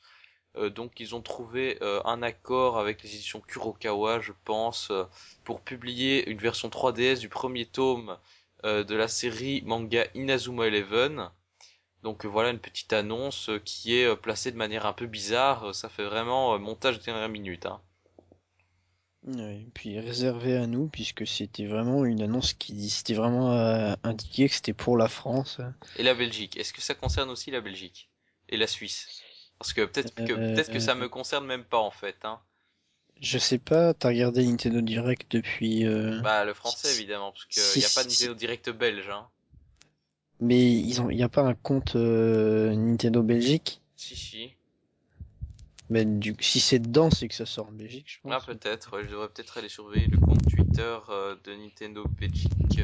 Euh, 0.57 0.69
donc 0.69 0.99
ils 0.99 1.15
ont 1.15 1.21
trouvé 1.21 1.77
euh, 1.81 2.01
un 2.05 2.21
accord 2.23 2.79
avec 2.79 3.03
les 3.03 3.13
éditions 3.15 3.41
Kurokawa, 3.41 4.19
je 4.21 4.33
pense, 4.45 4.91
euh, 4.91 5.05
pour 5.45 5.61
publier 5.61 6.29
une 6.29 6.39
version 6.39 6.69
3DS 6.69 7.19
du 7.19 7.29
premier 7.29 7.65
tome 7.65 8.17
euh, 8.65 8.83
de 8.83 8.95
la 8.95 9.07
série 9.07 9.61
manga 9.65 10.05
Inazuma 10.15 10.67
Eleven. 10.67 11.29
Donc 12.03 12.25
euh, 12.25 12.29
voilà 12.29 12.49
une 12.51 12.59
petite 12.59 12.93
annonce 12.93 13.49
euh, 13.49 13.59
qui 13.59 13.95
est 13.97 14.05
euh, 14.05 14.15
placée 14.15 14.51
de 14.51 14.57
manière 14.57 14.85
un 14.87 14.93
peu 14.93 15.05
bizarre. 15.07 15.75
Ça 15.75 15.89
fait 15.89 16.05
vraiment 16.05 16.55
euh, 16.55 16.59
montage 16.59 16.99
de 16.99 17.03
dernière 17.05 17.29
minute. 17.29 17.65
Hein. 17.67 17.81
Ouais, 19.27 19.57
et 19.61 19.69
puis 19.75 19.99
réservé 19.99 20.57
à 20.57 20.65
nous, 20.65 20.87
puisque 20.87 21.27
c'était 21.27 21.67
vraiment 21.67 22.03
une 22.03 22.21
annonce 22.23 22.53
qui 22.53 22.89
c'était 22.89 23.13
vraiment 23.13 23.51
euh, 23.53 23.93
indiqué 24.03 24.49
que 24.49 24.55
c'était 24.55 24.73
pour 24.73 24.97
la 24.97 25.07
France. 25.07 25.61
Et 25.95 26.03
la 26.03 26.13
Belgique, 26.15 26.55
est-ce 26.55 26.71
que 26.71 26.79
ça 26.79 26.95
concerne 26.95 27.29
aussi 27.29 27.51
la 27.51 27.59
Belgique? 27.59 28.09
Et 28.47 28.55
la 28.55 28.67
Suisse? 28.67 29.11
Parce 29.59 29.73
que 29.73 29.81
peut-être 29.83 30.23
que 30.23 30.31
peut-être 30.31 30.69
que 30.69 30.79
ça 30.79 30.95
Euh, 30.95 30.95
me 30.95 31.09
concerne 31.09 31.45
même 31.45 31.65
pas 31.65 31.79
en 31.79 31.91
fait, 31.91 32.23
hein. 32.23 32.41
je 33.21 33.37
sais 33.37 33.59
pas, 33.59 33.93
t'as 33.93 34.07
regardé 34.09 34.43
Nintendo 34.43 34.81
Direct 34.81 35.31
depuis... 35.31 35.85
euh, 35.85 36.19
Bah 36.19 36.45
le 36.45 36.53
français 36.53 36.91
si, 36.91 36.93
évidemment, 36.93 37.31
parce 37.31 37.45
qu'il 37.45 37.63
si, 37.63 37.81
n'y 37.81 37.85
a 37.85 37.89
pas 37.89 38.03
de 38.03 38.09
si- 38.09 38.11
si- 38.11 38.11
Nintendo 38.11 38.35
Direct 38.35 38.69
belge, 38.69 39.09
hein. 39.09 39.31
Mais 40.39 40.71
ils 40.73 40.99
ont, 40.99 41.11
y 41.11 41.21
a 41.21 41.29
pas 41.29 41.43
un 41.43 41.53
compte 41.53 41.95
euh, 41.95 42.73
Nintendo 42.75 43.21
Belgique? 43.21 43.81
Si 43.97 44.15
si. 44.15 44.56
Mais 45.89 46.05
du, 46.05 46.35
si 46.39 46.59
c'est 46.59 46.79
dedans, 46.79 47.09
c'est 47.11 47.27
que 47.27 47.35
ça 47.35 47.45
sort 47.45 47.67
en 47.67 47.71
Belgique, 47.71 48.07
je 48.09 48.19
Ah 48.29 48.39
pense. 48.39 48.45
peut-être, 48.45 48.93
ouais, 48.95 49.05
je 49.05 49.09
devrais 49.11 49.29
peut-être 49.29 49.57
aller 49.57 49.69
surveiller 49.69 50.07
le 50.07 50.17
compte 50.19 50.41
Twitter 50.49 50.97
euh, 51.09 51.35
de 51.43 51.53
Nintendo 51.55 52.03
Belgique. 52.19 52.81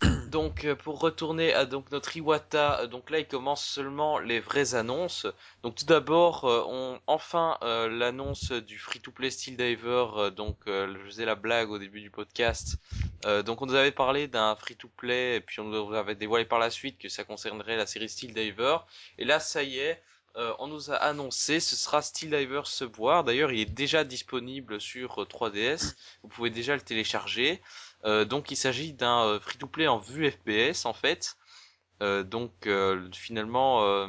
Donc 0.30 0.64
euh, 0.64 0.74
pour 0.74 0.98
retourner 1.00 1.54
à 1.54 1.64
donc 1.64 1.90
notre 1.92 2.16
Iwata, 2.16 2.80
euh, 2.80 2.86
donc 2.88 3.10
là 3.10 3.20
il 3.20 3.26
commence 3.28 3.64
seulement 3.64 4.18
les 4.18 4.40
vraies 4.40 4.74
annonces. 4.74 5.26
Donc 5.62 5.76
tout 5.76 5.86
d'abord, 5.86 6.44
on 6.68 6.98
enfin 7.06 7.56
euh, 7.62 7.88
l'annonce 7.88 8.50
du 8.50 8.78
free-to-play 8.78 9.30
Steel 9.30 9.56
Diver. 9.56 10.06
euh, 10.16 10.30
donc 10.30 10.56
euh, 10.66 10.92
je 10.92 11.06
faisais 11.06 11.24
la 11.24 11.36
blague 11.36 11.70
au 11.70 11.78
début 11.78 12.00
du 12.00 12.10
podcast. 12.10 12.76
Donc 13.46 13.62
on 13.62 13.66
nous 13.66 13.74
avait 13.74 13.90
parlé 13.90 14.28
d'un 14.28 14.54
free-to-play 14.54 15.36
et 15.36 15.40
puis 15.40 15.58
on 15.60 15.64
nous 15.64 15.94
avait 15.94 16.14
dévoilé 16.14 16.44
par 16.44 16.58
la 16.58 16.68
suite 16.68 16.98
que 16.98 17.08
ça 17.08 17.24
concernerait 17.24 17.76
la 17.78 17.86
série 17.86 18.10
Steel 18.10 18.34
Diver. 18.34 18.76
Et 19.16 19.24
là 19.24 19.40
ça 19.40 19.62
y 19.62 19.78
est, 19.78 20.02
euh, 20.36 20.52
on 20.58 20.66
nous 20.66 20.90
a 20.90 20.96
annoncé 20.96 21.60
ce 21.60 21.76
sera 21.76 22.02
Steel 22.02 22.30
Diver 22.30 22.62
Subwar. 22.64 23.24
D'ailleurs 23.24 23.52
il 23.52 23.60
est 23.60 23.64
déjà 23.66 24.04
disponible 24.04 24.80
sur 24.80 25.22
euh, 25.22 25.26
3DS. 25.26 25.94
Vous 26.22 26.28
pouvez 26.28 26.50
déjà 26.50 26.74
le 26.74 26.80
télécharger. 26.82 27.62
Euh, 28.04 28.24
donc 28.24 28.50
il 28.50 28.56
s'agit 28.56 28.92
d'un 28.92 29.24
euh, 29.26 29.40
free-to-play 29.40 29.86
en 29.86 29.98
vue 29.98 30.30
FPS 30.30 30.86
en 30.86 30.92
fait. 30.92 31.36
Euh, 32.02 32.24
donc 32.24 32.66
euh, 32.66 33.08
finalement 33.12 33.84
euh, 33.84 34.08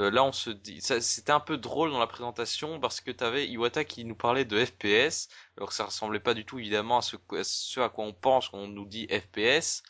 euh, 0.00 0.10
là 0.10 0.24
on 0.24 0.32
se 0.32 0.50
dit 0.50 0.80
c'était 0.80 1.32
un 1.32 1.40
peu 1.40 1.56
drôle 1.56 1.90
dans 1.90 1.98
la 2.00 2.06
présentation 2.06 2.80
parce 2.80 3.00
que 3.00 3.10
t'avais 3.10 3.48
Iwata 3.48 3.84
qui 3.84 4.04
nous 4.04 4.14
parlait 4.16 4.44
de 4.44 4.64
FPS 4.64 5.28
alors 5.56 5.68
que 5.70 5.74
ça 5.74 5.84
ressemblait 5.86 6.20
pas 6.20 6.34
du 6.34 6.44
tout 6.44 6.58
évidemment 6.58 6.98
à 6.98 7.02
ce, 7.02 7.16
à 7.32 7.44
ce 7.44 7.80
à 7.80 7.88
quoi 7.88 8.04
on 8.04 8.12
pense 8.12 8.48
quand 8.48 8.58
on 8.58 8.68
nous 8.68 8.86
dit 8.86 9.08
FPS. 9.08 9.82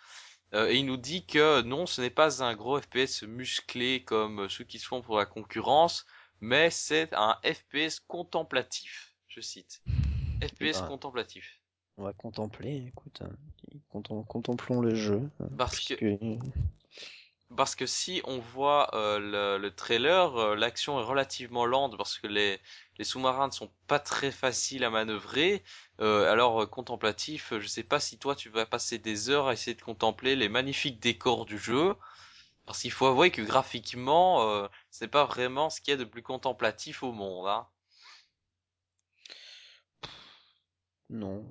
Euh, 0.55 0.69
et 0.69 0.77
il 0.77 0.87
nous 0.87 0.97
dit 0.97 1.27
que 1.27 1.63
non 1.63 1.87
ce 1.87 2.01
n'est 2.01 2.11
pas 2.11 2.43
un 2.45 2.55
gros 2.55 2.81
FPS 2.81 3.23
musclé 3.25 4.05
comme 4.05 4.49
ceux 4.49 4.65
qui 4.65 4.79
se 4.79 4.87
font 4.87 5.03
pour 5.03 5.19
la 5.19 5.27
concurrence 5.27 6.07
mais 6.41 6.71
c'est 6.71 7.13
un 7.15 7.37
FPS 7.43 8.01
contemplatif. 8.01 9.15
Je 9.29 9.41
cite. 9.41 9.83
Eh 10.43 10.49
FPS 10.49 10.81
ben, 10.81 10.89
contemplatif. 10.89 11.61
on 11.97 12.05
va 12.05 12.13
contempler, 12.13 12.85
écoute, 12.87 13.23
hein, 13.23 13.31
contem- 13.93 14.27
contemplons 14.27 14.81
le 14.81 14.95
jeu, 14.95 15.29
hein, 15.41 15.49
Parce 15.57 15.81
que 15.81 15.95
Parce 17.57 17.75
que 17.75 17.87
si 17.87 18.21
on 18.25 18.39
voit 18.39 18.95
euh, 18.95 19.19
le, 19.19 19.59
le 19.63 19.71
trailer, 19.71 20.37
euh, 20.37 20.57
l'action 20.57 21.01
est 21.01 21.05
relativement 21.05 21.67
lente 21.67 21.97
parce 21.97 22.19
que 22.19 22.27
les, 22.27 22.59
les 22.99 23.05
sous-marins 23.05 23.49
ne 23.49 23.53
sont 23.53 23.71
pas 23.87 23.99
très 23.99 24.31
faciles 24.31 24.85
à 24.85 24.91
manœuvrer. 24.91 25.63
Euh, 26.01 26.31
alors 26.31 26.63
euh, 26.63 26.67
contemplatif, 26.67 27.53
je 27.59 27.67
sais 27.67 27.83
pas 27.83 28.01
si 28.01 28.19
toi 28.19 28.35
tu 28.37 28.49
vas 28.49 28.67
passer 28.67 28.99
des 28.99 29.31
heures 29.31 29.49
à 29.49 29.53
essayer 29.53 29.75
de 29.75 29.83
contempler 29.83 30.37
les 30.37 30.49
magnifiques 30.49 31.01
décors 31.01 31.47
du 31.47 31.59
jeu. 31.59 31.95
Parce 32.67 32.81
qu'il 32.81 32.93
faut 32.93 33.07
avouer 33.07 33.31
que 33.31 33.43
graphiquement, 33.43 34.49
euh, 34.49 34.69
c'est 34.91 35.09
pas 35.09 35.25
vraiment 35.27 35.71
ce 35.71 35.81
qu'il 35.81 35.93
y 35.93 35.95
a 35.95 35.99
de 35.99 36.05
plus 36.05 36.23
contemplatif 36.23 37.03
au 37.03 37.13
monde, 37.13 37.49
hein. 37.49 37.67
Non, 41.11 41.45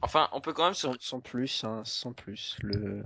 Enfin, 0.00 0.28
on 0.32 0.40
peut 0.40 0.52
quand 0.52 0.64
même 0.64 0.74
se... 0.74 0.82
sans, 0.82 0.94
sans 1.00 1.20
plus, 1.20 1.64
hein, 1.64 1.82
sans 1.84 2.12
plus. 2.12 2.56
Le... 2.62 3.04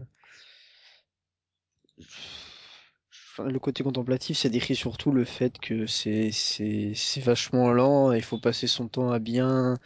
Enfin, 3.34 3.48
le 3.48 3.58
côté 3.58 3.82
contemplatif, 3.82 4.36
ça 4.38 4.48
décrit 4.48 4.76
surtout 4.76 5.10
le 5.10 5.24
fait 5.24 5.58
que 5.58 5.86
c'est 5.86 6.30
c'est 6.32 6.92
c'est 6.94 7.20
vachement 7.20 7.72
lent 7.72 8.12
et 8.12 8.18
il 8.18 8.22
faut 8.22 8.38
passer 8.38 8.66
son 8.66 8.88
temps 8.88 9.10
à 9.10 9.18
bien 9.18 9.78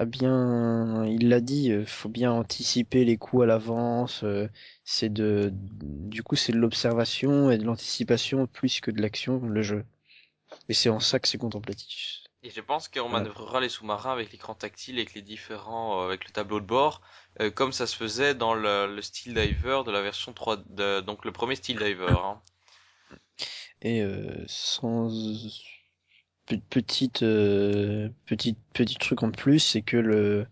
à 0.00 0.04
bien. 0.06 1.06
Il 1.06 1.28
l'a 1.28 1.40
dit, 1.40 1.66
il 1.68 1.86
faut 1.86 2.08
bien 2.10 2.32
anticiper 2.32 3.04
les 3.04 3.16
coups 3.18 3.44
à 3.44 3.46
l'avance. 3.46 4.24
euh, 4.24 4.48
c'est 4.84 5.10
de 5.12 5.50
du 5.54 6.22
coup 6.24 6.36
c'est 6.36 6.52
de 6.52 6.58
l'observation 6.58 7.50
et 7.50 7.58
de 7.58 7.64
l'anticipation 7.64 8.46
plus 8.48 8.80
que 8.80 8.90
de 8.90 9.00
l'action 9.02 9.40
le 9.40 9.62
jeu. 9.62 9.84
Et 10.70 10.74
c'est 10.74 10.90
en 10.90 11.00
ça 11.00 11.20
que 11.20 11.28
c'est 11.28 11.38
contemplatif. 11.38 12.20
Et 12.42 12.50
je 12.50 12.60
pense 12.60 12.88
qu'on 12.88 13.08
Voilà. 13.08 13.08
manœuvrera 13.08 13.60
les 13.60 13.70
sous-marins 13.70 14.12
avec 14.12 14.30
l'écran 14.32 14.54
tactile, 14.54 14.96
avec 14.98 15.14
les 15.14 15.22
différents, 15.22 16.02
euh, 16.02 16.06
avec 16.08 16.26
le 16.26 16.30
tableau 16.32 16.60
de 16.60 16.66
bord, 16.66 17.00
euh, 17.40 17.50
comme 17.50 17.72
ça 17.72 17.86
se 17.86 17.96
faisait 17.96 18.34
dans 18.34 18.52
le, 18.54 18.86
le 18.94 19.00
Steel 19.02 19.32
Diver 19.34 19.82
de 19.86 19.90
la 19.90 20.02
version 20.02 20.32
3, 20.34 20.58
de, 20.66 21.00
donc 21.00 21.24
le 21.24 21.32
premier 21.32 21.54
Steel 21.56 21.78
Diver, 21.78 22.18
hein. 22.22 22.42
Et 23.82 24.02
euh, 24.02 24.44
sans 24.46 25.10
pe- 26.46 26.56
petite 26.70 27.22
euh, 27.22 28.08
petite 28.26 28.58
petit 28.72 28.96
truc 28.96 29.22
en 29.22 29.30
plus, 29.30 29.58
c'est 29.60 29.82
que 29.82 29.96
le 29.96 30.46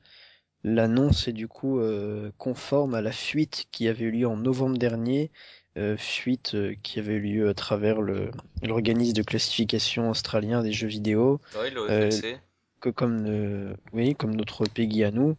L'annonce 0.65 1.29
est 1.29 1.33
du 1.33 1.49
coup 1.49 1.79
euh, 1.81 2.33
conforme 2.39 2.95
à 2.95 3.01
la 3.01 3.13
fuite 3.13 3.67
qui 3.71 3.89
avait 3.89 4.07
eu 4.07 4.11
lieu 4.11 4.27
en 4.29 4.37
novembre 4.37 4.77
dernier, 4.77 5.31
euh, 5.77 5.97
fuite 5.97 6.57
qui 6.83 6.99
avait 6.99 7.15
eu 7.15 7.21
lieu 7.21 7.49
à 7.49 7.55
travers 7.55 8.01
le 8.03 8.31
l'organisme 8.63 9.13
de 9.15 9.23
classification 9.23 10.11
australien 10.11 10.63
des 10.63 10.73
jeux 10.73 10.89
vidéo, 10.89 11.41
le 11.55 11.81
euh, 11.91 12.09
OFLC. 12.09 12.41
que 12.81 12.91
comme 12.91 13.77
oui 13.93 14.17
comme 14.17 14.35
notre 14.35 14.67
PEGI 14.67 15.05
à 15.05 15.11
nous, 15.13 15.37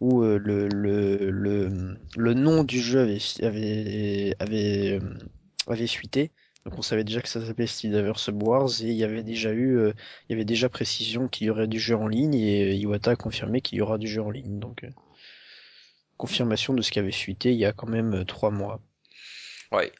où 0.00 0.22
le, 0.22 0.68
le 0.68 1.30
le 1.30 1.96
le 2.16 2.34
nom 2.34 2.64
du 2.64 2.80
jeu 2.80 3.00
avait 3.00 3.18
avait 3.42 4.34
avait 4.40 5.00
avait 5.66 5.86
fuité. 5.86 6.30
Donc 6.64 6.78
on 6.78 6.82
savait 6.82 7.04
déjà 7.04 7.20
que 7.20 7.28
ça 7.28 7.44
s'appelait 7.44 7.66
Steel 7.66 7.92
Diver 7.92 8.12
Subwars 8.16 8.82
et 8.82 8.86
il 8.86 8.92
y 8.96 9.04
avait 9.04 9.22
déjà 9.22 9.50
eu 9.52 9.76
euh, 9.78 9.92
il 10.28 10.32
y 10.32 10.34
avait 10.34 10.44
déjà 10.44 10.68
précision 10.68 11.28
qu'il 11.28 11.46
y 11.48 11.50
aurait 11.50 11.66
du 11.68 11.80
jeu 11.80 11.96
en 11.96 12.06
ligne 12.06 12.34
et 12.34 12.62
euh, 12.70 12.74
Iwata 12.74 13.12
a 13.12 13.16
confirmé 13.16 13.60
qu'il 13.60 13.78
y 13.78 13.80
aura 13.80 13.98
du 13.98 14.06
jeu 14.06 14.22
en 14.22 14.30
ligne. 14.30 14.58
Donc 14.60 14.84
euh, 14.84 14.90
confirmation 16.16 16.74
de 16.74 16.82
ce 16.82 16.90
qui 16.90 16.98
avait 16.98 17.12
fuité 17.12 17.52
il 17.52 17.58
y 17.58 17.64
a 17.64 17.72
quand 17.72 17.88
même 17.88 18.14
euh, 18.14 18.24
trois 18.24 18.50
mois. 18.50 18.80
Ouais. 19.72 19.92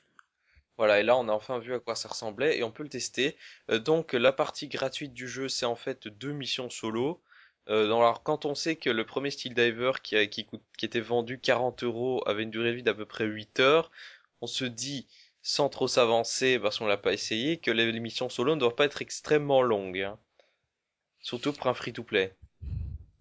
Voilà, 0.79 1.01
et 1.01 1.03
là 1.03 1.17
on 1.17 1.29
a 1.29 1.33
enfin 1.33 1.59
vu 1.59 1.75
à 1.75 1.81
quoi 1.81 1.95
ça 1.95 2.09
ressemblait 2.09 2.59
et 2.59 2.63
on 2.63 2.71
peut 2.73 2.83
le 2.83 2.89
tester. 2.89 3.37
Euh, 3.71 3.79
donc 3.79 4.13
la 4.15 4.33
partie 4.33 4.69
gratuite 4.69 5.13
du 5.13 5.29
jeu, 5.29 5.49
c'est 5.49 5.67
en 5.67 5.77
fait 5.77 6.09
deux 6.09 6.33
missions 6.33 6.71
solo. 6.71 7.21
Euh, 7.69 7.85
alors 7.87 8.23
quand 8.23 8.45
on 8.47 8.55
sait 8.55 8.77
que 8.77 8.91
le 8.91 9.05
premier 9.07 9.31
Steel 9.31 9.55
Diver 9.55 9.93
qui, 10.03 10.17
a- 10.17 10.27
qui, 10.27 10.45
coûte, 10.45 10.63
qui 10.79 10.87
était 10.87 11.01
vendu 11.01 11.39
40 11.39 11.85
euros 11.85 12.23
avait 12.27 12.43
une 12.43 12.51
durée 12.51 12.71
de 12.71 12.77
vie 12.77 12.83
d'à 12.83 12.95
peu 12.95 13.07
près 13.07 13.25
8 13.27 13.61
heures, 13.61 13.91
on 14.41 14.47
se 14.49 14.65
dit, 14.65 15.07
sans 15.43 15.69
trop 15.69 15.89
s'avancer 15.89 16.59
parce 16.59 16.79
qu'on 16.79 16.87
l'a 16.87 16.97
pas 16.97 17.13
essayé, 17.13 17.59
que 17.59 17.71
les, 17.71 18.11
solo 18.31 18.55
ne 18.55 18.61
doivent 18.61 18.75
pas 18.77 18.87
être 18.87 19.03
extrêmement 19.03 19.63
longues. 19.63 20.01
hein. 20.01 20.19
Surtout 21.21 21.55
pour 21.55 21.69
un 21.69 21.75
free-to-play. 21.75 22.37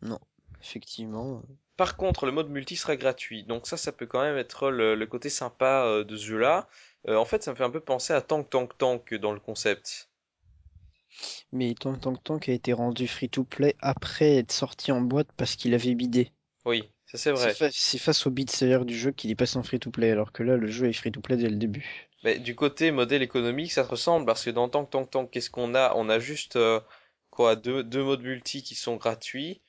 Non, 0.04 0.20
effectivement. 0.62 1.42
Par 1.76 1.98
contre, 1.98 2.26
le 2.26 2.32
mode 2.32 2.50
multi 2.50 2.78
sera 2.78 2.96
gratuit, 2.96 3.44
donc 3.44 3.68
ça, 3.68 3.76
ça 3.76 3.92
peut 3.92 4.06
quand 4.06 4.22
même 4.22 4.38
être 4.38 4.70
le, 4.70 4.96
le 4.96 5.06
côté 5.06 5.30
sympa 5.30 5.84
euh, 5.86 6.06
de 6.06 6.16
ce 6.16 6.26
jeu-là. 6.26 6.70
Euh, 7.10 7.18
en 7.18 7.26
fait, 7.26 7.44
ça 7.44 7.52
me 7.52 7.58
fait 7.58 7.66
un 7.66 7.70
peu 7.70 7.82
penser 7.82 8.14
à 8.14 8.22
Tank 8.22 8.50
Tank 8.50 8.78
Tank 8.78 9.14
dans 9.16 9.34
le 9.34 9.42
concept. 9.42 10.10
Mais 11.54 11.74
Tank 11.76 12.02
Tank 12.02 12.22
Tank 12.26 12.50
a 12.50 12.52
été 12.52 12.74
rendu 12.74 13.08
free-to-play 13.08 13.76
après 13.80 14.36
être 14.36 14.52
sorti 14.52 14.92
en 14.92 15.00
boîte 15.00 15.30
parce 15.38 15.56
qu'il 15.56 15.74
avait 15.74 15.96
bidé. 15.96 16.34
Oui, 16.66 16.92
ça 17.06 17.18
c'est 17.20 17.32
C'est 17.34 17.50
vrai. 17.50 17.54
fa- 17.54 17.68
c'est 17.74 17.98
face 17.98 18.26
au 18.26 18.32
bit 18.32 18.50
seller 18.50 18.86
du 18.86 18.98
jeu 18.98 19.12
qu'il 19.12 19.32
est 19.32 19.36
passé 19.36 19.58
en 19.58 19.64
free-to-play 19.64 20.12
alors 20.12 20.32
que 20.32 20.44
là 20.44 20.56
le 20.56 20.68
jeu 20.68 20.88
est 20.88 20.94
free-to-play 20.94 21.36
dès 21.36 21.50
le 21.50 21.58
début. 21.58 22.10
Mais 22.24 22.40
du 22.40 22.56
côté 22.56 22.92
modèle 22.92 23.22
économique, 23.22 23.72
ça 23.72 23.84
se 23.84 23.90
ressemble 23.90 24.26
parce 24.26 24.44
que 24.46 24.50
dans 24.52 24.70
Tank 24.70 24.90
Tank 24.90 25.10
Tank, 25.10 25.32
qu'est-ce 25.32 25.50
qu'on 25.50 25.76
a? 25.76 25.94
On 25.96 26.10
a 26.10 26.20
juste 26.20 26.56
euh, 26.56 26.80
quoi 27.32 27.56
deux, 27.56 27.84
deux 27.84 28.04
modes 28.04 28.22
multi 28.22 28.64
qui 28.64 28.76
sont 28.76 28.96
gratuits. 28.98 29.62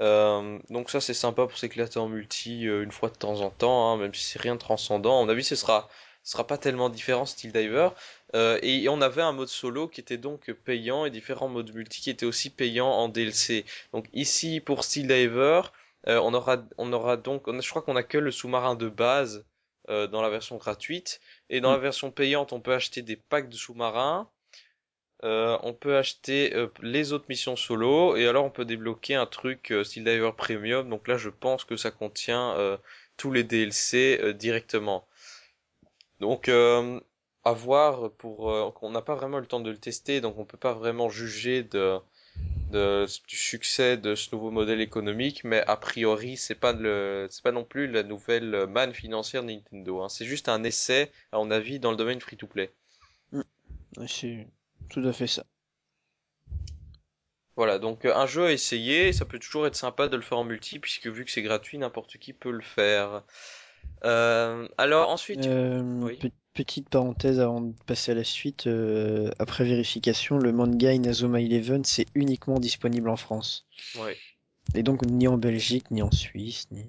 Euh, 0.00 0.58
donc 0.70 0.90
ça 0.90 1.00
c'est 1.00 1.14
sympa 1.14 1.46
pour 1.46 1.56
s'éclater 1.56 1.98
en 1.98 2.08
multi 2.08 2.68
euh, 2.68 2.82
une 2.84 2.92
fois 2.92 3.08
de 3.08 3.16
temps 3.16 3.40
en 3.40 3.50
temps, 3.50 3.92
hein, 3.92 3.96
même 3.96 4.14
si 4.14 4.24
c'est 4.24 4.40
rien 4.40 4.54
de 4.54 4.60
transcendant. 4.60 5.20
À 5.20 5.24
mon 5.24 5.28
avis, 5.30 5.44
ce 5.44 5.56
sera 5.56 5.88
ce 6.26 6.32
sera 6.32 6.46
pas 6.46 6.58
tellement 6.58 6.90
différent 6.90 7.24
style 7.24 7.52
diver. 7.52 7.88
Euh, 8.34 8.58
et 8.62 8.88
on 8.88 9.00
avait 9.00 9.22
un 9.22 9.32
mode 9.32 9.48
solo 9.48 9.86
qui 9.88 10.00
était 10.00 10.16
donc 10.18 10.50
payant 10.64 11.04
et 11.06 11.10
différents 11.10 11.48
modes 11.48 11.72
multi 11.72 12.00
qui 12.00 12.10
étaient 12.10 12.26
aussi 12.26 12.50
payants 12.50 12.90
en 12.90 13.08
DLC. 13.08 13.64
Donc 13.92 14.06
ici 14.12 14.60
pour 14.60 14.82
Steel 14.84 15.06
Diver, 15.06 15.62
euh, 16.08 16.18
on 16.22 16.34
aura 16.34 16.58
on 16.78 16.92
aura 16.92 17.16
donc 17.16 17.46
on 17.48 17.60
je 17.60 17.70
crois 17.70 17.82
qu'on 17.82 17.94
a 17.96 18.02
que 18.02 18.18
le 18.18 18.32
sous-marin 18.32 18.74
de 18.74 18.88
base 18.88 19.46
euh, 19.88 20.08
dans 20.08 20.20
la 20.20 20.28
version 20.28 20.56
gratuite 20.56 21.20
et 21.50 21.60
dans 21.60 21.72
la 21.72 21.78
version 21.78 22.10
payante 22.10 22.52
on 22.52 22.60
peut 22.60 22.74
acheter 22.74 23.02
des 23.02 23.16
packs 23.16 23.48
de 23.48 23.56
sous-marins. 23.56 24.28
Euh, 25.24 25.56
on 25.62 25.72
peut 25.72 25.96
acheter 25.96 26.54
euh, 26.54 26.68
les 26.82 27.14
autres 27.14 27.24
missions 27.30 27.56
solo 27.56 28.16
et 28.16 28.26
alors 28.28 28.44
on 28.44 28.50
peut 28.50 28.66
débloquer 28.66 29.14
un 29.14 29.24
truc 29.24 29.70
euh, 29.72 29.82
Steel 29.82 30.04
Diver 30.04 30.32
Premium. 30.36 30.90
Donc 30.90 31.08
là 31.08 31.16
je 31.16 31.30
pense 31.30 31.64
que 31.64 31.76
ça 31.76 31.90
contient 31.90 32.54
euh, 32.56 32.76
tous 33.16 33.32
les 33.32 33.42
DLC 33.42 34.18
euh, 34.22 34.32
directement. 34.34 35.06
Donc 36.20 36.48
euh, 36.48 37.00
à 37.44 37.52
voir 37.52 38.10
pour 38.12 38.50
euh, 38.50 38.70
on 38.82 38.90
n'a 38.90 39.02
pas 39.02 39.14
vraiment 39.14 39.38
eu 39.38 39.42
le 39.42 39.46
temps 39.46 39.60
de 39.60 39.70
le 39.70 39.78
tester 39.78 40.20
donc 40.20 40.38
on 40.38 40.44
peut 40.44 40.58
pas 40.58 40.74
vraiment 40.74 41.08
juger 41.08 41.62
de, 41.62 41.98
de 42.70 43.06
du 43.28 43.36
succès 43.36 43.96
de 43.96 44.14
ce 44.14 44.34
nouveau 44.34 44.50
modèle 44.50 44.80
économique 44.80 45.44
mais 45.44 45.62
a 45.66 45.76
priori 45.76 46.36
c'est 46.36 46.54
pas 46.54 46.72
le 46.72 47.26
c'est 47.30 47.42
pas 47.42 47.52
non 47.52 47.64
plus 47.64 47.86
la 47.86 48.02
nouvelle 48.02 48.66
manne 48.68 48.94
financière 48.94 49.42
de 49.42 49.48
Nintendo 49.48 50.02
hein. 50.02 50.08
C'est 50.08 50.26
juste 50.26 50.48
un 50.48 50.62
essai 50.64 51.10
à 51.32 51.38
mon 51.38 51.50
avis 51.50 51.78
dans 51.80 51.90
le 51.90 51.96
domaine 51.96 52.20
free 52.20 52.36
to 52.36 52.46
play. 52.46 52.72
Ouais, 53.96 54.06
C'est 54.08 54.46
tout 54.88 55.00
à 55.06 55.12
fait 55.12 55.26
ça. 55.26 55.44
Voilà, 57.56 57.78
donc 57.78 58.04
euh, 58.04 58.14
un 58.14 58.26
jeu 58.26 58.46
à 58.46 58.52
essayer, 58.52 59.12
ça 59.12 59.24
peut 59.24 59.38
toujours 59.38 59.66
être 59.66 59.76
sympa 59.76 60.08
de 60.08 60.16
le 60.16 60.22
faire 60.22 60.38
en 60.38 60.44
multi 60.44 60.78
puisque 60.78 61.06
vu 61.06 61.24
que 61.24 61.30
c'est 61.30 61.42
gratuit, 61.42 61.78
n'importe 61.78 62.18
qui 62.18 62.32
peut 62.32 62.50
le 62.50 62.60
faire. 62.62 63.22
Euh, 64.04 64.68
alors 64.78 65.10
ensuite, 65.10 65.46
Euh, 65.46 65.80
oui, 66.02 66.18
petite 66.56 66.88
parenthèse 66.88 67.38
avant 67.40 67.60
de 67.60 67.72
passer 67.86 68.12
à 68.12 68.14
la 68.14 68.24
suite, 68.24 68.66
euh, 68.66 69.30
après 69.38 69.64
vérification, 69.64 70.38
le 70.38 70.52
manga 70.52 70.92
Inazuma 70.92 71.40
Eleven 71.40 71.84
c'est 71.84 72.06
uniquement 72.14 72.58
disponible 72.58 73.08
en 73.08 73.16
France. 73.16 73.66
oui, 73.98 74.12
Et 74.74 74.82
donc 74.82 75.04
ni 75.06 75.28
en 75.28 75.36
Belgique, 75.38 75.90
ni 75.90 76.02
en 76.02 76.10
Suisse, 76.10 76.66
ni, 76.72 76.84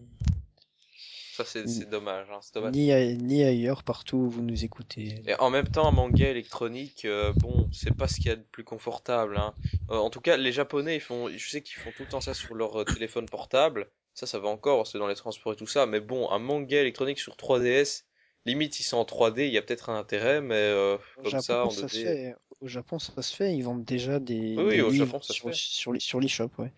ça 1.36 1.46
c'est 1.46 1.90
dommage, 1.90 2.28
hein, 2.32 2.40
c'est 2.42 2.56
dommage. 2.56 2.74
ni 2.74 2.92
a- 2.92 3.14
ni 3.14 3.44
ailleurs, 3.44 3.84
partout 3.84 4.18
où 4.18 4.30
vous 4.30 4.42
nous 4.42 4.64
écoutez. 4.66 5.22
Et 5.28 5.36
en 5.36 5.50
même 5.52 5.68
temps, 5.68 5.88
un 5.88 5.92
manga 5.92 6.28
électronique, 6.28 7.06
euh, 7.06 7.32
bon, 7.34 7.68
c'est 7.72 7.96
pas 7.96 8.08
ce 8.08 8.20
qu'il 8.20 8.30
y 8.30 8.34
a 8.34 8.36
de 8.38 8.42
plus 8.52 8.64
confortable, 8.64 9.38
hein. 9.38 9.54
Euh, 9.92 9.98
en 9.98 10.10
tout 10.10 10.22
cas, 10.22 10.38
les 10.38 10.52
Japonais, 10.52 10.96
ils 10.96 11.02
font, 11.02 11.30
je 11.30 11.50
sais 11.50 11.62
qu'ils 11.62 11.78
font 11.78 11.92
tout 11.92 12.04
le 12.04 12.10
temps 12.10 12.22
ça 12.22 12.34
sur 12.34 12.56
leur 12.56 12.82
euh, 12.82 12.84
téléphone 12.86 13.28
portable. 13.28 13.92
Ça, 14.16 14.26
ça 14.26 14.40
va 14.40 14.50
encore, 14.50 14.88
c'est 14.88 14.98
dans 14.98 15.08
les 15.08 15.16
transports 15.16 15.54
et 15.54 15.56
tout 15.56 15.68
ça. 15.68 15.86
Mais 15.86 16.00
bon, 16.02 16.30
un 16.32 16.40
manga 16.40 16.82
électronique 16.82 17.20
sur 17.20 17.38
3DS, 17.38 18.07
limite, 18.48 18.80
ils 18.80 18.84
sont 18.84 18.98
en 18.98 19.06
3D, 19.06 19.48
il 19.48 19.54
y 19.54 19.58
a 19.58 19.62
peut-être 19.62 19.90
un 19.90 19.98
intérêt, 20.00 20.42
mais 20.42 20.56
euh, 20.56 20.98
Au 21.18 21.24
comme 21.24 21.40
ça, 21.40 21.70
ça 21.70 21.88
se 21.88 21.98
2D. 21.98 22.02
fait. 22.02 22.36
Au 22.62 22.68
Japon, 22.68 23.00
ça 23.00 23.22
se 23.22 23.36
fait. 23.36 23.56
Ils 23.56 23.62
vendent 23.64 23.86
déjà 23.86 24.20
des, 24.20 24.56
Oui, 24.58 24.64
des 24.76 24.82
au 24.82 24.90
livres 24.90 25.06
Japon, 25.06 25.22
ça 25.22 25.34
se 25.34 25.34
sur, 25.34 25.48
fait. 25.50 25.54
sur, 25.54 25.94
sur 26.02 26.20
l'eShop, 26.20 26.50
ouais. 26.60 26.72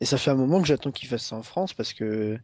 Et 0.00 0.06
ça 0.06 0.18
fait 0.18 0.30
un 0.30 0.34
moment 0.36 0.60
que 0.60 0.68
j'attends 0.68 0.92
qu'ils 0.92 1.08
fassent 1.08 1.26
ça 1.26 1.36
en 1.36 1.42
France 1.42 1.74
parce 1.74 1.92
que 1.94 2.38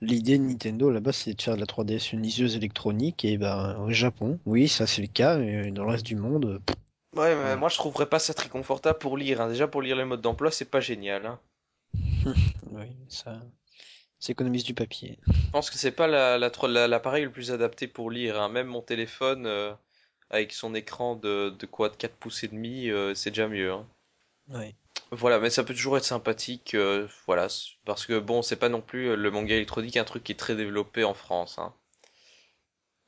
l'idée 0.00 0.38
de 0.38 0.42
Nintendo 0.44 0.90
là-bas, 0.90 1.12
c'est 1.12 1.34
de 1.34 1.42
faire 1.42 1.54
de 1.54 1.60
la 1.60 1.66
3DS 1.66 2.12
une 2.12 2.22
liseuse 2.22 2.56
électronique. 2.56 3.24
Et 3.24 3.38
ben, 3.38 3.78
au 3.80 3.90
Japon, 3.92 4.38
oui, 4.46 4.68
ça 4.68 4.86
c'est 4.86 5.02
le 5.02 5.08
cas. 5.08 5.38
Mais 5.38 5.70
dans 5.70 5.84
le 5.84 5.90
reste 5.92 6.06
du 6.06 6.16
monde, 6.16 6.60
pff, 6.66 6.76
Ouais, 7.14 7.36
mais 7.36 7.54
voilà. 7.54 7.56
moi, 7.56 7.68
je 7.68 7.76
trouverais 7.76 8.08
pas 8.08 8.18
ça 8.18 8.32
très 8.32 8.48
confortable 8.48 8.98
pour 8.98 9.18
lire, 9.18 9.42
hein. 9.42 9.48
Déjà, 9.50 9.68
pour 9.68 9.82
lire 9.82 9.94
les 9.96 10.06
modes 10.06 10.22
d'emploi, 10.22 10.50
c'est 10.50 10.64
pas 10.70 10.80
génial, 10.80 11.26
hein. 11.26 11.38
Oui, 12.70 12.96
ça, 13.08 13.40
ça 14.20 14.32
économise 14.32 14.64
du 14.64 14.74
papier. 14.74 15.18
Je 15.26 15.50
pense 15.52 15.68
que 15.70 15.76
c'est 15.76 15.92
pas 15.92 16.06
la, 16.06 16.38
la, 16.38 16.50
tro- 16.50 16.68
la- 16.68 16.88
l'appareil 16.88 17.24
le 17.24 17.30
plus 17.30 17.50
adapté 17.52 17.86
pour 17.86 18.10
lire, 18.10 18.40
hein. 18.40 18.48
Même 18.48 18.66
mon 18.68 18.80
téléphone, 18.82 19.46
euh, 19.46 19.74
avec 20.30 20.52
son 20.52 20.74
écran 20.74 21.16
de, 21.16 21.50
de 21.50 21.66
quoi, 21.66 21.88
de 21.90 21.96
4 21.96 22.16
pouces 22.16 22.44
et 22.44 22.48
demi, 22.48 22.90
euh, 22.90 23.14
c'est 23.14 23.30
déjà 23.30 23.48
mieux, 23.48 23.72
hein. 23.72 23.86
Ouais. 24.48 24.74
Voilà, 25.10 25.38
mais 25.38 25.50
ça 25.50 25.64
peut 25.64 25.74
toujours 25.74 25.98
être 25.98 26.04
sympathique, 26.06 26.74
euh, 26.74 27.06
voilà, 27.26 27.48
parce 27.84 28.06
que 28.06 28.18
bon, 28.18 28.40
c'est 28.40 28.56
pas 28.56 28.70
non 28.70 28.80
plus 28.80 29.16
le 29.16 29.30
manga 29.30 29.54
électronique 29.54 29.98
un 29.98 30.04
truc 30.04 30.24
qui 30.24 30.32
est 30.32 30.34
très 30.36 30.56
développé 30.56 31.04
en 31.04 31.12
France, 31.12 31.58
hein, 31.58 31.74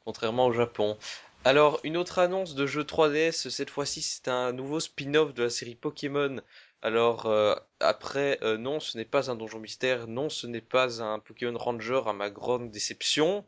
contrairement 0.04 0.46
au 0.46 0.52
Japon. 0.52 0.98
Alors, 1.44 1.80
une 1.84 1.96
autre 1.96 2.18
annonce 2.18 2.54
de 2.54 2.66
jeu 2.66 2.84
3DS, 2.84 3.48
cette 3.48 3.70
fois-ci 3.70 4.02
c'est 4.02 4.28
un 4.28 4.52
nouveau 4.52 4.78
spin-off 4.78 5.32
de 5.32 5.44
la 5.44 5.50
série 5.50 5.74
Pokémon. 5.74 6.42
Alors, 6.82 7.26
euh, 7.26 7.54
après, 7.78 8.38
euh, 8.42 8.56
non, 8.56 8.80
ce 8.80 8.96
n'est 8.96 9.04
pas 9.04 9.30
un 9.30 9.36
donjon 9.36 9.58
mystère, 9.58 10.06
non, 10.08 10.30
ce 10.30 10.46
n'est 10.46 10.62
pas 10.62 11.02
un 11.02 11.18
Pokémon 11.18 11.56
Ranger 11.58 12.02
à 12.06 12.12
ma 12.14 12.30
grande 12.30 12.70
déception. 12.70 13.46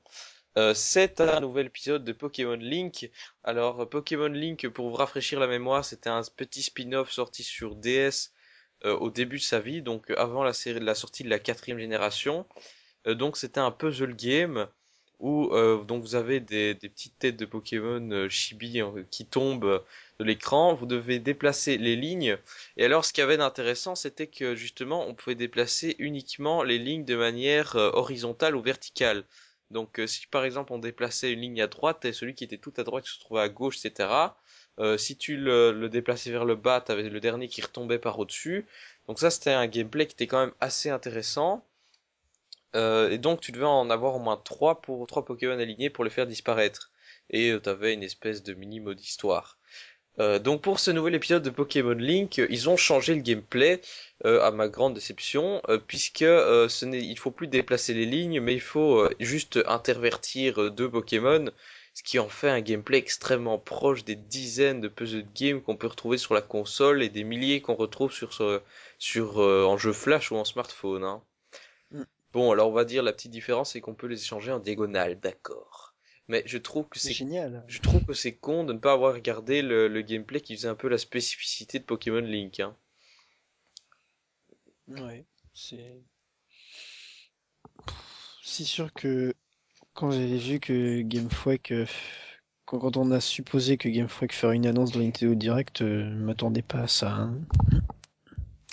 Euh, 0.59 0.74
c'est 0.74 1.20
un 1.22 1.41
nouvel 1.41 1.66
épisode 1.66 2.05
de 2.05 2.12
Pokémon 2.12 2.57
Link. 2.57 3.11
Alors, 3.43 3.89
Pokémon 3.89 4.28
Link, 4.28 4.68
pour 4.68 4.91
vous 4.91 4.97
rafraîchir 4.97 5.41
la 5.41 5.47
mémoire, 5.47 5.85
c'était 5.85 6.11
un 6.11 6.20
petit 6.37 6.62
spin-off 6.62 7.11
sorti 7.11 7.43
sur 7.43 7.74
DS 7.74 8.33
au 8.85 9.11
début 9.11 9.39
de 9.39 9.43
sa 9.43 9.61
vie, 9.61 9.80
donc 9.80 10.11
avant 10.11 10.43
la, 10.43 10.53
sortie 10.53 11.22
de 11.22 11.30
la 11.30 11.39
quatrième 11.39 11.78
génération. 11.78 12.47
Donc, 13.07 13.37
c'était 13.37 13.61
un 13.61 13.70
puzzle 13.70 14.16
game 14.16 14.68
où 15.23 15.51
donc 15.87 16.03
vous 16.03 16.14
avez 16.14 16.41
des, 16.41 16.75
petites 16.75 17.18
têtes 17.18 17.37
de 17.37 17.47
Pokémon 17.47 18.29
chibi 18.29 18.83
qui 19.11 19.25
tombent 19.25 19.83
de 20.18 20.25
l'écran. 20.25 20.75
Vous 20.75 20.87
devez 20.87 21.18
déplacer 21.18 21.79
les 21.79 21.97
lignes. 21.97 22.37
Et 22.77 22.85
alors, 22.85 23.05
ce 23.05 23.12
qu'il 23.12 23.23
y 23.23 23.25
avait 23.25 23.39
d'intéressant, 23.39 23.95
c'était 23.95 24.27
que 24.27 24.55
justement, 24.55 25.07
on 25.09 25.14
pouvait 25.14 25.37
déplacer 25.37 25.97
uniquement 25.99 26.62
les 26.62 26.79
lignes 26.79 27.05
de 27.05 27.16
manière 27.16 27.77
horizontale 27.77 28.57
ou 28.57 28.62
verticale. 28.62 29.25
Donc 29.73 29.99
euh, 29.99 30.07
si 30.07 30.27
par 30.27 30.45
exemple 30.45 30.73
on 30.73 30.79
déplaçait 30.79 31.33
une 31.33 31.41
ligne 31.41 31.62
à 31.62 31.66
droite, 31.66 32.05
et 32.05 32.12
celui 32.12 32.35
qui 32.35 32.45
était 32.45 32.59
tout 32.59 32.73
à 32.77 32.85
droite 32.85 33.07
se 33.07 33.18
trouvait 33.18 33.41
à 33.41 33.49
gauche, 33.49 33.85
etc. 33.85 34.11
Euh, 34.79 34.97
si 34.99 35.16
tu 35.16 35.37
le, 35.37 35.73
le, 35.73 35.89
déplaçais 35.89 36.31
vers 36.31 36.45
le 36.45 36.55
bas, 36.55 36.81
t'avais 36.81 37.09
le 37.09 37.20
dernier 37.20 37.49
qui 37.49 37.62
retombait 37.62 37.99
par 37.99 38.18
au-dessus. 38.18 38.66
Donc 39.09 39.18
ça 39.18 39.31
c'était 39.31 39.51
un 39.51 39.66
gameplay 39.66 40.07
qui 40.07 40.12
était 40.12 40.27
quand 40.27 40.41
même 40.41 40.55
assez 40.61 40.91
intéressant. 40.91 41.64
Euh, 42.75 43.11
et 43.11 43.18
donc 43.18 43.41
tu 43.41 43.53
devais 43.53 43.64
en 43.66 43.91
avoir 43.91 44.14
au 44.14 44.18
moins 44.18 44.37
trois 44.37 44.81
pour 44.81 45.07
trois 45.07 45.25
Pokémon 45.25 45.59
alignés 45.59 45.91
pour 45.91 46.05
les 46.05 46.11
faire 46.11 46.27
disparaître. 46.27 46.91
Et 47.31 47.55
tu 47.62 47.68
avais 47.68 47.95
une 47.95 48.03
espèce 48.03 48.43
de 48.43 48.55
mini 48.55 48.81
mode 48.81 49.01
histoire. 49.01 49.59
Euh, 50.18 50.39
donc 50.39 50.61
pour 50.62 50.79
ce 50.79 50.91
nouvel 50.91 51.14
épisode 51.14 51.43
de 51.43 51.51
Pokémon 51.51 51.93
Link, 51.95 52.37
ils 52.39 52.68
ont 52.68 52.77
changé 52.77 53.14
le 53.14 53.23
gameplay 53.23 53.81
euh, 54.27 54.43
à 54.43 54.51
ma 54.51 54.68
grande 54.68 54.95
déception, 54.95 55.62
euh, 55.68 55.79
puisque 55.79 56.18
ce 56.18 56.85
n'est, 56.85 57.03
il 57.03 57.18
faut 57.18 57.31
plus 57.31 57.47
déplacer 57.47 57.95
les 57.95 58.07
lignes, 58.07 58.41
mais 58.41 58.55
il 58.55 58.61
faut 58.61 59.09
juste 59.20 59.61
intervertir 59.66 60.70
deux 60.70 60.91
Pokémon, 60.91 61.51
ce 61.95 62.03
qui 62.03 62.18
en 62.18 62.29
fait 62.29 62.51
un 62.51 62.61
gameplay 62.61 62.99
extrêmement 62.99 63.59
proche 63.59 64.05
des 64.05 64.16
dizaines 64.16 64.81
de 64.81 64.89
puzzle 64.89 65.27
games 65.35 65.62
qu'on 65.62 65.77
peut 65.77 65.87
retrouver 65.87 66.18
sur 66.18 66.35
la 66.35 66.43
console 66.43 67.03
et 67.03 67.09
des 67.09 67.25
milliers 67.25 67.61
qu'on 67.62 67.75
retrouve 67.75 68.12
sur 68.12 68.33
sur 68.99 69.39
en 69.39 69.79
jeu 69.79 69.93
flash 69.93 70.31
ou 70.31 70.37
en 70.37 70.45
smartphone. 70.45 71.05
Hein. 71.05 71.23
Bon, 72.33 72.53
alors 72.53 72.70
on 72.70 72.72
va 72.72 72.85
dire 72.85 73.03
la 73.03 73.12
petite 73.12 73.30
différence, 73.30 73.72
c'est 73.72 73.80
qu'on 73.80 73.95
peut 73.95 74.07
les 74.07 74.20
échanger 74.22 74.53
en 74.53 74.59
diagonale, 74.59 75.20
d'accord 75.20 75.93
mais 76.28 76.43
je 76.47 76.57
trouve 76.57 76.89
que 76.89 76.99
c'est 76.99 77.12
génial. 77.12 77.64
Je 77.66 77.80
trouve 77.80 78.05
que 78.05 78.14
c'est 78.14 78.35
con 78.35 78.64
de 78.64 78.72
ne 78.72 78.78
pas 78.78 78.93
avoir 78.93 79.12
regardé 79.12 79.61
le, 79.61 79.89
le, 79.89 80.03
gameplay 80.03 80.41
qui 80.41 80.57
faisait 80.57 80.68
un 80.68 80.74
peu 80.74 80.89
la 80.89 80.97
spécificité 80.97 81.78
de 81.78 81.85
Pokémon 81.85 82.20
Link. 82.20 82.61
Hein. 82.61 82.74
Ouais, 84.89 85.26
c'est. 85.53 86.03
C'est 88.43 88.64
sûr 88.64 88.93
que 88.93 89.35
quand 89.95 90.11
j'avais 90.11 90.39
vu 90.39 90.59
que 90.59 91.03
Game 91.03 91.30
Freak, 91.30 91.70
euh, 91.72 91.87
quand 92.64 92.97
on 92.97 93.11
a 93.11 93.20
supposé 93.20 93.76
que 93.76 93.89
Game 93.89 94.09
Freak 94.09 94.33
ferait 94.33 94.57
une 94.57 94.66
annonce 94.66 94.93
dans 94.93 95.01
Nintendo 95.01 95.35
Direct, 95.35 95.83
euh, 95.83 96.09
m'attendais 96.11 96.62
pas 96.62 96.80
à 96.80 96.89
ça. 96.89 97.11
Hein. 97.11 97.41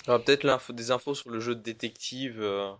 Alors 0.06 0.24
peut-être 0.24 0.72
des 0.72 0.90
infos 0.90 1.14
sur 1.14 1.30
le 1.30 1.40
jeu 1.40 1.54
de 1.54 1.60
détective 1.60 2.40
euh, 2.40 2.72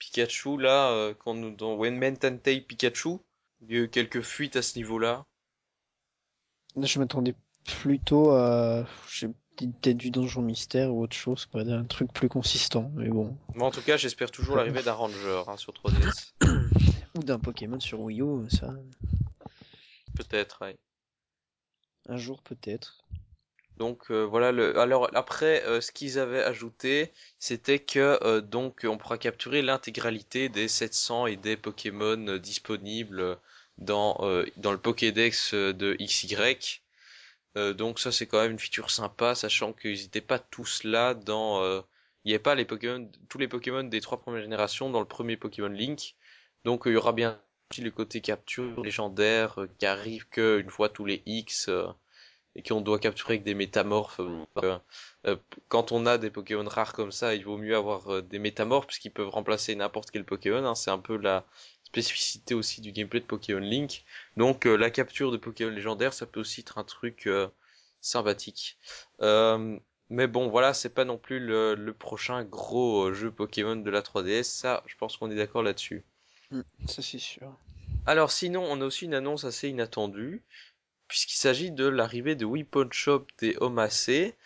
Pikachu 0.00 0.58
là, 0.58 0.90
euh, 0.90 1.14
quand 1.14 1.34
nous 1.34 1.54
dans 1.54 1.74
When 1.74 1.96
Men 1.96 2.18
Tantei 2.18 2.60
Pikachu. 2.60 3.18
Il 3.60 3.72
y 3.72 3.76
a 3.76 3.82
eu 3.82 3.88
quelques 3.90 4.22
fuites 4.22 4.56
à 4.56 4.62
ce 4.62 4.76
niveau-là. 4.78 5.26
Je 6.76 6.98
m'attendais 6.98 7.34
plutôt 7.82 8.30
à 8.30 8.86
peut-être 9.66 9.98
du 9.98 10.10
donjon 10.10 10.40
mystère 10.40 10.94
ou 10.94 11.02
autre 11.02 11.16
chose, 11.16 11.44
pas 11.46 11.60
un 11.60 11.84
truc 11.84 12.12
plus 12.12 12.30
consistant, 12.30 12.90
mais 12.94 13.08
bon. 13.08 13.36
Moi 13.54 13.68
en 13.68 13.70
tout 13.70 13.82
cas, 13.82 13.98
j'espère 13.98 14.30
toujours 14.30 14.56
l'arrivée 14.56 14.82
d'un 14.82 14.94
Ranger 14.94 15.42
hein, 15.46 15.58
sur 15.58 15.74
3DS. 15.74 16.32
ou 17.14 17.22
d'un 17.22 17.38
Pokémon 17.38 17.78
sur 17.78 18.00
Wii 18.00 18.22
U, 18.22 18.48
ça. 18.48 18.74
Peut-être, 20.16 20.62
ouais. 20.62 20.78
Un 22.08 22.16
jour 22.16 22.40
peut-être. 22.42 23.04
Donc 23.80 24.10
euh, 24.10 24.24
voilà 24.26 24.52
le 24.52 24.78
alors 24.78 25.08
après 25.14 25.64
euh, 25.64 25.80
ce 25.80 25.90
qu'ils 25.90 26.18
avaient 26.18 26.42
ajouté 26.42 27.12
c'était 27.38 27.78
que 27.78 28.18
euh, 28.22 28.42
donc 28.42 28.82
on 28.84 28.98
pourra 28.98 29.16
capturer 29.16 29.62
l'intégralité 29.62 30.50
des 30.50 30.68
700 30.68 31.28
et 31.28 31.36
des 31.36 31.56
Pokémon 31.56 32.36
disponibles 32.36 33.38
dans 33.78 34.20
dans 34.58 34.72
le 34.72 34.78
Pokédex 34.78 35.54
de 35.54 35.96
XY. 35.98 36.82
donc 37.74 38.00
ça 38.00 38.12
c'est 38.12 38.26
quand 38.26 38.42
même 38.42 38.52
une 38.52 38.58
feature 38.58 38.90
sympa 38.90 39.34
sachant 39.34 39.72
qu'ils 39.72 40.02
n'étaient 40.02 40.20
pas 40.20 40.38
tous 40.38 40.84
là 40.84 41.14
dans 41.14 41.64
il 42.24 42.26
n'y 42.26 42.34
avait 42.34 42.38
pas 42.38 42.54
les 42.54 42.66
Pokémon 42.66 43.10
tous 43.30 43.38
les 43.38 43.48
Pokémon 43.48 43.84
des 43.84 44.02
trois 44.02 44.20
premières 44.20 44.42
générations 44.42 44.90
dans 44.90 45.00
le 45.00 45.06
premier 45.06 45.38
Pokémon 45.38 45.68
Link. 45.68 46.16
Donc 46.66 46.82
il 46.84 46.92
y 46.92 46.96
aura 46.96 47.12
bien 47.12 47.40
aussi 47.70 47.80
le 47.80 47.90
côté 47.90 48.20
capture 48.20 48.82
légendaire 48.82 49.58
qui 49.78 49.86
arrive 49.86 50.28
que 50.28 50.60
une 50.60 50.68
fois 50.68 50.90
tous 50.90 51.06
les 51.06 51.22
X 51.24 51.70
et 52.56 52.62
qu'on 52.62 52.80
doit 52.80 52.98
capturer 52.98 53.34
avec 53.34 53.44
des 53.44 53.54
métamorphes. 53.54 54.20
Euh, 54.20 54.78
euh, 55.26 55.36
quand 55.68 55.92
on 55.92 56.06
a 56.06 56.18
des 56.18 56.30
Pokémon 56.30 56.66
rares 56.66 56.92
comme 56.92 57.12
ça, 57.12 57.34
il 57.34 57.44
vaut 57.44 57.56
mieux 57.56 57.76
avoir 57.76 58.12
euh, 58.12 58.22
des 58.22 58.38
métamorphes 58.38 58.86
puisqu'ils 58.86 59.12
peuvent 59.12 59.28
remplacer 59.28 59.74
n'importe 59.74 60.10
quel 60.10 60.24
Pokémon. 60.24 60.64
Hein. 60.64 60.74
C'est 60.74 60.90
un 60.90 60.98
peu 60.98 61.16
la 61.16 61.44
spécificité 61.84 62.54
aussi 62.54 62.80
du 62.80 62.92
gameplay 62.92 63.20
de 63.20 63.26
Pokémon 63.26 63.60
Link. 63.60 64.04
Donc 64.36 64.64
la 64.64 64.90
capture 64.90 65.32
de 65.32 65.36
Pokémon 65.36 65.70
légendaires, 65.70 66.12
ça 66.12 66.26
peut 66.26 66.40
aussi 66.40 66.60
être 66.60 66.78
un 66.78 66.84
truc 66.84 67.28
sympathique. 68.00 68.78
mais 69.20 70.26
bon, 70.28 70.48
voilà, 70.48 70.72
c'est 70.72 70.94
pas 70.94 71.04
non 71.04 71.18
plus 71.18 71.40
le, 71.40 71.74
le 71.74 71.92
prochain 71.92 72.44
gros 72.44 73.12
jeu 73.12 73.32
Pokémon 73.32 73.74
de 73.74 73.90
la 73.90 74.02
3DS. 74.02 74.44
Ça, 74.44 74.84
je 74.86 74.94
pense 74.96 75.16
qu'on 75.16 75.32
est 75.32 75.36
d'accord 75.36 75.64
là-dessus. 75.64 76.04
Mm, 76.52 76.60
ça 76.86 77.02
c'est 77.02 77.18
sûr. 77.18 77.52
Alors 78.06 78.30
sinon, 78.30 78.64
on 78.64 78.80
a 78.80 78.84
aussi 78.84 79.04
une 79.04 79.14
annonce 79.14 79.44
assez 79.44 79.68
inattendue 79.68 80.42
puisqu'il 81.10 81.38
s'agit 81.38 81.72
de 81.72 81.88
l'arrivée 81.88 82.36
de 82.36 82.46
Weapon 82.46 82.88
Shop 82.92 83.26
des 83.40 83.56
Homacé. 83.60 84.36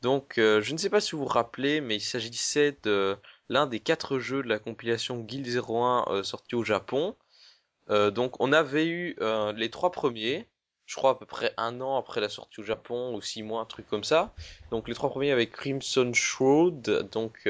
Donc, 0.00 0.38
euh, 0.38 0.62
je 0.62 0.72
ne 0.72 0.78
sais 0.78 0.88
pas 0.88 1.02
si 1.02 1.12
vous 1.12 1.18
vous 1.18 1.26
rappelez, 1.26 1.82
mais 1.82 1.96
il 1.96 2.00
s'agissait 2.00 2.78
de 2.82 3.18
l'un 3.50 3.66
des 3.66 3.78
quatre 3.78 4.18
jeux 4.18 4.42
de 4.42 4.48
la 4.48 4.58
compilation 4.58 5.18
Guild 5.18 5.46
01 5.46 6.06
euh, 6.08 6.22
sorti 6.22 6.54
au 6.54 6.64
Japon. 6.64 7.14
Euh, 7.90 8.10
donc, 8.10 8.40
on 8.40 8.54
avait 8.54 8.86
eu 8.86 9.16
les 9.54 9.68
trois 9.68 9.92
premiers, 9.92 10.48
je 10.86 10.96
crois 10.96 11.10
à 11.10 11.14
peu 11.14 11.26
près 11.26 11.52
un 11.58 11.82
an 11.82 11.98
après 11.98 12.22
la 12.22 12.30
sortie 12.30 12.60
au 12.60 12.64
Japon, 12.64 13.14
ou 13.14 13.20
six 13.20 13.42
mois, 13.42 13.60
un 13.60 13.66
truc 13.66 13.86
comme 13.86 14.04
ça. 14.04 14.32
Donc, 14.70 14.88
les 14.88 14.94
trois 14.94 15.10
premiers 15.10 15.30
avec 15.30 15.52
Crimson 15.52 16.10
Shroud, 16.14 17.10
donc 17.12 17.46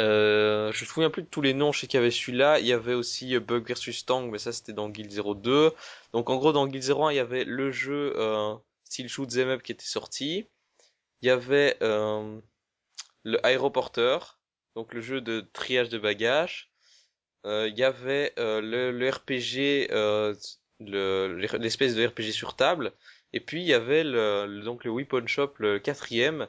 euh, 0.00 0.72
je 0.72 0.84
me 0.84 0.86
souviens 0.88 1.10
plus 1.10 1.22
de 1.22 1.28
tous 1.28 1.40
les 1.40 1.54
noms, 1.54 1.72
je 1.72 1.80
sais 1.80 1.86
qu'il 1.86 1.98
y 1.98 2.02
avait 2.02 2.10
celui-là, 2.10 2.58
il 2.58 2.66
y 2.66 2.72
avait 2.72 2.94
aussi 2.94 3.36
euh, 3.36 3.40
Bug 3.40 3.68
vs 3.68 4.04
Tang, 4.04 4.28
mais 4.30 4.38
ça 4.38 4.52
c'était 4.52 4.72
dans 4.72 4.88
Guild 4.88 5.12
02. 5.12 5.72
Donc 6.12 6.30
en 6.30 6.36
gros 6.36 6.52
dans 6.52 6.66
Guild 6.66 6.84
01 6.84 7.12
il 7.12 7.16
y 7.16 7.20
avait 7.20 7.44
le 7.44 7.70
jeu 7.70 8.12
euh, 8.16 8.54
style 8.84 9.08
shoot 9.08 9.28
them 9.28 9.48
up 9.50 9.62
qui 9.62 9.72
était 9.72 9.84
sorti. 9.84 10.46
Il 11.22 11.28
y 11.28 11.30
avait 11.30 11.76
euh, 11.82 12.38
le 13.22 13.44
aéroporteur, 13.46 14.38
donc 14.74 14.92
le 14.92 15.00
jeu 15.00 15.20
de 15.20 15.46
triage 15.52 15.88
de 15.88 15.98
bagages. 15.98 16.70
Euh, 17.46 17.68
il 17.68 17.78
y 17.78 17.84
avait 17.84 18.32
euh, 18.38 18.60
le, 18.60 18.90
le, 18.90 19.10
RPG, 19.10 19.88
l'espèce 20.80 21.94
de 21.94 22.06
RPG 22.06 22.32
sur 22.32 22.56
table. 22.56 22.92
Et 23.32 23.40
puis 23.40 23.62
il 23.62 23.66
y 23.66 23.74
avait 23.74 24.04
le, 24.04 24.60
donc 24.64 24.84
le 24.84 24.90
Weapon 24.90 25.26
Shop, 25.26 25.54
le 25.58 25.78
quatrième, 25.78 26.48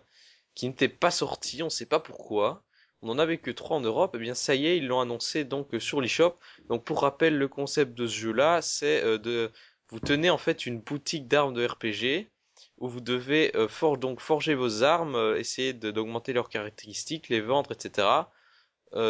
qui 0.56 0.68
n'était 0.68 0.90
pas 0.90 1.12
sorti, 1.12 1.64
on 1.64 1.70
sait 1.70 1.86
pas 1.86 2.00
pourquoi 2.00 2.64
on 3.06 3.10
n'en 3.10 3.20
avait 3.20 3.38
que 3.38 3.52
trois 3.52 3.78
en 3.78 3.82
Europe, 3.82 4.16
et 4.16 4.18
eh 4.18 4.22
bien 4.22 4.34
ça 4.34 4.56
y 4.56 4.66
est, 4.66 4.78
ils 4.78 4.88
l'ont 4.88 5.00
annoncé 5.00 5.44
donc 5.44 5.70
sur 5.80 6.02
l'eShop. 6.02 6.40
Donc 6.70 6.84
pour 6.84 7.02
rappel, 7.02 7.38
le 7.38 7.48
concept 7.48 7.94
de 7.94 8.08
ce 8.08 8.16
jeu-là, 8.16 8.64
c'est 8.64 9.04
euh, 9.04 9.20
de 9.20 9.52
vous 9.90 10.00
tenez 10.00 10.32
en 10.32 10.40
fait 10.40 10.66
une 10.66 10.80
boutique 10.80 11.28
d'armes 11.28 11.54
de 11.54 11.66
RPG 11.66 12.32
où 12.80 12.88
vous 12.90 13.02
devez 13.02 13.56
euh, 13.56 13.68
forger 13.68 14.56
vos 14.56 14.82
armes, 14.82 15.16
euh, 15.16 15.38
essayer 15.38 15.74
d'augmenter 15.74 16.34
leurs 16.34 16.50
caractéristiques, 16.50 17.30
les 17.30 17.42
vendre, 17.42 17.72
etc. 17.72 18.08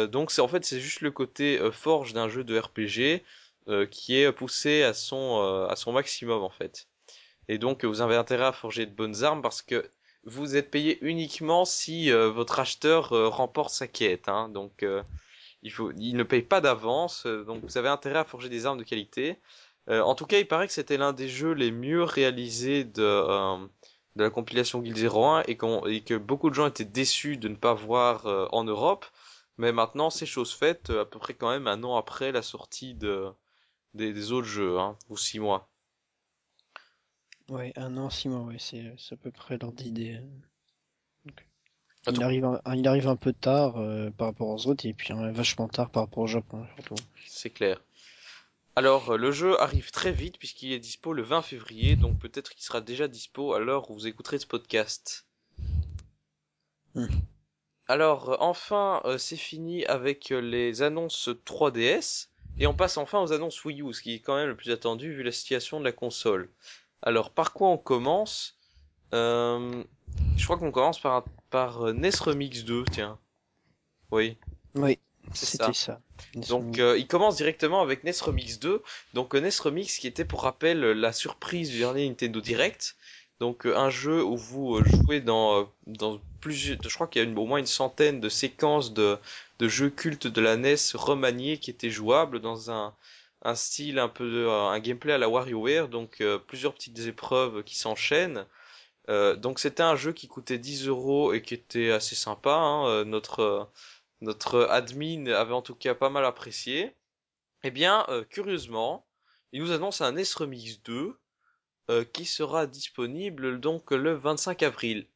donc 0.08 0.30
c'est 0.30 0.42
en 0.42 0.48
fait 0.48 0.64
c'est 0.64 0.80
juste 0.80 1.00
le 1.00 1.10
côté 1.10 1.58
forge 1.72 2.12
d'un 2.12 2.28
jeu 2.28 2.44
de 2.44 2.58
RPG 2.58 3.22
qui 3.90 4.16
est 4.16 4.32
poussé 4.32 4.82
à 4.82 4.94
son 4.94 5.92
maximum 5.92 6.42
en 6.42 6.50
fait. 6.50 6.88
Et 7.48 7.58
donc 7.58 7.84
vous 7.84 8.00
avez 8.02 8.16
intérêt 8.16 8.46
à 8.46 8.52
forger 8.52 8.84
de 8.84 8.94
bonnes 8.94 9.22
armes 9.22 9.42
parce 9.42 9.62
que 9.62 9.90
vous 10.26 10.56
êtes 10.56 10.70
payé 10.70 10.98
uniquement 11.02 11.64
si 11.64 12.10
euh, 12.10 12.30
votre 12.30 12.58
acheteur 12.60 13.12
euh, 13.12 13.28
remporte 13.28 13.70
sa 13.72 13.86
quête. 13.86 14.28
Hein, 14.28 14.48
donc 14.48 14.82
euh, 14.82 15.02
il 15.62 16.16
ne 16.16 16.22
paye 16.22 16.42
pas 16.42 16.60
d'avance, 16.60 17.26
donc 17.26 17.64
vous 17.64 17.78
avez 17.78 17.88
intérêt 17.88 18.18
à 18.20 18.24
forger 18.24 18.48
des 18.48 18.66
armes 18.66 18.78
de 18.78 18.84
qualité. 18.84 19.38
en 19.88 20.14
tout 20.14 20.26
cas, 20.26 20.38
il 20.38 20.46
paraît 20.46 20.68
que 20.68 20.72
c'était 20.72 20.96
l'un 20.96 21.12
des 21.12 21.28
jeux 21.28 21.52
les 21.52 21.72
mieux 21.72 22.04
réalisés 22.04 22.84
de 22.84 23.66
la 24.16 24.30
compilation 24.30 24.80
Guild 24.80 24.96
01 24.96 25.42
et, 25.48 25.58
et, 25.88 26.02
que 26.02 26.16
beaucoup 26.16 26.50
de 26.50 26.54
gens 26.54 26.66
étaient 26.66 26.84
déçus 26.84 27.36
de 27.36 27.48
ne 27.48 27.56
pas 27.56 27.74
voir 27.74 28.26
en 28.52 28.62
Europe. 28.62 29.06
Mais 29.58 29.72
maintenant, 29.72 30.10
c'est 30.10 30.26
chose 30.26 30.52
faite, 30.52 30.90
à 30.90 31.04
peu 31.04 31.18
près 31.18 31.34
quand 31.34 31.50
même 31.50 31.66
un 31.66 31.82
an 31.82 31.96
après 31.96 32.30
la 32.30 32.42
sortie 32.42 32.94
de 32.94 33.32
des, 33.94 34.30
autres 34.32 34.46
jeux, 34.46 34.78
hein, 34.78 34.96
ou 35.08 35.16
six 35.16 35.40
mois. 35.40 35.68
Ouais, 37.48 37.72
un 37.76 37.96
an, 37.96 38.10
six 38.10 38.28
mois, 38.28 38.40
ouais, 38.40 38.56
c'est 38.58 38.92
à 39.12 39.16
peu 39.16 39.30
près 39.30 39.58
l'ordre 39.58 39.76
d'idée. 39.76 40.20
Il 42.08 42.22
arrive, 42.22 42.44
un, 42.44 42.60
il 42.74 42.86
arrive 42.86 43.08
un 43.08 43.16
peu 43.16 43.32
tard 43.32 43.78
euh, 43.78 44.10
par 44.10 44.28
rapport 44.28 44.48
aux 44.48 44.68
autres 44.68 44.86
et 44.86 44.92
puis 44.92 45.12
vachement 45.32 45.66
tard 45.66 45.90
par 45.90 46.04
rapport 46.04 46.22
au 46.22 46.26
Japon 46.28 46.64
surtout. 46.76 46.94
C'est 47.26 47.50
clair. 47.50 47.80
Alors, 48.78 49.12
euh, 49.12 49.16
le 49.16 49.32
jeu 49.32 49.58
arrive 49.62 49.90
très 49.90 50.12
vite 50.12 50.38
puisqu'il 50.38 50.72
est 50.72 50.78
dispo 50.78 51.14
le 51.14 51.22
20 51.22 51.40
février, 51.40 51.96
donc 51.96 52.18
peut-être 52.18 52.50
qu'il 52.50 52.62
sera 52.62 52.82
déjà 52.82 53.08
dispo 53.08 53.54
à 53.54 53.58
l'heure 53.58 53.90
où 53.90 53.94
vous 53.94 54.06
écouterez 54.06 54.38
ce 54.38 54.46
podcast. 54.46 55.26
Hmm. 56.94 57.06
Alors, 57.88 58.30
euh, 58.30 58.36
enfin, 58.38 59.00
euh, 59.06 59.16
c'est 59.16 59.36
fini 59.36 59.86
avec 59.86 60.28
les 60.28 60.82
annonces 60.82 61.30
3DS, 61.46 62.28
et 62.58 62.66
on 62.66 62.74
passe 62.74 62.98
enfin 62.98 63.18
aux 63.20 63.32
annonces 63.32 63.64
Wii 63.64 63.80
U, 63.80 63.94
ce 63.94 64.02
qui 64.02 64.14
est 64.14 64.20
quand 64.20 64.36
même 64.36 64.48
le 64.48 64.56
plus 64.56 64.70
attendu 64.70 65.14
vu 65.14 65.22
la 65.22 65.32
situation 65.32 65.80
de 65.80 65.84
la 65.84 65.92
console. 65.92 66.50
Alors, 67.06 67.32
par 67.32 67.52
quoi 67.54 67.68
on 67.70 67.78
commence? 67.78 68.58
Euh, 69.14 69.84
Je 70.36 70.44
crois 70.44 70.58
qu'on 70.58 70.72
commence 70.72 71.00
par, 71.00 71.30
par 71.50 71.82
euh, 71.88 71.90
NES 71.92 72.20
Remix 72.20 72.64
2, 72.64 72.84
tiens. 72.90 73.18
Oui. 74.12 74.38
Oui, 74.74 74.98
C'est 75.32 75.46
c'était 75.46 75.72
ça. 75.74 76.02
Donc 76.48 76.78
euh, 76.80 76.98
il 76.98 77.06
commence 77.08 77.36
directement 77.36 77.82
avec 77.82 78.04
NES 78.04 78.22
Remix 78.22 78.58
2. 78.60 78.82
Donc 79.14 79.34
euh, 79.34 79.38
NES 79.40 79.60
Remix 79.60 79.98
qui 79.98 80.06
était 80.08 80.24
pour 80.26 80.42
rappel 80.44 80.84
euh, 80.84 80.94
la 80.94 81.12
surprise 81.12 81.70
du 81.70 81.78
dernier 81.80 82.08
Nintendo 82.08 82.40
Direct. 82.42 82.96
Donc 83.40 83.66
euh, 83.66 83.76
un 83.76 83.90
jeu 83.90 84.24
où 84.24 84.36
vous 84.36 84.82
jouez 84.84 85.20
dans, 85.22 85.72
dans 85.86 86.20
plusieurs... 86.40 86.78
Je 86.84 86.94
crois 86.94 87.08
qu'il 87.08 87.22
y 87.22 87.24
a 87.26 87.28
une- 87.28 87.38
au 87.38 87.46
moins 87.46 87.58
une 87.60 87.66
centaine 87.66 88.20
de 88.20 88.28
séquences 88.30 88.94
de, 88.94 89.18
de 89.60 89.68
jeux 89.68 89.90
cultes 89.90 90.26
de 90.28 90.40
la 90.42 90.54
NES 90.54 90.76
remaniés 90.94 91.58
qui 91.58 91.70
étaient 91.70 91.90
jouables 91.90 92.40
dans 92.40 92.70
un, 92.70 92.94
un 93.46 93.54
style 93.54 93.98
un 93.98 94.08
peu... 94.08 94.30
de- 94.30 94.46
un 94.48 94.78
gameplay 94.80 95.12
à 95.14 95.18
la 95.18 95.28
WarioWare. 95.28 95.88
Donc 95.88 96.20
euh, 96.20 96.38
plusieurs 96.38 96.74
petites 96.74 96.98
épreuves 97.00 97.62
qui 97.64 97.76
s'enchaînent. 97.78 98.46
Euh, 99.10 99.36
donc 99.36 99.58
c'était 99.60 99.82
un 99.84 99.96
jeu 99.96 100.12
qui 100.12 100.28
coûtait 100.28 100.58
10 100.58 100.88
euros 100.88 101.32
et 101.34 101.42
qui 101.42 101.54
était 101.54 101.92
assez 101.92 102.14
sympa. 102.16 102.52
hein. 102.54 102.88
Euh, 102.88 103.04
Notre... 103.04 103.40
euh, 103.40 103.64
notre 104.22 104.62
admin 104.70 105.26
avait 105.28 105.54
en 105.54 105.62
tout 105.62 105.74
cas 105.74 105.94
pas 105.94 106.10
mal 106.10 106.24
apprécié. 106.26 106.94
Eh 107.64 107.70
bien, 107.70 108.06
euh, 108.08 108.24
curieusement, 108.24 109.06
il 109.52 109.62
nous 109.62 109.72
annonce 109.72 110.00
un 110.00 110.10
NES 110.12 110.34
Remix 110.36 110.82
2 110.84 111.18
euh, 111.90 112.04
qui 112.04 112.24
sera 112.26 112.66
disponible 112.66 113.60
donc 113.60 113.90
le 113.92 114.14
25 114.14 114.62
avril. 114.62 115.06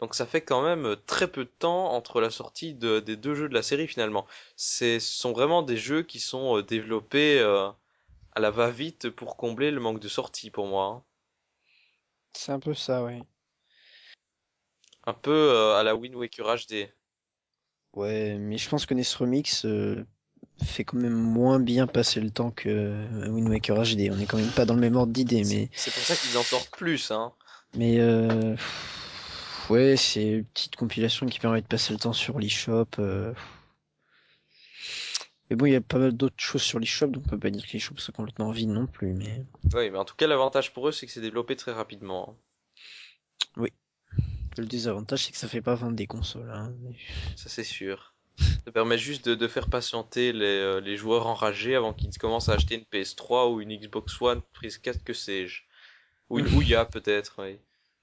Donc 0.00 0.14
ça 0.14 0.24
fait 0.26 0.40
quand 0.40 0.62
même 0.62 0.96
très 1.06 1.28
peu 1.28 1.44
de 1.44 1.50
temps 1.58 1.92
entre 1.92 2.20
la 2.20 2.30
sortie 2.30 2.74
de- 2.74 3.00
des 3.00 3.16
deux 3.16 3.34
jeux 3.34 3.48
de 3.48 3.54
la 3.54 3.62
série 3.62 3.86
finalement. 3.86 4.26
C'est- 4.56 4.98
Ce 5.00 5.12
sont 5.20 5.32
vraiment 5.32 5.62
des 5.62 5.76
jeux 5.76 6.02
qui 6.02 6.20
sont 6.20 6.56
euh, 6.58 6.62
développés 6.62 7.38
euh, 7.38 7.68
à 8.34 8.40
la 8.40 8.50
va-vite 8.50 9.10
pour 9.10 9.36
combler 9.36 9.70
le 9.70 9.80
manque 9.80 10.00
de 10.00 10.08
sortie 10.08 10.50
pour 10.50 10.66
moi. 10.66 10.86
hein. 10.86 11.02
C'est 12.32 12.52
un 12.52 12.60
peu 12.60 12.74
ça, 12.74 13.02
ouais. 13.04 13.22
Un 15.06 15.14
peu 15.14 15.30
euh, 15.32 15.74
à 15.76 15.82
la 15.82 15.94
Wind 15.96 16.14
Waker 16.14 16.46
HD. 16.56 16.88
Ouais, 17.94 18.36
mais 18.38 18.56
je 18.56 18.68
pense 18.68 18.86
que 18.86 18.94
NES 18.94 19.02
Remix 19.18 19.64
euh, 19.64 20.06
fait 20.62 20.84
quand 20.84 20.96
même 20.98 21.12
moins 21.12 21.58
bien 21.58 21.86
passer 21.86 22.20
le 22.20 22.30
temps 22.30 22.50
que 22.52 22.68
euh, 22.68 23.28
Wind 23.28 23.48
Waker 23.48 23.82
HD. 23.82 24.10
On 24.12 24.18
est 24.20 24.26
quand 24.26 24.36
même 24.38 24.52
pas 24.52 24.64
dans 24.64 24.74
le 24.74 24.80
même 24.80 24.96
ordre 24.96 25.12
d'idée, 25.12 25.42
C'est 25.44 25.54
mais 25.56 25.68
c'est 25.74 25.90
pour 25.92 26.02
ça 26.04 26.14
qu'ils 26.14 26.38
en 26.38 26.42
sortent 26.42 26.70
plus, 26.76 27.10
hein. 27.10 27.32
mais 27.74 27.98
euh, 27.98 28.52
pff, 28.54 28.99
ouais, 29.70 29.96
c'est 29.96 30.22
une 30.28 30.44
petite 30.44 30.76
compilation 30.76 31.26
qui 31.26 31.38
permet 31.38 31.62
de 31.62 31.66
passer 31.66 31.92
le 31.92 31.98
temps 31.98 32.12
sur 32.12 32.38
l'eShop. 32.38 32.86
euh. 32.98 33.32
Mais 35.48 35.56
bon, 35.56 35.66
il 35.66 35.72
y 35.72 35.76
a 35.76 35.80
pas 35.80 35.98
mal 35.98 36.12
d'autres 36.12 36.34
choses 36.38 36.62
sur 36.62 36.78
l'eShop, 36.78 37.08
donc 37.08 37.24
on 37.26 37.30
peut 37.30 37.38
pas 37.38 37.50
dire 37.50 37.66
que 37.66 37.72
l'eShop 37.72 37.96
soit 37.98 38.14
complètement 38.14 38.50
vide 38.50 38.68
non 38.70 38.86
plus. 38.86 39.14
Mais 39.14 39.44
Oui, 39.74 39.90
mais 39.90 39.98
en 39.98 40.04
tout 40.04 40.14
cas 40.14 40.26
l'avantage 40.26 40.72
pour 40.72 40.88
eux 40.88 40.92
c'est 40.92 41.06
que 41.06 41.12
c'est 41.12 41.20
développé 41.20 41.56
très 41.56 41.72
rapidement. 41.72 42.36
hein. 43.56 43.64
le 44.58 44.66
désavantage, 44.66 45.24
c'est 45.24 45.32
que 45.32 45.38
ça 45.38 45.48
fait 45.48 45.62
pas 45.62 45.74
vendre 45.74 45.96
des 45.96 46.06
consoles. 46.06 46.50
Hein. 46.50 46.72
Ça 47.36 47.48
c'est 47.48 47.64
sûr. 47.64 48.14
Ça 48.64 48.72
permet 48.72 48.96
juste 48.98 49.28
de, 49.28 49.34
de 49.34 49.48
faire 49.48 49.68
patienter 49.68 50.32
les, 50.32 50.44
euh, 50.44 50.80
les 50.80 50.96
joueurs 50.96 51.26
enragés 51.26 51.74
avant 51.74 51.92
qu'ils 51.92 52.16
commencent 52.18 52.48
à 52.48 52.54
acheter 52.54 52.74
une 52.76 52.84
PS3 52.84 53.52
ou 53.52 53.60
une 53.60 53.76
Xbox 53.76 54.20
One, 54.20 54.40
prise 54.52 54.78
4 54.78 55.04
que 55.04 55.12
sais-je. 55.12 55.62
Ou 56.30 56.38
une 56.38 56.46
Ouya 56.54 56.84
peut-être, 56.84 57.34
oui. 57.42 57.58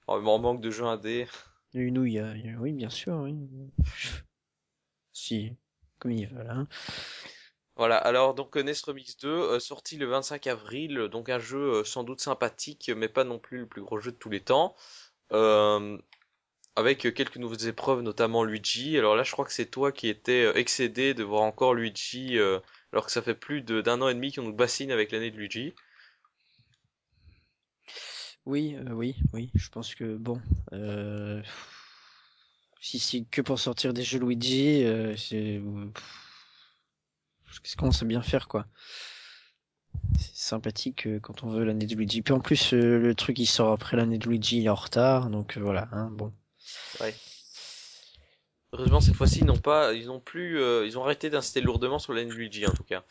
Oh, 0.06 0.12
en 0.24 0.38
manque 0.38 0.60
de 0.60 0.70
jeux 0.70 0.84
indés. 0.84 1.26
Ouya, 1.74 2.34
oui, 2.58 2.72
bien 2.72 2.90
sûr, 2.90 3.16
oui. 3.16 3.34
Si, 5.12 5.52
comme 5.98 6.12
ils 6.12 6.28
veulent. 6.28 6.48
Hein. 6.48 6.68
Voilà, 7.78 7.96
alors 7.96 8.34
donc 8.34 8.56
euh, 8.56 8.62
NES 8.62 8.72
Remix 8.84 9.16
2, 9.18 9.28
euh, 9.28 9.60
sorti 9.60 9.96
le 9.96 10.06
25 10.06 10.48
avril, 10.48 11.08
donc 11.12 11.28
un 11.28 11.38
jeu 11.38 11.76
euh, 11.76 11.84
sans 11.84 12.02
doute 12.02 12.20
sympathique, 12.20 12.90
mais 12.96 13.08
pas 13.08 13.22
non 13.22 13.38
plus 13.38 13.58
le 13.58 13.66
plus 13.66 13.82
gros 13.82 14.00
jeu 14.00 14.10
de 14.10 14.16
tous 14.16 14.30
les 14.30 14.40
temps. 14.40 14.74
Avec 16.76 17.12
quelques 17.12 17.36
nouvelles 17.36 17.66
épreuves, 17.66 18.02
notamment 18.02 18.44
Luigi. 18.44 18.96
Alors 18.96 19.16
là, 19.16 19.24
je 19.24 19.32
crois 19.32 19.44
que 19.44 19.52
c'est 19.52 19.66
toi 19.66 19.90
qui 19.90 20.08
étais 20.08 20.56
excédé 20.58 21.12
de 21.12 21.24
voir 21.24 21.42
encore 21.42 21.74
Luigi, 21.74 22.38
alors 22.38 23.04
que 23.04 23.10
ça 23.12 23.20
fait 23.20 23.34
plus 23.34 23.62
d'un 23.62 24.00
an 24.00 24.08
et 24.08 24.14
demi 24.14 24.32
qu'on 24.32 24.42
nous 24.42 24.52
bassine 24.52 24.92
avec 24.92 25.10
l'année 25.10 25.32
de 25.32 25.36
Luigi. 25.36 25.74
Oui, 28.48 28.76
euh, 28.76 28.92
oui, 28.92 29.14
oui. 29.34 29.50
Je 29.54 29.68
pense 29.68 29.94
que 29.94 30.16
bon, 30.16 30.40
euh, 30.72 31.42
si 32.80 32.98
c'est 32.98 33.24
que 33.30 33.42
pour 33.42 33.58
sortir 33.58 33.92
des 33.92 34.02
jeux 34.02 34.18
Luigi, 34.20 34.84
euh, 34.84 35.14
c'est 35.18 35.60
ce 37.52 37.60
qu'on 37.76 37.80
commence 37.80 38.02
à 38.02 38.06
bien 38.06 38.22
faire 38.22 38.48
quoi. 38.48 38.66
C'est 40.18 40.34
sympathique 40.34 41.06
euh, 41.06 41.20
quand 41.20 41.42
on 41.42 41.50
veut 41.50 41.62
l'année 41.62 41.84
de 41.84 41.94
Luigi. 41.94 42.22
Puis 42.22 42.32
en 42.32 42.40
plus, 42.40 42.72
le 42.72 43.14
truc 43.14 43.38
il 43.38 43.44
sort 43.44 43.70
après 43.70 43.98
l'année 43.98 44.16
de 44.16 44.26
Luigi, 44.26 44.60
il 44.60 44.64
est 44.64 44.70
en 44.70 44.74
retard, 44.74 45.28
donc 45.28 45.58
voilà. 45.58 45.88
Hein, 45.92 46.08
bon. 46.10 46.32
Ouais. 47.02 47.14
Heureusement, 48.72 49.02
cette 49.02 49.14
fois-ci, 49.14 49.40
ils 49.40 49.44
n'ont 49.44 49.58
pas, 49.58 49.92
ils 49.92 50.06
n'ont 50.06 50.20
plus, 50.20 50.58
euh, 50.58 50.86
ils 50.86 50.96
ont 50.96 51.04
arrêté 51.04 51.28
d'insister 51.28 51.60
lourdement 51.60 51.98
sur 51.98 52.14
l'année 52.14 52.30
de 52.30 52.34
Luigi, 52.34 52.66
en 52.66 52.72
tout 52.72 52.84
cas. 52.84 53.04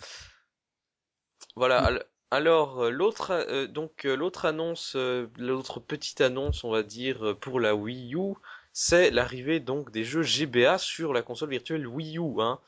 Voilà. 1.56 1.78
al- 1.84 2.06
Alors, 2.30 2.84
euh, 2.84 2.90
l'autre, 2.90 3.32
euh, 3.32 3.68
donc 3.68 4.06
euh, 4.06 4.16
l'autre 4.16 4.46
annonce, 4.46 4.96
l'autre 5.38 5.80
petite 5.80 6.22
annonce, 6.22 6.64
on 6.64 6.72
va 6.72 6.84
dire, 6.84 7.36
pour 7.40 7.60
la 7.60 7.74
Wii 7.76 8.16
U, 8.16 8.34
c'est 8.74 9.12
l'arrivée 9.12 9.60
donc 9.60 9.92
des 9.92 10.04
jeux 10.04 10.24
GBA 10.24 10.78
sur 10.78 11.14
la 11.14 11.22
console 11.22 11.50
virtuelle 11.50 11.88
Wii 11.88 12.18
U. 12.18 12.42
Hein. 12.42 12.60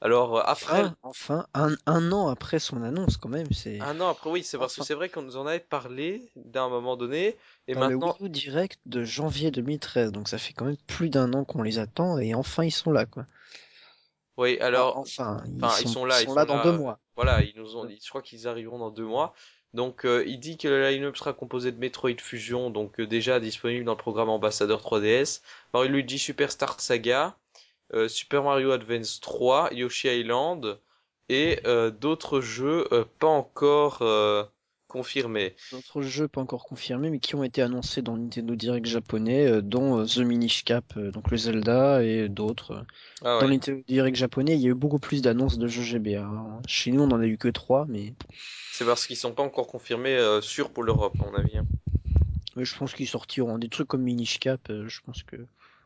Alors 0.00 0.48
après, 0.48 0.82
Enfin, 0.82 0.96
enfin, 1.02 1.46
un, 1.54 1.74
un 1.86 2.12
an 2.12 2.28
après 2.28 2.60
son 2.60 2.84
annonce 2.84 3.16
quand 3.16 3.28
même, 3.28 3.50
c'est 3.50 3.80
un 3.80 4.00
an 4.00 4.08
après, 4.08 4.30
oui, 4.30 4.44
c'est 4.44 4.56
parce 4.56 4.76
que 4.76 4.84
c'est 4.84 4.94
vrai 4.94 5.08
qu'on 5.08 5.22
nous 5.22 5.36
en 5.36 5.46
avait 5.46 5.58
parlé 5.58 6.30
d'un 6.36 6.68
moment 6.68 6.96
donné, 6.96 7.36
et 7.66 7.74
dans 7.74 7.88
le 7.88 7.96
maintenant, 7.96 8.16
Wii 8.20 8.28
U 8.28 8.30
Direct 8.30 8.78
de 8.86 9.02
janvier 9.02 9.50
2013, 9.50 10.12
donc 10.12 10.28
ça 10.28 10.38
fait 10.38 10.52
quand 10.52 10.66
même 10.66 10.76
plus 10.86 11.10
d'un 11.10 11.32
an 11.32 11.44
qu'on 11.44 11.62
les 11.62 11.80
attend 11.80 12.18
et 12.18 12.32
enfin 12.34 12.62
ils 12.62 12.70
sont 12.70 12.92
là 12.92 13.06
quoi. 13.06 13.26
Oui, 14.38 14.56
Enfin, 14.60 14.66
alors. 14.66 14.96
enfin, 14.98 15.42
ils 15.46 15.64
Enfin, 15.64 15.68
sont, 15.76 15.82
ils 15.82 15.88
sont 15.88 16.04
là, 16.06 16.20
ils 16.20 16.24
ils 16.24 16.28
sont 16.28 16.34
là 16.34 16.44
dans 16.46 16.56
là. 16.56 16.62
deux 16.64 16.70
euh, 16.70 16.78
mois. 16.78 16.98
Voilà, 17.16 17.42
ils 17.42 17.54
nous 17.56 17.76
ont 17.76 17.84
dit, 17.84 17.98
je 18.02 18.08
crois 18.08 18.22
qu'ils 18.22 18.48
arriveront 18.48 18.78
dans 18.78 18.90
deux 18.90 19.04
mois. 19.04 19.34
Donc, 19.74 20.06
euh, 20.06 20.24
il 20.26 20.40
dit 20.40 20.56
que 20.56 20.66
le 20.68 20.82
line-up 20.88 21.16
sera 21.16 21.34
composé 21.34 21.72
de 21.72 21.78
Metroid 21.78 22.18
Fusion, 22.18 22.70
donc 22.70 23.00
euh, 23.00 23.06
déjà 23.06 23.38
disponible 23.40 23.84
dans 23.84 23.92
le 23.92 23.98
programme 23.98 24.30
Ambassadeur 24.30 24.80
3DS, 24.80 25.42
Mario 25.74 25.90
Luigi 25.90 26.18
Superstar 26.18 26.80
Saga, 26.80 27.36
euh, 27.92 28.08
Super 28.08 28.42
Mario 28.42 28.70
Advance 28.72 29.20
3, 29.20 29.74
Yoshi 29.74 30.08
Island 30.08 30.78
et 31.28 31.60
euh, 31.66 31.90
d'autres 31.90 32.40
jeux 32.40 32.86
euh, 32.92 33.04
pas 33.18 33.26
encore 33.26 33.98
euh, 34.00 34.44
confirmés. 34.88 35.54
D'autres 35.70 36.02
jeux 36.02 36.26
pas 36.26 36.40
encore 36.40 36.64
confirmés, 36.64 37.10
mais 37.10 37.20
qui 37.20 37.34
ont 37.36 37.44
été 37.44 37.62
annoncés 37.62 38.02
dans 38.02 38.16
Nintendo 38.16 38.56
Direct 38.56 38.86
japonais, 38.86 39.46
euh, 39.46 39.62
dont 39.62 40.00
euh, 40.00 40.04
The 40.06 40.18
Minish 40.18 40.64
Cap, 40.64 40.84
euh, 40.96 41.10
donc 41.12 41.30
le 41.30 41.36
Zelda 41.36 42.02
et 42.02 42.28
d'autres. 42.28 42.84
Ah 43.22 43.38
Dans. 43.40 43.48
Nintendo 43.48 43.82
Direct 43.86 44.16
japonais, 44.16 44.54
il 44.54 44.60
y 44.60 44.66
a 44.66 44.70
eu 44.70 44.74
beaucoup 44.74 44.98
plus 44.98 45.22
d'annonces 45.22 45.58
de 45.58 45.68
jeux 45.68 45.82
GBA. 45.82 46.28
Chez 46.66 46.90
nous, 46.90 47.02
on 47.02 47.10
en 47.12 47.20
a 47.20 47.26
eu 47.26 47.38
que 47.38 47.48
trois, 47.48 47.86
mais, 47.88 48.14
C'est 48.72 48.84
parce 48.84 49.06
qu'ils 49.06 49.16
sont 49.16 49.32
pas 49.32 49.42
encore 49.42 49.66
confirmés 49.68 50.16
euh, 50.16 50.40
sûrs 50.40 50.70
pour 50.70 50.82
l'Europe, 50.82 51.14
à 51.20 51.24
mon 51.30 51.34
avis. 51.36 51.58
hein. 51.58 51.66
mais 52.56 52.64
je 52.64 52.76
pense 52.76 52.94
qu'ils 52.94 53.06
sortiront. 53.08 53.58
Des 53.58 53.68
trucs 53.68 53.86
comme 53.88 54.02
Minish 54.02 54.38
Cap, 54.40 54.60
euh, 54.70 54.88
je 54.88 55.00
pense 55.04 55.22
que 55.22 55.36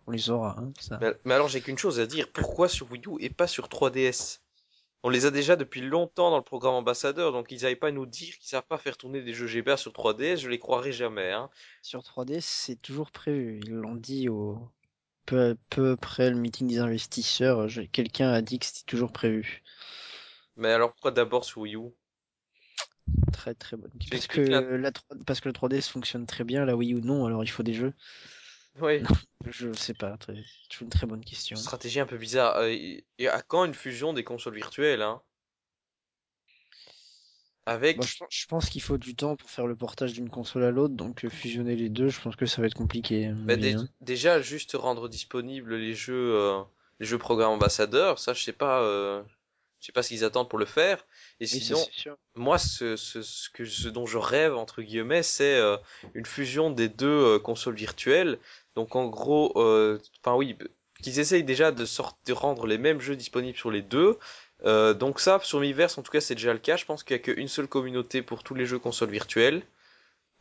on 0.06 0.10
les 0.10 0.30
aura. 0.30 0.56
Hein, 0.58 0.72
ça. 0.80 0.98
Mais, 1.00 1.12
mais 1.24 1.34
alors, 1.34 1.48
j'ai 1.48 1.60
qu'une 1.60 1.78
chose 1.78 2.00
à 2.00 2.06
dire, 2.06 2.28
pourquoi 2.32 2.68
sur 2.68 2.90
Wii 2.90 3.02
U 3.06 3.16
et 3.20 3.30
pas 3.30 3.46
sur 3.46 3.66
3DS? 3.68 4.38
On 5.04 5.10
les 5.10 5.26
a 5.26 5.30
déjà 5.30 5.56
depuis 5.56 5.80
longtemps 5.80 6.30
dans 6.30 6.36
le 6.36 6.42
programme 6.44 6.74
ambassadeur, 6.74 7.32
donc 7.32 7.50
ils 7.50 7.62
n'allaient 7.62 7.76
pas 7.76 7.90
nous 7.90 8.06
dire 8.06 8.36
qu'ils 8.38 8.48
savent 8.48 8.66
pas 8.66 8.78
faire 8.78 8.96
tourner 8.96 9.22
des 9.22 9.34
jeux 9.34 9.46
GBA 9.46 9.76
sur 9.76 9.92
3DS, 9.92 10.40
je 10.40 10.48
les 10.48 10.58
croirais 10.58 10.92
jamais, 10.92 11.32
hein. 11.32 11.50
Sur 11.82 12.02
3DS, 12.02 12.46
c'est 12.46 12.80
toujours 12.80 13.10
prévu. 13.10 13.60
Ils 13.64 13.72
l'ont 13.72 13.96
dit 13.96 14.28
au 14.28 14.58
peu, 15.26 15.56
peu 15.70 15.92
après 15.92 16.30
le 16.30 16.36
meeting 16.36 16.68
des 16.68 16.78
investisseurs. 16.78 17.68
je- 17.68 17.82
Quelqu'un 17.82 18.30
a 18.30 18.42
dit 18.42 18.58
que 18.58 18.66
c'était 18.66 18.86
toujours 18.86 19.12
prévu. 19.12 19.62
Mais 20.56 20.72
alors 20.72 20.92
pourquoi 20.92 21.10
d'abord 21.10 21.44
sur 21.44 21.62
Wii 21.62 21.76
U? 21.76 21.90
Très 23.32 23.54
très 23.54 23.76
bonne. 23.76 23.90
Parce 24.10 24.26
que, 24.26 24.40
expliques 24.40 24.48
la... 24.48 24.60
la, 24.60 24.92
3 24.92 25.16
parce 25.26 25.40
que 25.40 25.48
le 25.48 25.52
3DS 25.52 25.88
fonctionne 25.88 26.26
très 26.26 26.44
bien, 26.44 26.64
la 26.64 26.76
Wii 26.76 26.94
U 26.94 27.00
non, 27.02 27.26
alors 27.26 27.42
il 27.44 27.48
faut 27.48 27.62
des 27.62 27.74
jeux. 27.74 27.92
Oui, 28.80 29.02
Je 29.46 29.72
sais 29.72 29.94
pas, 29.94 30.16
très- 30.16 30.44
c'est 30.70 30.80
une 30.80 30.88
très 30.88 31.06
bonne 31.06 31.24
question. 31.24 31.56
stratégie 31.56 32.00
un 32.00 32.06
peu 32.06 32.16
bizarre. 32.16 32.56
Euh, 32.56 32.68
et 32.70 33.28
à 33.28 33.42
quand 33.42 33.64
une 33.64 33.74
fusion 33.74 34.12
des 34.12 34.24
consoles 34.24 34.54
virtuelles, 34.54 35.02
hein? 35.02 35.20
Avec... 37.66 38.02
Je, 38.02 38.18
pense- 38.18 38.28
je 38.30 38.46
pense 38.46 38.70
qu'il 38.70 38.82
faut 38.82 38.98
du 38.98 39.14
temps 39.14 39.36
pour 39.36 39.48
faire 39.50 39.66
le 39.66 39.76
portage 39.76 40.12
d'une 40.12 40.28
console 40.28 40.64
à 40.64 40.70
l'autre, 40.70 40.94
donc 40.94 41.24
euh, 41.24 41.28
fusionner 41.28 41.76
les 41.76 41.88
deux, 41.88 42.08
je 42.08 42.20
pense 42.20 42.34
que 42.36 42.46
ça 42.46 42.60
va 42.60 42.66
être 42.66 42.74
compliqué. 42.74 43.32
bah, 43.46 43.56
dé- 43.56 43.74
hein. 43.74 43.88
déjà, 44.00 44.40
juste 44.40 44.72
rendre 44.74 45.08
disponibles 45.08 45.76
les 45.76 45.94
jeux, 45.94 46.34
euh, 46.34 46.62
les 46.98 47.06
jeux 47.06 47.18
programme 47.18 47.50
ambassadeur, 47.52 48.18
ça 48.18 48.32
je 48.32 48.42
sais 48.42 48.52
pas, 48.52 48.82
euh, 48.82 49.22
Je 49.82 49.86
sais 49.86 49.92
pas 49.92 50.04
ce 50.04 50.10
qu'ils 50.10 50.24
attendent 50.24 50.48
pour 50.48 50.60
le 50.60 50.64
faire. 50.64 51.04
Et 51.40 51.46
sinon, 51.46 51.84
moi, 52.36 52.56
ce, 52.56 52.94
ce, 52.96 53.20
ce 53.20 53.50
que, 53.50 53.64
ce 53.64 53.88
dont 53.88 54.06
je 54.06 54.16
rêve, 54.16 54.56
entre 54.56 54.80
guillemets, 54.80 55.24
c'est 55.24 55.56
euh, 55.56 55.76
une 56.14 56.24
fusion 56.24 56.70
des 56.70 56.88
deux 56.88 57.08
euh, 57.08 57.38
consoles 57.40 57.74
virtuelles. 57.74 58.38
Donc, 58.76 58.94
en 58.94 59.08
gros, 59.08 59.52
euh, 59.56 59.98
enfin 60.20 60.36
oui, 60.36 60.56
qu'ils 61.02 61.18
essayent 61.18 61.42
déjà 61.42 61.72
de, 61.72 61.84
sorte, 61.84 62.16
de 62.26 62.32
rendre 62.32 62.66
les 62.66 62.78
mêmes 62.78 63.00
jeux 63.00 63.16
disponibles 63.16 63.58
sur 63.58 63.72
les 63.72 63.82
deux. 63.82 64.18
Euh, 64.64 64.94
donc 64.94 65.18
ça, 65.18 65.40
sur 65.42 65.58
Miiverse, 65.58 65.98
en 65.98 66.02
tout 66.02 66.12
cas, 66.12 66.20
c'est 66.20 66.36
déjà 66.36 66.52
le 66.52 66.60
cas. 66.60 66.76
Je 66.76 66.84
pense 66.84 67.02
qu'il 67.02 67.16
y 67.16 67.20
a 67.20 67.22
qu'une 67.22 67.48
seule 67.48 67.66
communauté 67.66 68.22
pour 68.22 68.44
tous 68.44 68.54
les 68.54 68.66
jeux 68.66 68.78
consoles 68.78 69.10
virtuelles, 69.10 69.62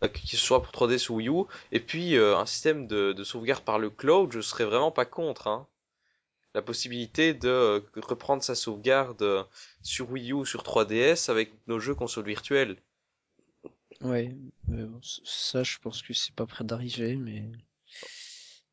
que 0.01 0.19
ce 0.23 0.37
soit 0.37 0.61
pour 0.61 0.71
3DS 0.71 1.11
ou 1.11 1.15
Wii 1.15 1.29
U. 1.29 1.43
Et 1.71 1.79
puis, 1.79 2.15
euh, 2.15 2.37
un 2.37 2.45
système 2.45 2.85
de, 2.87 3.11
de 3.13 3.23
sauvegarde 3.23 3.63
par 3.63 3.79
le 3.79 3.89
cloud, 3.89 4.31
je 4.31 4.41
serais 4.41 4.65
vraiment 4.65 4.91
pas 4.91 5.05
contre. 5.05 5.47
Hein. 5.47 5.67
La 6.53 6.61
possibilité 6.61 7.33
de 7.33 7.49
euh, 7.49 7.79
reprendre 7.95 8.43
sa 8.43 8.55
sauvegarde 8.55 9.21
euh, 9.21 9.43
sur 9.81 10.11
Wii 10.11 10.31
U 10.31 10.33
ou 10.33 10.45
sur 10.45 10.63
3DS 10.63 11.29
avec 11.29 11.51
nos 11.67 11.79
jeux 11.79 11.95
consoles 11.95 12.25
virtuelles. 12.25 12.77
Ouais, 14.01 14.35
ça, 15.23 15.63
je 15.63 15.77
pense 15.77 16.01
que 16.01 16.13
c'est 16.13 16.33
pas 16.33 16.45
près 16.47 16.63
d'arriver, 16.63 17.15
mais 17.15 17.43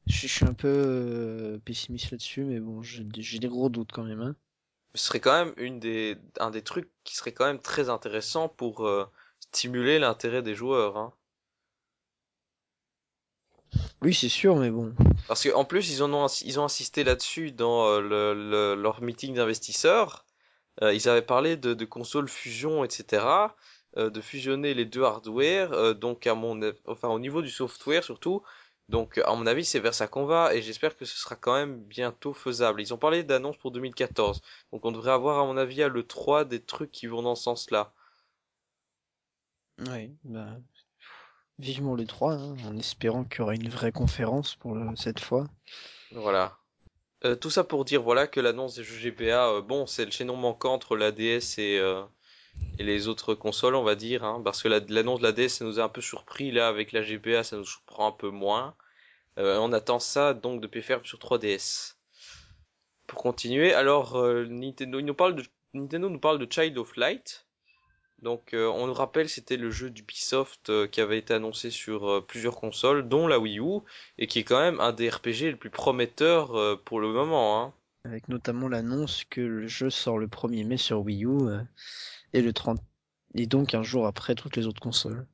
je 0.06 0.26
je 0.26 0.26
suis 0.26 0.44
un 0.46 0.54
peu 0.54 0.68
euh, 0.68 1.58
pessimiste 1.58 2.10
là-dessus, 2.10 2.44
mais 2.44 2.60
bon, 2.60 2.82
j'ai 2.82 3.04
des 3.04 3.22
j'ai 3.22 3.38
des 3.38 3.48
gros 3.48 3.68
doutes 3.68 3.92
quand 3.92 4.04
même, 4.04 4.22
hein. 4.22 4.36
Ce 4.94 5.04
serait 5.06 5.20
quand 5.20 5.44
même 5.44 5.54
une 5.58 5.78
des, 5.78 6.16
un 6.40 6.50
des 6.50 6.62
trucs 6.62 6.90
qui 7.04 7.14
serait 7.14 7.32
quand 7.32 7.46
même 7.46 7.60
très 7.60 7.90
intéressant 7.90 8.48
pour 8.48 8.86
euh, 8.86 9.06
stimuler 9.40 9.98
l'intérêt 9.98 10.42
des 10.42 10.54
joueurs. 10.54 10.96
Hein. 10.96 11.12
Oui, 14.02 14.14
c'est 14.14 14.28
sûr, 14.28 14.56
mais 14.56 14.70
bon. 14.70 14.92
Parce 15.26 15.48
qu'en 15.48 15.64
plus, 15.64 15.90
ils 15.90 16.02
en 16.02 16.12
ont, 16.12 16.24
ins- 16.24 16.42
ils 16.44 16.58
ont 16.60 16.64
insisté 16.64 17.04
là-dessus 17.04 17.52
dans 17.52 17.86
euh, 17.86 18.00
le, 18.00 18.34
le- 18.34 18.80
leur 18.80 19.02
meeting 19.02 19.34
d'investisseurs. 19.34 20.24
Euh, 20.82 20.94
ils 20.94 21.08
avaient 21.08 21.22
parlé 21.22 21.56
de, 21.56 21.74
de 21.74 21.84
consoles 21.84 22.28
fusion, 22.28 22.84
etc. 22.84 23.56
euh, 23.98 24.10
de 24.10 24.20
fusionner 24.20 24.74
les 24.74 24.84
deux 24.86 25.04
hardware. 25.04 25.72
euh, 25.74 25.94
donc, 25.94 26.26
à 26.26 26.34
mon, 26.34 26.62
av- 26.62 26.76
enfin, 26.86 27.08
au 27.08 27.18
niveau 27.20 27.42
du 27.42 27.50
software 27.50 28.04
surtout. 28.04 28.42
Donc, 28.88 29.18
à 29.24 29.34
mon 29.34 29.46
avis, 29.46 29.64
c'est 29.64 29.80
vers 29.80 29.94
ça 29.94 30.08
qu'on 30.08 30.26
va 30.26 30.54
et 30.54 30.62
j'espère 30.62 30.96
que 30.96 31.04
ce 31.06 31.16
sera 31.18 31.36
quand 31.36 31.54
même 31.54 31.78
bientôt 31.84 32.34
faisable. 32.34 32.80
Ils 32.82 32.94
ont 32.94 32.98
parlé 32.98 33.24
d'annonces 33.24 33.56
pour 33.58 33.70
2014. 33.72 34.42
Donc, 34.72 34.84
on 34.84 34.92
devrait 34.92 35.12
avoir, 35.12 35.38
à 35.40 35.46
mon 35.46 35.56
avis, 35.58 35.82
à 35.82 35.88
l'E3 35.88 36.44
des 36.46 36.60
trucs 36.62 36.90
qui 36.92 37.06
vont 37.06 37.22
dans 37.22 37.34
ce 37.36 37.44
sens-là. 37.44 37.92
Ouais, 39.78 40.12
bah, 40.24 40.60
vivement 41.58 41.94
le 41.94 42.06
3, 42.06 42.34
hein, 42.34 42.56
en 42.66 42.76
espérant 42.76 43.24
qu'il 43.24 43.40
y 43.40 43.42
aura 43.42 43.54
une 43.54 43.68
vraie 43.68 43.92
conférence 43.92 44.54
pour 44.56 44.74
le- 44.74 44.94
cette 44.96 45.20
fois. 45.20 45.46
Voilà. 46.12 46.56
Euh, 47.24 47.34
tout 47.34 47.50
ça 47.50 47.64
pour 47.64 47.84
dire, 47.84 48.02
voilà, 48.02 48.26
que 48.26 48.40
l'annonce 48.40 48.76
des 48.76 48.84
jeux 48.84 48.96
GBA, 48.96 49.48
euh, 49.48 49.60
bon, 49.62 49.86
c'est 49.86 50.04
le 50.04 50.10
chaînon 50.10 50.36
manquant 50.36 50.72
entre 50.74 50.96
la 50.96 51.10
DS 51.10 51.58
et, 51.58 51.78
euh, 51.78 52.02
et 52.78 52.84
les 52.84 53.08
autres 53.08 53.34
consoles, 53.34 53.74
on 53.74 53.82
va 53.82 53.96
dire, 53.96 54.24
hein, 54.24 54.40
parce 54.44 54.62
que 54.62 54.68
la- 54.68 54.80
l'annonce 54.80 55.18
de 55.18 55.24
la 55.24 55.32
DS, 55.32 55.48
ça 55.58 55.64
nous 55.64 55.80
a 55.80 55.84
un 55.84 55.88
peu 55.88 56.00
surpris, 56.00 56.52
là, 56.52 56.68
avec 56.68 56.92
la 56.92 57.02
GBA, 57.02 57.42
ça 57.42 57.56
nous 57.56 57.64
surprend 57.64 58.08
un 58.08 58.12
peu 58.12 58.30
moins. 58.30 58.76
Euh, 59.38 59.58
on 59.58 59.72
attend 59.72 59.98
ça, 59.98 60.34
donc, 60.34 60.60
de 60.60 60.66
PFR 60.68 61.00
sur 61.04 61.18
3DS. 61.18 61.96
Pour 63.06 63.20
continuer, 63.22 63.74
alors, 63.74 64.16
euh, 64.16 64.44
Nintendo, 64.46 65.00
nous 65.00 65.14
parle 65.14 65.34
de, 65.34 65.44
Nintendo 65.74 66.08
nous 66.08 66.20
parle 66.20 66.38
de 66.38 66.50
Child 66.50 66.78
of 66.78 66.96
Light. 66.96 67.46
Donc, 68.22 68.52
euh, 68.52 68.66
on 68.66 68.86
nous 68.86 68.94
rappelle, 68.94 69.28
c'était 69.28 69.56
le 69.56 69.70
jeu 69.70 69.90
d'Ubisoft 69.90 70.70
euh, 70.70 70.88
qui 70.88 71.00
avait 71.00 71.18
été 71.18 71.34
annoncé 71.34 71.70
sur 71.70 72.08
euh, 72.08 72.20
plusieurs 72.20 72.56
consoles, 72.56 73.08
dont 73.08 73.28
la 73.28 73.38
Wii 73.38 73.60
U, 73.60 73.80
et 74.18 74.26
qui 74.26 74.40
est 74.40 74.44
quand 74.44 74.58
même 74.58 74.80
un 74.80 74.92
des 74.92 75.08
RPG 75.08 75.42
les 75.42 75.56
plus 75.56 75.70
prometteurs 75.70 76.56
euh, 76.56 76.76
pour 76.76 77.00
le 77.00 77.08
moment. 77.08 77.62
Hein. 77.62 77.74
Avec 78.04 78.28
notamment 78.28 78.68
l'annonce 78.68 79.24
que 79.24 79.40
le 79.40 79.66
jeu 79.68 79.90
sort 79.90 80.18
le 80.18 80.26
1er 80.26 80.66
mai 80.66 80.76
sur 80.76 81.00
Wii 81.00 81.24
U 81.24 81.48
euh, 81.48 81.60
et 82.32 82.42
le 82.42 82.52
30 82.52 82.80
et 83.34 83.46
donc 83.46 83.74
un 83.74 83.82
jour 83.82 84.06
après 84.06 84.34
toutes 84.34 84.56
les 84.56 84.66
autres 84.66 84.80
consoles. 84.80 85.26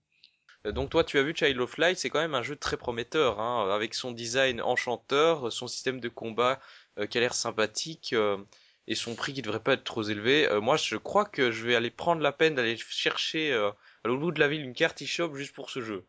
Donc 0.73 0.89
toi, 0.89 1.05
tu 1.05 1.19
as 1.19 1.23
vu 1.23 1.35
Child 1.37 1.61
of 1.61 1.77
Light, 1.77 1.99
c'est 1.99 2.09
quand 2.09 2.21
même 2.21 2.35
un 2.35 2.43
jeu 2.43 2.57
très 2.57 2.79
prometteur, 2.79 3.39
hein, 3.39 3.69
avec 3.71 3.93
son 3.93 4.13
design 4.13 4.63
enchanteur, 4.63 5.53
son 5.53 5.67
système 5.67 6.01
de 6.01 6.09
combat 6.09 6.59
euh, 6.99 7.07
qui 7.07 7.19
a 7.19 7.21
l'air 7.21 7.35
sympathique 7.35 8.15
euh, 8.15 8.39
et 8.87 8.95
son 8.95 9.15
prix 9.15 9.33
qui 9.33 9.43
devrait 9.43 9.61
pas 9.63 9.75
être 9.75 9.85
trop 9.85 10.03
élevé. 10.03 10.49
Euh, 10.49 10.61
moi, 10.61 10.77
je 10.77 10.97
crois 10.97 11.25
que 11.25 11.51
je 11.51 11.67
vais 11.67 11.75
aller 11.75 11.91
prendre 11.91 12.23
la 12.23 12.33
peine 12.33 12.55
d'aller 12.55 12.77
chercher 12.77 13.53
euh, 13.53 13.71
à 14.05 14.09
l'autre 14.09 14.21
bout 14.21 14.33
de 14.33 14.41
la 14.41 14.49
ville 14.49 14.63
une 14.63 14.75
carte 14.75 15.01
eShop 15.03 15.35
juste 15.37 15.55
pour 15.55 15.71
ce 15.71 15.81
jeu. 15.81 16.05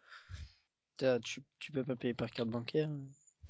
T'as- 0.97 1.19
Tu, 1.19 1.43
tu 1.59 1.71
peux 1.71 1.83
pas 1.83 1.95
payer 1.95 2.13
par 2.13 2.31
carte 2.31 2.49
bancaire? 2.49 2.87
hein 2.89 2.99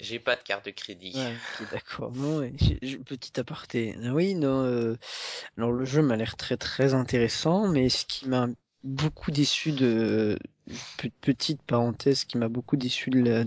J'ai 0.00 0.18
pas 0.18 0.36
de 0.36 0.42
carte 0.42 0.66
de 0.66 0.70
crédit. 0.72 1.12
Ouais, 1.14 1.36
ok, 1.60 1.68
d'accord. 1.70 2.12
Non, 2.12 2.38
ouais, 2.38 2.52
j'ai- 2.56 2.78
j'ai- 2.82 2.98
petit 2.98 3.38
aparté. 3.40 3.96
Oui, 4.12 4.34
non, 4.34 4.62
euh, 4.64 4.96
alors 5.56 5.72
le 5.72 5.84
jeu 5.84 6.02
m'a 6.02 6.16
l'air 6.16 6.36
très 6.36 6.56
très 6.56 6.92
intéressant, 6.94 7.68
mais 7.68 7.88
ce 7.88 8.04
qui 8.04 8.28
m'a 8.28 8.48
beaucoup 8.84 9.30
déçu 9.30 9.72
de 9.72 10.38
pe- 10.98 11.10
petite 11.22 11.62
parenthèse, 11.62 12.20
ce 12.20 12.26
qui 12.26 12.36
m'a 12.38 12.48
beaucoup 12.48 12.76
déçu 12.76 13.10
de 13.10 13.20
la- 13.22 13.44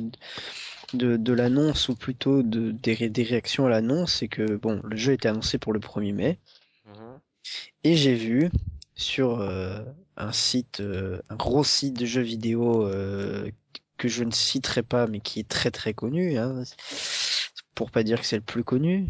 de, 0.93 1.17
de 1.17 1.33
l'annonce 1.33 1.89
ou 1.89 1.95
plutôt 1.95 2.43
de 2.43 2.71
des, 2.71 2.93
ré- 2.93 3.09
des 3.09 3.23
réactions 3.23 3.65
à 3.65 3.69
l'annonce, 3.69 4.15
c'est 4.15 4.27
que 4.27 4.55
bon, 4.55 4.81
le 4.83 4.95
jeu 4.97 5.13
était 5.13 5.27
annoncé 5.29 5.57
pour 5.57 5.73
le 5.73 5.79
1er 5.79 6.13
mai 6.13 6.39
Mhm. 6.85 7.19
et 7.83 7.95
j'ai 7.95 8.15
vu 8.15 8.49
sur 8.95 9.39
euh, 9.39 9.79
un 10.17 10.31
site, 10.31 10.81
euh, 10.81 11.21
un 11.29 11.35
gros 11.35 11.63
site 11.63 11.97
de 11.97 12.05
jeux 12.05 12.21
vidéo 12.21 12.85
euh, 12.85 13.49
que 13.97 14.07
je 14.07 14.23
ne 14.23 14.31
citerai 14.31 14.83
pas, 14.83 15.07
mais 15.07 15.19
qui 15.19 15.39
est 15.39 15.47
très 15.47 15.71
très 15.71 15.93
connu, 15.93 16.37
hein, 16.37 16.63
pour 17.75 17.91
pas 17.91 18.03
dire 18.03 18.19
que 18.21 18.25
c'est 18.25 18.37
le 18.37 18.41
plus 18.43 18.63
connu, 18.63 19.07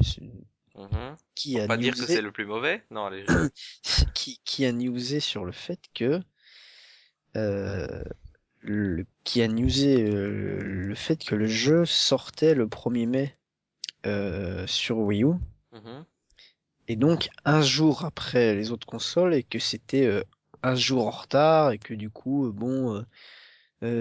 Mhm. 0.75 1.15
qui 1.35 1.53
Pour 1.53 1.63
a 1.63 1.67
pas 1.67 1.77
dire 1.77 1.93
que 1.93 2.05
c'est 2.05 2.21
le 2.21 2.31
plus 2.31 2.45
mauvais. 2.45 2.83
Non, 2.91 3.05
allez. 3.05 3.23
je- 3.27 4.05
qui, 4.13 4.39
qui 4.45 4.65
a 4.65 4.71
newsé 4.71 5.19
sur 5.19 5.45
le 5.45 5.51
fait 5.51 5.79
que 5.93 6.21
euh, 7.37 8.03
le, 8.61 9.05
qui 9.23 9.41
a 9.41 9.47
newsé 9.47 10.03
euh, 10.03 10.61
le 10.61 10.95
fait 10.95 11.23
que 11.23 11.35
le 11.35 11.45
jeu 11.45 11.85
sortait 11.85 12.55
le 12.55 12.67
1er 12.67 13.07
mai 13.07 13.35
euh, 14.05 14.65
sur 14.67 14.97
Wii 14.99 15.23
U 15.23 15.33
Mhm. 15.71 16.03
et 16.87 16.95
donc 16.95 17.29
un 17.45 17.61
jour 17.61 18.03
après 18.05 18.55
les 18.55 18.71
autres 18.71 18.87
consoles 18.87 19.35
et 19.35 19.43
que 19.43 19.59
c'était 19.59 20.05
euh, 20.05 20.23
un 20.63 20.75
jour 20.75 21.07
en 21.07 21.11
retard 21.11 21.71
et 21.71 21.77
que 21.77 21.93
du 21.93 22.09
coup 22.09 22.51
bon 22.51 23.05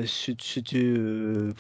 c'était 0.07 0.83
euh, 0.83 1.55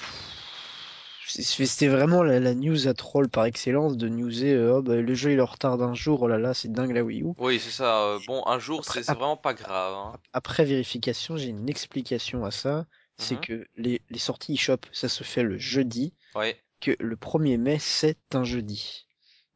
c'est- 1.29 1.66
c'était 1.66 1.89
vraiment 1.89 2.22
la, 2.22 2.41
la 2.41 2.55
news 2.55 2.89
à 2.89 2.95
troll 2.95 3.29
par 3.29 3.45
excellence 3.45 3.97
de 3.97 4.09
newser 4.09 4.53
euh, 4.55 4.79
oh, 4.79 4.83
bah, 4.83 4.97
le 4.97 5.14
jeu 5.14 5.33
il 5.33 5.39
est 5.39 5.43
en 5.43 5.47
retard 5.47 5.79
d'un 5.79 5.95
jour 5.95 6.22
oh 6.22 6.29
là 6.29 6.39
là 6.39 6.55
c'est 6.55 6.72
dingue 6.72 6.93
la 6.93 7.03
Wii 7.05 7.22
U 7.22 7.26
Oui, 7.39 7.59
c'est 7.61 7.70
ça. 7.70 8.03
euh, 8.05 8.18
bon, 8.26 8.43
un 8.47 8.59
jour, 8.59 8.81
Après- 8.81 9.01
c'est 9.01 9.05
c'est 9.05 9.12
ap- 9.12 9.18
vraiment 9.18 9.37
pas 9.37 9.55
grave. 9.55 9.95
Hein. 9.95 10.16
Après 10.33 10.64
vérification, 10.64 11.37
j'ai 11.37 11.49
une 11.49 11.68
explication 11.68 12.45
à 12.45 12.51
ça. 12.51 12.87
C'est 13.16 13.35
Mhm. 13.35 13.41
que 13.41 13.66
les, 13.76 14.01
les 14.11 14.18
sorties 14.18 14.55
eShop, 14.55 14.79
ça 14.93 15.09
se 15.09 15.24
fait 15.24 15.43
le 15.43 15.59
jeudi, 15.59 16.14
Ouais. 16.37 16.57
que 16.81 16.93
le 17.01 17.16
1er 17.16 17.57
mai, 17.59 17.79
c'est 17.81 18.16
un 18.35 18.45
jeudi. 18.45 19.07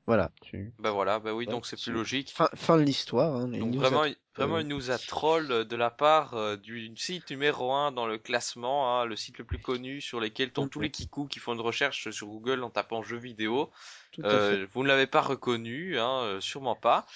Voilà. 0.07 0.31
Tu- 0.43 0.73
Bah 0.79 0.91
voilà. 0.91 1.19
Bah 1.19 1.33
oui, 1.33 1.47
Ouais, 1.47 1.53
donc 1.53 1.67
c'est 1.67 1.81
plus 1.81 1.93
logique. 1.93 2.33
Fin, 2.35 2.49
fin 2.55 2.77
de 2.77 2.83
l'histoire. 2.83 3.37
Hein, 3.37 3.49
Donc 3.49 3.75
vraiment, 3.77 4.05
vraiment 4.37 4.59
une 4.59 4.69
news 4.69 4.91
à 4.91 4.99
troll 4.99 5.51
euh, 5.53 5.65
de 5.65 5.77
la 5.77 5.91
part 5.91 6.35
euh, 6.35 6.57
du 6.57 6.95
site 6.97 7.31
numéro 7.31 7.73
un 7.73 7.93
dans 7.93 8.07
le 8.07 8.19
classement, 8.19 9.01
hein, 9.01 9.05
le 9.05 9.15
site 9.15 9.39
le 9.39 9.45
plus 9.45 9.59
connu 9.59 10.01
sur 10.01 10.19
lequel 10.21 10.51
tombent 10.51 10.71
tous 10.71 10.81
les 10.81 10.91
kikous 10.91 11.29
qui 11.29 11.39
font 11.39 11.55
une 11.55 11.61
recherche 11.61 12.11
sur 12.11 12.27
Google 12.27 12.63
en 12.65 12.71
tapant 12.71 13.03
jeux 13.03 13.19
vidéo. 13.19 13.71
Tout 14.11 14.23
à 14.23 14.29
fait. 14.29 14.37
Euh, 14.37 14.67
vous 14.75 14.83
ne 14.83 14.89
l'avez 14.89 15.07
pas 15.07 15.21
reconnu, 15.21 15.99
hein, 15.99 16.23
euh, 16.23 16.41
sûrement 16.41 16.77
pas. 16.77 17.07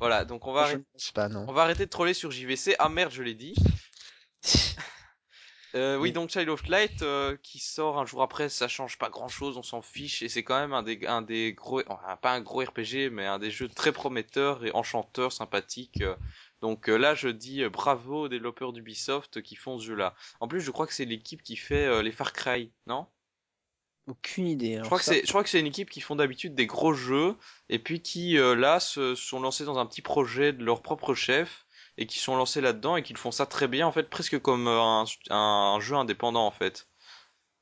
Voilà, 0.00 0.24
donc 0.24 0.46
on 0.46 0.52
va, 0.52 0.62
arrêter, 0.62 0.84
pas, 1.14 1.28
on 1.46 1.52
va 1.52 1.62
arrêter 1.62 1.84
de 1.84 1.90
troller 1.90 2.14
sur 2.14 2.30
JVC. 2.30 2.74
Ah 2.78 2.88
merde, 2.88 3.12
je 3.12 3.22
l'ai 3.22 3.34
dit. 3.34 3.54
Euh, 5.76 5.96
oui, 5.96 6.10
Oui. 6.10 6.12
donc 6.12 6.30
Child 6.30 6.48
of 6.48 6.66
Light 6.66 7.02
euh, 7.02 7.36
qui 7.42 7.58
sort 7.60 7.98
un 8.00 8.04
jour 8.06 8.22
après, 8.22 8.48
ça 8.48 8.66
change 8.68 8.98
pas 8.98 9.08
grand 9.08 9.28
chose, 9.28 9.56
on 9.56 9.62
s'en 9.62 9.82
fiche 9.82 10.20
et 10.22 10.28
c'est 10.28 10.42
quand 10.42 10.58
même 10.58 10.72
un 10.72 10.82
des 10.82 11.06
un 11.06 11.22
des 11.22 11.52
gros, 11.54 11.80
enfin, 11.88 12.16
pas 12.16 12.32
un 12.32 12.40
gros 12.40 12.60
RPG, 12.64 13.08
mais 13.10 13.24
un 13.26 13.38
des 13.38 13.50
jeux 13.52 13.68
très 13.68 13.92
prometteurs 13.92 14.64
et 14.64 14.72
enchanteurs, 14.74 15.32
sympathiques. 15.32 16.00
euh. 16.02 16.16
Donc 16.60 16.88
euh, 16.88 16.96
là, 16.96 17.14
je 17.14 17.28
dis 17.28 17.62
euh, 17.62 17.70
bravo 17.70 18.22
aux 18.24 18.28
développeurs 18.28 18.72
d'Ubisoft 18.72 19.42
qui 19.42 19.54
font 19.56 19.78
ce 19.78 19.84
jeu-là. 19.86 20.14
En 20.40 20.48
plus, 20.48 20.60
je 20.60 20.70
crois 20.72 20.86
que 20.88 20.94
c'est 20.94 21.04
l'équipe 21.04 21.42
qui 21.42 21.56
fait 21.56 21.86
euh, 21.86 22.02
les 22.02 22.12
Far 22.12 22.32
Cry, 22.32 22.72
non? 22.86 23.06
Aucune 24.06 24.46
idée. 24.46 24.76
Je 24.82 24.86
alors 24.86 24.86
crois 24.88 24.98
que 24.98 25.04
ça. 25.04 25.14
c'est, 25.14 25.22
je 25.24 25.28
crois 25.28 25.42
que 25.42 25.48
c'est 25.50 25.60
une 25.60 25.66
équipe 25.66 25.90
qui 25.90 26.00
font 26.00 26.16
d'habitude 26.16 26.54
des 26.54 26.66
gros 26.66 26.92
jeux 26.94 27.36
et 27.68 27.78
puis 27.78 28.00
qui 28.02 28.38
euh, 28.38 28.54
là 28.54 28.80
se 28.80 29.14
sont 29.14 29.40
lancés 29.40 29.64
dans 29.64 29.78
un 29.78 29.86
petit 29.86 30.02
projet 30.02 30.52
de 30.52 30.64
leur 30.64 30.82
propre 30.82 31.14
chef 31.14 31.66
et 31.98 32.06
qui 32.06 32.18
sont 32.18 32.36
lancés 32.36 32.60
là-dedans 32.60 32.96
et 32.96 33.02
qui 33.02 33.14
font 33.14 33.30
ça 33.32 33.46
très 33.46 33.68
bien 33.68 33.86
en 33.86 33.92
fait, 33.92 34.08
presque 34.10 34.38
comme 34.40 34.68
euh, 34.68 34.80
un, 34.80 35.04
un 35.30 35.80
jeu 35.80 35.96
indépendant 35.96 36.46
en 36.46 36.50
fait. 36.50 36.86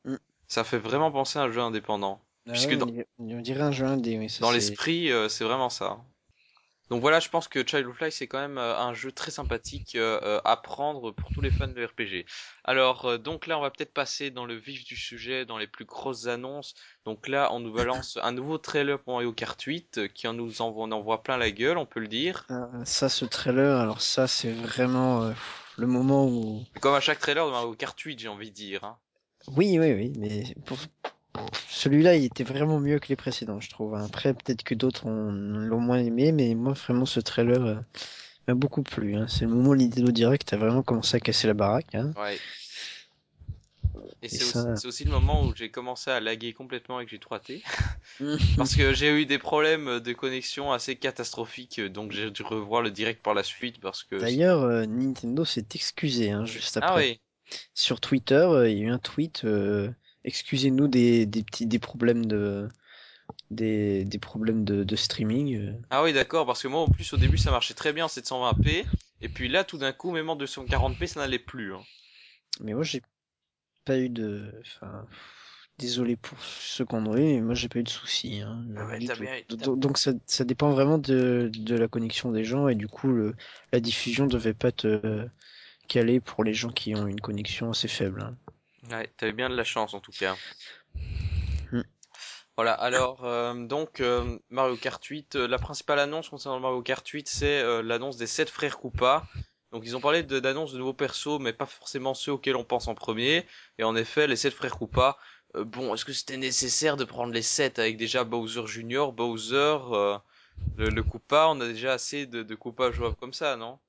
Mm. 0.05 0.17
Ça 0.47 0.65
fait 0.65 0.79
vraiment 0.79 1.11
penser 1.11 1.39
à 1.39 1.43
un 1.43 1.51
jeu 1.53 1.61
indépendant. 1.61 2.21
Ah 2.47 2.53
puisque 2.53 2.75
dans- 2.77 2.87
on 2.87 2.91
dirait- 2.91 3.07
on 3.19 3.41
dirait 3.41 3.61
un 3.63 3.73
jeu 3.73 3.85
indé, 3.87 4.19
oui. 4.19 4.31
ça, 4.31 4.41
Dans 4.41 4.49
c'est- 4.49 4.55
l'esprit, 4.55 5.11
euh, 5.13 5.29
c'est 5.29 5.45
vraiment 5.45 5.71
ça. 5.71 5.99
Donc 6.91 7.01
voilà, 7.01 7.21
je 7.21 7.29
pense 7.29 7.49
que 7.49 7.67
Child 7.67 7.87
of 7.87 8.01
Light 8.01 8.13
c'est 8.13 8.27
quand 8.27 8.41
même 8.41 8.59
euh, 8.59 8.79
un 8.79 8.95
jeu 8.95 9.13
très 9.13 9.31
sympathique 9.31 9.95
euh, 9.95 10.21
euh, 10.23 10.41
à 10.45 10.57
prendre 10.57 11.11
pour 11.11 11.31
tous 11.31 11.41
les 11.41 11.51
fans 11.51 11.69
de 11.69 11.85
RPG. 11.85 12.25
Alors 12.65 13.19
donc 13.19 13.47
là 13.47 13.59
on 13.59 13.63
va 13.63 13.71
peut-être 13.71 13.93
passer 13.93 14.31
dans 14.31 14.47
le 14.47 14.55
vif 14.55 14.85
du 14.85 14.97
sujet, 14.97 15.45
dans 15.45 15.59
les 15.59 15.67
plus 15.67 15.85
grosses 15.85 16.27
annonces. 16.27 16.75
Donc 17.05 17.29
là 17.29 17.49
on 17.53 17.61
nous 17.61 17.73
balance 17.73 18.19
un 18.23 18.33
nouveau 18.33 18.59
trailer 18.59 18.99
pour 18.99 19.15
Mario 19.15 19.33
Kart 19.33 19.61
8 19.61 19.99
euh, 19.99 20.09
qui 20.09 20.27
en 20.27 20.33
nous 20.33 20.63
envoie, 20.63 20.87
on 20.87 21.19
plein 21.19 21.37
la 21.37 21.51
gueule, 21.51 21.79
on 21.79 21.87
peut 21.87 22.01
le 22.01 22.09
dire. 22.09 22.47
Ça, 22.85 23.09
ce 23.09 23.25
trailer, 23.25 23.79
alors 23.79 24.01
ça, 24.01 24.27
c'est 24.27 24.53
vraiment 24.53 25.23
euh, 25.23 25.33
le 25.77 25.87
moment 25.87 26.27
où... 26.27 26.65
Comme 26.81 26.95
à 26.95 27.01
chaque 27.01 27.19
trailer 27.19 27.47
de 27.47 27.51
Mario 27.51 27.73
Kart 27.75 27.99
8 27.99 28.19
j'ai 28.19 28.29
envie 28.29 28.51
de 28.51 28.55
dire. 28.55 28.85
Hein. 28.85 28.97
Oui, 29.57 29.79
oui, 29.79 29.93
oui, 29.93 30.13
mais 30.19 30.55
pour... 30.67 30.79
celui-là, 31.69 32.17
il 32.17 32.25
était 32.25 32.45
vraiment 32.45 32.81
mieux 32.81 32.99
que 32.99 33.09
les 33.09 33.17
précédents, 33.17 33.61
je 33.61 33.71
trouve. 33.71 33.95
Après, 33.95 34.35
peut-être 34.35 34.63
que 34.63 34.75
d'autres 34.75 35.07
ont- 35.07 35.31
l'ont 35.33 35.81
moins 35.81 35.99
aimé, 35.99 36.33
mais 36.33 36.55
moi, 36.55 36.73
vraiment, 36.75 37.07
ce 37.07 37.21
trailer 37.21 37.65
euh, 37.65 37.77
m'a 38.47 38.55
beaucoup 38.55 38.83
plu. 38.83 39.17
hein. 39.17 39.27
C'est 39.29 39.45
le 39.45 39.51
moment 39.51 39.71
où 39.71 39.77
Nintendo 39.77 40.11
Direct 40.11 40.53
a 40.53 40.57
vraiment 40.57 40.83
commencé 40.83 41.17
à 41.17 41.21
casser 41.21 41.47
la 41.47 41.55
baraque. 41.55 41.95
Hein. 41.95 42.13
Ouais. 42.17 42.39
Et 44.23 44.29
c'est 44.29 44.45
ça- 44.45 44.73
aussi, 44.73 44.81
c'est 44.83 44.89
aussi 44.89 45.05
le 45.05 45.11
moment 45.13 45.45
où 45.45 45.55
j'ai 45.55 45.71
commencé 45.71 46.11
à 46.11 46.21
laguer 46.21 46.53
complètement 46.53 47.01
et 47.01 47.05
que 47.05 47.11
j'ai 47.11 47.19
3T. 47.19 47.63
Parce 48.57 48.75
que 48.75 48.93
j'ai 48.93 49.11
eu 49.21 49.27
des 49.27 49.39
problèmes 49.39 50.01
de 50.01 50.13
connexion 50.13 50.73
assez 50.73 50.97
catastrophiques, 50.97 51.81
donc 51.81 52.13
j'ai 52.13 52.31
dû 52.31 52.43
revoir 52.43 52.83
le 52.83 52.91
direct 52.91 53.23
par 53.23 53.35
la 53.35 53.43
suite 53.45 53.81
parce 53.81 54.03
que... 54.03 54.17
D'ailleurs, 54.17 54.63
euh, 54.63 54.87
Nintendo 54.87 55.45
s'est 55.45 55.67
excusé 55.75 56.31
hein, 56.31 56.45
juste 56.45 56.77
après. 56.77 56.91
Ah 56.91 56.97
oui, 56.97 57.21
Sur 57.75 58.01
Twitter, 58.01 58.35
euh, 58.35 58.69
il 58.69 58.79
y 58.79 58.81
a 58.83 58.85
eu 58.87 58.91
un 58.91 58.99
tweet. 58.99 59.45
euh, 59.45 59.89
Excusez-nous 60.29 60.89
des, 60.89 61.27
des 61.27 61.43
petits 61.43 61.67
des 61.67 61.79
problèmes 61.79 62.27
de 62.27 62.69
des, 63.51 64.05
des 64.05 64.19
problèmes 64.19 64.65
de, 64.65 64.85
de 64.85 64.97
streaming. 64.97 65.57
euh. 65.57 65.73
ah 65.91 66.03
oui 66.03 66.15
d'accord, 66.15 66.47
parce 66.47 66.63
que 66.63 66.69
moi 66.69 66.81
en 66.81 66.89
plus 66.89 67.13
au 67.13 67.19
début 67.19 67.37
ça 67.37 67.51
marchait 67.51 67.75
très 67.75 67.93
bien 67.93 68.07
en 68.07 68.09
720p, 68.09 68.87
et 69.21 69.29
puis 69.29 69.49
là 69.51 69.65
tout 69.65 69.77
d'un 69.77 69.93
coup 69.93 70.11
même 70.13 70.31
en 70.31 70.37
240p 70.37 71.07
ça 71.07 71.21
n'allait 71.21 71.39
plus. 71.39 71.75
Hein. 71.75 71.83
Mais 72.61 72.75
moi, 72.75 72.83
j'ai 72.83 73.03
pas 73.85 73.99
eu 73.99 74.09
de. 74.11 74.53
Enfin, 74.63 75.07
désolé 75.79 76.17
pour 76.17 76.39
ceux 76.43 76.85
ont 77.09 77.17
eu, 77.17 77.23
mais 77.23 77.43
moi, 77.43 77.55
j'ai 77.55 77.69
pas 77.69 77.81
eu 77.81 77.85
de 77.85 77.89
soucis. 77.89 78.41
Hein, 78.41 78.65
Ah 78.77 78.87
ouais, 78.87 78.99
bien- 78.99 79.43
Donc, 79.51 79.81
donc 79.81 79.99
ça, 79.99 80.13
ça 80.27 80.45
dépend 80.45 80.71
vraiment 80.73 80.99
de, 80.99 81.51
de 81.55 81.77
la 81.77 81.89
connexion 81.89 82.33
des 82.33 82.45
gens 82.45 82.69
et 82.69 82.75
du 82.75 82.89
coup, 82.89 83.09
le, 83.09 83.35
la 83.73 83.81
diffusion 83.81 84.27
devait 84.27 84.55
pas 84.55 84.73
te 84.73 85.27
caler 85.89 86.21
pour 86.21 86.45
les 86.45 86.55
gens 86.55 86.71
qui 86.71 86.95
ont 86.97 87.07
une 87.07 87.21
connexion 87.21 87.71
assez 87.71 87.89
faible. 87.89 88.23
hein. 88.23 88.37
Ouais, 88.91 89.07
t'avais 89.17 89.33
bien 89.33 89.49
de 89.51 89.55
la 89.55 89.63
chance 89.63 89.95
en 89.95 90.01
tout 90.01 90.13
cas. 90.13 90.41
Hmm. 91.71 91.83
Voilà, 92.57 92.73
alors 92.75 93.25
euh, 93.25 93.55
donc 93.67 94.01
euh, 94.01 94.39
Mario 94.51 94.77
Kart 94.77 95.03
8, 95.05 95.37
euh, 95.37 95.47
la 95.49 95.59
principale 95.59 95.99
annonce 96.01 96.29
concernant 96.29 96.61
Mario 96.61 96.83
Kart 96.83 97.07
8, 97.07 97.29
c'est 97.29 97.61
euh, 97.63 97.83
l'annonce 97.83 98.17
des 98.17 98.27
7 98.27 98.51
frères 98.51 98.79
Koopa. 98.79 99.29
Donc 99.73 99.83
ils 99.87 99.97
ont 99.97 100.01
parlé 100.01 100.23
de- 100.23 100.41
d'annonces 100.41 100.73
de 100.73 100.79
nouveaux 100.79 100.95
persos, 100.95 101.39
mais 101.41 101.53
pas 101.53 101.67
forcément 101.67 102.15
ceux 102.15 102.33
auxquels 102.33 102.57
on 102.57 102.65
pense 102.65 102.89
en 102.89 102.95
premier. 102.95 103.47
Et 103.79 103.85
en 103.85 103.97
effet, 103.97 104.27
les 104.27 104.37
7 104.37 104.55
frères 104.55 104.77
Koopa, 104.79 105.19
euh, 105.57 105.65
bon, 105.65 105.95
est-ce 105.95 106.05
que 106.05 106.13
c'était 106.13 106.37
nécessaire 106.39 106.97
de 106.97 107.05
prendre 107.05 107.33
les 107.33 107.43
7 107.43 107.79
avec 107.79 107.97
déjà 107.97 108.25
Bowser 108.25 108.67
Junior, 108.67 109.13
Bowser, 109.13 109.79
euh, 109.93 110.19
le, 110.77 110.91
le 110.91 111.05
Koopa, 111.05 111.49
on 111.51 111.61
a 111.61 111.69
déjà 111.69 111.93
assez 111.95 112.27
de, 112.27 112.43
de 112.45 112.55
Koopa 112.57 112.93
jouables 112.93 113.17
comme 113.17 113.35
ça, 113.35 113.57
non? 113.57 113.81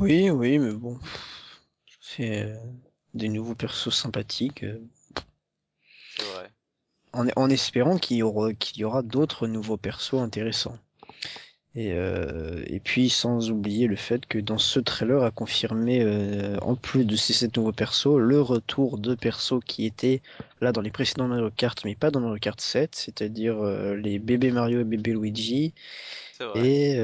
Oui, 0.00 0.30
oui, 0.30 0.58
mais 0.58 0.72
bon, 0.72 0.98
c'est 2.00 2.54
des 3.16 3.28
nouveaux 3.28 3.54
persos 3.54 3.90
sympathiques. 3.94 4.62
euh, 4.64 4.78
C'est 6.16 6.24
vrai. 6.24 6.50
en, 7.12 7.26
en 7.36 7.50
espérant 7.50 7.98
qu'il 7.98 8.18
y 8.18 8.22
aura, 8.22 8.52
qu'il 8.54 8.78
y 8.80 8.84
aura 8.84 9.02
d'autres 9.02 9.46
nouveaux 9.48 9.76
persos 9.76 10.14
intéressants. 10.20 10.78
Et, 11.74 11.92
euh, 11.92 12.64
et 12.66 12.80
puis 12.80 13.10
sans 13.10 13.50
oublier 13.50 13.86
le 13.86 13.96
fait 13.96 14.24
que 14.24 14.38
dans 14.38 14.56
ce 14.56 14.80
trailer 14.80 15.22
a 15.22 15.30
confirmé, 15.30 16.00
euh, 16.02 16.56
en 16.62 16.74
plus 16.74 17.04
de 17.04 17.16
ces 17.16 17.34
sept 17.34 17.54
nouveaux 17.58 17.72
persos, 17.72 18.16
le 18.18 18.40
retour 18.40 18.98
de 18.98 19.14
persos 19.14 19.60
qui 19.66 19.84
étaient 19.84 20.22
là 20.62 20.72
dans 20.72 20.80
les 20.80 20.90
précédents 20.90 21.28
Mario 21.28 21.50
Kart, 21.50 21.78
mais 21.84 21.94
pas 21.94 22.10
dans 22.10 22.20
Mario 22.20 22.38
Kart 22.38 22.58
7, 22.60 22.94
c'est-à-dire 22.94 23.58
euh, 23.62 23.94
les 23.94 24.18
bébés 24.18 24.52
Mario 24.52 24.80
et 24.80 24.84
bébé 24.84 25.12
Luigi. 25.12 25.74
Et 26.54 26.96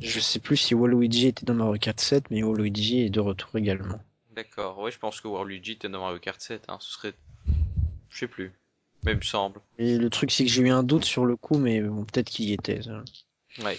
je 0.00 0.20
sais 0.20 0.38
plus 0.40 0.56
si 0.56 0.74
Waluigi 0.74 1.26
était 1.28 1.46
dans 1.46 1.54
Mario 1.54 1.78
Kart 1.78 1.98
7, 2.00 2.30
mais 2.30 2.42
Waluigi 2.42 3.02
est 3.02 3.10
de 3.10 3.20
retour 3.20 3.50
également. 3.56 4.00
D'accord, 4.34 4.78
oui, 4.80 4.90
je 4.90 4.98
pense 4.98 5.20
que 5.20 5.28
Waluigi 5.28 5.72
était 5.72 5.88
dans 5.88 6.00
Mario 6.00 6.18
Kart 6.18 6.40
7, 6.40 6.64
hein, 6.68 6.78
ce 6.80 6.92
serait... 6.92 7.14
Je 8.10 8.18
sais 8.18 8.28
plus. 8.28 8.52
Mais 9.04 9.12
il 9.12 9.18
me 9.18 9.22
semble. 9.22 9.60
Et 9.78 9.98
le 9.98 10.08
truc 10.10 10.30
c'est 10.30 10.44
que 10.44 10.50
j'ai 10.50 10.62
eu 10.62 10.70
un 10.70 10.82
doute 10.82 11.04
sur 11.04 11.26
le 11.26 11.36
coup, 11.36 11.58
mais 11.58 11.80
bon, 11.80 12.04
peut-être 12.04 12.30
qu'il 12.30 12.46
y 12.48 12.52
était. 12.52 12.82
ça. 12.82 13.02
Ouais. 13.62 13.76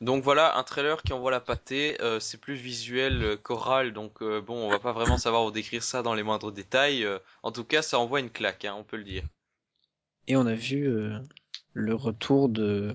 Donc 0.00 0.22
voilà, 0.24 0.56
un 0.56 0.62
trailer 0.62 1.02
qui 1.02 1.12
envoie 1.12 1.30
la 1.30 1.40
pâtée, 1.40 2.00
euh, 2.00 2.20
c'est 2.20 2.38
plus 2.38 2.54
visuel 2.54 3.22
euh, 3.22 3.36
qu'oral, 3.36 3.92
donc 3.92 4.22
euh, 4.22 4.40
bon, 4.40 4.56
on 4.56 4.70
va 4.70 4.78
pas 4.78 4.92
vraiment 4.92 5.18
savoir 5.18 5.44
où 5.44 5.50
décrire 5.50 5.82
ça 5.82 6.02
dans 6.02 6.14
les 6.14 6.22
moindres 6.22 6.52
détails. 6.52 7.04
euh, 7.04 7.18
en 7.42 7.52
tout 7.52 7.64
cas, 7.64 7.82
ça 7.82 7.98
envoie 7.98 8.20
une 8.20 8.30
claque, 8.30 8.64
hein, 8.64 8.74
on 8.78 8.84
peut 8.84 8.96
le 8.96 9.04
dire. 9.04 9.24
Et 10.26 10.36
on 10.36 10.46
a 10.46 10.54
vu 10.54 10.86
euh, 10.88 11.18
le 11.74 11.94
retour 11.94 12.48
de 12.48 12.94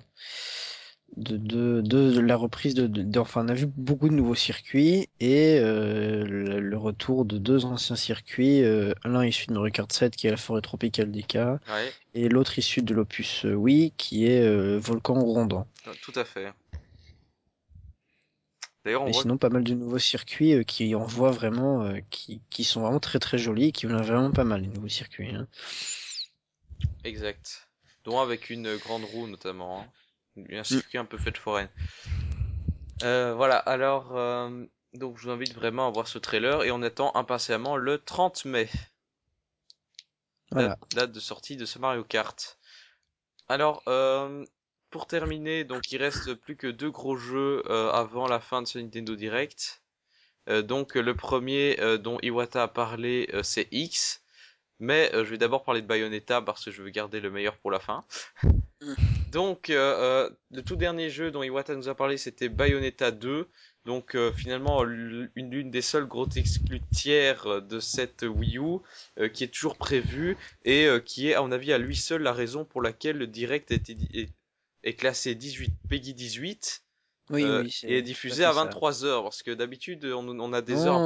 de, 1.17 1.37
de, 1.37 1.81
de 1.81 2.19
la 2.19 2.35
reprise 2.35 2.73
de, 2.73 2.87
de- 2.87 3.19
enfin 3.19 3.45
on 3.45 3.49
a 3.49 3.53
vu 3.53 3.65
beaucoup 3.67 4.09
de 4.09 4.13
nouveaux 4.13 4.35
circuits 4.35 5.07
et 5.19 5.59
euh, 5.59 6.25
le, 6.25 6.59
le 6.59 6.77
retour 6.77 7.25
de 7.25 7.37
deux 7.37 7.65
anciens 7.65 7.95
circuits 7.95 8.63
euh, 8.63 8.93
l'un 9.03 9.25
issu 9.25 9.47
de 9.47 9.53
Mario 9.53 9.71
Kart 9.71 9.91
7 9.91 10.15
qui 10.15 10.27
est 10.27 10.31
la 10.31 10.37
forêt 10.37 10.61
tropicale 10.61 11.11
d'Ika 11.11 11.59
Ouais, 11.69 11.91
et 12.13 12.29
l'autre 12.29 12.57
issu 12.59 12.81
de 12.81 12.93
l'opus 12.93 13.45
euh, 13.45 13.53
Wii 13.53 13.91
qui 13.97 14.25
est 14.25 14.41
euh, 14.41 14.77
Volcan 14.77 15.15
Rondant 15.21 15.67
tout 16.01 16.13
à 16.15 16.25
fait. 16.25 16.51
D'ailleurs, 18.83 19.03
on 19.03 19.07
et 19.07 19.13
voit... 19.13 19.21
sinon 19.21 19.37
pas 19.37 19.49
mal 19.49 19.63
de 19.63 19.73
nouveaux 19.73 19.99
circuits 19.99 20.53
euh, 20.53 20.63
qui 20.63 20.93
envoient 20.95 21.31
vraiment 21.31 21.83
euh, 21.83 21.99
qui, 22.09 22.41
qui 22.49 22.63
sont 22.63 22.81
vraiment 22.81 22.99
très 22.99 23.19
très 23.19 23.37
jolis 23.37 23.71
qui 23.71 23.87
ont 23.87 23.89
vraiment 23.97 24.31
pas 24.31 24.43
mal 24.43 24.61
les 24.61 24.67
nouveaux 24.67 24.89
circuits 24.89 25.29
hein. 25.33 25.47
Exact. 27.03 27.67
Dont 28.03 28.19
avec 28.19 28.49
une 28.49 28.77
grande 28.77 29.03
roue, 29.05 29.27
notamment. 29.27 29.81
hein. 29.81 29.85
Un 30.37 30.63
circuit 30.63 30.97
un 30.97 31.05
peu 31.05 31.17
fait 31.17 31.31
de 31.31 31.37
foraine. 31.37 31.69
Euh, 33.03 33.33
voilà, 33.35 33.57
alors... 33.57 34.15
euh, 34.17 34.65
Donc 34.93 35.17
je 35.17 35.23
vous 35.23 35.29
invite 35.31 35.53
vraiment 35.53 35.87
à 35.87 35.91
voir 35.91 36.07
ce 36.07 36.17
trailer, 36.19 36.63
et 36.63 36.71
on 36.71 36.81
attend 36.81 37.11
impatiemment 37.15 37.75
le 37.77 37.97
30 38.03 38.45
mai. 38.45 38.69
voilà 40.51 40.69
date, 40.69 40.79
date 40.91 41.11
de 41.11 41.19
sortie 41.19 41.57
de 41.57 41.65
ce 41.65 41.79
Mario 41.79 42.03
Kart. 42.03 42.57
Alors, 43.47 43.83
euh, 43.87 44.45
pour 44.89 45.07
terminer, 45.07 45.63
donc 45.65 45.91
il 45.91 45.97
reste 45.97 46.33
plus 46.35 46.55
que 46.55 46.67
deux 46.67 46.89
gros 46.91 47.17
jeux 47.17 47.63
euh, 47.67 47.91
avant 47.91 48.27
la 48.27 48.39
fin 48.39 48.61
de 48.61 48.67
ce 48.67 48.79
Nintendo 48.79 49.15
Direct. 49.15 49.83
Euh, 50.49 50.61
donc 50.61 50.95
le 50.95 51.15
premier 51.15 51.79
euh, 51.79 51.97
dont 51.97 52.17
Iwata 52.21 52.63
a 52.63 52.67
parlé, 52.67 53.29
euh, 53.33 53.43
c'est 53.43 53.67
X. 53.71 54.23
Mais 54.79 55.09
euh, 55.13 55.23
je 55.23 55.31
vais 55.31 55.37
d'abord 55.37 55.63
parler 55.63 55.81
de 55.81 55.87
Bayonetta 55.87 56.41
parce 56.41 56.65
que 56.65 56.71
je 56.71 56.81
veux 56.81 56.89
garder 56.89 57.19
le 57.19 57.31
meilleur 57.31 57.57
pour 57.57 57.71
la 57.71 57.79
fin. 57.79 58.05
Donc 59.31 59.69
euh, 59.69 59.75
euh, 59.75 60.29
le 60.51 60.61
tout 60.61 60.75
dernier 60.75 61.09
jeu 61.09 61.31
dont 61.31 61.43
Iwata 61.43 61.75
nous 61.75 61.89
a 61.89 61.95
parlé, 61.95 62.17
c'était 62.17 62.49
Bayonetta 62.49 63.11
2. 63.11 63.47
Donc 63.85 64.15
euh, 64.15 64.31
finalement 64.33 64.83
l'une 64.83 65.69
des 65.69 65.81
seules 65.81 66.07
grosses 66.07 66.37
exclus 66.37 66.81
tiers 66.91 67.61
de 67.61 67.79
cette 67.79 68.23
Wii 68.23 68.57
U 68.57 68.79
euh, 69.19 69.29
qui 69.29 69.43
est 69.43 69.53
toujours 69.53 69.77
prévue 69.77 70.37
et 70.63 70.87
euh, 70.87 70.99
qui 70.99 71.29
est 71.29 71.35
à 71.35 71.41
mon 71.41 71.51
avis 71.51 71.71
à 71.71 71.77
lui 71.77 71.95
seul 71.95 72.23
la 72.23 72.33
raison 72.33 72.65
pour 72.65 72.81
laquelle 72.81 73.17
le 73.17 73.27
direct 73.27 73.71
est, 73.71 73.83
est 74.83 74.93
classé 74.95 75.35
18 75.35 75.71
Peggy 75.87 76.15
18 76.15 76.84
oui 77.29 77.49
euh, 77.49 77.63
oui 77.85 77.85
et 77.87 77.97
est 77.97 78.01
diffusé 78.01 78.43
à 78.45 78.51
ça. 78.51 78.53
23 78.53 79.05
heures 79.05 79.23
parce 79.23 79.43
que 79.43 79.51
d'habitude 79.51 80.05
on, 80.05 80.27
on 80.39 80.53
a 80.53 80.61
des 80.61 80.87
heures 80.87 81.01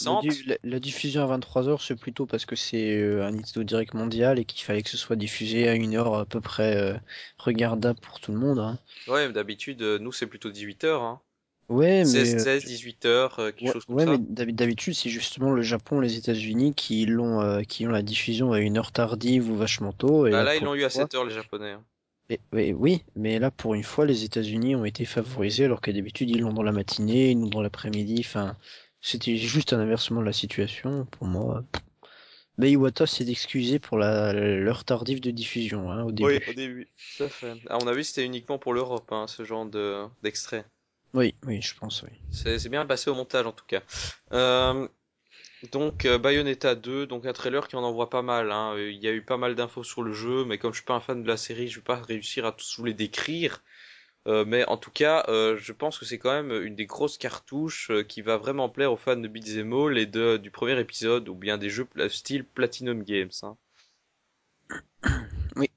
Non, 0.00 0.26
di- 0.30 0.42
la, 0.44 0.56
la 0.64 0.80
diffusion 0.80 1.22
à 1.22 1.26
23h, 1.26 1.82
c'est 1.82 1.96
plutôt 1.96 2.26
parce 2.26 2.44
que 2.46 2.56
c'est 2.56 2.96
euh, 2.98 3.24
un 3.26 3.30
Nintendo 3.32 3.62
Direct 3.64 3.94
mondial 3.94 4.38
et 4.38 4.44
qu'il 4.44 4.62
fallait 4.64 4.82
que 4.82 4.88
ce 4.90 4.96
soit 4.96 5.16
diffusé 5.16 5.68
à 5.68 5.74
une 5.74 5.94
heure 5.96 6.14
à 6.14 6.26
peu 6.26 6.40
près 6.40 6.76
euh, 6.76 6.98
regardable 7.38 8.00
pour 8.00 8.20
tout 8.20 8.32
le 8.32 8.38
monde. 8.38 8.58
Hein. 8.58 8.78
Ouais, 9.06 9.26
mais 9.28 9.32
d'habitude 9.32 9.80
nous 9.80 10.10
c'est 10.12 10.26
plutôt 10.26 10.50
18 10.50 10.82
heures 10.84 11.02
hein. 11.02 11.22
Ouais, 11.68 12.04
16, 12.04 12.34
mais, 12.34 12.34
euh, 12.40 12.44
16, 12.44 12.64
18 12.64 13.04
heures, 13.06 13.36
quelque 13.36 13.62
ouais, 13.62 13.72
chose 13.72 13.86
comme 13.86 13.98
ouais, 13.98 14.04
ça. 14.04 14.18
mais 14.18 14.18
d'hab- 14.18 14.50
d'habitude, 14.52 14.94
c'est 14.94 15.08
justement 15.10 15.50
le 15.52 15.62
Japon, 15.62 16.00
les 16.00 16.16
États-Unis 16.16 16.74
qui 16.74 17.06
l'ont, 17.06 17.40
euh, 17.40 17.62
qui 17.62 17.86
ont 17.86 17.90
la 17.90 18.02
diffusion 18.02 18.52
à 18.52 18.60
une 18.60 18.76
heure 18.78 18.92
tardive 18.92 19.50
ou 19.50 19.56
vachement 19.56 19.92
tôt. 19.92 20.26
Et 20.26 20.32
Bah 20.32 20.42
là, 20.42 20.56
ils 20.56 20.64
l'ont 20.64 20.74
eu 20.74 20.82
à 20.82 20.90
fois, 20.90 20.90
7 20.90 21.14
heures 21.14 21.24
les 21.24 21.32
japonais. 21.32 21.70
hein. 21.70 21.84
Oui, 22.52 23.04
mais 23.16 23.38
là, 23.38 23.50
pour 23.50 23.74
une 23.74 23.82
fois, 23.82 24.06
les 24.06 24.24
États-Unis 24.24 24.74
ont 24.74 24.84
été 24.84 25.04
favorisés 25.04 25.64
alors 25.64 25.80
que 25.80 25.90
d'habitude, 25.90 26.30
ils 26.30 26.40
l'ont 26.40 26.52
dans 26.52 26.62
la 26.62 26.72
matinée, 26.72 27.30
ils 27.30 27.38
l'ont 27.38 27.48
dans 27.48 27.62
l'après-midi. 27.62 28.16
Enfin, 28.20 28.56
c'était 29.00 29.36
juste 29.36 29.72
un 29.72 29.80
inversement 29.80 30.20
de 30.20 30.26
la 30.26 30.32
situation 30.32 31.06
pour 31.06 31.26
moi. 31.26 31.64
Mais 32.58 32.70
Iwata 32.70 33.06
s'est 33.06 33.28
excusé 33.28 33.78
pour 33.78 33.98
la 33.98 34.32
l'heure 34.32 34.84
tardive 34.84 35.20
de 35.20 35.30
diffusion 35.30 35.90
hein, 35.90 36.04
au 36.04 36.12
début. 36.12 36.28
Oui, 36.28 36.40
au 36.48 36.52
début. 36.52 36.88
Tout 37.16 37.24
à 37.24 37.28
fait. 37.28 37.54
À 37.68 37.78
mon 37.78 37.86
avis, 37.86 38.04
c'était 38.04 38.24
uniquement 38.24 38.58
pour 38.58 38.74
l'Europe, 38.74 39.10
hein, 39.10 39.26
ce 39.26 39.44
genre 39.44 39.66
de 39.66 40.04
d'extrait. 40.22 40.64
Oui, 41.14 41.34
oui, 41.46 41.60
je 41.60 41.74
pense, 41.74 42.02
oui. 42.02 42.10
C'est 42.30 42.58
c'est 42.58 42.68
bien 42.68 42.86
passé 42.86 43.10
au 43.10 43.14
montage 43.14 43.46
en 43.46 43.52
tout 43.52 43.64
cas. 43.66 43.82
Euh, 44.32 44.86
Donc 45.70 46.04
euh, 46.06 46.18
Bayonetta 46.18 46.74
2, 46.74 47.06
donc 47.06 47.24
un 47.24 47.32
trailer 47.32 47.68
qui 47.68 47.76
en 47.76 47.84
envoie 47.84 48.10
pas 48.10 48.22
mal. 48.22 48.50
Hein. 48.50 48.74
Il 48.78 49.02
y 49.02 49.08
a 49.08 49.12
eu 49.12 49.22
pas 49.22 49.36
mal 49.36 49.54
d'infos 49.54 49.84
sur 49.84 50.02
le 50.02 50.12
jeu, 50.12 50.44
mais 50.44 50.58
comme 50.58 50.72
je 50.72 50.78
suis 50.78 50.84
pas 50.84 50.94
un 50.94 51.00
fan 51.00 51.22
de 51.22 51.28
la 51.28 51.36
série, 51.36 51.68
je 51.68 51.78
vais 51.78 51.84
pas 51.84 51.96
réussir 51.96 52.44
à 52.46 52.52
tous 52.52 52.78
vous 52.78 52.84
les 52.84 52.94
décrire. 52.94 53.62
Euh, 54.28 54.44
mais 54.46 54.64
en 54.68 54.76
tout 54.76 54.92
cas, 54.92 55.24
euh, 55.28 55.56
je 55.58 55.72
pense 55.72 55.98
que 55.98 56.04
c'est 56.04 56.18
quand 56.18 56.32
même 56.32 56.52
une 56.62 56.76
des 56.76 56.86
grosses 56.86 57.18
cartouches 57.18 57.90
euh, 57.90 58.04
qui 58.04 58.22
va 58.22 58.36
vraiment 58.36 58.68
plaire 58.68 58.92
aux 58.92 58.96
fans 58.96 59.16
de 59.16 59.26
Beat'em 59.26 59.72
All 59.72 59.98
et 59.98 60.06
de, 60.06 60.36
du 60.36 60.50
premier 60.50 60.78
épisode, 60.78 61.28
ou 61.28 61.34
bien 61.34 61.58
des 61.58 61.70
jeux 61.70 61.88
style 62.08 62.44
Platinum 62.44 63.02
Games. 63.02 63.30
Hein. 63.42 63.56
Oui. 65.56 65.70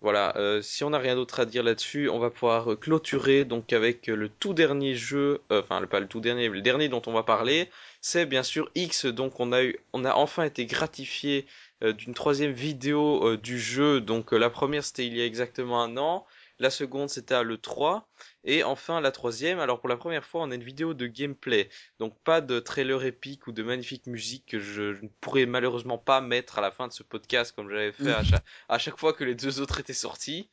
Voilà, 0.00 0.36
euh, 0.36 0.62
si 0.62 0.84
on 0.84 0.90
n'a 0.90 0.98
rien 0.98 1.16
d'autre 1.16 1.40
à 1.40 1.44
dire 1.44 1.62
là-dessus, 1.64 2.08
on 2.08 2.18
va 2.20 2.30
pouvoir 2.30 2.78
clôturer 2.78 3.44
donc 3.44 3.72
avec 3.72 4.06
le 4.06 4.28
tout 4.28 4.54
dernier 4.54 4.94
jeu, 4.94 5.40
euh, 5.50 5.60
enfin 5.62 5.80
le- 5.80 5.88
pas 5.88 5.98
le 6.00 6.06
tout 6.06 6.20
dernier, 6.20 6.48
mais 6.48 6.56
le 6.56 6.62
dernier 6.62 6.88
dont 6.88 7.02
on 7.06 7.12
va 7.12 7.24
parler, 7.24 7.68
c'est 8.00 8.24
bien 8.26 8.42
sûr 8.44 8.70
X. 8.76 9.06
Donc 9.06 9.40
on 9.40 9.50
a 9.52 9.62
eu, 9.64 9.76
on 9.92 10.04
a 10.04 10.14
enfin 10.14 10.44
été 10.44 10.66
gratifié 10.66 11.46
euh, 11.82 11.92
d'une 11.92 12.14
troisième 12.14 12.52
vidéo 12.52 13.36
du 13.36 13.58
jeu. 13.58 14.00
Donc 14.00 14.30
la 14.32 14.50
première 14.50 14.84
c'était 14.84 15.06
il 15.06 15.16
y 15.16 15.20
a 15.20 15.26
exactement 15.26 15.82
un 15.82 15.96
an, 15.96 16.24
la 16.58 16.70
seconde 16.70 17.08
c'était 17.08 17.34
à 17.34 17.42
l'E3, 17.42 18.02
et 18.44 18.62
enfin 18.64 19.00
la 19.00 19.10
troisième. 19.10 19.58
Alors 19.58 19.80
pour 19.80 19.88
la 19.88 19.96
première 19.96 20.24
fois 20.24 20.42
on 20.42 20.50
a 20.50 20.54
une 20.54 20.64
vidéo 20.64 20.94
de 20.94 21.06
gameplay, 21.06 21.68
donc 21.98 22.18
pas 22.24 22.40
de 22.40 22.60
trailer 22.60 23.04
épique 23.04 23.46
ou 23.46 23.52
de 23.52 23.62
magnifique 23.62 24.06
musique 24.06 24.46
que 24.46 24.58
je, 24.58 24.94
je 24.94 25.02
ne 25.02 25.08
pourrais 25.20 25.46
malheureusement 25.46 25.98
pas 25.98 26.20
mettre 26.20 26.58
à 26.58 26.60
la 26.60 26.70
fin 26.70 26.88
de 26.88 26.92
ce 26.92 27.02
podcast 27.02 27.52
comme 27.54 27.70
j'avais 27.70 27.92
fait 27.92 28.12
à 28.12 28.22
chaque, 28.24 28.44
à 28.68 28.78
chaque 28.78 28.98
fois 28.98 29.12
que 29.12 29.24
les 29.24 29.34
deux 29.34 29.60
autres 29.60 29.80
étaient 29.80 29.92
sortis. 29.92 30.48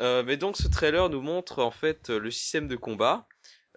Euh, 0.00 0.24
mais 0.24 0.36
donc 0.36 0.56
ce 0.56 0.66
trailer 0.66 1.08
nous 1.08 1.20
montre 1.20 1.62
en 1.62 1.70
fait 1.70 2.10
euh, 2.10 2.18
le 2.18 2.30
système 2.32 2.66
de 2.66 2.74
combat 2.74 3.28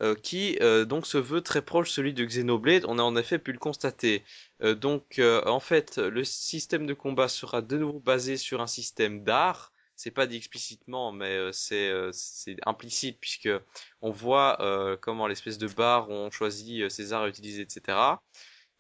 euh, 0.02 0.14
qui 0.14 0.58
euh, 0.62 0.86
donc 0.86 1.08
se 1.08 1.18
veut 1.18 1.42
très 1.42 1.64
proche 1.64 1.90
de 1.90 1.94
celui 1.94 2.14
de 2.14 2.24
Xenoblade. 2.24 2.86
On 2.88 3.00
a 3.00 3.02
en 3.02 3.16
effet 3.16 3.40
pu 3.40 3.52
le 3.52 3.58
constater. 3.58 4.24
Euh, 4.62 4.76
donc 4.76 5.18
euh, 5.18 5.44
en 5.46 5.60
fait 5.60 5.98
le 5.98 6.24
système 6.24 6.86
de 6.86 6.94
combat 6.94 7.28
sera 7.28 7.64
de 7.64 7.78
nouveau 7.78 8.00
basé 8.00 8.38
sur 8.38 8.62
un 8.62 8.68
système 8.68 9.24
d'art. 9.24 9.72
C'est 9.98 10.12
pas 10.12 10.28
dit 10.28 10.38
explicitement, 10.38 11.12
mais 11.12 11.36
euh, 11.36 11.52
c'est 11.52 11.90
euh, 11.90 12.12
c'est 12.14 12.56
implicite 12.68 13.18
puisque 13.20 13.50
on 14.02 14.12
voit 14.12 14.62
euh, 14.62 14.96
comment 14.96 15.26
l'espèce 15.26 15.58
de 15.58 15.68
barre 15.68 16.10
ont 16.12 16.30
choisi 16.30 16.84
euh, 16.84 16.90
ces 16.90 17.14
arts 17.14 17.24
à 17.24 17.28
utiliser, 17.28 17.64
etc. 17.64 17.98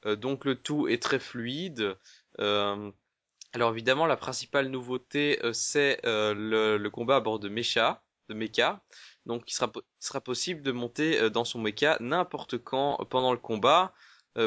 Donc 0.06 0.45
le 0.45 0.56
tout 0.56 0.88
est 0.88 1.02
très 1.02 1.19
fluide. 1.19 1.98
Alors 2.38 3.72
évidemment, 3.72 4.06
la 4.06 4.15
principale 4.15 4.68
nouveauté, 4.68 5.39
c'est 5.53 5.99
le, 6.06 6.77
le 6.77 6.89
combat 6.91 7.18
à 7.18 7.19
bord 7.19 7.39
de 7.39 7.49
mecha, 7.49 8.03
de 8.30 8.35
mecha. 8.35 8.84
Donc 9.26 9.44
il 9.48 9.53
sera, 9.53 9.72
sera 9.99 10.22
possible 10.22 10.61
de 10.61 10.72
monter 10.72 11.30
dans 11.31 11.45
son 11.45 11.60
mecha 11.60 11.98
n'importe 11.99 12.60
quand 12.60 12.98
pendant 13.10 13.31
le 13.31 13.39
combat 13.39 13.91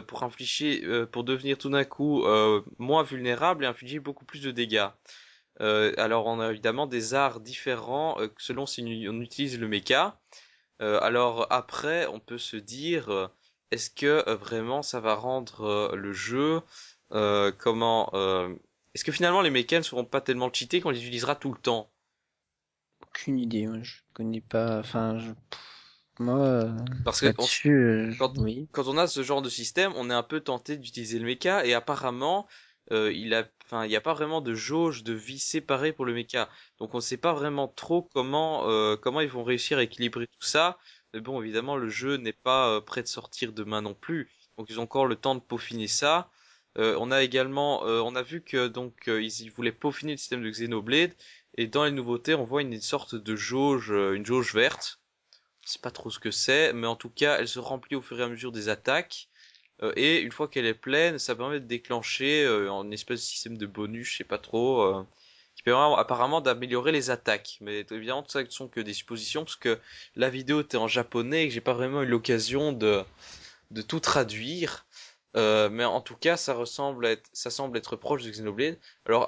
pour 0.07 0.23
infliger, 0.23 1.07
pour 1.11 1.25
devenir 1.25 1.59
tout 1.59 1.69
d'un 1.69 1.85
coup 1.85 2.25
euh, 2.25 2.63
moins 2.79 3.03
vulnérable 3.03 3.65
et 3.65 3.67
infliger 3.67 3.99
beaucoup 3.99 4.25
plus 4.25 4.43
de 4.43 4.53
dégâts. 4.53 4.89
Euh, 5.61 5.93
alors 5.99 6.27
on 6.27 6.41
a 6.41 6.51
évidemment 6.51 6.87
des 6.87 7.15
arts 7.15 7.41
différents 7.41 8.19
euh, 8.21 8.29
selon 8.39 8.67
si 8.67 8.83
on 9.09 9.21
utilise 9.21 9.59
le 9.59 9.69
mecha. 9.69 10.19
Euh, 10.83 10.99
alors 11.03 11.47
après, 11.51 12.07
on 12.09 12.21
peut 12.21 12.39
se 12.39 12.57
dire, 12.57 13.11
euh, 13.11 13.29
est-ce 13.71 13.91
que 13.91 14.25
euh, 14.29 14.37
vraiment 14.37 14.83
ça 14.83 15.01
va 15.01 15.15
rendre 15.15 15.63
euh, 15.63 15.97
le 15.97 16.13
jeu 16.13 16.63
euh, 17.13 17.53
comment 17.53 18.11
euh, 18.15 18.55
Est-ce 18.95 19.05
que 19.05 19.13
finalement 19.13 19.43
les 19.43 19.51
mechas 19.51 19.79
ne 19.79 19.83
seront 19.85 20.05
pas 20.05 20.21
tellement 20.23 20.53
cheatés 20.53 20.81
qu'on 20.81 20.91
les 20.91 21.01
utilisera 21.01 21.37
tout 21.37 21.53
le 21.53 21.61
temps? 21.61 21.91
Aucune 23.03 23.39
idée, 23.39 23.67
moi, 23.67 23.83
je 23.83 23.97
connais 24.15 24.41
pas. 24.41 24.79
Enfin, 24.79 25.19
je... 25.19 25.33
moi, 26.23 26.39
euh, 26.39 26.71
Parce 27.05 27.21
que 27.21 27.35
on- 27.39 27.47
quand- 28.19 28.39
oui. 28.39 28.69
quand 28.73 28.89
on 28.89 28.99
a 28.99 29.07
ce 29.07 29.23
genre 29.23 29.43
de 29.43 29.49
système, 29.51 29.93
on 29.97 30.11
est 30.11 30.15
un 30.15 30.23
peu 30.23 30.41
tenté 30.41 30.77
d'utiliser 30.77 31.19
le 31.19 31.27
mecha 31.27 31.65
et 31.67 31.75
apparemment 31.75 32.47
euh, 32.93 33.13
il 33.13 33.35
a, 33.35 33.47
enfin, 33.65 33.85
il 33.85 33.89
n'y 33.89 33.97
a 33.97 34.01
pas 34.01 34.15
vraiment 34.15 34.41
de 34.41 34.55
jauge 34.55 35.05
de 35.05 35.13
vie 35.13 35.39
séparée 35.39 35.93
pour 35.93 36.05
le 36.05 36.13
mecha. 36.13 36.49
Donc 36.79 36.95
on 36.95 36.99
ne 36.99 37.03
sait 37.03 37.17
pas 37.17 37.33
vraiment 37.33 37.69
trop 37.69 38.03
comment 38.03 38.69
euh, 38.69 38.97
comment 38.97 39.21
ils 39.21 39.29
vont 39.29 39.45
réussir 39.45 39.79
à 39.79 39.83
équilibrer 39.83 40.27
tout 40.27 40.47
ça. 40.47 40.79
Mais 41.15 41.21
bon, 41.21 41.41
évidemment, 41.43 41.77
le 41.77 41.89
jeu 41.89 42.17
n'est 42.17 42.33
pas 42.33 42.69
euh, 42.69 42.81
prêt 42.81 43.03
de 43.03 43.09
sortir 43.09 43.53
demain 43.53 43.83
non 43.83 43.95
plus. 43.95 44.31
Donc 44.59 44.69
ils 44.71 44.81
ont 44.81 44.85
encore 44.85 45.07
le 45.07 45.17
temps 45.17 45.35
de 45.35 45.41
peaufiner 45.41 45.89
ça. 45.89 46.31
On 46.77 47.11
a 47.11 47.23
également, 47.23 47.83
on 47.83 48.15
a 48.15 48.23
vu 48.23 48.43
que 48.43 48.69
donc 48.69 49.09
ils, 49.09 49.51
voulaient 49.51 49.73
peaufiner 49.73 50.13
le 50.13 50.19
système 50.19 50.43
de 50.43 50.49
Xenoblade 50.49 51.13
et 51.57 51.67
dans 51.67 51.85
les 51.85 51.91
nouveautés, 51.91 52.35
on 52.35 52.45
voit 52.45 52.63
une, 52.63 52.81
sorte 52.81 53.17
de 53.17 53.37
jauge, 53.37 53.91
une 53.91 54.25
jauge 54.25 54.55
verte. 54.55 55.01
Je 55.67 55.73
sais 55.73 55.79
pas 55.81 55.91
trop 55.91 56.11
ce 56.11 56.19
que 56.19 56.31
c'est, 56.31 56.73
mais 56.73 56.87
en 56.87 56.97
tout 56.97 57.11
cas, 57.11 57.37
elle 57.39 57.49
se 57.49 57.59
remplit 57.59 57.97
au 57.97 58.03
fur 58.03 58.19
et 58.21 58.23
à 58.23 58.29
mesure 58.29 58.53
des 58.53 58.69
attaques. 58.69 59.29
Euh, 59.83 59.93
et 59.97 60.21
une 60.21 60.33
fois 60.33 60.49
qu'elle 60.49 60.67
est 60.67 60.75
pleine, 60.75 61.19
ça 61.19 61.35
permet 61.35 61.61
de 61.61 61.67
déclencher 61.67 62.45
euh, 62.45 62.71
en 62.71 62.91
espèce 62.91 63.21
de 63.21 63.25
système 63.25 63.59
de 63.59 63.67
bonus, 63.67 64.11
je 64.11 64.17
sais 64.19 64.25
pas 64.25 64.39
trop, 64.39 64.83
euh, 64.83 65.07
qui 65.57 65.63
permet 65.63 65.95
apparemment 65.97 66.41
d'améliorer 66.41 66.93
les 66.93 67.11
attaques. 67.11 67.59
Mais 67.61 67.87
évidemment, 67.91 68.23
tout 68.23 68.31
ça 68.31 68.43
ne 68.43 68.51
sont 68.51 68.69
que 68.69 68.81
des 68.81 68.95
suppositions, 68.95 69.45
parce 69.45 69.57
que 69.57 69.79
la 70.17 70.31
vidéo 70.31 70.61
était 70.61 70.77
en 70.77 70.89
japonais 70.89 71.45
et 71.45 71.49
que 71.49 71.55
j'ai 71.55 71.61
pas 71.61 71.75
vraiment 71.75 72.03
eu 72.03 72.07
l'occasion 72.07 72.73
de, 72.73 73.05
tout 73.89 74.01
traduire. 74.01 74.87
Mais 75.35 75.85
en 75.85 76.01
tout 76.01 76.17
cas, 76.17 76.37
ça 76.37 76.55
ressemble 76.55 77.07
être, 77.07 77.31
semble 77.33 77.79
être 77.79 77.97
proche 77.97 78.25
de 78.25 78.31
Xenoblade. 78.31 78.79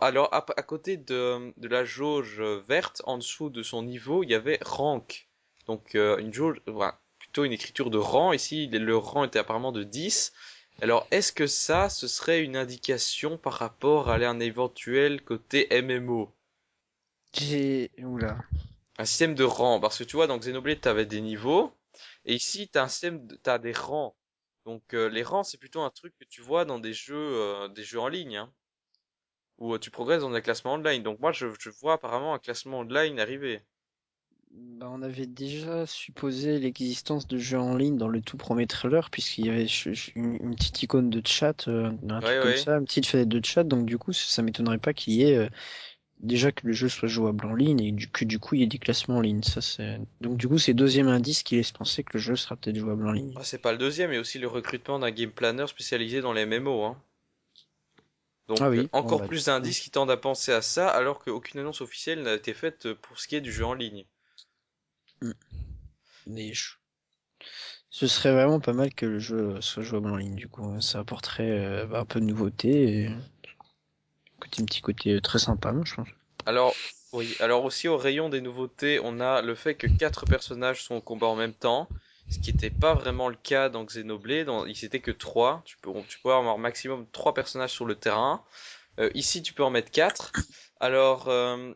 Alors, 0.00 0.28
à, 0.34 0.42
côté 0.62 0.96
de, 0.96 1.52
la 1.60 1.84
jauge 1.84 2.40
verte, 2.68 3.02
en 3.04 3.18
dessous 3.18 3.50
de 3.50 3.62
son 3.62 3.82
niveau, 3.82 4.22
il 4.22 4.30
y 4.30 4.34
avait 4.34 4.58
rank. 4.62 5.28
Donc 5.66 5.94
une 5.94 6.34
jauge, 6.34 6.60
voilà, 6.66 6.98
plutôt 7.32 7.46
une 7.46 7.52
écriture 7.52 7.88
de 7.88 7.96
rang. 7.96 8.34
Ici, 8.34 8.66
le 8.66 8.94
rang 8.94 9.24
était 9.24 9.38
apparemment 9.38 9.72
de 9.72 9.84
10. 9.84 10.34
Alors, 10.82 11.06
est-ce 11.10 11.32
que 11.32 11.46
ça, 11.46 11.88
ce 11.88 12.06
serait 12.06 12.42
une 12.42 12.58
indication 12.58 13.38
par 13.38 13.54
rapport 13.54 14.10
à 14.10 14.16
un 14.16 14.38
éventuel 14.38 15.22
côté 15.22 15.66
MMO 15.74 16.30
J'ai, 17.32 17.90
oula. 17.98 18.38
Un 18.98 19.04
système 19.04 19.34
de 19.34 19.44
rang, 19.44 19.80
parce 19.80 19.98
que 19.98 20.04
tu 20.04 20.16
vois, 20.16 20.26
dans 20.26 20.38
Xenoblade, 20.38 20.80
t'avais 20.80 21.06
des 21.06 21.22
niveaux, 21.22 21.72
et 22.26 22.34
ici, 22.34 22.68
t'as 22.68 22.84
un 22.84 22.88
système, 22.88 23.26
de- 23.26 23.36
t'as 23.36 23.58
des 23.58 23.72
rangs. 23.72 24.14
Donc, 24.66 24.94
euh, 24.94 25.08
les 25.08 25.22
rangs, 25.22 25.42
c'est 25.44 25.58
plutôt 25.58 25.82
un 25.82 25.90
truc 25.90 26.14
que 26.18 26.24
tu 26.24 26.42
vois 26.42 26.64
dans 26.66 26.78
des 26.78 26.92
jeux, 26.92 27.16
euh, 27.16 27.68
des 27.68 27.84
jeux 27.84 28.00
en 28.00 28.08
ligne, 28.08 28.36
hein, 28.36 28.52
où 29.56 29.72
euh, 29.74 29.78
tu 29.78 29.90
progresses 29.90 30.20
dans 30.20 30.34
un 30.34 30.42
classement 30.42 30.74
online. 30.74 31.02
Donc, 31.02 31.18
moi, 31.20 31.32
je, 31.32 31.46
je 31.58 31.70
vois 31.70 31.94
apparemment 31.94 32.34
un 32.34 32.38
classement 32.38 32.80
online 32.80 33.18
arriver. 33.18 33.62
Bah, 34.52 34.88
on 34.90 35.02
avait 35.02 35.26
déjà 35.26 35.84
supposé 35.86 36.58
l'existence 36.58 37.26
de 37.26 37.38
jeux 37.38 37.58
en 37.58 37.76
ligne 37.76 37.96
dans 37.98 38.08
le 38.08 38.20
tout 38.22 38.36
premier 38.36 38.66
trailer, 38.66 39.10
puisqu'il 39.10 39.46
y 39.46 39.50
avait 39.50 39.66
ch- 39.68 39.84
ch- 39.94 40.12
une, 40.14 40.34
une 40.42 40.54
petite 40.54 40.82
icône 40.82 41.10
de 41.10 41.20
chat, 41.26 41.68
euh, 41.68 41.90
un 42.08 42.20
truc 42.22 42.38
Ouais, 42.38 42.38
comme 42.38 42.54
ouais. 42.54 42.56
ça, 42.56 42.76
une 42.78 42.84
petite 42.84 43.06
fenêtre 43.06 43.28
de 43.30 43.44
chat, 43.44 43.64
donc 43.64 43.84
du 43.86 43.98
coup, 43.98 44.12
ça, 44.12 44.24
ça 44.26 44.42
m'étonnerait 44.42 44.78
pas 44.78 44.94
qu'il 44.94 45.14
y 45.14 45.22
ait 45.24 45.36
euh, 45.36 45.48
déjà 46.20 46.52
que 46.52 46.66
le 46.66 46.72
jeu 46.74 46.88
soit 46.88 47.08
jouable 47.08 47.46
en 47.46 47.54
ligne 47.54 47.80
et 47.82 47.92
du- 47.92 48.08
que 48.10 48.24
du 48.26 48.38
coup 48.40 48.56
il 48.56 48.62
y 48.62 48.64
ait 48.64 48.68
des 48.68 48.78
classements 48.78 49.18
en 49.18 49.22
ligne. 49.22 49.42
Ça, 49.42 49.60
c'est... 49.62 50.00
Donc 50.22 50.38
du 50.38 50.48
coup, 50.48 50.58
c'est 50.58 50.74
deuxième 50.74 51.08
indice 51.08 51.42
qui 51.44 51.56
laisse 51.56 51.72
penser 51.72 52.04
que 52.04 52.12
le 52.14 52.20
jeu 52.20 52.36
sera 52.36 52.56
peut-être 52.56 52.76
jouable 52.78 53.06
en 53.08 53.12
ligne. 53.12 53.34
Ah, 53.34 53.44
c'est 53.44 53.58
pas 53.58 53.72
le 53.72 53.76
deuxième, 53.78 54.10
il 54.10 54.14
y 54.14 54.16
a 54.16 54.22
aussi 54.22 54.38
le 54.38 54.48
recrutement 54.48 54.98
d'un 54.98 55.10
game 55.10 55.30
planner 55.32 55.66
spécialisé 55.66 56.22
dans 56.22 56.32
les 56.32 56.44
MMO, 56.44 56.82
hein. 56.84 57.02
Donc, 58.46 58.60
Ah 58.60 58.70
oui, 58.70 58.88
euh, 58.94 59.00
bon, 59.00 59.12
encore 59.12 59.24
bah, 59.26 59.26
plus 59.26 59.46
d'indices 59.46 59.80
qui 59.80 59.90
tendent 59.90 60.12
à 60.12 60.16
penser 60.16 60.52
à 60.52 60.62
ça, 60.62 60.88
alors 60.88 61.18
qu'aucune 61.18 61.58
annonce 61.58 61.80
officielle 61.80 62.22
n'a 62.22 62.34
été 62.34 62.54
faite 62.54 62.92
pour 62.94 63.18
ce 63.18 63.26
qui 63.26 63.34
est 63.34 63.40
du 63.40 63.50
jeu 63.50 63.64
en 63.64 63.74
ligne. 63.74 64.04
Mais 66.26 66.52
je- 66.54 66.76
ce 67.90 68.06
serait 68.08 68.32
vraiment 68.32 68.58
pas 68.60 68.72
mal 68.72 68.92
que 68.92 69.06
le 69.06 69.18
jeu 69.20 69.60
soit 69.60 69.82
jouable 69.84 70.10
en 70.10 70.16
ligne, 70.16 70.34
du 70.34 70.48
coup. 70.48 70.80
Ça 70.80 70.98
apporterait 71.00 71.50
euh, 71.50 71.94
un 71.94 72.04
peu 72.04 72.20
de 72.20 72.24
nouveauté 72.26 73.02
et 73.04 73.10
côté, 74.38 74.60
un 74.60 74.66
petit 74.66 74.82
côté 74.82 75.14
euh, 75.14 75.20
très 75.22 75.38
sympa, 75.38 75.72
moi, 75.72 75.84
je 75.86 75.94
pense. 75.94 76.08
Alors, 76.46 76.80
oui, 77.12 77.36
alors 77.40 77.64
aussi 77.64 77.88
au 77.88 77.96
rayon 77.96 78.28
des 78.28 78.40
nouveautés, 78.40 79.00
on 79.02 79.20
a 79.20 79.42
le 79.42 79.54
fait 79.54 79.76
que 79.76 79.86
quatre 79.86 80.26
personnages 80.26 80.82
sont 80.82 80.96
au 80.96 81.00
combat 81.00 81.26
en 81.26 81.36
même 81.36 81.54
temps, 81.54 81.90
ce 82.28 82.38
qui 82.38 82.50
n'était 82.50 82.70
pas 82.70 82.94
vraiment 82.94 83.28
le 83.28 83.36
cas 83.36 83.68
dans 83.68 83.84
Xenoblade, 83.84 84.46
dans, 84.46 84.64
il 84.66 84.76
s'était 84.76 85.00
que 85.00 85.10
trois, 85.10 85.62
tu 85.64 85.76
peux, 85.78 85.90
tu 86.08 86.18
peux 86.20 86.32
avoir 86.32 86.58
maximum 86.58 87.06
trois 87.10 87.34
personnages 87.34 87.72
sur 87.72 87.84
le 87.86 87.96
terrain. 87.96 88.44
Euh, 89.00 89.10
ici, 89.14 89.42
tu 89.42 89.54
peux 89.54 89.64
en 89.64 89.70
mettre 89.70 89.90
quatre. 89.92 90.36
Alors, 90.80 91.28
euh, 91.28 91.74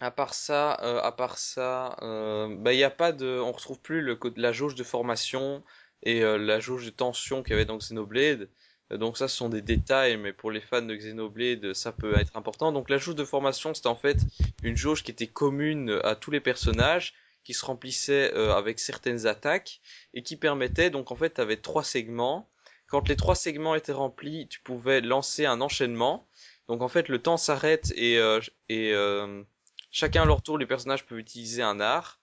à 0.00 0.10
part 0.10 0.34
ça, 0.34 0.78
euh, 0.82 1.00
à 1.00 1.12
part 1.12 1.38
ça, 1.38 1.96
euh, 2.02 2.54
bah 2.58 2.72
y 2.72 2.84
a 2.84 2.90
pas 2.90 3.12
de, 3.12 3.40
on 3.40 3.52
retrouve 3.52 3.80
plus 3.80 4.02
le 4.02 4.18
la 4.36 4.52
jauge 4.52 4.74
de 4.74 4.84
formation 4.84 5.62
et 6.02 6.22
euh, 6.22 6.36
la 6.38 6.60
jauge 6.60 6.84
de 6.84 6.90
tension 6.90 7.42
qu'il 7.42 7.52
y 7.52 7.54
avait 7.54 7.64
dans 7.64 7.78
Xenoblade. 7.78 8.48
Euh, 8.92 8.98
donc 8.98 9.18
ça, 9.18 9.28
ce 9.28 9.36
sont 9.36 9.48
des 9.48 9.62
détails, 9.62 10.16
mais 10.16 10.32
pour 10.32 10.50
les 10.50 10.60
fans 10.60 10.82
de 10.82 10.94
Xenoblade, 10.94 11.72
ça 11.72 11.92
peut 11.92 12.18
être 12.18 12.36
important. 12.36 12.72
Donc 12.72 12.90
la 12.90 12.98
jauge 12.98 13.14
de 13.14 13.24
formation, 13.24 13.74
c'était 13.74 13.88
en 13.88 13.96
fait 13.96 14.18
une 14.62 14.76
jauge 14.76 15.02
qui 15.02 15.10
était 15.10 15.26
commune 15.26 16.00
à 16.04 16.14
tous 16.14 16.30
les 16.30 16.40
personnages, 16.40 17.14
qui 17.46 17.54
se 17.54 17.64
remplissait 17.64 18.34
euh, 18.34 18.54
avec 18.54 18.80
certaines 18.80 19.26
attaques 19.26 19.80
et 20.14 20.22
qui 20.22 20.36
permettait, 20.36 20.90
donc 20.90 21.12
en 21.12 21.16
fait, 21.16 21.34
tu 21.34 21.60
trois 21.60 21.84
segments. 21.84 22.50
Quand 22.88 23.08
les 23.08 23.16
trois 23.16 23.36
segments 23.36 23.74
étaient 23.74 23.92
remplis, 23.92 24.48
tu 24.48 24.60
pouvais 24.60 25.00
lancer 25.00 25.46
un 25.46 25.60
enchaînement. 25.60 26.28
Donc 26.68 26.82
en 26.82 26.88
fait, 26.88 27.08
le 27.08 27.22
temps 27.22 27.36
s'arrête 27.36 27.92
et, 27.96 28.18
euh, 28.18 28.40
euh, 28.70 29.42
Chacun 29.98 30.24
à 30.24 30.26
leur 30.26 30.42
tour, 30.42 30.58
les 30.58 30.66
personnages 30.66 31.06
peuvent 31.06 31.18
utiliser 31.18 31.62
un 31.62 31.80
art, 31.80 32.20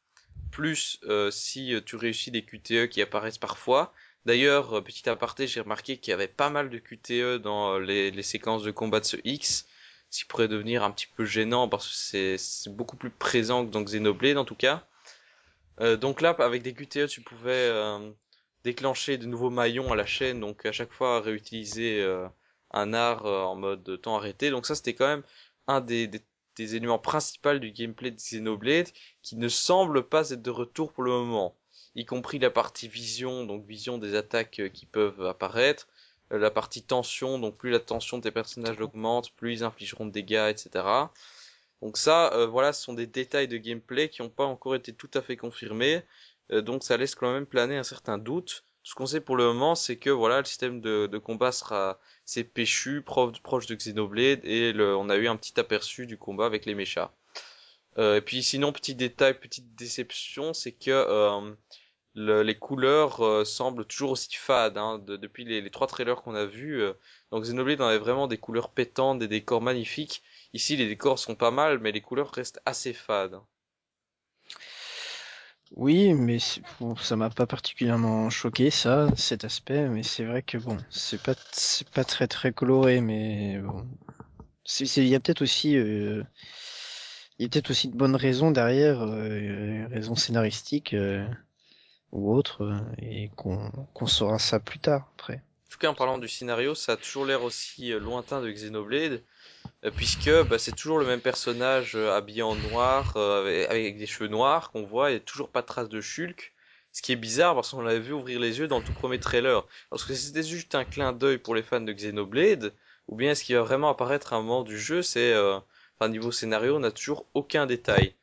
plus 0.52 1.00
euh, 1.06 1.32
si 1.32 1.74
euh, 1.74 1.82
tu 1.84 1.96
réussis 1.96 2.30
des 2.30 2.44
QTE 2.44 2.88
qui 2.88 3.02
apparaissent 3.02 3.40
parfois, 3.40 3.92
D'ailleurs, 4.28 4.78
euh, 4.78 4.82
petit 4.82 5.10
aparté, 5.10 5.48
j'ai 5.48 5.60
remarqué 5.60 5.98
qu'il 5.98 6.12
y 6.12 6.14
avait 6.14 6.28
pas 6.28 6.52
mal 6.52 6.70
de 6.70 6.78
QTE 6.78 7.42
dans 7.42 7.80
les, 7.80 8.22
séquences 8.22 8.62
de 8.62 8.70
combat 8.70 9.00
de 9.00 9.06
ce 9.06 9.18
X, 9.24 9.66
ce 10.12 10.20
qui 10.20 10.26
pourrait 10.26 10.48
devenir 10.48 10.84
un 10.84 10.92
petit 10.92 11.08
peu 11.08 11.26
gênant 11.26 11.68
parce 11.68 12.12
que 12.12 12.38
c'est 12.38 12.70
beaucoup 12.70 12.96
plus 12.96 13.10
présent 13.10 13.66
que 13.66 13.72
dans 13.72 13.82
Xenoblade 13.82 14.38
en 14.38 14.46
tout 14.46 14.56
cas. 14.56 14.86
Donc 15.80 16.22
là, 16.22 16.36
avec 16.40 16.62
des 16.62 16.74
QTE, 16.74 17.08
tu 17.08 17.22
pouvais 17.22 17.72
déclencher 18.64 19.18
de 19.18 19.26
nouveaux 19.26 19.50
maillons 19.50 19.92
à 19.92 19.96
la 19.96 20.06
chaîne, 20.06 20.40
donc 20.40 20.66
à 20.68 20.72
chaque 20.72 20.94
fois 20.94 21.22
réutiliser 21.22 22.08
un 22.72 22.94
art 22.94 23.26
en 23.26 23.56
mode 23.56 24.00
temps 24.02 24.16
arrêté. 24.16 24.52
Donc 24.52 24.68
ça, 24.68 24.76
c'était 24.76 24.94
quand 24.94 25.08
même 25.08 25.24
un 25.68 25.82
des, 25.82 26.08
des 26.56 26.76
éléments 26.76 27.00
principaux 27.00 27.58
du 27.58 27.72
gameplay 27.72 28.12
de 28.12 28.18
Xenoblade 28.18 28.90
qui 29.22 29.36
ne 29.36 29.48
semble 29.48 30.04
pas 30.08 30.30
être 30.32 30.42
de 30.42 30.52
retour 30.52 30.94
pour 30.94 31.04
le 31.04 31.12
moment, 31.12 31.56
y 31.96 32.06
compris 32.06 32.40
la 32.40 32.50
partie 32.50 32.88
vision, 32.88 33.46
donc 33.46 33.66
vision 33.66 33.98
des 33.98 34.16
attaques 34.16 34.60
euh, 34.60 34.70
qui 34.70 34.86
peuvent 34.86 35.26
apparaître, 35.26 35.88
euh, 36.32 36.38
la 36.38 36.52
partie 36.52 36.84
tension, 36.84 37.40
donc 37.40 37.58
plus 37.58 37.72
la 37.72 37.80
tension 37.80 38.18
de 38.18 38.24
tes 38.24 38.32
personnages 38.32 38.80
augmente, 38.80 39.32
plus 39.36 39.54
ils 39.54 39.64
infligeront 39.64 40.06
de 40.06 40.12
dégâts, 40.12 40.50
etc. 40.50 40.86
Donc 41.82 41.98
ça, 41.98 42.34
euh, 42.34 42.48
voilà, 42.48 42.74
ce 42.74 42.84
sont 42.84 42.94
des 42.94 43.08
détails 43.08 43.48
de 43.48 43.58
gameplay 43.58 44.10
qui 44.10 44.22
n'ont 44.22 44.30
pas 44.30 44.46
encore 44.46 44.76
été 44.76 44.94
tout 44.94 45.12
à 45.14 45.22
fait 45.22 45.38
confirmés, 45.38 46.02
donc 46.50 46.84
ça 46.84 46.98
laisse 46.98 47.16
quand 47.16 47.34
même 47.34 47.46
planer 47.46 47.78
un 47.78 47.84
certain 47.84 48.18
doute. 48.18 48.64
Ce 48.84 48.94
qu'on 48.96 49.06
sait 49.06 49.22
pour 49.22 49.36
le 49.36 49.46
moment, 49.46 49.76
c'est 49.76 49.98
que 49.98 50.10
voilà, 50.10 50.40
le 50.40 50.46
système 50.46 50.80
de, 50.82 51.08
de 51.08 51.18
combat 51.18 51.52
sera 51.52 52.00
c'est 52.26 52.44
péchu, 52.44 53.02
proche, 53.02 53.66
de 53.66 53.76
Xenoblade, 53.76 54.46
et 54.46 54.74
on 54.78 55.10
a 55.10 55.16
eu 55.18 55.28
un 55.28 55.36
petit 55.38 55.60
aperçu 55.60 56.06
du 56.06 56.18
combat 56.18 56.46
avec 56.46 56.66
les 56.66 56.76
mechas. 56.76 57.12
Euh, 57.98 58.18
et 58.18 58.22
puis 58.22 58.44
sinon, 58.44 58.72
petit 58.74 58.96
détail, 58.96 59.40
petite 59.40 59.76
déception, 59.76 60.54
c'est 60.54 60.72
que 60.74 60.92
euh, 60.92 61.54
le- 62.16 62.44
les 62.44 62.58
couleurs 62.58 63.22
euh, 63.26 63.46
semblent 63.46 63.86
toujours 63.86 64.12
aussi 64.12 64.36
fades. 64.36 64.78
Hein, 64.78 65.00
de- 65.00 65.18
depuis 65.18 65.46
les, 65.46 65.70
trois 65.72 65.88
trailers 65.88 66.22
qu'on 66.24 66.36
a 66.36 66.46
vus, 66.46 66.82
euh, 66.82 66.94
donc 67.32 67.44
Xenoblade 67.44 67.82
on 67.82 67.86
avait 67.88 67.98
vraiment 68.00 68.28
des 68.28 68.38
couleurs 68.40 68.72
pétantes, 68.72 69.20
des 69.20 69.28
décors 69.30 69.62
magnifiques. 69.62 70.24
Ici, 70.54 70.78
les 70.78 70.88
décors 70.88 71.20
sont 71.20 71.36
pas 71.36 71.52
mal, 71.52 71.80
mais 71.80 71.92
les 71.92 72.02
couleurs 72.02 72.32
restent 72.32 72.62
assez 72.66 72.94
fades. 72.94 73.40
Oui, 75.76 76.14
mais 76.14 76.38
bon, 76.80 76.96
ça 76.96 77.16
m'a 77.16 77.32
pas 77.32 77.48
particulièrement 77.48 78.30
choqué 78.30 78.70
ça, 78.70 79.08
cet 79.16 79.44
aspect, 79.44 79.88
mais 79.90 80.04
c'est 80.04 80.24
vrai 80.24 80.44
que 80.44 80.60
bon, 80.60 80.78
c'est 80.92 81.22
pas 81.22 81.34
c'est 81.52 81.90
pas 81.90 82.04
très 82.04 82.28
très 82.28 82.54
coloré, 82.54 83.02
mais 83.02 83.58
bon, 83.58 83.88
il 84.80 85.08
y 85.08 85.16
a 85.16 85.20
peut-être 85.20 85.42
aussi 85.42 85.76
euh, 85.76 86.24
il 87.40 87.44
y 87.44 87.46
a 87.46 87.50
peut-être 87.50 87.72
aussi 87.72 87.88
de 87.88 87.98
bonnes 87.98 88.16
raisons 88.16 88.52
derrière, 88.52 89.02
euh, 89.02 89.88
raisons 89.90 90.16
scénaristiques 90.16 90.94
euh, 90.94 91.26
ou 92.12 92.32
autres, 92.34 92.64
euh, 92.64 92.80
et 93.00 93.32
qu'on 93.36 93.72
qu'on 93.94 94.06
saura 94.06 94.38
ça 94.38 94.60
plus 94.60 94.80
tard 94.80 95.10
après. 95.16 95.38
En 95.38 95.70
tout 95.72 95.80
cas, 95.80 95.90
en 95.90 95.96
parlant 95.96 96.20
du 96.20 96.28
scénario, 96.28 96.76
ça 96.76 96.92
a 96.92 96.98
toujours 96.98 97.26
l'air 97.26 97.44
aussi 97.44 97.92
euh, 97.92 98.00
lointain 98.00 98.42
de 98.42 98.52
Xenoblade, 98.52 99.24
euh, 99.86 99.92
puisque 99.92 100.30
bah, 100.44 100.58
c'est 100.58 100.76
toujours 100.76 101.00
le 101.00 101.06
même 101.06 101.22
personnage 101.22 101.96
euh, 101.96 102.12
habillé 102.14 102.42
en 102.42 102.56
noir, 102.56 103.14
euh, 103.18 103.66
avec, 103.70 103.98
des 103.98 104.06
cheveux 104.06 104.30
noirs 104.30 104.72
qu'on 104.72 104.84
voit, 104.84 105.12
et 105.12 105.20
toujours 105.20 105.50
pas 105.50 105.62
de 105.62 105.68
trace 105.68 105.90
de 105.90 106.02
Shulk. 106.02 106.54
Ce 106.92 107.02
qui 107.02 107.12
est 107.12 107.18
bizarre 107.18 107.56
parce 107.56 107.72
qu'on 107.72 107.82
l'avait 107.82 108.00
vu 108.00 108.14
ouvrir 108.14 108.40
les 108.40 108.60
yeux 108.60 108.68
dans 108.68 108.78
le 108.78 108.86
tout 108.86 108.94
premier 108.94 109.20
trailer. 109.20 109.66
Parce 109.90 110.04
que 110.04 110.14
c'était 110.14 110.44
juste 110.44 110.76
un 110.76 110.86
clin 110.86 111.12
d'œil 111.12 111.40
pour 111.40 111.56
les 111.56 111.64
fans 111.64 111.82
de 111.82 111.92
Xenoblade, 111.92 112.74
ou 113.08 113.16
bien 113.16 113.32
est-ce 113.32 113.44
qu'il 113.44 113.56
va 113.56 113.64
vraiment 113.64 113.90
apparaître 113.90 114.34
à 114.34 114.38
un 114.38 114.42
moment 114.42 114.64
du 114.64 114.80
jeu, 114.80 115.02
c'est... 115.02 115.34
Euh... 115.34 115.60
Enfin, 116.00 116.10
niveau 116.10 116.32
scénario, 116.32 116.76
on 116.76 116.80
n'a 116.80 116.92
toujours 116.92 117.28
aucun 117.36 117.68
détail. 117.68 118.16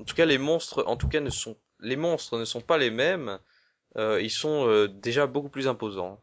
En 0.00 0.04
tout 0.04 0.14
cas, 0.14 0.26
les 0.26 0.38
monstres, 0.38 0.84
en 0.86 0.96
tout 0.96 1.08
cas, 1.08 1.20
ne 1.20 1.30
sont... 1.30 1.56
Les 1.80 1.96
monstres 1.96 2.38
ne 2.38 2.44
sont 2.44 2.60
pas 2.60 2.78
les 2.78 2.90
mêmes, 2.90 3.38
ils 3.96 4.30
sont 4.30 4.86
déjà 4.86 5.26
beaucoup 5.26 5.48
plus 5.48 5.68
imposants. 5.68 6.20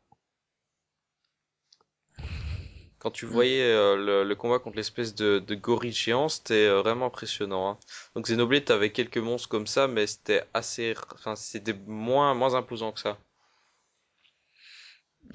Quand 3.04 3.12
tu 3.12 3.28
Mm. 3.28 3.28
voyais 3.28 3.62
euh, 3.62 3.96
le, 3.96 4.24
le 4.24 4.36
combat 4.36 4.58
contre 4.58 4.78
l'espèce 4.78 5.14
de, 5.14 5.38
de 5.38 5.54
gorille 5.56 5.92
géant, 5.94 6.28
c'était 6.28 6.66
euh, 6.68 6.82
vraiment 6.82 7.06
impressionnant. 7.08 7.70
Hein. 7.70 7.80
Donc 8.16 8.26
Xenoblade, 8.26 8.66
t'avais 8.66 8.92
quelques 8.92 9.20
monstres 9.20 9.48
comme 9.50 9.68
ça, 9.68 9.88
mais 9.88 10.08
c'était 10.08 10.44
assez, 10.56 10.96
enfin 11.14 11.36
c'était 11.36 11.74
moins 11.88 12.34
moins 12.34 12.56
imposant 12.56 12.92
que 12.92 13.00
ça. 13.02 13.20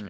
Mm. 0.00 0.08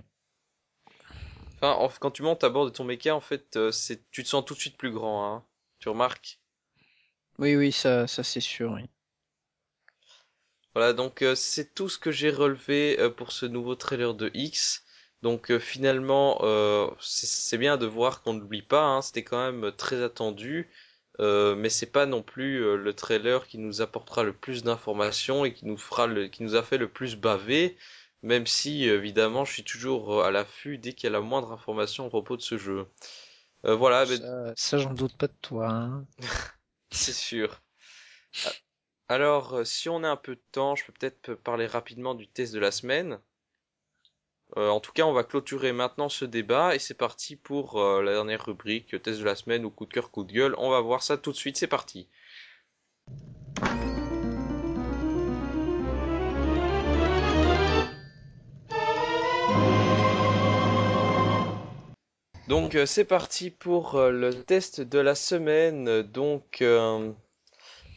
Enfin, 1.63 1.75
en- 1.75 1.89
quand 2.01 2.11
tu 2.11 2.23
montes 2.23 2.43
à 2.43 2.49
bord 2.51 2.65
de 2.65 2.71
ton 2.71 2.83
mecha, 2.83 3.15
en 3.15 3.21
fait, 3.21 3.57
euh, 3.57 3.71
c'est, 3.71 4.11
tu 4.11 4.25
te 4.25 4.29
sens 4.29 4.45
tout 4.45 4.55
de 4.55 4.59
suite 4.59 4.77
plus 4.77 4.91
grand. 4.91 5.33
Hein. 5.37 5.45
Tu 5.79 5.89
remarques? 5.89 6.41
Oui, 7.39 7.57
oui, 7.57 7.73
ça 7.73 8.07
ça 8.07 8.23
c'est 8.23 8.39
sûr, 8.41 8.73
oui. 8.73 8.83
Voilà, 10.75 10.95
donc 10.95 11.21
euh, 11.21 11.35
c'est 11.35 11.75
tout 11.75 11.91
ce 11.91 11.99
que 11.99 12.11
j'ai 12.11 12.31
relevé 12.31 12.99
euh, 13.01 13.11
pour 13.11 13.33
ce 13.33 13.45
nouveau 13.45 13.75
trailer 13.75 14.15
de 14.15 14.31
X. 14.33 14.83
Donc 15.23 15.51
euh, 15.51 15.59
finalement, 15.59 16.39
euh, 16.43 16.89
c'est 17.01 17.59
bien 17.59 17.77
de 17.77 17.87
voir 17.87 18.23
qu'on 18.23 18.35
n'oublie 18.35 18.63
pas, 18.63 18.85
hein, 18.85 19.03
c'était 19.03 19.25
quand 19.25 19.53
même 19.53 19.73
très 19.73 20.03
attendu, 20.03 20.71
euh, 21.21 21.55
mais 21.57 21.71
c'est 21.71 21.91
pas 21.91 22.07
non 22.07 22.23
plus 22.23 22.63
euh, 22.65 22.77
le 22.77 22.95
trailer 22.95 23.47
qui 23.49 23.59
nous 23.59 23.81
apportera 23.81 24.23
le 24.23 24.33
plus 24.33 24.63
d'informations 24.63 25.45
et 25.45 25.53
qui 25.55 25.67
nous 25.67 25.77
fera 25.77 26.07
le, 26.07 26.29
qui 26.29 26.43
nous 26.45 26.55
a 26.55 26.63
fait 26.63 26.79
le 26.79 26.89
plus 26.89 27.17
baver, 27.17 27.77
même 28.23 28.47
si 28.47 28.85
évidemment 28.85 29.45
je 29.45 29.53
suis 29.55 29.65
toujours 29.65 30.25
à 30.25 30.31
l'affût 30.31 30.79
dès 30.79 30.93
qu'il 30.93 31.05
y 31.05 31.09
a 31.09 31.13
la 31.13 31.21
moindre 31.21 31.53
information 31.53 32.07
à 32.07 32.09
propos 32.11 32.37
de 32.37 32.43
ce 32.43 32.57
jeu. 32.57 32.87
Euh, 33.65 33.75
voilà, 33.75 34.07
Ça, 34.07 34.53
ça 34.57 34.79
j'en 34.79 34.95
doute 34.95 35.17
pas 35.17 35.27
de 35.27 35.37
toi, 35.43 35.69
hein. 35.69 36.07
c'est 36.91 37.13
sûr. 37.13 37.61
Alors, 39.09 39.55
euh, 39.55 39.65
si 39.65 39.89
on 39.89 40.03
a 40.05 40.09
un 40.09 40.17
peu 40.17 40.35
de 40.37 40.43
temps, 40.53 40.75
je 40.75 40.85
peux 40.85 40.93
peut-être 40.93 41.35
parler 41.35 41.67
rapidement 41.67 42.15
du 42.15 42.29
test 42.29 42.55
de 42.55 42.59
la 42.59 42.71
semaine. 42.71 43.19
Euh, 44.57 44.71
en 44.71 44.81
tout 44.81 44.93
cas, 44.93 45.05
on 45.05 45.13
va 45.13 45.25
clôturer 45.25 45.73
maintenant 45.73 46.09
ce 46.09 46.25
débat 46.25 46.75
et 46.75 46.79
c'est 46.79 46.95
parti 46.95 47.37
pour 47.37 47.81
euh, 47.81 48.03
la 48.03 48.13
dernière 48.13 48.45
rubrique, 48.47 49.01
test 49.03 49.21
de 49.21 49.25
la 49.25 49.35
semaine 49.35 49.65
ou 49.65 49.71
coup 49.71 49.85
de 49.85 49.93
cœur, 49.93 50.11
coup 50.11 50.25
de 50.25 50.33
gueule. 50.33 50.55
On 50.59 50.71
va 50.71 50.81
voir 50.81 51.03
ça 51.03 51.19
tout 51.19 51.33
de 51.33 51.37
suite, 51.37 51.57
c'est 51.57 51.67
parti. 51.67 52.09
Donc 62.49 62.75
euh, 62.75 62.87
c'est 62.87 63.05
parti 63.05 63.51
pour 63.51 64.01
le 64.01 64.33
test 64.33 64.81
de 64.81 64.99
la 64.99 65.15
semaine. 65.15 66.03
Donc, 66.03 66.65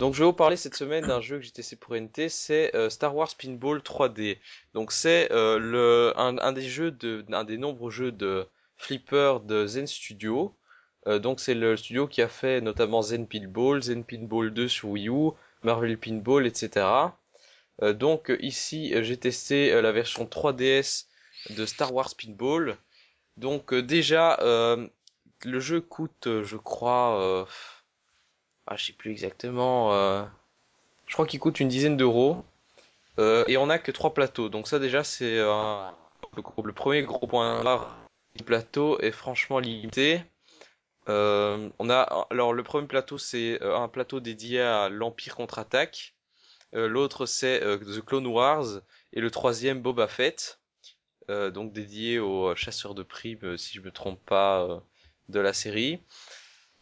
donc 0.01 0.15
je 0.15 0.21
vais 0.21 0.25
vous 0.25 0.33
parler 0.33 0.57
cette 0.57 0.73
semaine 0.73 1.05
d'un 1.05 1.21
jeu 1.21 1.37
que 1.37 1.43
j'ai 1.43 1.51
testé 1.51 1.75
pour 1.75 1.95
NT, 1.95 2.27
c'est 2.27 2.75
euh, 2.75 2.89
Star 2.89 3.15
Wars 3.15 3.29
Pinball 3.37 3.81
3D. 3.81 4.39
Donc 4.73 4.91
c'est 4.91 5.31
euh, 5.31 6.11
un, 6.15 6.39
un 6.39 6.51
des 6.53 6.67
jeux 6.67 6.89
de 6.89 7.23
un 7.31 7.43
des 7.43 7.59
nombreux 7.59 7.91
jeux 7.91 8.11
de 8.11 8.47
flipper 8.77 9.41
de 9.45 9.67
Zen 9.67 9.85
Studio. 9.85 10.55
Euh, 11.05 11.19
donc 11.19 11.39
c'est 11.39 11.53
le 11.53 11.77
studio 11.77 12.07
qui 12.07 12.23
a 12.23 12.27
fait 12.27 12.61
notamment 12.61 13.03
Zen 13.03 13.27
Pinball, 13.27 13.83
Zen 13.83 14.03
Pinball 14.03 14.51
2 14.51 14.67
sur 14.67 14.89
Wii 14.89 15.07
U, 15.07 15.33
Marvel 15.61 15.95
Pinball, 15.99 16.47
etc. 16.47 16.87
Euh, 17.83 17.93
donc 17.93 18.33
ici 18.39 18.95
j'ai 19.03 19.17
testé 19.17 19.71
euh, 19.71 19.83
la 19.83 19.91
version 19.91 20.25
3DS 20.25 21.05
de 21.51 21.63
Star 21.67 21.93
Wars 21.93 22.09
Pinball. 22.17 22.75
Donc 23.37 23.71
déjà 23.75 24.39
le 25.43 25.59
jeu 25.59 25.79
coûte 25.79 26.27
je 26.43 26.57
crois 26.57 27.47
ah 28.67 28.75
je 28.75 28.85
sais 28.85 28.93
plus 28.93 29.11
exactement 29.11 29.93
euh, 29.93 30.23
je 31.07 31.13
crois 31.13 31.25
qu'il 31.25 31.39
coûte 31.39 31.59
une 31.59 31.69
dizaine 31.69 31.97
d'euros 31.97 32.43
Euh, 33.19 33.43
et 33.47 33.57
on 33.57 33.69
a 33.69 33.77
que 33.77 33.91
trois 33.91 34.13
plateaux. 34.13 34.49
Donc 34.49 34.67
ça 34.67 34.79
déjà 34.79 35.03
c'est 35.03 35.37
euh, 35.37 35.89
le, 36.35 36.73
premier 36.73 37.03
gros 37.03 37.27
point 37.27 37.61
noir. 37.61 37.97
Le 38.39 38.43
plateau 38.43 38.99
est 38.99 39.11
franchement 39.11 39.59
limité. 39.59 40.21
Euh, 41.09 41.69
on 41.79 41.89
a 41.89 42.01
alors 42.29 42.53
le 42.53 42.63
premier 42.63 42.87
plateau 42.87 43.17
c'est 43.17 43.61
un 43.61 43.87
plateau 43.87 44.19
dédié 44.19 44.61
à 44.61 44.89
l'Empire 44.89 45.35
contre-attaque. 45.35 46.15
L'autre 46.73 47.25
c'est 47.25 47.59
The 47.59 48.01
Clone 48.05 48.27
Wars 48.27 48.81
et 49.11 49.19
le 49.19 49.29
troisième 49.29 49.81
Boba 49.81 50.07
Fett, 50.07 50.61
donc 51.27 51.73
dédié 51.73 52.19
aux 52.19 52.55
chasseurs 52.55 52.95
de 52.95 53.03
primes 53.03 53.57
si 53.57 53.73
je 53.75 53.81
me 53.81 53.91
trompe 53.91 54.23
pas 54.25 54.81
de 55.27 55.39
la 55.41 55.51
série. 55.51 55.99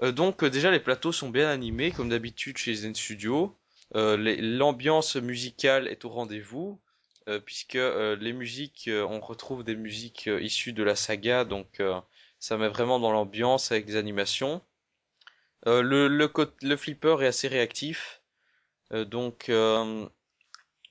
Euh, 0.01 0.11
donc 0.11 0.43
euh, 0.43 0.49
déjà 0.49 0.71
les 0.71 0.79
plateaux 0.79 1.11
sont 1.11 1.29
bien 1.29 1.49
animés 1.49 1.91
comme 1.91 2.09
d'habitude 2.09 2.57
chez 2.57 2.73
Zen 2.73 2.95
Studio. 2.95 3.57
Euh, 3.95 4.17
L'ambiance 4.39 5.15
musicale 5.15 5.87
est 5.87 6.05
au 6.05 6.09
rendez-vous 6.09 6.79
puisque 7.45 7.75
les 7.75 8.33
musiques, 8.33 8.89
on 8.91 9.19
retrouve 9.19 9.63
des 9.63 9.75
musiques 9.75 10.27
issues 10.41 10.73
de 10.73 10.81
la 10.81 10.95
saga, 10.95 11.45
donc 11.45 11.79
ça 12.39 12.57
met 12.57 12.69
vraiment 12.69 12.99
dans 12.99 13.11
l'ambiance 13.11 13.71
avec 13.71 13.85
des 13.85 13.97
animations. 13.97 14.63
Euh, 15.67 15.81
le, 15.81 16.07
le, 16.07 16.31
le 16.61 16.77
flipper 16.77 17.21
est 17.21 17.27
assez 17.27 17.47
réactif, 17.47 18.21
euh, 18.93 19.05
donc 19.05 19.49
euh, 19.49 20.07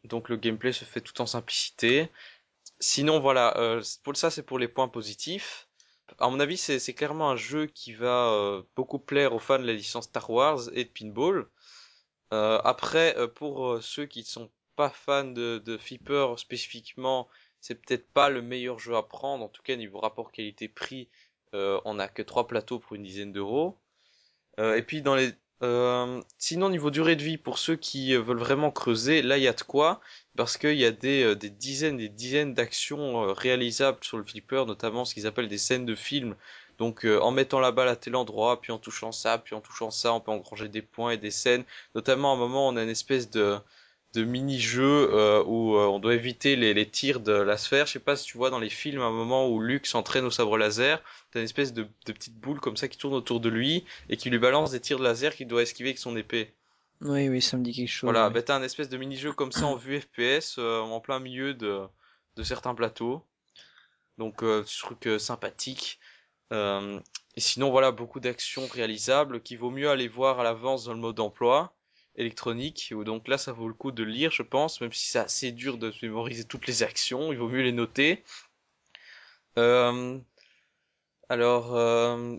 donc 0.04 0.28
le 0.28 0.36
gameplay 0.36 0.72
se 0.72 0.84
fait 0.84 1.00
tout 1.00 1.20
en 1.20 1.26
simplicité. 1.26 2.10
Sinon 2.80 3.20
voilà, 3.20 3.80
pour 4.04 4.16
ça 4.16 4.30
c'est 4.30 4.42
pour 4.44 4.58
les 4.58 4.68
points 4.68 4.88
positifs. 4.88 5.67
À 6.18 6.28
mon 6.28 6.40
avis, 6.40 6.56
c'est 6.56 6.94
clairement 6.94 7.30
un 7.30 7.36
jeu 7.36 7.66
qui 7.66 7.92
va 7.92 8.32
euh, 8.32 8.62
beaucoup 8.74 8.98
plaire 8.98 9.34
aux 9.34 9.38
fans 9.38 9.58
de 9.60 9.64
la 9.66 9.72
licence 9.72 10.06
Star 10.06 10.28
Wars 10.30 10.68
et 10.72 10.84
de 10.84 10.90
Pinball. 10.90 11.46
Euh, 12.32 12.60
après, 12.64 13.16
euh, 13.16 13.28
pour 13.28 13.80
ceux 13.82 14.06
qui 14.06 14.20
ne 14.20 14.24
sont 14.24 14.50
pas 14.74 14.90
fans 14.90 15.24
de, 15.24 15.58
de 15.64 15.78
flipper 15.78 16.34
spécifiquement, 16.36 17.28
c'est 17.60 17.76
peut-être 17.76 18.08
pas 18.12 18.30
le 18.30 18.42
meilleur 18.42 18.80
jeu 18.80 18.96
à 18.96 19.02
prendre. 19.02 19.44
En 19.44 19.48
tout 19.48 19.62
cas, 19.62 19.76
niveau 19.76 20.00
rapport 20.00 20.32
qualité-prix, 20.32 21.08
on 21.52 21.98
a 21.98 22.08
que 22.08 22.22
trois 22.22 22.46
plateaux 22.46 22.78
pour 22.78 22.96
une 22.96 23.02
dizaine 23.04 23.32
d'euros. 23.32 23.78
Et 24.58 24.82
puis 24.82 25.02
dans 25.02 25.14
les 25.14 25.32
euh, 25.62 26.20
sinon 26.38 26.70
niveau 26.70 26.90
durée 26.90 27.16
de 27.16 27.22
vie 27.22 27.36
pour 27.38 27.58
ceux 27.58 27.76
qui 27.76 28.14
veulent 28.14 28.38
vraiment 28.38 28.70
creuser, 28.70 29.22
là 29.22 29.38
il 29.38 29.42
y 29.42 29.48
a 29.48 29.52
de 29.52 29.62
quoi 29.62 30.00
parce 30.36 30.56
qu'il 30.56 30.76
y 30.78 30.84
a 30.84 30.92
des, 30.92 31.34
des 31.36 31.50
dizaines 31.50 31.96
des 31.96 32.08
dizaines 32.08 32.54
d'actions 32.54 33.32
réalisables 33.32 33.98
sur 34.02 34.18
le 34.18 34.24
flipper, 34.24 34.64
notamment 34.66 35.04
ce 35.04 35.14
qu'ils 35.14 35.26
appellent 35.26 35.48
des 35.48 35.58
scènes 35.58 35.86
de 35.86 35.96
film. 35.96 36.36
Donc 36.78 37.04
en 37.04 37.32
mettant 37.32 37.58
la 37.58 37.72
balle 37.72 37.88
à 37.88 37.96
tel 37.96 38.14
endroit, 38.14 38.60
puis 38.60 38.70
en 38.70 38.78
touchant 38.78 39.10
ça, 39.10 39.38
puis 39.38 39.56
en 39.56 39.60
touchant 39.60 39.90
ça, 39.90 40.12
on 40.12 40.20
peut 40.20 40.30
engranger 40.30 40.68
des 40.68 40.82
points 40.82 41.10
et 41.12 41.16
des 41.16 41.32
scènes. 41.32 41.64
Notamment 41.96 42.32
à 42.32 42.36
un 42.36 42.38
moment 42.38 42.68
on 42.68 42.76
a 42.76 42.82
une 42.84 42.88
espèce 42.88 43.28
de 43.30 43.58
de 44.14 44.24
mini-jeux 44.24 45.10
euh, 45.12 45.42
où 45.44 45.76
euh, 45.76 45.86
on 45.86 45.98
doit 45.98 46.14
éviter 46.14 46.56
les, 46.56 46.74
les, 46.74 46.88
tirs 46.88 47.20
de 47.20 47.32
la 47.32 47.56
sphère. 47.56 47.86
Je 47.86 47.92
sais 47.92 47.98
pas 47.98 48.16
si 48.16 48.24
tu 48.24 48.38
vois 48.38 48.50
dans 48.50 48.58
les 48.58 48.70
films 48.70 49.02
un 49.02 49.10
moment 49.10 49.48
où 49.48 49.60
Luke 49.60 49.86
s'entraîne 49.86 50.24
au 50.24 50.30
sabre 50.30 50.56
laser, 50.56 51.02
t'as 51.30 51.40
une 51.40 51.44
espèce 51.44 51.72
de, 51.72 51.86
de 52.06 52.12
petite 52.12 52.38
boule 52.38 52.60
comme 52.60 52.76
ça 52.76 52.88
qui 52.88 52.96
tourne 52.96 53.14
autour 53.14 53.40
de 53.40 53.48
lui 53.48 53.84
et 54.08 54.16
qui 54.16 54.30
lui 54.30 54.38
balance 54.38 54.70
des 54.70 54.80
tirs 54.80 54.98
de 54.98 55.04
laser 55.04 55.34
qu'il 55.34 55.46
doit 55.46 55.62
esquiver 55.62 55.90
avec 55.90 55.98
son 55.98 56.16
épée. 56.16 56.54
Oui, 57.00 57.28
oui, 57.28 57.40
ça 57.40 57.56
me 57.56 57.62
dit 57.62 57.72
quelque 57.72 57.88
chose. 57.88 58.10
Voilà, 58.10 58.28
oui. 58.28 58.34
bah, 58.34 58.42
t'as 58.42 58.56
un 58.56 58.62
espèce 58.62 58.88
de 58.88 58.96
mini-jeu 58.96 59.32
comme 59.32 59.52
ça 59.52 59.66
en 59.66 59.76
vue 59.76 60.00
FPS 60.00 60.56
euh, 60.58 60.80
en 60.80 61.00
plein 61.00 61.20
milieu 61.20 61.54
de, 61.54 61.82
de 62.36 62.42
certains 62.42 62.74
plateaux. 62.74 63.24
Donc, 64.16 64.42
euh, 64.42 64.64
truc 64.80 65.06
euh, 65.06 65.18
sympathique. 65.18 66.00
Euh, 66.52 66.98
et 67.36 67.40
sinon, 67.40 67.70
voilà, 67.70 67.92
beaucoup 67.92 68.20
d'actions 68.20 68.66
réalisables 68.66 69.42
qu'il 69.42 69.58
vaut 69.58 69.70
mieux 69.70 69.90
aller 69.90 70.08
voir 70.08 70.40
à 70.40 70.44
l'avance 70.44 70.84
dans 70.84 70.92
le 70.92 70.98
mode 70.98 71.16
d'emploi 71.16 71.72
électronique, 72.18 72.92
donc 73.04 73.28
là 73.28 73.38
ça 73.38 73.52
vaut 73.52 73.68
le 73.68 73.74
coup 73.74 73.92
de 73.92 74.04
lire 74.04 74.30
je 74.30 74.42
pense, 74.42 74.80
même 74.80 74.92
si 74.92 75.06
c'est 75.08 75.18
assez 75.18 75.52
dur 75.52 75.78
de 75.78 75.92
mémoriser 76.02 76.44
toutes 76.44 76.66
les 76.66 76.82
actions, 76.82 77.32
il 77.32 77.38
vaut 77.38 77.48
mieux 77.48 77.62
les 77.62 77.72
noter. 77.72 78.22
Euh, 79.58 80.18
alors 81.28 81.74
euh, 81.74 82.36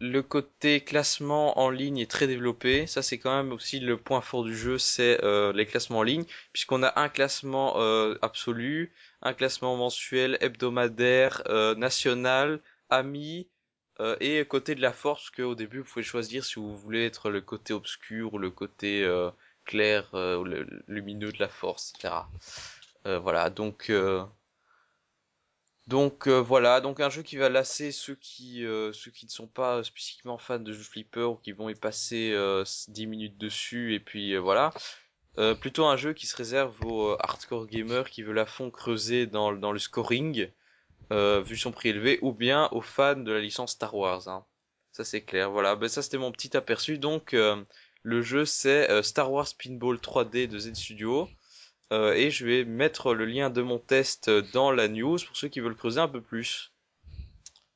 le 0.00 0.22
côté 0.22 0.80
classement 0.84 1.58
en 1.58 1.70
ligne 1.70 1.98
est 1.98 2.10
très 2.10 2.26
développé, 2.28 2.86
ça 2.86 3.02
c'est 3.02 3.18
quand 3.18 3.36
même 3.36 3.52
aussi 3.52 3.80
le 3.80 3.96
point 3.96 4.20
fort 4.20 4.44
du 4.44 4.56
jeu, 4.56 4.78
c'est 4.78 5.22
euh, 5.24 5.52
les 5.52 5.66
classements 5.66 5.98
en 5.98 6.02
ligne, 6.04 6.24
puisqu'on 6.52 6.82
a 6.82 7.00
un 7.00 7.08
classement 7.08 7.80
euh, 7.80 8.16
absolu, 8.22 8.92
un 9.22 9.34
classement 9.34 9.76
mensuel, 9.76 10.38
hebdomadaire, 10.40 11.42
euh, 11.48 11.74
national, 11.74 12.60
ami, 12.90 13.48
euh, 14.00 14.16
et 14.20 14.44
côté 14.44 14.74
de 14.74 14.80
la 14.80 14.92
force, 14.92 15.30
que 15.30 15.42
au 15.42 15.54
début 15.54 15.80
vous 15.80 15.84
pouvez 15.84 16.04
choisir 16.04 16.44
si 16.44 16.54
vous 16.54 16.76
voulez 16.76 17.04
être 17.04 17.30
le 17.30 17.40
côté 17.40 17.72
obscur 17.74 18.34
ou 18.34 18.38
le 18.38 18.50
côté 18.50 19.02
euh, 19.02 19.30
clair 19.64 20.08
euh, 20.14 20.36
ou 20.36 20.44
lumineux 20.86 21.32
de 21.32 21.38
la 21.38 21.48
force, 21.48 21.92
etc. 21.96 22.14
Voilà, 23.04 23.48
donc 23.48 23.90
donc 25.86 26.28
voilà, 26.28 26.82
donc 26.82 27.00
un 27.00 27.08
jeu 27.08 27.22
qui 27.22 27.38
va 27.38 27.48
lasser 27.48 27.90
ceux 27.90 28.16
qui 28.16 28.64
ceux 28.92 29.10
qui 29.10 29.24
ne 29.24 29.30
sont 29.30 29.46
pas 29.46 29.82
spécifiquement 29.82 30.36
fans 30.36 30.58
de 30.58 30.74
jeux 30.74 30.82
flipper 30.82 31.22
ou 31.30 31.36
qui 31.36 31.52
vont 31.52 31.70
y 31.70 31.74
passer 31.74 32.36
10 32.88 33.06
minutes 33.06 33.38
dessus 33.38 33.94
et 33.94 34.00
puis 34.00 34.36
voilà. 34.36 34.74
plutôt 35.60 35.86
un 35.86 35.96
jeu 35.96 36.12
qui 36.12 36.26
se 36.26 36.36
réserve 36.36 36.74
aux 36.84 37.16
hardcore 37.18 37.66
gamers 37.66 38.10
qui 38.10 38.20
veulent 38.22 38.40
à 38.40 38.46
fond 38.46 38.70
creuser 38.70 39.26
dans 39.26 39.50
le 39.50 39.78
scoring 39.78 40.50
euh, 41.12 41.42
vu 41.42 41.56
son 41.56 41.70
prix 41.70 41.90
élevé, 41.90 42.18
ou 42.22 42.32
bien 42.32 42.68
aux 42.72 42.80
fans 42.80 43.16
de 43.16 43.32
la 43.32 43.40
licence 43.40 43.72
Star 43.72 43.94
Wars. 43.94 44.28
Hein. 44.28 44.44
Ça 44.92 45.04
c'est 45.04 45.22
clair. 45.22 45.50
Voilà, 45.50 45.76
ben, 45.76 45.88
ça 45.88 46.02
c'était 46.02 46.18
mon 46.18 46.32
petit 46.32 46.56
aperçu. 46.56 46.98
Donc 46.98 47.34
euh, 47.34 47.62
le 48.02 48.22
jeu 48.22 48.44
c'est 48.44 48.90
euh, 48.90 49.02
Star 49.02 49.30
Wars 49.32 49.48
Pinball 49.62 49.96
3D 49.96 50.48
de 50.48 50.58
Z 50.58 50.74
Studio. 50.74 51.28
Euh, 51.90 52.12
et 52.12 52.30
je 52.30 52.44
vais 52.44 52.64
mettre 52.64 53.14
le 53.14 53.24
lien 53.24 53.48
de 53.48 53.62
mon 53.62 53.78
test 53.78 54.28
dans 54.52 54.70
la 54.70 54.88
news 54.88 55.18
pour 55.26 55.36
ceux 55.36 55.48
qui 55.48 55.60
veulent 55.60 55.76
creuser 55.76 56.00
un 56.00 56.08
peu 56.08 56.20
plus. 56.20 56.72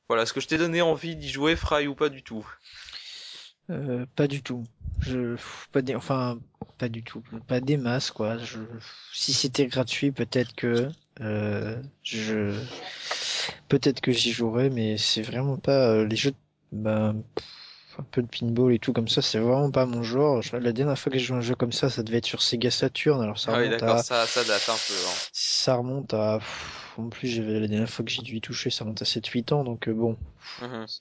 Voilà, 0.09 0.25
est-ce 0.25 0.35
que 0.35 0.41
je 0.41 0.49
t'ai 0.49 0.59
donné 0.59 0.83
envie 0.83 1.17
d'y 1.17 1.31
jouer, 1.31 1.57
Fry, 1.57 1.87
ou 1.87 1.95
pas 1.95 2.11
du 2.11 2.23
tout? 2.23 2.47
Euh, 3.71 4.05
pas 4.15 4.27
du 4.27 4.43
tout. 4.43 4.65
Je, 5.01 5.37
pas 5.73 5.81
des, 5.81 5.95
enfin, 5.95 6.39
pas 6.77 6.89
du 6.89 7.03
tout. 7.03 7.23
Pas 7.49 7.61
des 7.61 7.77
masses, 7.77 8.11
quoi. 8.11 8.37
Je, 8.39 8.59
si 9.13 9.33
c'était 9.33 9.67
gratuit, 9.67 10.13
peut-être 10.13 10.55
que, 10.55 10.89
je, 11.21 12.53
peut-être 13.69 14.01
que 14.01 14.13
j'y 14.13 14.33
jouerais, 14.33 14.71
mais 14.71 14.97
c'est 14.99 15.23
vraiment 15.23 15.57
pas 15.57 15.89
euh, 15.91 16.07
les 16.07 16.17
jeux, 16.17 16.35
ben, 16.73 17.23
un 17.99 18.03
peu 18.05 18.23
de 18.23 18.27
pinball 18.27 18.73
et 18.73 18.79
tout 18.79 18.93
comme 18.93 19.09
ça, 19.09 19.21
c'est 19.21 19.39
vraiment 19.39 19.71
pas 19.71 19.85
mon 19.87 20.03
genre. 20.03 20.41
Je- 20.43 20.57
La 20.57 20.73
dernière 20.73 20.99
fois 20.99 21.13
que 21.13 21.19
j'ai 21.19 21.25
joué 21.25 21.37
un 21.37 21.41
jeu 21.43 21.55
comme 21.55 21.73
ça, 21.73 21.91
ça 21.91 22.03
devait 22.03 22.19
être 22.19 22.27
sur 22.27 22.41
Sega 22.43 22.71
Saturn. 22.71 23.21
Alors 23.21 23.39
ça 23.39 23.53
Ah 23.53 23.59
oui, 23.59 23.67
remonte 23.67 23.81
d'accord, 23.81 23.99
à, 23.99 24.03
ça, 24.03 24.27
ça 24.27 24.45
date 24.45 24.69
un 24.69 24.73
peu. 24.73 24.95
Hein. 24.95 25.13
ça 25.33 25.75
remonte 25.75 26.15
à, 26.15 26.41
en 26.97 27.09
plus, 27.09 27.29
j'avais 27.29 27.61
la 27.61 27.69
dernière 27.69 27.91
fois 27.91 28.05
que 28.05 28.11
j'ai 28.11 28.23
dû 28.23 28.37
y 28.37 28.41
toucher, 28.41 28.71
ça 28.71 28.85
remonte 28.85 29.03
à 29.03 29.05
7-8 29.05 29.53
ans, 29.53 29.65
donc 29.65 29.89
euh, 29.89 29.93
bon. 29.93 30.17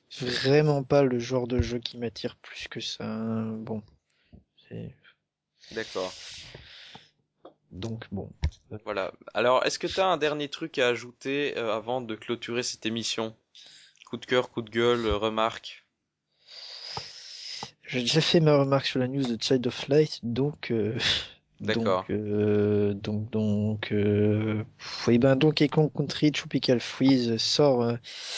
C'est 0.10 0.26
vraiment 0.48 0.84
pas 0.84 1.04
le 1.04 1.20
genre 1.20 1.48
de 1.48 1.62
jeu 1.62 1.80
qui 1.80 1.98
m'attire 1.98 2.36
plus 2.38 2.68
que 2.68 2.80
ça. 2.82 3.06
Bon. 3.06 3.82
C'est- 4.68 4.94
D'accord. 5.74 6.12
Donc 7.72 8.06
bon. 8.12 8.30
Voilà. 8.84 9.14
Alors, 9.34 9.66
est-ce 9.66 9.80
que 9.80 9.88
tu 9.88 10.00
as 10.00 10.08
un 10.08 10.18
dernier 10.18 10.50
truc 10.50 10.78
à 10.78 10.88
ajouter 10.88 11.58
euh, 11.58 11.74
avant 11.74 12.02
de 12.02 12.16
clôturer 12.16 12.64
cette 12.64 12.86
émission? 12.86 13.36
Coup 14.06 14.18
de 14.18 14.26
cœur, 14.26 14.50
coup 14.50 14.62
de 14.62 14.70
gueule, 14.70 15.06
euh, 15.06 15.16
remarque 15.16 15.86
J'ai 17.84 18.02
déjà 18.02 18.20
fait 18.20 18.42
ma 18.42 18.58
remarque 18.58 18.86
sur 18.86 19.00
la 19.00 19.08
news 19.08 19.24
de 19.24 19.42
Child 19.42 19.68
of 19.68 19.88
Light, 19.88 20.20
donc 20.24 20.72
euh, 20.72 20.98
D'accord. 21.62 22.06
donc 22.10 22.10
euh, 22.10 22.94
donc 22.96 23.30
donc 23.30 23.92
euh, 23.92 24.64
oui 25.08 25.20
ben 25.20 25.36
Donkey 25.36 25.68
Kong 25.68 25.92
Country 25.96 26.32
Tropical 26.32 26.80
Freeze 26.80 27.38
sort 27.38 27.84
euh, 27.84 27.94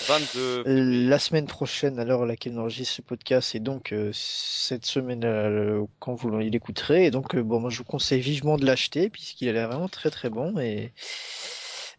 22 0.08 0.64
Euh, 0.68 1.08
La 1.10 1.20
semaine 1.20 1.46
prochaine, 1.48 2.00
à 2.00 2.06
l'heure 2.06 2.24
à 2.24 2.26
laquelle 2.26 2.54
on 2.58 2.62
enregistre 2.62 2.96
ce 2.96 3.02
podcast, 3.02 3.56
et 3.56 3.60
donc 3.60 3.94
euh, 3.94 4.10
cette 4.14 4.86
semaine 4.86 5.24
euh, 5.24 5.84
quand 6.00 6.14
vous 6.16 6.38
l'écouterez. 6.38 7.06
Et 7.06 7.12
donc, 7.12 7.36
bon, 7.38 7.60
moi 7.62 7.70
je 7.70 7.78
vous 7.78 7.84
conseille 7.86 8.20
vivement 8.22 8.58
de 8.58 8.66
l'acheter 8.66 9.10
puisqu'il 9.10 9.48
a 9.50 9.54
l'air 9.54 9.70
vraiment 9.70 9.88
très 9.90 10.10
très 10.10 10.30
bon. 10.30 10.60
Et, 10.60 10.92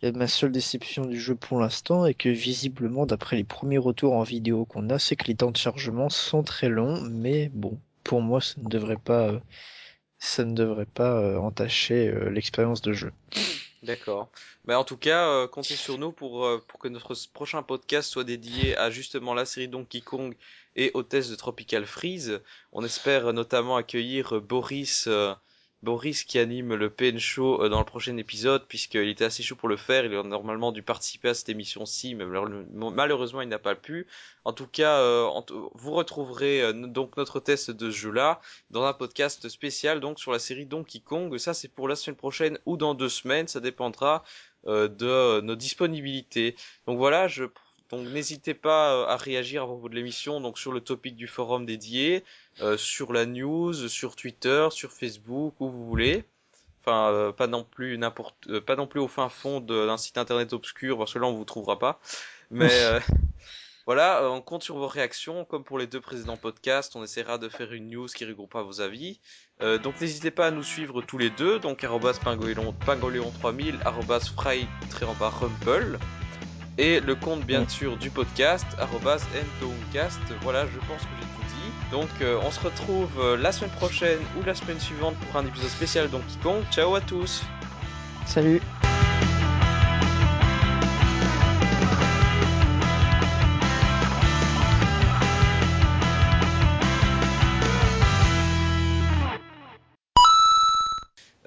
et 0.03 0.13
ma 0.13 0.27
seule 0.27 0.53
déception 0.53 1.07
du 1.07 1.19
jeu 1.19 1.35
pour 1.35 1.59
l'instant 1.59 2.05
est 2.05 2.15
que 2.15 2.29
visiblement, 2.29 3.07
d'après 3.07 3.37
les 3.37 3.45
premiers 3.45 3.79
retours 3.79 4.13
en 4.13 4.23
vidéo 4.23 4.67
qu'on 4.67 4.91
a, 4.91 4.99
c'est 4.99 5.17
que 5.17 5.25
les 5.27 5.35
temps 5.37 5.51
de 5.51 5.57
chargement 5.57 6.11
sont 6.11 6.43
très 6.43 6.69
longs. 6.69 7.01
Mais 7.11 7.51
bon, 7.55 7.79
pour 8.03 8.21
moi, 8.21 8.41
ça 8.43 8.55
ne 8.63 8.69
devrait 8.69 8.99
pas, 9.03 9.29
euh, 9.29 9.39
ça 10.19 10.45
ne 10.45 10.55
devrait 10.55 10.87
pas 10.87 11.21
euh, 11.21 11.37
entacher 11.39 12.09
euh, 12.09 12.31
l'expérience 12.31 12.83
de 12.83 12.93
jeu. 12.93 13.13
D'accord. 13.85 14.31
Mais 14.65 14.75
en 14.75 14.85
tout 14.85 14.97
cas, 14.97 15.29
euh, 15.29 15.47
comptez 15.47 15.77
sur 15.77 15.99
nous 15.99 16.11
pour, 16.11 16.47
euh, 16.47 16.65
pour 16.67 16.81
que 16.81 16.89
notre 16.89 17.15
prochain 17.33 17.63
podcast 17.63 18.11
soit 18.11 18.25
dédié 18.25 18.77
à 18.79 18.91
justement 18.91 19.35
la 19.35 19.45
série 19.45 19.69
Donkey 19.69 20.01
Kong 20.01 20.35
et 20.75 20.93
test 21.11 21.31
de 21.31 21.37
Tropical 21.37 21.85
Freeze. 21.85 22.41
On 22.73 22.83
espère 22.83 23.33
notamment 23.35 23.77
accueillir 23.77 24.41
Boris, 24.41 25.09
Boris 25.85 26.25
qui 26.25 26.39
anime 26.39 26.75
le 26.75 26.91
PN 26.91 27.19
Show 27.19 27.63
euh, 27.63 27.69
dans 27.69 27.79
le 27.79 27.85
prochain 27.85 28.17
épisode, 28.17 28.67
puisqu'il 28.67 29.09
était 29.09 29.25
assez 29.25 29.43
chaud 29.43 29.55
pour 29.55 29.69
le 29.69 29.77
faire. 29.77 30.05
Il 30.05 30.15
aurait 30.15 30.27
normalement 30.29 30.73
dû 30.73 30.83
participer 30.83 31.29
à 31.29 31.35
cette 31.35 31.49
émission-ci, 31.51 32.15
mais 32.15 32.25
malheure- 32.25 32.51
malheureusement 32.73 33.43
il 33.43 33.49
n'a 33.49 33.59
pas 33.59 33.75
pu. 33.75 34.07
En 34.45 34.53
tout 34.53 34.67
cas, 34.67 34.99
euh, 34.99 35.29
vous 35.75 35.93
retrouverez 35.93 36.63
euh, 36.63 36.73
donc 36.73 37.17
notre 37.17 37.39
test 37.39 37.71
de 37.71 37.91
ce 37.91 37.97
jeu-là 37.97 38.41
dans 38.71 38.85
un 38.85 38.93
podcast 38.95 39.49
spécial 39.49 40.01
donc 40.01 40.19
sur 40.19 40.33
la 40.33 40.39
série 40.39 40.67
Donkey 40.67 41.01
Kong. 41.01 41.37
Ça 41.39 41.55
c'est 41.55 41.69
pour 41.69 41.87
la 41.87 41.97
semaine 41.97 42.17
prochaine 42.17 42.59
ou 42.67 42.77
dans 42.77 42.95
deux 42.95 43.09
semaines, 43.09 43.47
ça 43.47 43.61
dépendra 43.61 44.25
de 44.67 45.41
nos 45.43 45.57
disponibilités. 45.57 46.57
Donc 46.87 46.97
voilà, 46.97 47.29
je 47.29 47.45
donc 47.91 48.09
n'hésitez 48.09 48.55
pas 48.55 48.95
euh, 48.95 49.07
à 49.07 49.17
réagir 49.17 49.63
à 49.63 49.67
propos 49.67 49.89
de 49.89 49.95
l'émission 49.95 50.41
donc 50.41 50.59
sur 50.59 50.73
le 50.73 50.81
topic 50.81 51.17
du 51.17 51.27
forum 51.27 51.67
dédié, 51.67 52.25
euh, 52.61 52.77
sur 52.77 53.13
la 53.13 53.27
news, 53.27 53.89
sur 53.89 54.17
Twitter, 54.17 54.69
sur 54.71 54.93
Facebook 54.93 55.55
où 55.61 55.69
vous 55.69 55.87
voulez. 55.87 56.25
Enfin, 56.83 57.11
euh, 57.13 57.33
pas 57.33 57.47
non 57.47 57.65
plus 57.65 57.97
n'importe, 57.97 58.37
euh, 58.49 58.61
pas 58.61 58.77
non 58.77 58.87
plus 58.87 59.01
au 59.01 59.09
fin 59.09 59.31
fond 59.31 59.61
d'un 59.61 59.97
site 59.97 60.19
internet 60.19 60.53
obscur 60.53 60.99
parce 60.99 61.15
que 61.15 61.19
là 61.19 61.27
on 61.27 61.33
vous 61.33 61.45
trouvera 61.45 61.79
pas. 61.79 61.99
Mais 62.51 62.69
euh, 62.73 63.01
voilà, 63.87 64.23
euh, 64.23 64.29
on 64.29 64.41
compte 64.41 64.63
sur 64.63 64.77
vos 64.77 64.89
réactions. 64.89 65.45
Comme 65.45 65.65
pour 65.65 65.79
les 65.79 65.87
deux 65.87 66.01
précédents 66.01 66.37
podcasts, 66.37 66.97
on 66.97 67.03
essaiera 67.03 67.39
de 67.39 67.49
faire 67.49 67.73
une 67.73 67.89
news 67.89 68.07
qui 68.07 68.25
regroupera 68.25 68.63
vos 68.63 68.81
avis. 68.81 69.21
Euh, 69.63 69.79
donc 69.79 70.01
n'hésitez 70.01 70.31
pas 70.31 70.49
à 70.49 70.51
nous 70.51 70.63
suivre 70.63 71.03
tous 71.03 71.19
les 71.19 71.31
deux, 71.31 71.59
donc 71.59 71.85
arrobas 71.85 72.19
pingoléon, 72.23 72.75
pingoléon 72.85 73.31
3000, 73.41 73.79
arrobas 73.85 74.33
fry, 74.37 74.67
Et 76.77 77.01
le 77.01 77.15
compte 77.15 77.45
bien 77.45 77.69
sûr 77.69 77.97
du 77.97 78.11
podcast, 78.11 78.67
ntoucast. 78.81 80.19
Voilà, 80.43 80.67
je 80.67 80.79
pense 80.87 81.03
que 81.03 81.09
j'ai 81.21 81.27
tout 81.27 81.55
dit. 81.55 81.91
Donc 81.91 82.09
euh, 82.21 82.41
on 82.43 82.51
se 82.51 82.61
retrouve 82.61 83.11
euh, 83.21 83.37
la 83.37 83.53
semaine 83.53 83.71
prochaine 83.71 84.19
ou 84.39 84.45
la 84.45 84.55
semaine 84.55 84.81
suivante 84.81 85.15
pour 85.17 85.41
un 85.41 85.47
épisode 85.47 85.71
spécial 85.71 86.11
Donkey 86.11 86.39
Kong. 86.43 86.63
Ciao 86.73 86.95
à 86.95 87.01
tous 87.01 87.43
Salut! 88.27 88.61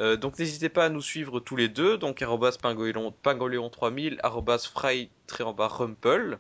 Euh, 0.08 0.16
donc 0.18 0.40
n'hésitez 0.40 0.70
pas 0.70 0.86
à 0.86 0.90
nous 0.90 1.02
suivre 1.02 1.40
tous 1.40 1.56
les 1.56 1.68
deux, 1.68 1.98
donc 1.98 2.22
arrobas 2.22 2.58
pingoléon, 2.62 3.12
pingoléon 3.24 3.70
3000, 3.70 4.20
arrobas 4.24 4.70
fry 4.72 5.10
rumple, 5.30 6.40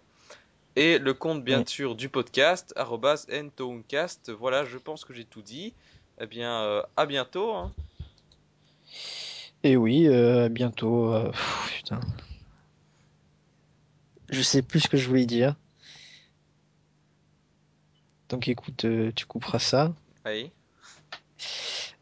et 0.75 0.99
le 0.99 1.13
compte 1.13 1.43
bien 1.43 1.59
Oui. 1.59 1.67
sûr 1.67 1.95
du 1.95 2.07
podcast, 2.07 2.73
arrobas 2.77 3.25
ntowncast. 3.29 4.31
Voilà, 4.31 4.63
je 4.63 4.77
pense 4.77 5.03
que 5.05 5.13
j'ai 5.13 5.25
tout 5.25 5.41
dit. 5.41 5.73
Eh 6.19 6.27
bien, 6.27 6.61
euh, 6.63 6.81
à 6.95 7.05
bientôt. 7.05 7.53
hein. 7.53 7.71
Et 9.63 9.75
oui, 9.75 10.07
euh, 10.07 10.45
à 10.45 10.49
bientôt. 10.49 11.13
pff, 11.31 11.73
putain. 11.75 11.99
Je 14.29 14.41
sais 14.41 14.61
plus 14.61 14.79
ce 14.81 14.87
que 14.87 14.97
je 14.97 15.07
voulais 15.07 15.25
dire. 15.25 15.55
Donc 18.29 18.47
écoute, 18.47 18.85
tu 19.15 19.25
couperas 19.25 19.59
ça. 19.59 19.93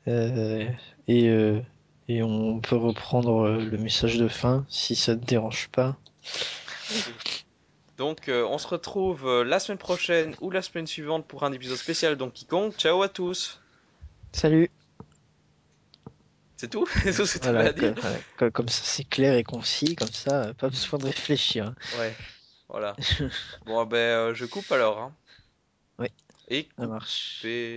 Euh, 0.08 0.70
et, 1.08 1.30
euh, 1.30 1.60
et 2.08 2.24
on 2.24 2.60
peut 2.60 2.76
reprendre 2.76 3.46
euh, 3.46 3.64
le 3.64 3.78
message 3.78 4.18
de 4.18 4.28
fin 4.28 4.66
si 4.70 4.96
ça 4.96 5.16
te 5.16 5.26
dérange 5.26 5.70
pas. 5.70 5.98
Donc, 7.98 8.28
euh, 8.30 8.46
on 8.46 8.58
se 8.58 8.68
retrouve 8.68 9.26
euh, 9.28 9.44
la 9.44 9.60
semaine 9.60 9.78
prochaine 9.78 10.36
ou 10.42 10.52
la 10.52 10.62
semaine 10.62 10.88
suivante 10.88 11.26
pour 11.28 11.44
un 11.44 11.54
épisode 11.54 11.78
spécial 11.78 12.16
Donkey 12.16 12.46
Kong. 12.46 12.74
Ciao 12.78 13.02
à 13.02 13.10
tous. 13.10 13.60
Salut! 14.34 14.70
C'est 16.58 16.70
tout? 16.70 16.86
C'est 17.04 17.14
tout 17.14 17.26
ce 17.26 17.38
que 17.38 17.40
tu 17.40 17.50
Voilà, 17.50 17.70
à 17.70 17.74
dire 17.74 17.94
co- 17.96 18.02
voilà, 18.02 18.18
co- 18.38 18.52
comme 18.52 18.70
ça 18.70 18.82
c'est 18.84 19.04
clair 19.04 19.36
et 19.36 19.44
concis, 19.44 19.96
comme 19.96 20.08
ça, 20.10 20.54
pas 20.54 20.70
besoin 20.70 21.00
de 21.00 21.06
réfléchir. 21.06 21.74
Ouais, 22.00 22.14
voilà. 22.70 22.96
Bon, 23.66 23.86
ben, 23.86 23.98
euh, 23.98 24.34
je 24.34 24.46
coupe 24.46 24.72
alors. 24.72 25.00
Hein. 25.00 25.14
Ouais. 26.00 26.12
Et 26.50 26.68
Ça 26.78 26.88
marche. 26.88 27.38
couper. 27.40 27.74